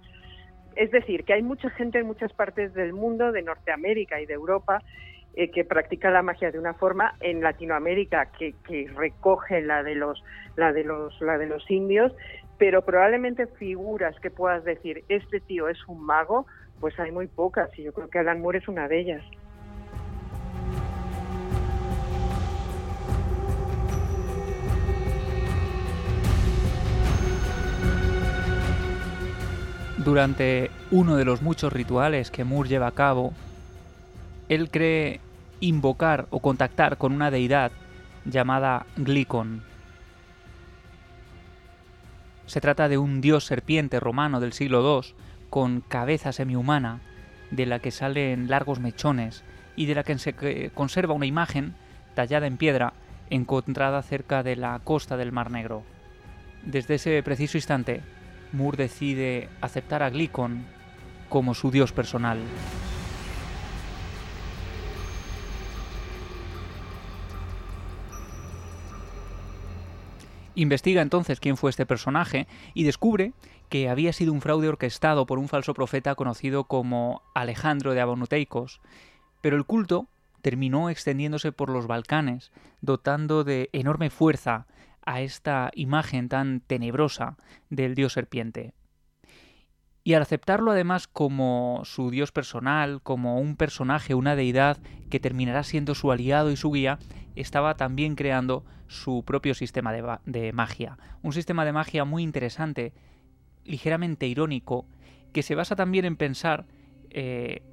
es 0.75 0.91
decir, 0.91 1.23
que 1.23 1.33
hay 1.33 1.43
mucha 1.43 1.69
gente 1.69 1.99
en 1.99 2.07
muchas 2.07 2.33
partes 2.33 2.73
del 2.73 2.93
mundo, 2.93 3.31
de 3.31 3.41
Norteamérica 3.41 4.19
y 4.21 4.25
de 4.25 4.33
Europa, 4.33 4.81
eh, 5.37 5.51
que 5.51 5.65
practica 5.65 6.11
la 6.11 6.21
magia 6.21 6.49
de 6.49 6.59
una 6.59 6.73
forma 6.73 7.15
en 7.19 7.41
Latinoamérica 7.41 8.31
que, 8.37 8.55
recoge 8.95 9.61
la 9.61 9.83
de 9.83 9.95
los 9.95 10.23
la 10.55 10.71
de 10.71 10.85
los 10.85 11.19
la 11.19 11.37
de 11.37 11.45
los 11.45 11.69
indios 11.69 12.13
pero 12.57 12.83
probablemente 12.83 13.45
figuras 13.45 14.17
que 14.21 14.31
puedas 14.31 14.63
decir 14.63 15.03
este 15.09 15.41
tío 15.41 15.67
es 15.67 15.77
un 15.89 16.05
mago 16.05 16.45
pues 16.79 16.97
hay 17.01 17.11
muy 17.11 17.27
pocas 17.27 17.69
y 17.77 17.83
yo 17.83 17.91
creo 17.91 18.09
que 18.09 18.19
Alan 18.19 18.39
Moore 18.39 18.59
es 18.59 18.67
una 18.69 18.87
de 18.87 18.97
ellas 18.97 19.23
Durante 30.05 30.69
uno 30.91 31.15
de 31.15 31.25
los 31.25 31.41
muchos 31.41 31.73
rituales 31.73 32.29
que 32.29 32.43
Moore 32.43 32.69
lleva 32.69 32.85
a 32.85 32.91
cabo, 32.91 33.33
él 34.49 34.69
cree 34.69 35.19
invocar 35.61 36.27
o 36.29 36.41
contactar 36.41 36.99
con 36.99 37.11
una 37.11 37.31
deidad 37.31 37.71
llamada 38.23 38.85
Glicon. 38.97 39.63
Se 42.45 42.61
trata 42.61 42.87
de 42.87 42.99
un 42.99 43.19
dios 43.19 43.45
serpiente 43.45 43.99
romano 43.99 44.39
del 44.39 44.53
siglo 44.53 45.01
II 45.01 45.15
con 45.49 45.81
cabeza 45.81 46.31
semihumana, 46.31 47.01
de 47.49 47.65
la 47.65 47.79
que 47.79 47.89
salen 47.89 48.47
largos 48.47 48.79
mechones 48.79 49.43
y 49.75 49.87
de 49.87 49.95
la 49.95 50.03
que 50.03 50.19
se 50.19 50.69
conserva 50.75 51.15
una 51.15 51.25
imagen 51.25 51.73
tallada 52.13 52.45
en 52.45 52.57
piedra 52.57 52.93
encontrada 53.31 54.03
cerca 54.03 54.43
de 54.43 54.55
la 54.55 54.79
costa 54.83 55.17
del 55.17 55.31
Mar 55.31 55.49
Negro. 55.49 55.81
Desde 56.61 56.95
ese 56.95 57.23
preciso 57.23 57.57
instante, 57.57 58.03
Moore 58.55 58.77
decide 58.77 59.49
aceptar 59.61 60.01
a 60.01 60.09
Glicon 60.09 60.65
como 61.29 61.53
su 61.53 61.71
dios 61.71 61.91
personal. 61.91 62.39
Investiga 70.55 71.01
entonces 71.01 71.41
quién 71.41 71.57
fue 71.57 71.69
este 71.69 71.85
personaje 71.85 72.47
y 72.73 72.85
descubre 72.85 73.33
que 73.67 73.89
había 73.89 74.13
sido 74.13 74.31
un 74.31 74.41
fraude 74.41 74.69
orquestado 74.69 75.25
por 75.25 75.37
un 75.37 75.49
falso 75.49 75.73
profeta 75.73 76.15
conocido 76.15 76.63
como 76.63 77.23
Alejandro 77.33 77.93
de 77.93 77.99
Abonuteicos, 77.99 78.79
pero 79.41 79.57
el 79.57 79.65
culto 79.65 80.07
terminó 80.41 80.89
extendiéndose 80.89 81.51
por 81.51 81.69
los 81.69 81.87
Balcanes, 81.87 82.51
dotando 82.79 83.43
de 83.43 83.69
enorme 83.73 84.09
fuerza 84.09 84.67
a 85.05 85.21
esta 85.21 85.71
imagen 85.75 86.29
tan 86.29 86.61
tenebrosa 86.61 87.37
del 87.69 87.95
dios 87.95 88.13
serpiente. 88.13 88.73
Y 90.03 90.13
al 90.13 90.21
aceptarlo 90.21 90.71
además 90.71 91.07
como 91.07 91.81
su 91.83 92.11
dios 92.11 92.31
personal, 92.31 93.01
como 93.01 93.39
un 93.39 93.55
personaje, 93.55 94.13
una 94.13 94.35
deidad 94.35 94.77
que 95.09 95.19
terminará 95.19 95.63
siendo 95.63 95.95
su 95.95 96.11
aliado 96.11 96.51
y 96.51 96.57
su 96.57 96.71
guía, 96.71 96.99
estaba 97.35 97.75
también 97.75 98.15
creando 98.15 98.63
su 98.87 99.23
propio 99.25 99.55
sistema 99.55 99.91
de, 99.91 100.53
magia. 100.53 100.99
Un 101.23 101.33
sistema 101.33 101.65
de 101.65 101.73
magia 101.73 102.05
muy 102.05 102.21
interesante, 102.21 102.93
ligeramente 103.63 104.27
irónico, 104.27 104.85
que 105.33 105.41
se 105.41 105.55
basa 105.55 105.75
también 105.75 106.05
en 106.05 106.17
pensar 106.17 106.67
eh, 107.09 107.63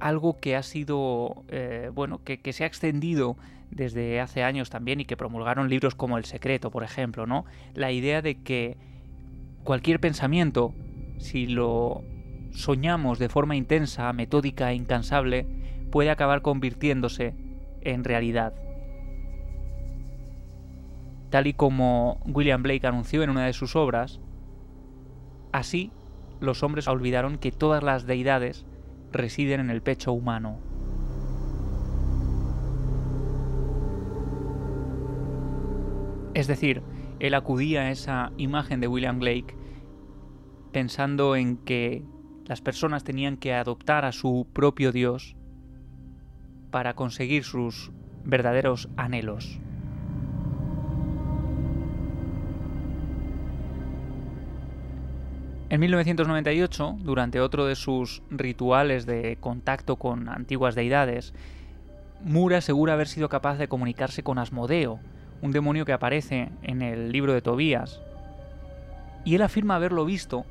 algo 0.00 0.38
que 0.40 0.56
ha 0.56 0.62
sido, 0.62 1.44
eh, 1.48 1.90
bueno, 1.94 2.22
que, 2.24 2.40
que, 2.40 2.52
se 2.52 2.64
ha 2.64 2.66
extendido 2.66 3.38
desde 3.74 4.20
hace 4.20 4.42
años 4.42 4.70
también 4.70 5.00
y 5.00 5.04
que 5.04 5.16
promulgaron 5.16 5.68
libros 5.68 5.94
como 5.94 6.16
El 6.16 6.24
Secreto, 6.24 6.70
por 6.70 6.84
ejemplo, 6.84 7.26
¿no? 7.26 7.44
La 7.74 7.90
idea 7.92 8.22
de 8.22 8.42
que 8.42 8.76
cualquier 9.64 10.00
pensamiento, 10.00 10.74
si 11.18 11.46
lo 11.46 12.04
soñamos 12.52 13.18
de 13.18 13.28
forma 13.28 13.56
intensa, 13.56 14.12
metódica 14.12 14.70
e 14.70 14.76
incansable, 14.76 15.46
puede 15.90 16.10
acabar 16.10 16.42
convirtiéndose 16.42 17.34
en 17.80 18.04
realidad. 18.04 18.54
Tal 21.30 21.48
y 21.48 21.54
como 21.54 22.20
William 22.26 22.62
Blake 22.62 22.86
anunció 22.86 23.24
en 23.24 23.30
una 23.30 23.46
de 23.46 23.52
sus 23.52 23.74
obras, 23.74 24.20
así 25.52 25.90
los 26.40 26.62
hombres 26.62 26.86
olvidaron 26.86 27.38
que 27.38 27.50
todas 27.50 27.82
las 27.82 28.06
deidades 28.06 28.66
residen 29.10 29.60
en 29.60 29.70
el 29.70 29.82
pecho 29.82 30.12
humano. 30.12 30.73
Es 36.34 36.48
decir, 36.48 36.82
él 37.20 37.34
acudía 37.34 37.82
a 37.82 37.90
esa 37.90 38.32
imagen 38.36 38.80
de 38.80 38.88
William 38.88 39.20
Blake 39.20 39.56
pensando 40.72 41.36
en 41.36 41.56
que 41.58 42.02
las 42.44 42.60
personas 42.60 43.04
tenían 43.04 43.36
que 43.36 43.54
adoptar 43.54 44.04
a 44.04 44.12
su 44.12 44.46
propio 44.52 44.90
Dios 44.90 45.36
para 46.72 46.94
conseguir 46.94 47.44
sus 47.44 47.92
verdaderos 48.24 48.88
anhelos. 48.96 49.60
En 55.70 55.80
1998, 55.80 56.96
durante 57.00 57.40
otro 57.40 57.64
de 57.66 57.74
sus 57.74 58.22
rituales 58.30 59.06
de 59.06 59.38
contacto 59.40 59.96
con 59.96 60.28
antiguas 60.28 60.74
deidades, 60.74 61.32
Mura 62.22 62.58
asegura 62.58 62.94
haber 62.94 63.08
sido 63.08 63.28
capaz 63.28 63.56
de 63.58 63.68
comunicarse 63.68 64.22
con 64.22 64.38
Asmodeo, 64.38 65.00
un 65.42 65.52
demonio 65.52 65.84
que 65.84 65.92
aparece 65.92 66.48
en 66.62 66.82
el 66.82 67.12
libro 67.12 67.32
de 67.32 67.42
Tobías. 67.42 68.00
Y 69.24 69.34
él 69.34 69.42
afirma 69.42 69.76
haberlo 69.76 70.04
visto 70.04 70.44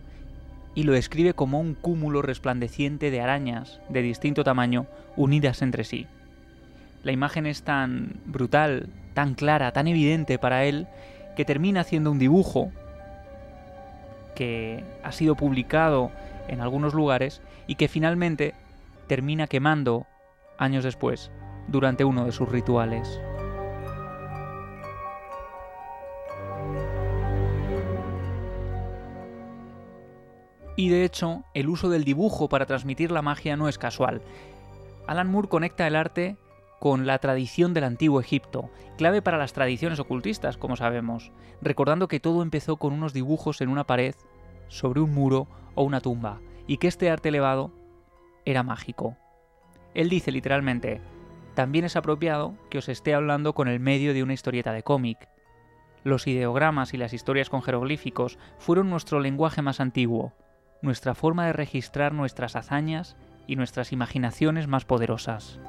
y 0.76 0.84
lo 0.84 0.94
describe 0.94 1.34
como 1.34 1.60
un 1.60 1.76
cúmulo 1.76 2.22
resplandeciente 2.22 3.12
de 3.12 3.22
arañas 3.22 3.80
de 3.90 4.02
distinto 4.02 4.44
tamaño 4.44 4.88
unidas 5.16 5.62
entre 5.62 5.84
sí. 5.84 6.08
La 7.04 7.12
imagen 7.12 7.46
es 7.46 7.64
tan 7.64 8.22
brutal, 8.26 8.90
tan 9.14 9.36
clara, 9.36 9.72
tan 9.72 9.88
evidente 9.88 10.40
para 10.40 10.66
él, 10.66 10.88
que 11.36 11.46
termina 11.46 11.82
haciendo 11.82 12.12
un 12.12 12.20
dibujo 12.20 12.72
que 14.36 14.84
ha 15.04 15.12
sido 15.12 15.36
publicado 15.36 16.12
en 16.48 16.62
algunos 16.62 16.94
lugares 16.94 17.42
y 17.68 17.76
que 17.76 17.88
finalmente 17.88 18.54
termina 19.08 19.48
quemando 19.48 20.08
años 20.58 20.84
después 20.84 21.32
durante 21.68 22.04
uno 22.04 22.26
de 22.26 22.32
sus 22.32 22.50
rituales. 22.50 23.20
Y 30.76 30.90
de 30.90 31.04
hecho, 31.04 31.44
el 31.54 31.70
uso 31.70 31.90
del 31.90 32.04
dibujo 32.04 32.50
para 32.50 32.66
transmitir 32.66 33.12
la 33.12 33.22
magia 33.22 33.56
no 33.56 33.68
es 33.68 33.78
casual. 33.78 34.22
Alan 35.06 35.30
Moore 35.30 35.50
conecta 35.50 35.86
el 35.86 35.96
arte 35.96 36.38
con 36.80 37.06
la 37.06 37.20
tradición 37.20 37.74
del 37.74 37.84
antiguo 37.84 38.20
Egipto, 38.20 38.70
clave 38.98 39.22
para 39.22 39.38
las 39.38 39.54
tradiciones 39.54 40.00
ocultistas, 40.00 40.58
como 40.58 40.76
sabemos, 40.76 41.32
recordando 41.62 42.08
que 42.08 42.20
todo 42.20 42.42
empezó 42.42 42.78
con 42.78 42.94
unos 42.94 43.14
dibujos 43.14 43.62
en 43.62 43.70
una 43.70 43.86
pared, 43.86 44.16
sobre 44.68 45.00
un 45.00 45.14
muro 45.14 45.48
o 45.76 45.84
una 45.84 46.02
tumba, 46.02 46.42
y 46.68 46.78
que 46.78 46.88
este 46.88 47.10
arte 47.10 47.30
elevado 47.30 47.72
era 48.44 48.64
mágico. 48.64 49.16
Él 49.94 50.10
dice 50.10 50.32
literalmente, 50.32 51.02
también 51.54 51.86
es 51.86 51.96
apropiado 51.96 52.56
que 52.70 52.80
os 52.80 52.90
esté 52.90 53.14
hablando 53.14 53.54
con 53.54 53.68
el 53.68 53.80
medio 53.80 54.14
de 54.14 54.24
una 54.24 54.34
historieta 54.34 54.74
de 54.74 54.84
cómic. 54.84 55.30
Los 56.04 56.28
ideogramas 56.28 56.94
y 56.94 56.98
las 56.98 57.14
historias 57.14 57.50
con 57.50 57.62
jeroglíficos 57.62 58.38
fueron 58.58 58.90
nuestro 58.90 59.20
lenguaje 59.20 59.62
más 59.62 59.80
antiguo, 59.80 60.34
nuestra 60.84 61.16
forma 61.16 61.48
de 61.48 61.54
registrar 61.54 62.14
nuestras 62.14 62.58
hazañas 62.58 63.16
y 63.48 63.56
nuestras 63.56 63.94
imaginaciones 63.94 64.68
más 64.68 64.84
poderosas. 64.84 65.60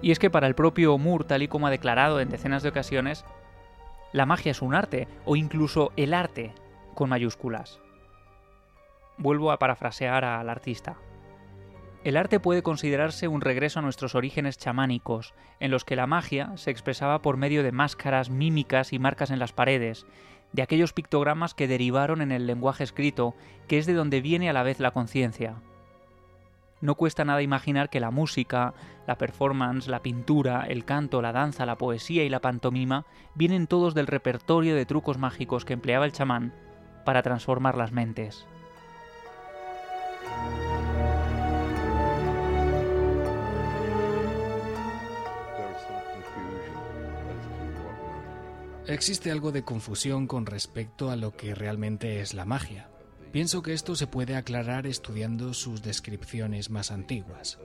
Y 0.00 0.12
es 0.12 0.20
que 0.20 0.30
para 0.30 0.46
el 0.46 0.54
propio 0.54 0.96
Moore, 0.96 1.24
tal 1.24 1.42
y 1.42 1.48
como 1.48 1.66
ha 1.66 1.70
declarado 1.70 2.20
en 2.20 2.30
decenas 2.30 2.62
de 2.62 2.68
ocasiones, 2.68 3.24
la 4.12 4.24
magia 4.24 4.52
es 4.52 4.62
un 4.62 4.72
arte, 4.72 5.08
o 5.24 5.34
incluso 5.34 5.92
el 5.96 6.14
arte, 6.14 6.54
con 6.94 7.10
mayúsculas. 7.10 7.80
Vuelvo 9.18 9.50
a 9.50 9.58
parafrasear 9.58 10.24
al 10.24 10.48
artista. 10.48 10.96
El 12.04 12.16
arte 12.16 12.38
puede 12.38 12.62
considerarse 12.62 13.26
un 13.26 13.40
regreso 13.40 13.80
a 13.80 13.82
nuestros 13.82 14.14
orígenes 14.14 14.56
chamánicos, 14.56 15.34
en 15.58 15.70
los 15.70 15.84
que 15.84 15.96
la 15.96 16.06
magia 16.06 16.52
se 16.56 16.70
expresaba 16.70 17.22
por 17.22 17.36
medio 17.36 17.62
de 17.62 17.72
máscaras, 17.72 18.30
mímicas 18.30 18.92
y 18.92 18.98
marcas 18.98 19.30
en 19.30 19.40
las 19.40 19.52
paredes, 19.52 20.06
de 20.52 20.62
aquellos 20.62 20.92
pictogramas 20.92 21.54
que 21.54 21.68
derivaron 21.68 22.22
en 22.22 22.32
el 22.32 22.46
lenguaje 22.46 22.84
escrito, 22.84 23.34
que 23.66 23.78
es 23.78 23.86
de 23.86 23.94
donde 23.94 24.20
viene 24.20 24.48
a 24.48 24.52
la 24.52 24.62
vez 24.62 24.78
la 24.80 24.92
conciencia. 24.92 25.56
No 26.80 26.94
cuesta 26.94 27.24
nada 27.24 27.42
imaginar 27.42 27.90
que 27.90 27.98
la 27.98 28.12
música, 28.12 28.72
la 29.06 29.18
performance, 29.18 29.88
la 29.88 30.00
pintura, 30.00 30.64
el 30.68 30.84
canto, 30.84 31.20
la 31.20 31.32
danza, 31.32 31.66
la 31.66 31.76
poesía 31.76 32.22
y 32.22 32.28
la 32.28 32.40
pantomima 32.40 33.04
vienen 33.34 33.66
todos 33.66 33.94
del 33.94 34.06
repertorio 34.06 34.76
de 34.76 34.86
trucos 34.86 35.18
mágicos 35.18 35.64
que 35.64 35.72
empleaba 35.72 36.04
el 36.04 36.12
chamán 36.12 36.54
para 37.04 37.22
transformar 37.22 37.76
las 37.76 37.90
mentes. 37.90 38.46
Existe 48.88 49.30
algo 49.30 49.52
de 49.52 49.64
confusión 49.64 50.26
con 50.26 50.46
respecto 50.46 51.10
a 51.10 51.16
lo 51.16 51.36
que 51.36 51.54
realmente 51.54 52.22
es 52.22 52.32
la 52.32 52.46
magia. 52.46 52.88
Pienso 53.32 53.60
que 53.60 53.74
esto 53.74 53.94
se 53.94 54.06
puede 54.06 54.34
aclarar 54.34 54.86
estudiando 54.86 55.52
sus 55.52 55.82
descripciones 55.82 56.70
más 56.70 56.90
antiguas. 56.90 57.58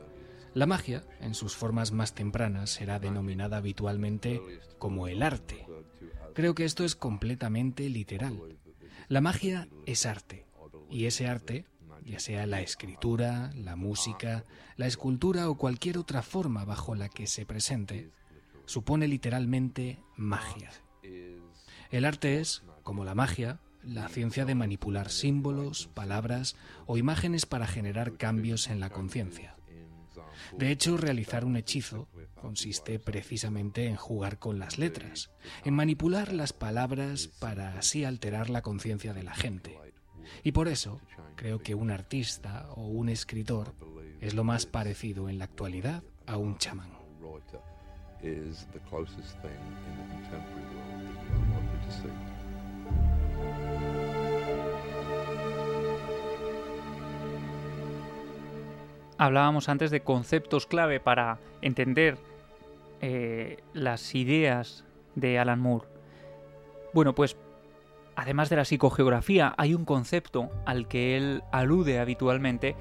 La 0.54 0.66
magia, 0.66 1.06
en 1.22 1.34
sus 1.34 1.56
formas 1.56 1.94
más 1.94 2.14
tempranas, 2.14 2.72
será 2.72 3.00
denominada 3.00 3.56
habitualmente 3.56 4.41
como 4.80 5.08
el 5.08 5.24
arte. 5.24 5.66
Creo 6.34 6.56
que 6.56 6.66
esto 6.66 6.84
es 6.84 6.94
completamente 6.94 7.88
literal. 7.88 8.60
La 9.08 9.22
magia 9.22 9.70
es 9.86 10.06
arte, 10.06 10.45
y 10.90 11.06
ese 11.06 11.28
arte, 11.28 11.66
ya 12.04 12.20
sea 12.20 12.45
la 12.48 12.60
escritura, 12.60 13.54
la 13.56 13.78
música, 13.78 14.44
la 14.76 14.88
escultura 14.88 15.50
o 15.50 15.58
cualquier 15.58 15.98
otra 15.98 16.22
forma 16.22 16.66
bajo 16.66 16.95
la 16.95 17.08
que 17.08 17.28
se 17.28 17.45
presente, 17.45 18.12
supone 18.66 19.08
literalmente 19.08 20.00
magia. 20.18 20.70
El 21.91 22.05
arte 22.05 22.39
es, 22.39 22.63
como 22.84 23.05
la 23.05 23.15
magia, 23.15 23.59
la 23.84 24.07
ciencia 24.07 24.45
de 24.45 24.55
manipular 24.55 25.09
símbolos, 25.09 25.88
palabras 25.93 26.55
o 26.85 26.97
imágenes 26.97 27.45
para 27.45 27.67
generar 27.67 28.17
cambios 28.17 28.67
en 28.69 28.80
la 28.80 28.89
conciencia. 28.89 29.55
De 30.57 30.71
hecho, 30.71 30.97
realizar 30.97 31.45
un 31.45 31.55
hechizo 31.55 32.07
consiste 32.35 32.99
precisamente 32.99 33.88
en 33.88 33.95
jugar 33.95 34.39
con 34.39 34.59
las 34.59 34.77
letras, 34.77 35.31
en 35.63 35.73
manipular 35.73 36.34
las 36.34 36.53
palabras 36.53 37.27
para 37.27 37.77
así 37.77 38.05
alterar 38.05 38.49
la 38.49 38.61
conciencia 38.61 39.13
de 39.13 39.23
la 39.23 39.34
gente. 39.34 39.80
Y 40.43 40.51
por 40.51 40.67
eso 40.67 41.01
creo 41.35 41.59
que 41.59 41.75
un 41.75 41.91
artista 41.91 42.67
o 42.75 42.88
un 42.88 43.09
escritor 43.09 43.75
es 44.21 44.34
lo 44.34 44.43
más 44.43 44.65
parecido 44.65 45.30
en 45.30 45.39
la 45.39 45.45
actualidad 45.45 46.03
a 46.25 46.38
un 46.38 46.57
chamán. 46.57 46.91
Hablábamos 59.18 59.70
antes 59.70 59.91
de 59.91 60.02
conceptos 60.02 60.66
clave 60.66 61.00
para 61.00 61.38
entender 61.62 62.18
eh, 63.02 63.58
las 63.74 64.16
ideas 64.16 64.86
de 65.16 65.40
Alan 65.40 65.60
Moore. 65.60 65.88
Bueno, 66.94 67.14
pues 67.16 67.38
además 68.16 68.50
de 68.50 68.56
la 68.56 68.66
psicogeografía, 68.66 69.54
hay 69.58 69.74
un 69.74 69.86
concepto 69.86 70.50
al 70.66 70.88
que 70.88 71.18
él 71.18 71.44
alude 71.52 72.00
habitualmente 72.00 72.76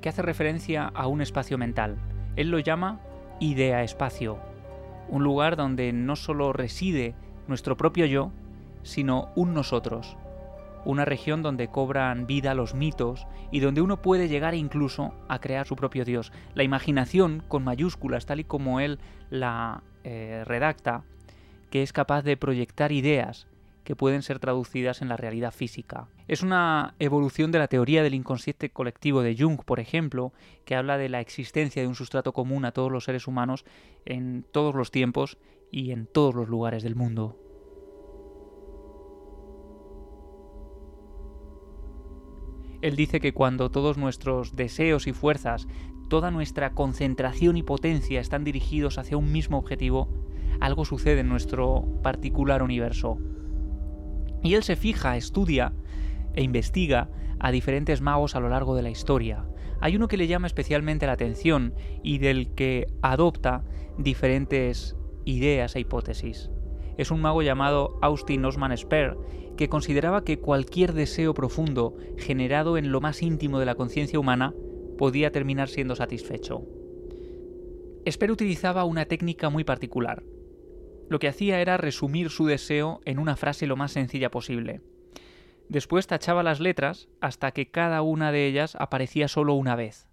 que 0.00 0.08
hace 0.08 0.22
referencia 0.22 0.86
a 0.86 1.06
un 1.06 1.20
espacio 1.20 1.58
mental. 1.58 1.96
Él 2.36 2.50
lo 2.50 2.58
llama 2.58 3.00
idea-espacio, 3.40 4.38
un 5.08 5.24
lugar 5.24 5.56
donde 5.56 5.92
no 5.92 6.14
solo 6.16 6.52
reside 6.52 7.14
nuestro 7.48 7.76
propio 7.76 8.06
yo, 8.06 8.30
sino 8.82 9.30
un 9.34 9.54
nosotros, 9.54 10.16
una 10.84 11.04
región 11.04 11.42
donde 11.42 11.68
cobran 11.68 12.26
vida 12.26 12.54
los 12.54 12.74
mitos 12.74 13.26
y 13.50 13.60
donde 13.60 13.80
uno 13.80 14.00
puede 14.00 14.28
llegar 14.28 14.54
incluso 14.54 15.12
a 15.28 15.40
crear 15.40 15.66
su 15.66 15.76
propio 15.76 16.04
Dios. 16.04 16.32
La 16.54 16.62
imaginación, 16.62 17.42
con 17.48 17.64
mayúsculas, 17.64 18.26
tal 18.26 18.40
y 18.40 18.44
como 18.44 18.80
él 18.80 18.98
la 19.30 19.82
eh, 20.04 20.44
redacta, 20.46 21.02
que 21.70 21.82
es 21.82 21.92
capaz 21.92 22.22
de 22.22 22.36
proyectar 22.36 22.92
ideas 22.92 23.46
que 23.90 23.96
pueden 23.96 24.22
ser 24.22 24.38
traducidas 24.38 25.02
en 25.02 25.08
la 25.08 25.16
realidad 25.16 25.52
física. 25.52 26.06
Es 26.28 26.44
una 26.44 26.94
evolución 27.00 27.50
de 27.50 27.58
la 27.58 27.66
teoría 27.66 28.04
del 28.04 28.14
inconsciente 28.14 28.70
colectivo 28.70 29.20
de 29.20 29.36
Jung, 29.36 29.64
por 29.64 29.80
ejemplo, 29.80 30.32
que 30.64 30.76
habla 30.76 30.96
de 30.96 31.08
la 31.08 31.18
existencia 31.18 31.82
de 31.82 31.88
un 31.88 31.96
sustrato 31.96 32.32
común 32.32 32.64
a 32.64 32.70
todos 32.70 32.92
los 32.92 33.02
seres 33.02 33.26
humanos 33.26 33.64
en 34.04 34.46
todos 34.52 34.76
los 34.76 34.92
tiempos 34.92 35.38
y 35.72 35.90
en 35.90 36.06
todos 36.06 36.36
los 36.36 36.48
lugares 36.48 36.84
del 36.84 36.94
mundo. 36.94 37.36
Él 42.82 42.94
dice 42.94 43.18
que 43.18 43.34
cuando 43.34 43.72
todos 43.72 43.98
nuestros 43.98 44.54
deseos 44.54 45.08
y 45.08 45.12
fuerzas, 45.12 45.66
toda 46.08 46.30
nuestra 46.30 46.74
concentración 46.74 47.56
y 47.56 47.64
potencia 47.64 48.20
están 48.20 48.44
dirigidos 48.44 48.98
hacia 48.98 49.16
un 49.16 49.32
mismo 49.32 49.58
objetivo, 49.58 50.08
algo 50.60 50.84
sucede 50.84 51.22
en 51.22 51.28
nuestro 51.28 51.88
particular 52.04 52.62
universo. 52.62 53.18
Y 54.42 54.54
él 54.54 54.62
se 54.62 54.76
fija, 54.76 55.16
estudia 55.16 55.72
e 56.34 56.42
investiga 56.42 57.10
a 57.38 57.50
diferentes 57.50 58.00
magos 58.00 58.36
a 58.36 58.40
lo 58.40 58.48
largo 58.48 58.74
de 58.74 58.82
la 58.82 58.90
historia. 58.90 59.46
Hay 59.80 59.96
uno 59.96 60.08
que 60.08 60.16
le 60.16 60.26
llama 60.26 60.46
especialmente 60.46 61.06
la 61.06 61.12
atención 61.12 61.74
y 62.02 62.18
del 62.18 62.54
que 62.54 62.86
adopta 63.02 63.64
diferentes 63.96 64.96
ideas 65.24 65.74
e 65.74 65.80
hipótesis. 65.80 66.50
Es 66.98 67.10
un 67.10 67.20
mago 67.22 67.40
llamado 67.40 67.98
Austin 68.02 68.44
Osman 68.44 68.76
Spare, 68.76 69.16
que 69.56 69.68
consideraba 69.68 70.22
que 70.22 70.38
cualquier 70.38 70.92
deseo 70.92 71.32
profundo 71.32 71.96
generado 72.18 72.76
en 72.76 72.92
lo 72.92 73.00
más 73.00 73.22
íntimo 73.22 73.58
de 73.58 73.66
la 73.66 73.74
conciencia 73.74 74.18
humana 74.18 74.54
podía 74.98 75.32
terminar 75.32 75.68
siendo 75.68 75.96
satisfecho. 75.96 76.66
Spare 78.06 78.32
utilizaba 78.32 78.84
una 78.84 79.06
técnica 79.06 79.48
muy 79.48 79.64
particular. 79.64 80.22
Lo 81.10 81.18
que 81.18 81.26
hacía 81.26 81.60
era 81.60 81.76
resumir 81.76 82.30
su 82.30 82.46
deseo 82.46 83.00
en 83.04 83.18
una 83.18 83.34
frase 83.34 83.66
lo 83.66 83.74
más 83.74 83.90
sencilla 83.90 84.30
posible. 84.30 84.80
Después 85.68 86.06
tachaba 86.06 86.44
las 86.44 86.60
letras 86.60 87.08
hasta 87.20 87.50
que 87.50 87.68
cada 87.68 88.00
una 88.02 88.30
de 88.30 88.46
ellas 88.46 88.76
aparecía 88.78 89.26
solo 89.26 89.54
una 89.54 89.74
vez. 89.74 90.06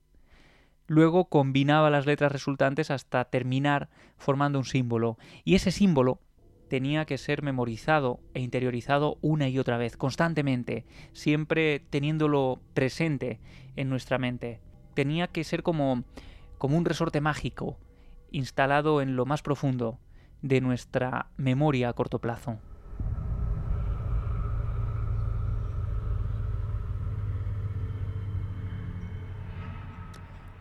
Luego 0.87 1.25
combinaba 1.25 1.91
las 1.91 2.07
letras 2.07 2.31
resultantes 2.31 2.89
hasta 2.89 3.25
terminar 3.25 3.89
formando 4.17 4.57
un 4.57 4.65
símbolo, 4.65 5.19
y 5.43 5.53
ese 5.53 5.69
símbolo 5.69 6.19
tenía 6.67 7.05
que 7.05 7.19
ser 7.19 7.43
memorizado 7.43 8.19
e 8.33 8.41
interiorizado 8.41 9.19
una 9.21 9.49
y 9.49 9.59
otra 9.59 9.77
vez, 9.77 9.97
constantemente, 9.97 10.87
siempre 11.13 11.79
teniéndolo 11.79 12.59
presente 12.73 13.39
en 13.75 13.89
nuestra 13.89 14.17
mente. 14.17 14.61
Tenía 14.95 15.27
que 15.27 15.43
ser 15.43 15.61
como, 15.61 16.05
como 16.57 16.75
un 16.75 16.85
resorte 16.85 17.21
mágico, 17.21 17.77
instalado 18.31 18.99
en 18.99 19.15
lo 19.15 19.27
más 19.27 19.43
profundo 19.43 19.99
de 20.41 20.61
nuestra 20.61 21.27
memoria 21.37 21.89
a 21.89 21.93
corto 21.93 22.19
plazo. 22.19 22.57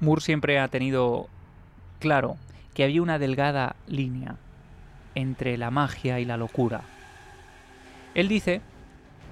Moore 0.01 0.21
siempre 0.21 0.59
ha 0.59 0.69
tenido 0.69 1.29
claro 1.99 2.37
que 2.75 2.85
había 2.85 3.03
una 3.03 3.19
delgada 3.19 3.77
línea 3.87 4.37
entre 5.15 5.57
la 5.57 5.71
magia 5.71 6.21
y 6.21 6.27
la 6.27 6.37
locura. 6.37 6.83
Él 8.15 8.29
dice 8.29 8.61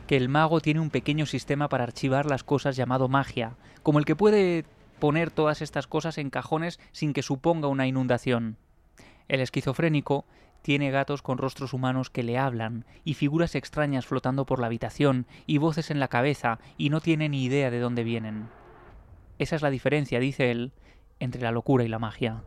que 0.07 0.17
el 0.17 0.29
mago 0.29 0.61
tiene 0.61 0.81
un 0.81 0.91
pequeño 0.91 1.27
sistema 1.27 1.69
para 1.69 1.85
archivar 1.85 2.27
las 2.27 2.45
cosas 2.45 2.77
llamado 2.77 3.09
magia, 3.09 3.57
como 3.83 3.99
el 3.99 4.05
que 4.05 4.17
puede 4.17 4.65
poner 4.99 5.31
todas 5.31 5.63
estas 5.63 5.87
cosas 5.87 6.19
en 6.19 6.31
cajones 6.31 6.81
sin 6.93 7.13
que 7.13 7.23
suponga 7.23 7.69
una 7.69 7.87
inundación. 7.87 8.57
El 9.29 9.41
esquizofrénico 9.41 10.25
tiene 10.63 10.91
gatos 10.91 11.21
con 11.21 11.39
rostros 11.39 11.73
humanos 11.73 12.09
que 12.11 12.23
le 12.23 12.39
hablan, 12.39 12.87
y 13.05 13.15
figuras 13.15 13.55
extrañas 13.55 14.07
flotando 14.07 14.47
por 14.47 14.61
la 14.61 14.67
habitación, 14.67 15.27
y 15.47 15.59
voces 15.59 15.91
en 15.91 16.01
la 16.01 16.09
cabeza, 16.09 16.59
y 16.79 16.89
no 16.89 17.01
tiene 17.01 17.29
ni 17.29 17.45
idea 17.45 17.71
de 17.71 17.81
dónde 17.81 18.03
vienen. 18.03 18.49
Esa 19.39 19.57
es 19.57 19.63
la 19.63 19.71
diferencia, 19.71 20.21
dice 20.21 20.51
él, 20.51 20.73
entre 21.21 21.43
la 21.43 21.51
locura 21.51 21.85
y 21.85 21.89
la 21.89 21.99
magia. 21.99 22.43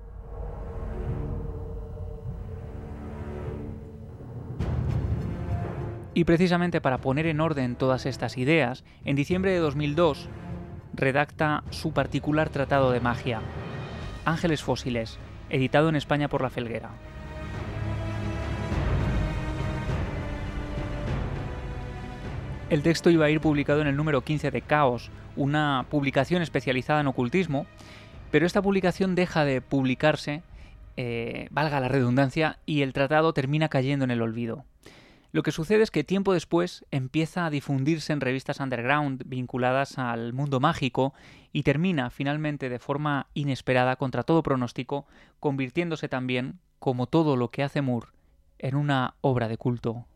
Y 6.14 6.24
precisamente 6.24 6.82
para 6.82 6.98
poner 6.98 7.28
en 7.28 7.40
orden 7.40 7.76
todas 7.76 8.08
estas 8.08 8.40
ideas, 8.40 8.84
en 9.06 9.16
diciembre 9.16 9.52
de 9.52 9.60
2002 9.60 10.28
redacta 10.96 11.64
su 11.70 11.92
particular 11.92 12.50
tratado 12.50 12.90
de 12.90 13.00
magia, 13.00 13.42
Ángeles 14.26 14.64
Fósiles, 14.64 15.20
editado 15.50 15.90
en 15.90 15.96
España 15.96 16.28
por 16.28 16.42
La 16.42 16.50
Felguera. 16.50 16.92
El 22.70 22.84
texto 22.84 23.10
iba 23.10 23.26
a 23.26 23.30
ir 23.30 23.40
publicado 23.40 23.80
en 23.82 23.88
el 23.88 23.96
número 23.96 24.22
15 24.22 24.52
de 24.52 24.62
Caos, 24.62 25.10
una 25.38 25.86
publicación 25.90 26.42
especializada 26.42 27.00
en 27.00 27.08
ocultismo, 27.08 27.66
pero 28.30 28.46
esta 28.46 28.62
publicación 28.62 29.16
deja 29.16 29.46
de 29.46 29.62
publicarse, 29.62 30.44
eh, 30.98 31.48
valga 31.50 31.80
la 31.80 31.88
redundancia, 31.88 32.60
y 32.66 32.82
el 32.82 32.92
tratado 32.92 33.32
termina 33.32 33.70
cayendo 33.70 34.04
en 34.04 34.12
el 34.12 34.22
olvido. 34.22 34.66
Lo 35.38 35.44
que 35.44 35.52
sucede 35.52 35.84
es 35.84 35.92
que 35.92 36.04
tiempo 36.04 36.34
después 36.34 36.84
empieza 36.90 37.46
a 37.46 37.52
difundirse 37.52 38.12
en 38.12 38.22
revistas 38.22 38.60
underground 38.60 39.22
vinculadas 39.28 40.00
al 40.00 40.34
mundo 40.34 40.60
mágico 40.60 41.14
y 41.54 41.62
termina 41.62 42.10
finalmente 42.10 42.70
de 42.70 42.80
forma 42.80 43.28
inesperada 43.36 43.98
contra 43.98 44.24
todo 44.24 44.42
pronóstico, 44.42 45.06
convirtiéndose 45.40 46.10
también, 46.10 46.58
como 46.80 47.06
todo 47.06 47.36
lo 47.36 47.52
que 47.52 47.62
hace 47.62 47.84
Moore, 47.84 48.08
en 48.58 48.76
una 48.76 49.14
obra 49.22 49.48
de 49.48 49.58
culto. 49.58 50.08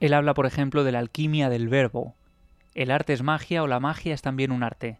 Él 0.00 0.14
habla, 0.14 0.34
por 0.34 0.46
ejemplo, 0.46 0.82
de 0.82 0.90
la 0.90 0.98
alquimia 0.98 1.48
del 1.48 1.68
verbo. 1.68 2.16
El 2.74 2.90
arte 2.90 3.12
es 3.12 3.22
magia 3.22 3.62
o 3.62 3.68
la 3.68 3.78
magia 3.78 4.14
es 4.14 4.22
también 4.22 4.50
un 4.50 4.64
arte. 4.64 4.98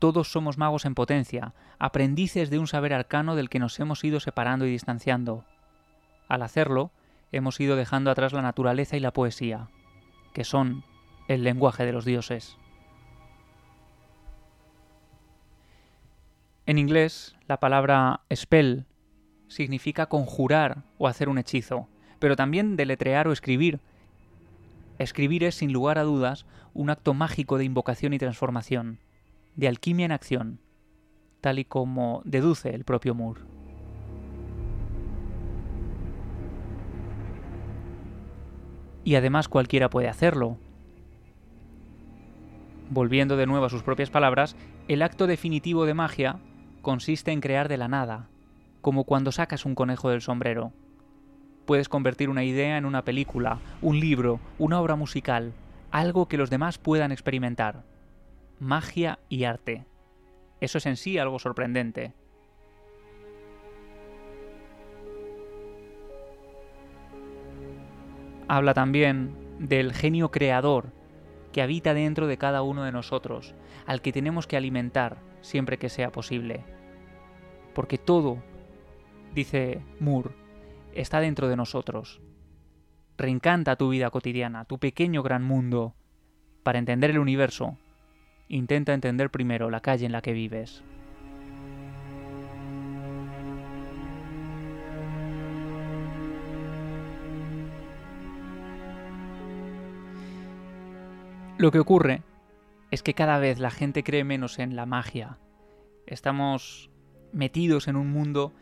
Todos 0.00 0.32
somos 0.32 0.56
magos 0.56 0.86
en 0.86 0.94
potencia, 0.94 1.52
aprendices 1.78 2.48
de 2.48 2.58
un 2.58 2.66
saber 2.66 2.94
arcano 2.94 3.36
del 3.36 3.50
que 3.50 3.58
nos 3.58 3.78
hemos 3.80 4.02
ido 4.02 4.18
separando 4.18 4.64
y 4.64 4.70
distanciando. 4.70 5.44
Al 6.26 6.40
hacerlo, 6.40 6.90
hemos 7.32 7.60
ido 7.60 7.76
dejando 7.76 8.10
atrás 8.10 8.32
la 8.32 8.40
naturaleza 8.40 8.96
y 8.96 9.00
la 9.00 9.12
poesía, 9.12 9.68
que 10.32 10.42
son 10.42 10.84
el 11.28 11.44
lenguaje 11.44 11.84
de 11.84 11.92
los 11.92 12.06
dioses. 12.06 12.56
En 16.64 16.78
inglés, 16.78 17.36
la 17.46 17.60
palabra 17.60 18.22
spell 18.34 18.86
significa 19.48 20.06
conjurar 20.06 20.82
o 20.96 21.08
hacer 21.08 21.28
un 21.28 21.36
hechizo, 21.36 21.88
pero 22.18 22.36
también 22.36 22.76
deletrear 22.76 23.28
o 23.28 23.32
escribir. 23.32 23.80
Escribir 24.98 25.44
es, 25.44 25.56
sin 25.56 25.74
lugar 25.74 25.98
a 25.98 26.04
dudas, 26.04 26.46
un 26.72 26.88
acto 26.88 27.12
mágico 27.12 27.58
de 27.58 27.64
invocación 27.64 28.14
y 28.14 28.18
transformación 28.18 28.98
de 29.56 29.68
alquimia 29.68 30.06
en 30.06 30.12
acción, 30.12 30.60
tal 31.40 31.58
y 31.58 31.64
como 31.64 32.22
deduce 32.24 32.74
el 32.74 32.84
propio 32.84 33.14
Moore. 33.14 33.42
Y 39.04 39.14
además 39.14 39.48
cualquiera 39.48 39.90
puede 39.90 40.08
hacerlo. 40.08 40.58
Volviendo 42.90 43.36
de 43.36 43.46
nuevo 43.46 43.64
a 43.64 43.70
sus 43.70 43.82
propias 43.82 44.10
palabras, 44.10 44.56
el 44.88 45.02
acto 45.02 45.26
definitivo 45.26 45.86
de 45.86 45.94
magia 45.94 46.38
consiste 46.82 47.32
en 47.32 47.40
crear 47.40 47.68
de 47.68 47.76
la 47.76 47.88
nada, 47.88 48.28
como 48.80 49.04
cuando 49.04 49.32
sacas 49.32 49.64
un 49.64 49.74
conejo 49.74 50.10
del 50.10 50.20
sombrero. 50.20 50.72
Puedes 51.66 51.88
convertir 51.88 52.28
una 52.28 52.44
idea 52.44 52.76
en 52.76 52.84
una 52.84 53.04
película, 53.04 53.60
un 53.80 54.00
libro, 54.00 54.40
una 54.58 54.80
obra 54.80 54.96
musical, 54.96 55.52
algo 55.90 56.26
que 56.26 56.36
los 56.36 56.50
demás 56.50 56.78
puedan 56.78 57.12
experimentar 57.12 57.84
magia 58.60 59.18
y 59.28 59.44
arte. 59.44 59.86
Eso 60.60 60.78
es 60.78 60.86
en 60.86 60.96
sí 60.96 61.18
algo 61.18 61.38
sorprendente. 61.38 62.12
Habla 68.46 68.74
también 68.74 69.34
del 69.58 69.92
genio 69.92 70.30
creador 70.30 70.92
que 71.52 71.62
habita 71.62 71.94
dentro 71.94 72.26
de 72.26 72.36
cada 72.36 72.62
uno 72.62 72.84
de 72.84 72.92
nosotros, 72.92 73.54
al 73.86 74.02
que 74.02 74.12
tenemos 74.12 74.46
que 74.46 74.56
alimentar 74.56 75.18
siempre 75.40 75.78
que 75.78 75.88
sea 75.88 76.12
posible. 76.12 76.64
Porque 77.74 77.98
todo, 77.98 78.42
dice 79.34 79.82
Moore, 79.98 80.30
está 80.92 81.20
dentro 81.20 81.48
de 81.48 81.56
nosotros. 81.56 82.20
Reencanta 83.16 83.76
tu 83.76 83.88
vida 83.88 84.10
cotidiana, 84.10 84.64
tu 84.64 84.78
pequeño 84.78 85.22
gran 85.22 85.42
mundo, 85.44 85.94
para 86.62 86.78
entender 86.78 87.10
el 87.10 87.18
universo 87.18 87.78
Intenta 88.52 88.94
entender 88.94 89.30
primero 89.30 89.70
la 89.70 89.78
calle 89.78 90.06
en 90.06 90.10
la 90.10 90.22
que 90.22 90.32
vives. 90.32 90.82
Lo 101.58 101.70
que 101.70 101.78
ocurre 101.78 102.24
es 102.90 103.04
que 103.04 103.14
cada 103.14 103.38
vez 103.38 103.60
la 103.60 103.70
gente 103.70 104.02
cree 104.02 104.24
menos 104.24 104.58
en 104.58 104.74
la 104.74 104.84
magia. 104.84 105.38
Estamos 106.08 106.90
metidos 107.32 107.86
en 107.86 107.94
un 107.94 108.10
mundo 108.10 108.52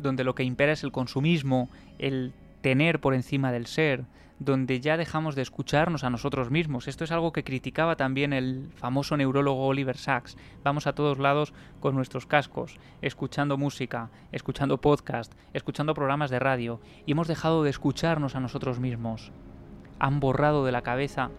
donde 0.00 0.24
lo 0.24 0.34
que 0.34 0.42
impera 0.42 0.72
es 0.72 0.82
el 0.82 0.90
consumismo, 0.90 1.70
el 2.00 2.32
tener 2.64 2.98
por 2.98 3.12
encima 3.12 3.52
del 3.52 3.66
ser, 3.66 4.06
donde 4.38 4.80
ya 4.80 4.96
dejamos 4.96 5.34
de 5.34 5.42
escucharnos 5.42 6.02
a 6.02 6.08
nosotros 6.08 6.50
mismos. 6.50 6.88
Esto 6.88 7.04
es 7.04 7.12
algo 7.12 7.30
que 7.30 7.44
criticaba 7.44 7.96
también 7.96 8.32
el 8.32 8.70
famoso 8.74 9.18
neurólogo 9.18 9.66
Oliver 9.66 9.98
Sacks. 9.98 10.38
Vamos 10.62 10.86
a 10.86 10.94
todos 10.94 11.18
lados 11.18 11.52
con 11.80 11.94
nuestros 11.94 12.24
cascos, 12.24 12.78
escuchando 13.02 13.58
música, 13.58 14.08
escuchando 14.32 14.80
podcast, 14.80 15.34
escuchando 15.52 15.92
programas 15.92 16.30
de 16.30 16.38
radio, 16.38 16.80
y 17.04 17.12
hemos 17.12 17.28
dejado 17.28 17.64
de 17.64 17.68
escucharnos 17.68 18.34
a 18.34 18.40
nosotros 18.40 18.80
mismos. 18.80 19.30
Han 19.98 20.18
borrado 20.18 20.64
de 20.64 20.72
la 20.72 20.80
cabeza 20.80 21.30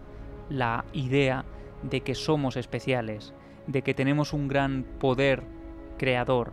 la 0.48 0.84
idea 0.92 1.44
de 1.82 2.02
que 2.02 2.14
somos 2.14 2.56
especiales, 2.56 3.34
de 3.66 3.82
que 3.82 3.94
tenemos 3.94 4.32
un 4.32 4.46
gran 4.46 4.84
poder 5.00 5.42
creador, 5.98 6.52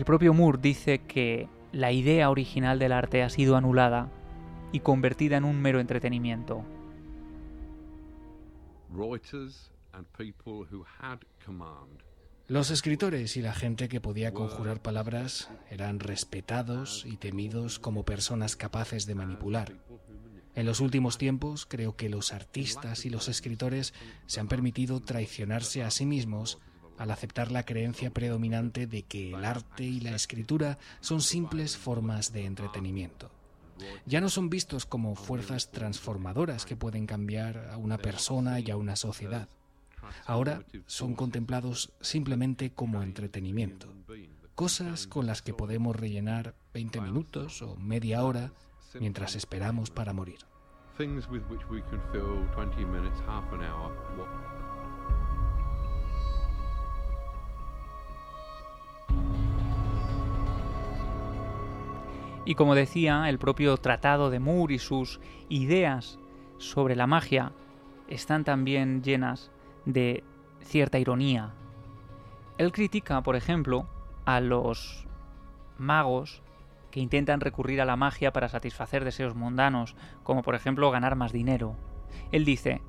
El 0.00 0.06
propio 0.06 0.32
Moore 0.32 0.58
dice 0.62 1.00
que 1.00 1.46
la 1.72 1.92
idea 1.92 2.30
original 2.30 2.78
del 2.78 2.92
arte 2.92 3.22
ha 3.22 3.28
sido 3.28 3.54
anulada 3.54 4.10
y 4.72 4.80
convertida 4.80 5.36
en 5.36 5.44
un 5.44 5.60
mero 5.60 5.78
entretenimiento. 5.78 6.64
Los 12.48 12.70
escritores 12.70 13.36
y 13.36 13.42
la 13.42 13.52
gente 13.52 13.90
que 13.90 14.00
podía 14.00 14.32
conjurar 14.32 14.80
palabras 14.80 15.50
eran 15.68 16.00
respetados 16.00 17.04
y 17.04 17.18
temidos 17.18 17.78
como 17.78 18.06
personas 18.06 18.56
capaces 18.56 19.04
de 19.04 19.14
manipular. 19.14 19.74
En 20.54 20.64
los 20.64 20.80
últimos 20.80 21.18
tiempos 21.18 21.66
creo 21.66 21.94
que 21.94 22.08
los 22.08 22.32
artistas 22.32 23.04
y 23.04 23.10
los 23.10 23.28
escritores 23.28 23.92
se 24.24 24.40
han 24.40 24.48
permitido 24.48 25.00
traicionarse 25.00 25.84
a 25.84 25.90
sí 25.90 26.06
mismos 26.06 26.58
al 27.00 27.10
aceptar 27.10 27.50
la 27.50 27.64
creencia 27.64 28.10
predominante 28.10 28.86
de 28.86 29.04
que 29.04 29.32
el 29.32 29.42
arte 29.46 29.84
y 29.84 30.00
la 30.00 30.14
escritura 30.14 30.76
son 31.00 31.22
simples 31.22 31.78
formas 31.78 32.30
de 32.34 32.44
entretenimiento. 32.44 33.30
Ya 34.04 34.20
no 34.20 34.28
son 34.28 34.50
vistos 34.50 34.84
como 34.84 35.14
fuerzas 35.14 35.70
transformadoras 35.70 36.66
que 36.66 36.76
pueden 36.76 37.06
cambiar 37.06 37.70
a 37.72 37.78
una 37.78 37.96
persona 37.96 38.60
y 38.60 38.70
a 38.70 38.76
una 38.76 38.96
sociedad. 38.96 39.48
Ahora 40.26 40.62
son 40.84 41.14
contemplados 41.14 41.90
simplemente 42.02 42.70
como 42.70 43.02
entretenimiento, 43.02 43.90
cosas 44.54 45.06
con 45.06 45.26
las 45.26 45.40
que 45.40 45.54
podemos 45.54 45.96
rellenar 45.96 46.54
20 46.74 47.00
minutos 47.00 47.62
o 47.62 47.76
media 47.76 48.22
hora 48.24 48.52
mientras 49.00 49.36
esperamos 49.36 49.88
para 49.88 50.12
morir. 50.12 50.40
Y 62.44 62.54
como 62.54 62.74
decía, 62.74 63.28
el 63.28 63.38
propio 63.38 63.76
Tratado 63.76 64.30
de 64.30 64.40
Moore 64.40 64.74
y 64.74 64.78
sus 64.78 65.20
ideas 65.48 66.18
sobre 66.58 66.96
la 66.96 67.06
magia 67.06 67.52
están 68.08 68.44
también 68.44 69.02
llenas 69.02 69.50
de 69.84 70.24
cierta 70.60 70.98
ironía. 70.98 71.52
Él 72.58 72.72
critica, 72.72 73.22
por 73.22 73.36
ejemplo, 73.36 73.86
a 74.24 74.40
los 74.40 75.06
magos 75.78 76.42
que 76.90 77.00
intentan 77.00 77.40
recurrir 77.40 77.80
a 77.80 77.84
la 77.84 77.96
magia 77.96 78.32
para 78.32 78.48
satisfacer 78.48 79.04
deseos 79.04 79.34
mundanos, 79.34 79.94
como 80.22 80.42
por 80.42 80.54
ejemplo 80.54 80.90
ganar 80.90 81.16
más 81.16 81.32
dinero. 81.32 81.76
Él 82.32 82.44
dice, 82.44 82.82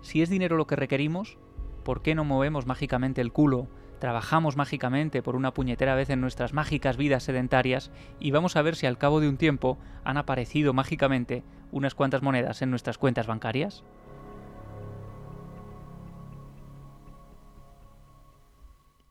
si 0.00 0.22
es 0.22 0.28
dinero 0.28 0.56
lo 0.56 0.66
que 0.66 0.76
requerimos, 0.76 1.38
¿por 1.84 2.02
qué 2.02 2.14
no 2.14 2.24
movemos 2.24 2.66
mágicamente 2.66 3.20
el 3.20 3.32
culo 3.32 3.68
trabajamos 3.98 4.56
mágicamente 4.56 5.22
por 5.22 5.36
una 5.36 5.52
puñetera 5.52 5.94
vez 5.94 6.10
en 6.10 6.20
nuestras 6.20 6.52
mágicas 6.52 6.96
vidas 6.96 7.24
sedentarias 7.24 7.90
y 8.20 8.30
vamos 8.30 8.56
a 8.56 8.62
ver 8.62 8.76
si 8.76 8.86
al 8.86 8.98
cabo 8.98 9.20
de 9.20 9.28
un 9.28 9.36
tiempo 9.36 9.78
han 10.04 10.16
aparecido 10.16 10.72
mágicamente 10.72 11.42
unas 11.72 11.94
cuantas 11.94 12.22
monedas 12.22 12.62
en 12.62 12.70
nuestras 12.70 12.98
cuentas 12.98 13.26
bancarias. 13.26 13.84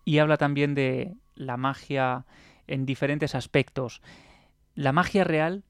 Y 0.05 0.19
habla 0.19 0.37
también 0.37 0.73
de 0.73 1.15
la 1.35 1.57
magia 1.57 2.25
en 2.65 2.85
diferentes 2.85 3.35
aspectos. 3.35 4.01
La 4.73 4.93
magia 4.93 5.25
real, 5.25 5.63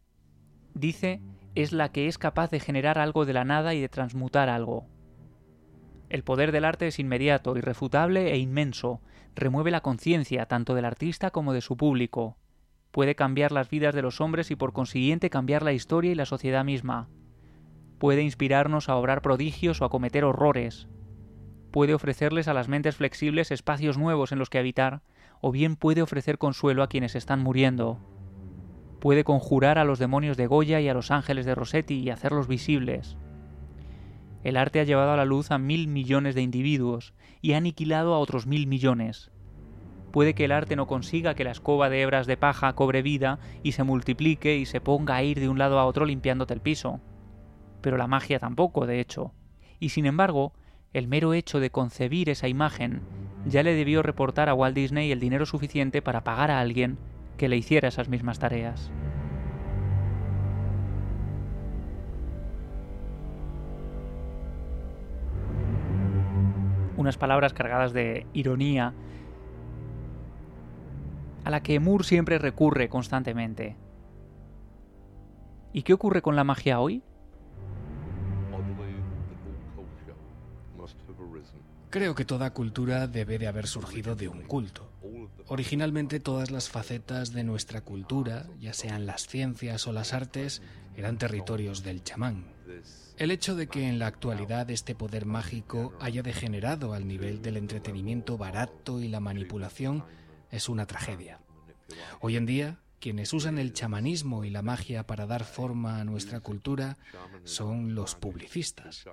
dice, 0.75 1.21
es 1.55 1.71
la 1.71 1.91
que 1.91 2.07
es 2.07 2.19
capaz 2.19 2.51
de 2.51 2.59
generar 2.59 2.99
algo 2.99 3.25
de 3.25 3.33
la 3.33 3.45
nada 3.45 3.73
y 3.73 3.81
de 3.81 3.89
transmutar 3.89 4.47
algo. 4.47 4.85
El 6.09 6.23
poder 6.23 6.51
del 6.51 6.63
arte 6.63 6.87
es 6.87 6.99
inmediato, 6.99 7.57
irrefutable 7.57 8.31
e 8.31 8.37
inmenso. 8.37 9.01
Remueve 9.35 9.71
la 9.71 9.81
conciencia 9.81 10.45
tanto 10.45 10.73
del 10.73 10.85
artista 10.85 11.31
como 11.31 11.51
de 11.53 11.61
su 11.61 11.75
público. 11.75 12.37
Puede 12.91 13.15
cambiar 13.15 13.51
las 13.51 13.69
vidas 13.69 13.93
de 13.93 14.01
los 14.01 14.21
hombres 14.21 14.49
y 14.49 14.55
por 14.55 14.71
consiguiente 14.71 15.29
cambiar 15.29 15.63
la 15.63 15.73
historia 15.73 16.11
y 16.11 16.15
la 16.15 16.25
sociedad 16.25 16.63
misma. 16.63 17.09
Puede 17.99 18.21
inspirarnos 18.21 18.87
a 18.87 18.95
obrar 18.95 19.21
prodigios 19.21 19.81
o 19.81 19.85
a 19.85 19.89
cometer 19.89 20.23
horrores. 20.23 20.87
Puede 21.71 21.93
ofrecerles 21.93 22.47
a 22.47 22.53
las 22.53 22.69
mentes 22.69 22.95
flexibles 22.95 23.51
espacios 23.51 23.97
nuevos 23.97 24.31
en 24.31 24.39
los 24.39 24.49
que 24.49 24.59
habitar, 24.59 25.01
o 25.41 25.51
bien 25.51 25.75
puede 25.75 26.01
ofrecer 26.01 26.37
consuelo 26.37 26.83
a 26.83 26.87
quienes 26.87 27.15
están 27.15 27.41
muriendo. 27.41 27.99
Puede 29.01 29.25
conjurar 29.25 29.77
a 29.77 29.83
los 29.83 29.99
demonios 29.99 30.37
de 30.37 30.47
Goya 30.47 30.79
y 30.79 30.87
a 30.87 30.93
los 30.93 31.11
ángeles 31.11 31.45
de 31.45 31.53
Rossetti 31.53 31.95
y 31.99 32.09
hacerlos 32.09 32.47
visibles 32.47 33.17
el 34.47 34.55
arte 34.55 34.79
ha 34.79 34.85
llevado 34.85 35.11
a 35.11 35.17
la 35.17 35.25
luz 35.25 35.51
a 35.51 35.57
mil 35.57 35.89
millones 35.89 36.33
de 36.33 36.41
individuos 36.41 37.13
y 37.41 37.51
ha 37.51 37.57
aniquilado 37.57 38.13
a 38.13 38.19
otros 38.19 38.47
mil 38.47 38.65
millones. 38.65 39.29
Puede 40.13 40.35
que 40.35 40.45
el 40.45 40.53
arte 40.53 40.77
no 40.77 40.87
consiga 40.87 41.35
que 41.35 41.43
la 41.43 41.51
escoba 41.51 41.89
de 41.89 42.01
hebras 42.01 42.27
de 42.27 42.37
paja 42.37 42.71
cobre 42.71 43.01
vida 43.01 43.39
y 43.61 43.73
se 43.73 43.83
multiplique 43.83 44.55
y 44.55 44.65
se 44.65 44.79
ponga 44.79 45.17
a 45.17 45.23
ir 45.23 45.41
de 45.41 45.49
un 45.49 45.57
lado 45.57 45.79
a 45.79 45.85
otro 45.85 46.05
limpiándote 46.05 46.53
el 46.53 46.61
piso. 46.61 47.01
Pero 47.81 47.97
la 47.97 48.07
magia 48.07 48.39
tampoco, 48.39 48.87
de 48.87 49.01
hecho. 49.01 49.33
Y 49.81 49.89
sin 49.89 50.05
embargo, 50.05 50.53
el 50.93 51.09
mero 51.09 51.33
hecho 51.33 51.59
de 51.59 51.69
concebir 51.69 52.29
esa 52.29 52.47
imagen 52.47 53.01
ya 53.45 53.63
le 53.63 53.73
debió 53.73 54.01
reportar 54.01 54.47
a 54.47 54.53
Walt 54.53 54.77
Disney 54.77 55.11
el 55.11 55.19
dinero 55.19 55.45
suficiente 55.45 56.01
para 56.01 56.23
pagar 56.23 56.51
a 56.51 56.61
alguien 56.61 56.97
que 57.35 57.49
le 57.49 57.57
hiciera 57.57 57.89
esas 57.89 58.07
mismas 58.07 58.39
tareas. 58.39 58.93
Unas 66.97 67.17
palabras 67.17 67.53
cargadas 67.53 67.93
de 67.93 68.25
ironía 68.33 68.93
a 71.43 71.49
la 71.49 71.63
que 71.63 71.79
Moore 71.79 72.03
siempre 72.03 72.39
recurre 72.39 72.89
constantemente. 72.89 73.77
¿Y 75.71 75.83
qué 75.83 75.93
ocurre 75.93 76.21
con 76.21 76.35
la 76.35 76.43
magia 76.43 76.79
hoy? 76.79 77.03
Creo 81.89 82.15
que 82.15 82.25
toda 82.25 82.53
cultura 82.53 83.07
debe 83.07 83.39
de 83.39 83.47
haber 83.47 83.65
surgido 83.65 84.15
de 84.15 84.27
un 84.27 84.41
culto. 84.41 84.91
Originalmente 85.47 86.19
todas 86.19 86.51
las 86.51 86.69
facetas 86.69 87.31
de 87.31 87.45
nuestra 87.45 87.81
cultura, 87.81 88.45
ya 88.59 88.73
sean 88.73 89.05
las 89.05 89.27
ciencias 89.27 89.87
o 89.87 89.93
las 89.93 90.13
artes, 90.13 90.61
eran 90.97 91.17
territorios 91.17 91.83
del 91.83 92.03
chamán. 92.03 92.43
El 93.17 93.31
hecho 93.31 93.55
de 93.55 93.67
que 93.67 93.87
en 93.87 93.97
la 93.97 94.05
actualidad 94.05 94.69
este 94.69 94.93
poder 94.93 95.25
mágico 95.25 95.93
haya 95.99 96.21
degenerado 96.21 96.93
al 96.93 97.07
nivel 97.07 97.41
del 97.41 97.57
entretenimiento 97.57 98.37
barato 98.37 99.01
y 99.01 99.07
la 99.07 99.19
manipulación 99.19 100.03
es 100.51 100.69
una 100.69 100.85
tragedia. 100.85 101.39
Hoy 102.21 102.35
en 102.35 102.45
día, 102.45 102.79
quienes 102.99 103.33
usan 103.33 103.57
el 103.57 103.73
chamanismo 103.73 104.43
y 104.43 104.51
la 104.51 104.61
magia 104.61 105.07
para 105.07 105.25
dar 105.25 105.45
forma 105.45 105.99
a 105.99 106.03
nuestra 106.03 106.41
cultura 106.41 106.99
son 107.43 107.95
los 107.95 108.13
publicistas. 108.13 109.05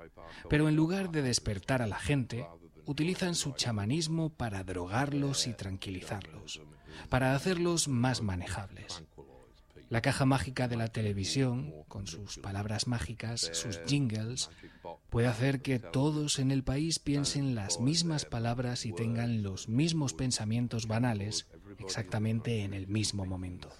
Pero 0.50 0.68
en 0.68 0.76
lugar 0.76 1.10
de 1.10 1.22
despertar 1.22 1.80
a 1.80 1.86
la 1.86 1.98
gente, 1.98 2.46
utilizan 2.84 3.34
su 3.34 3.52
chamanismo 3.52 4.28
para 4.28 4.64
drogarlos 4.64 5.46
y 5.46 5.54
tranquilizarlos, 5.54 6.60
para 7.08 7.34
hacerlos 7.34 7.88
más 7.88 8.20
manejables. 8.20 9.02
La 9.94 10.02
caja 10.02 10.24
mágica 10.24 10.66
de 10.66 10.74
la 10.74 10.88
televisión, 10.88 11.72
con 11.86 12.08
sus 12.08 12.38
palabras 12.38 12.88
mágicas, 12.88 13.48
sus 13.52 13.80
jingles, 13.86 14.50
puede 15.08 15.28
hacer 15.28 15.62
que 15.62 15.78
todos 15.78 16.40
en 16.40 16.50
el 16.50 16.64
país 16.64 16.98
piensen 16.98 17.54
las 17.54 17.78
mismas 17.78 18.24
palabras 18.24 18.86
y 18.86 18.92
tengan 18.92 19.44
los 19.44 19.68
mismos 19.68 20.12
pensamientos 20.12 20.88
banales 20.88 21.46
exactamente 21.78 22.64
en 22.64 22.74
el 22.74 22.88
mismo 22.88 23.24
momento. 23.24 23.70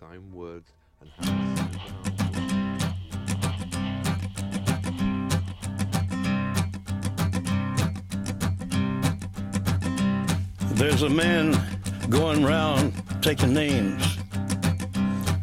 There's 10.77 11.03
a 11.03 11.09
man 11.09 11.61
going 12.09 12.45
round 12.45 12.93
taking 13.21 13.53
names. 13.53 14.24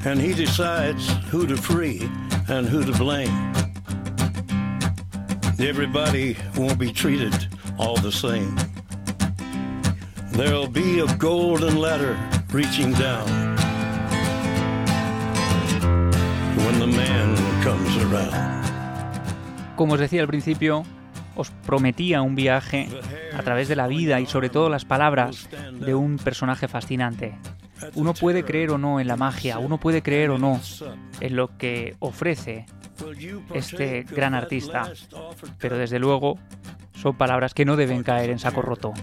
And 0.06 0.20
he 0.20 0.34
decides 0.34 1.10
who 1.30 1.46
to 1.46 1.56
free 1.56 2.10
and 2.48 2.68
who 2.68 2.84
to 2.84 2.92
blame. 2.94 3.54
Everybody 5.60 6.36
won't 6.58 6.80
be 6.80 6.92
treated 6.92 7.34
all 7.78 7.96
the 7.98 8.12
same. 8.12 8.56
There'll 10.32 10.68
be 10.68 11.00
a 11.02 11.08
golden 11.18 11.78
ladder 11.78 12.18
reaching 12.52 12.94
down 12.94 13.28
when 16.58 16.80
the 16.80 16.88
man 16.88 17.36
comes 17.64 17.96
around. 17.98 18.62
Como 19.76 19.94
os 19.94 20.00
decía 20.00 20.22
al 20.22 20.28
principio, 20.28 20.84
os 21.42 21.50
prometía 21.66 22.22
un 22.22 22.36
viaje 22.36 22.88
a 23.38 23.42
través 23.44 23.68
de 23.68 23.76
la 23.76 23.88
vida 23.88 24.20
y 24.20 24.26
sobre 24.26 24.50
todo 24.50 24.70
las 24.70 24.86
palabras 24.86 25.50
de 25.80 25.94
un 25.94 26.18
personaje 26.18 26.68
fascinante, 26.68 27.34
uno 27.96 28.14
puede 28.14 28.44
creer 28.44 28.72
o 28.72 28.78
no 28.78 29.00
en 29.00 29.08
la 29.08 29.18
magia, 29.18 29.58
uno 29.58 29.80
puede 29.80 30.02
creer 30.02 30.30
o 30.30 30.38
no 30.38 30.62
en 31.20 31.36
lo 31.36 31.58
que 31.58 31.96
ofrece 32.00 32.66
este 33.54 34.04
gran 34.04 34.34
artista, 34.36 34.92
pero 35.58 35.78
desde 35.78 36.00
luego 36.00 36.38
son 36.94 37.16
palabras 37.16 37.54
que 37.54 37.66
no 37.66 37.76
deben 37.76 38.04
caer 38.04 38.30
en 38.30 38.40
saco 38.40 38.62
roto. 38.62 38.94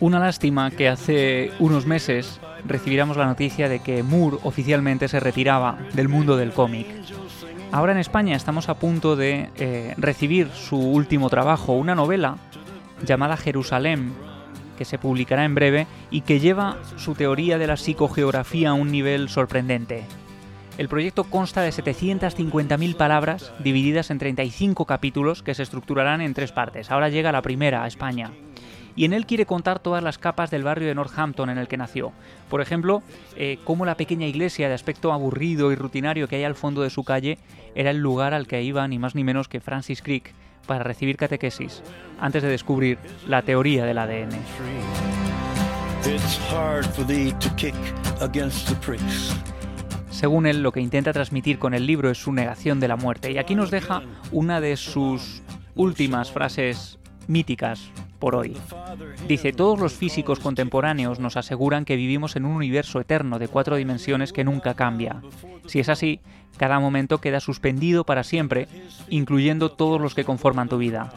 Una 0.00 0.20
lástima 0.20 0.70
que 0.70 0.88
hace 0.88 1.50
unos 1.58 1.86
meses 1.86 2.40
recibiéramos 2.68 3.16
la 3.16 3.26
noticia 3.26 3.68
de 3.68 3.80
que 3.80 4.02
Moore 4.02 4.38
oficialmente 4.44 5.08
se 5.08 5.20
retiraba 5.20 5.78
del 5.94 6.08
mundo 6.08 6.36
del 6.36 6.52
cómic. 6.52 6.86
Ahora 7.72 7.92
en 7.92 7.98
España 7.98 8.36
estamos 8.36 8.68
a 8.68 8.78
punto 8.78 9.16
de 9.16 9.50
eh, 9.56 9.94
recibir 9.96 10.48
su 10.50 10.78
último 10.78 11.28
trabajo, 11.28 11.72
una 11.72 11.94
novela 11.94 12.36
llamada 13.04 13.36
Jerusalén, 13.36 14.12
que 14.78 14.84
se 14.84 14.98
publicará 14.98 15.44
en 15.44 15.54
breve 15.54 15.86
y 16.10 16.22
que 16.22 16.40
lleva 16.40 16.78
su 16.96 17.14
teoría 17.14 17.58
de 17.58 17.66
la 17.66 17.76
psicogeografía 17.76 18.70
a 18.70 18.74
un 18.74 18.90
nivel 18.90 19.28
sorprendente. 19.28 20.04
El 20.78 20.88
proyecto 20.88 21.24
consta 21.24 21.60
de 21.60 21.70
750.000 21.70 22.96
palabras 22.96 23.52
divididas 23.58 24.10
en 24.12 24.18
35 24.18 24.84
capítulos 24.84 25.42
que 25.42 25.54
se 25.54 25.64
estructurarán 25.64 26.20
en 26.20 26.34
tres 26.34 26.52
partes. 26.52 26.92
Ahora 26.92 27.08
llega 27.08 27.32
la 27.32 27.42
primera 27.42 27.82
a 27.82 27.88
España. 27.88 28.30
Y 28.98 29.04
en 29.04 29.12
él 29.12 29.26
quiere 29.26 29.46
contar 29.46 29.78
todas 29.78 30.02
las 30.02 30.18
capas 30.18 30.50
del 30.50 30.64
barrio 30.64 30.88
de 30.88 30.94
Northampton 30.96 31.50
en 31.50 31.58
el 31.58 31.68
que 31.68 31.76
nació. 31.76 32.10
Por 32.50 32.60
ejemplo, 32.60 33.04
eh, 33.36 33.60
cómo 33.62 33.86
la 33.86 33.94
pequeña 33.94 34.26
iglesia 34.26 34.66
de 34.66 34.74
aspecto 34.74 35.12
aburrido 35.12 35.70
y 35.70 35.76
rutinario 35.76 36.26
que 36.26 36.34
hay 36.34 36.42
al 36.42 36.56
fondo 36.56 36.82
de 36.82 36.90
su 36.90 37.04
calle 37.04 37.38
era 37.76 37.92
el 37.92 37.98
lugar 37.98 38.34
al 38.34 38.48
que 38.48 38.60
iba 38.60 38.88
ni 38.88 38.98
más 38.98 39.14
ni 39.14 39.22
menos 39.22 39.46
que 39.46 39.60
Francis 39.60 40.02
Crick 40.02 40.34
para 40.66 40.82
recibir 40.82 41.16
catequesis, 41.16 41.80
antes 42.18 42.42
de 42.42 42.48
descubrir 42.48 42.98
la 43.28 43.42
teoría 43.42 43.84
del 43.84 43.98
ADN. 43.98 44.30
Según 50.10 50.44
él, 50.44 50.60
lo 50.60 50.72
que 50.72 50.80
intenta 50.80 51.12
transmitir 51.12 51.60
con 51.60 51.72
el 51.72 51.86
libro 51.86 52.10
es 52.10 52.18
su 52.18 52.32
negación 52.32 52.80
de 52.80 52.88
la 52.88 52.96
muerte. 52.96 53.30
Y 53.30 53.38
aquí 53.38 53.54
nos 53.54 53.70
deja 53.70 54.02
una 54.32 54.60
de 54.60 54.76
sus 54.76 55.44
últimas 55.76 56.32
frases 56.32 56.98
míticas 57.28 57.92
por 58.18 58.34
hoy. 58.34 58.56
Dice, 59.26 59.52
todos 59.52 59.78
los 59.78 59.94
físicos 59.94 60.40
contemporáneos 60.40 61.20
nos 61.20 61.36
aseguran 61.36 61.84
que 61.84 61.96
vivimos 61.96 62.36
en 62.36 62.44
un 62.44 62.56
universo 62.56 63.00
eterno 63.00 63.38
de 63.38 63.48
cuatro 63.48 63.76
dimensiones 63.76 64.32
que 64.32 64.44
nunca 64.44 64.74
cambia. 64.74 65.22
Si 65.66 65.80
es 65.80 65.88
así, 65.88 66.20
cada 66.56 66.80
momento 66.80 67.18
queda 67.18 67.40
suspendido 67.40 68.04
para 68.04 68.24
siempre, 68.24 68.68
incluyendo 69.08 69.70
todos 69.70 70.00
los 70.00 70.14
que 70.14 70.24
conforman 70.24 70.68
tu 70.68 70.78
vida. 70.78 71.12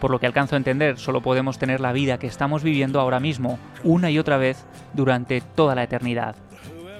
Por 0.00 0.10
lo 0.10 0.18
que 0.18 0.26
alcanzo 0.26 0.56
a 0.56 0.58
entender, 0.58 0.98
solo 0.98 1.20
podemos 1.20 1.58
tener 1.58 1.80
la 1.80 1.92
vida 1.92 2.18
que 2.18 2.26
estamos 2.26 2.62
viviendo 2.62 3.00
ahora 3.00 3.20
mismo, 3.20 3.58
una 3.84 4.10
y 4.10 4.18
otra 4.18 4.38
vez, 4.38 4.64
durante 4.94 5.40
toda 5.40 5.74
la 5.74 5.84
eternidad. 5.84 6.36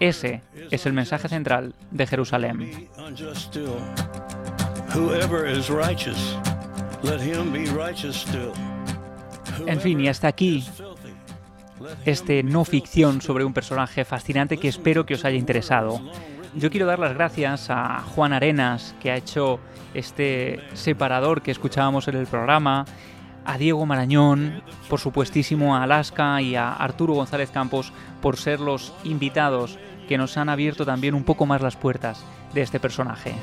Ese 0.00 0.42
es 0.70 0.86
el 0.86 0.92
mensaje 0.92 1.28
central 1.28 1.74
de 1.90 2.06
Jerusalén. 2.06 2.88
En 9.66 9.80
fin, 9.80 10.00
y 10.00 10.08
hasta 10.08 10.28
aquí 10.28 10.64
este 12.04 12.42
no 12.42 12.64
ficción 12.64 13.20
sobre 13.20 13.44
un 13.44 13.52
personaje 13.52 14.04
fascinante 14.04 14.58
que 14.58 14.68
espero 14.68 15.06
que 15.06 15.14
os 15.14 15.24
haya 15.24 15.36
interesado. 15.36 16.00
Yo 16.54 16.70
quiero 16.70 16.86
dar 16.86 16.98
las 16.98 17.14
gracias 17.14 17.70
a 17.70 18.00
Juan 18.00 18.32
Arenas, 18.32 18.94
que 19.00 19.10
ha 19.10 19.16
hecho 19.16 19.60
este 19.94 20.60
separador 20.74 21.42
que 21.42 21.50
escuchábamos 21.50 22.08
en 22.08 22.16
el 22.16 22.26
programa, 22.26 22.84
a 23.44 23.56
Diego 23.56 23.86
Marañón, 23.86 24.62
por 24.88 25.00
supuestísimo 25.00 25.76
a 25.76 25.84
Alaska 25.84 26.42
y 26.42 26.56
a 26.56 26.72
Arturo 26.72 27.14
González 27.14 27.50
Campos 27.50 27.92
por 28.20 28.36
ser 28.36 28.60
los 28.60 28.92
invitados 29.04 29.78
que 30.08 30.18
nos 30.18 30.36
han 30.36 30.48
abierto 30.48 30.84
también 30.84 31.14
un 31.14 31.24
poco 31.24 31.46
más 31.46 31.62
las 31.62 31.76
puertas 31.76 32.24
de 32.52 32.62
este 32.62 32.80
personaje. 32.80 33.34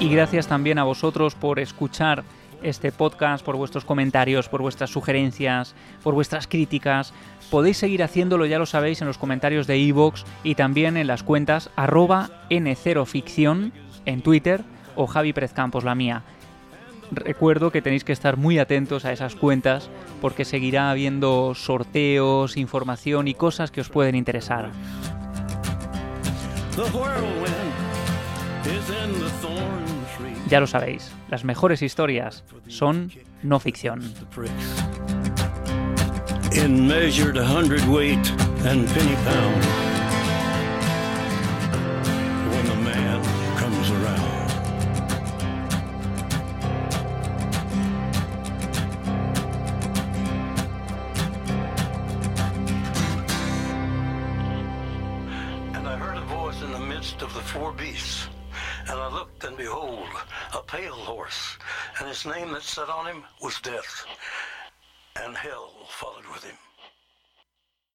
Y 0.00 0.08
gracias 0.08 0.46
también 0.46 0.78
a 0.78 0.84
vosotros 0.84 1.34
por 1.34 1.58
escuchar 1.58 2.24
este 2.62 2.90
podcast, 2.90 3.44
por 3.44 3.56
vuestros 3.56 3.84
comentarios, 3.84 4.48
por 4.48 4.62
vuestras 4.62 4.90
sugerencias, 4.90 5.74
por 6.02 6.14
vuestras 6.14 6.46
críticas. 6.46 7.12
Podéis 7.50 7.76
seguir 7.76 8.02
haciéndolo, 8.02 8.46
ya 8.46 8.58
lo 8.58 8.66
sabéis, 8.66 9.00
en 9.02 9.06
los 9.06 9.18
comentarios 9.18 9.66
de 9.66 9.78
iVoox 9.78 10.24
y 10.42 10.54
también 10.54 10.96
en 10.96 11.06
las 11.06 11.22
cuentas 11.22 11.70
arroba 11.76 12.30
N0ficción 12.48 13.72
en 14.06 14.22
Twitter 14.22 14.64
o 14.96 15.06
Javi 15.06 15.32
Pérez 15.32 15.52
la 15.84 15.94
mía 15.94 16.22
recuerdo 17.10 17.70
que 17.70 17.82
tenéis 17.82 18.04
que 18.04 18.12
estar 18.12 18.36
muy 18.36 18.58
atentos 18.58 19.04
a 19.04 19.12
esas 19.12 19.34
cuentas 19.34 19.90
porque 20.20 20.44
seguirá 20.44 20.90
habiendo 20.90 21.54
sorteos, 21.54 22.56
información 22.56 23.28
y 23.28 23.34
cosas 23.34 23.70
que 23.70 23.80
os 23.80 23.88
pueden 23.88 24.14
interesar. 24.14 24.70
Ya 30.50 30.58
lo 30.58 30.66
sabéis, 30.66 31.12
las 31.28 31.44
mejores 31.44 31.80
historias 31.80 32.42
son 32.66 33.12
no 33.44 33.60
ficción. 33.60 34.02
Name 62.26 62.52
that 62.52 62.62
sat 62.62 62.88
on 62.88 63.06
him 63.06 63.22
was 63.40 63.60
death, 63.60 64.04
and 65.16 65.36
hell 65.36 65.72
followed 65.88 66.26
with 66.32 66.44
him. 66.44 66.56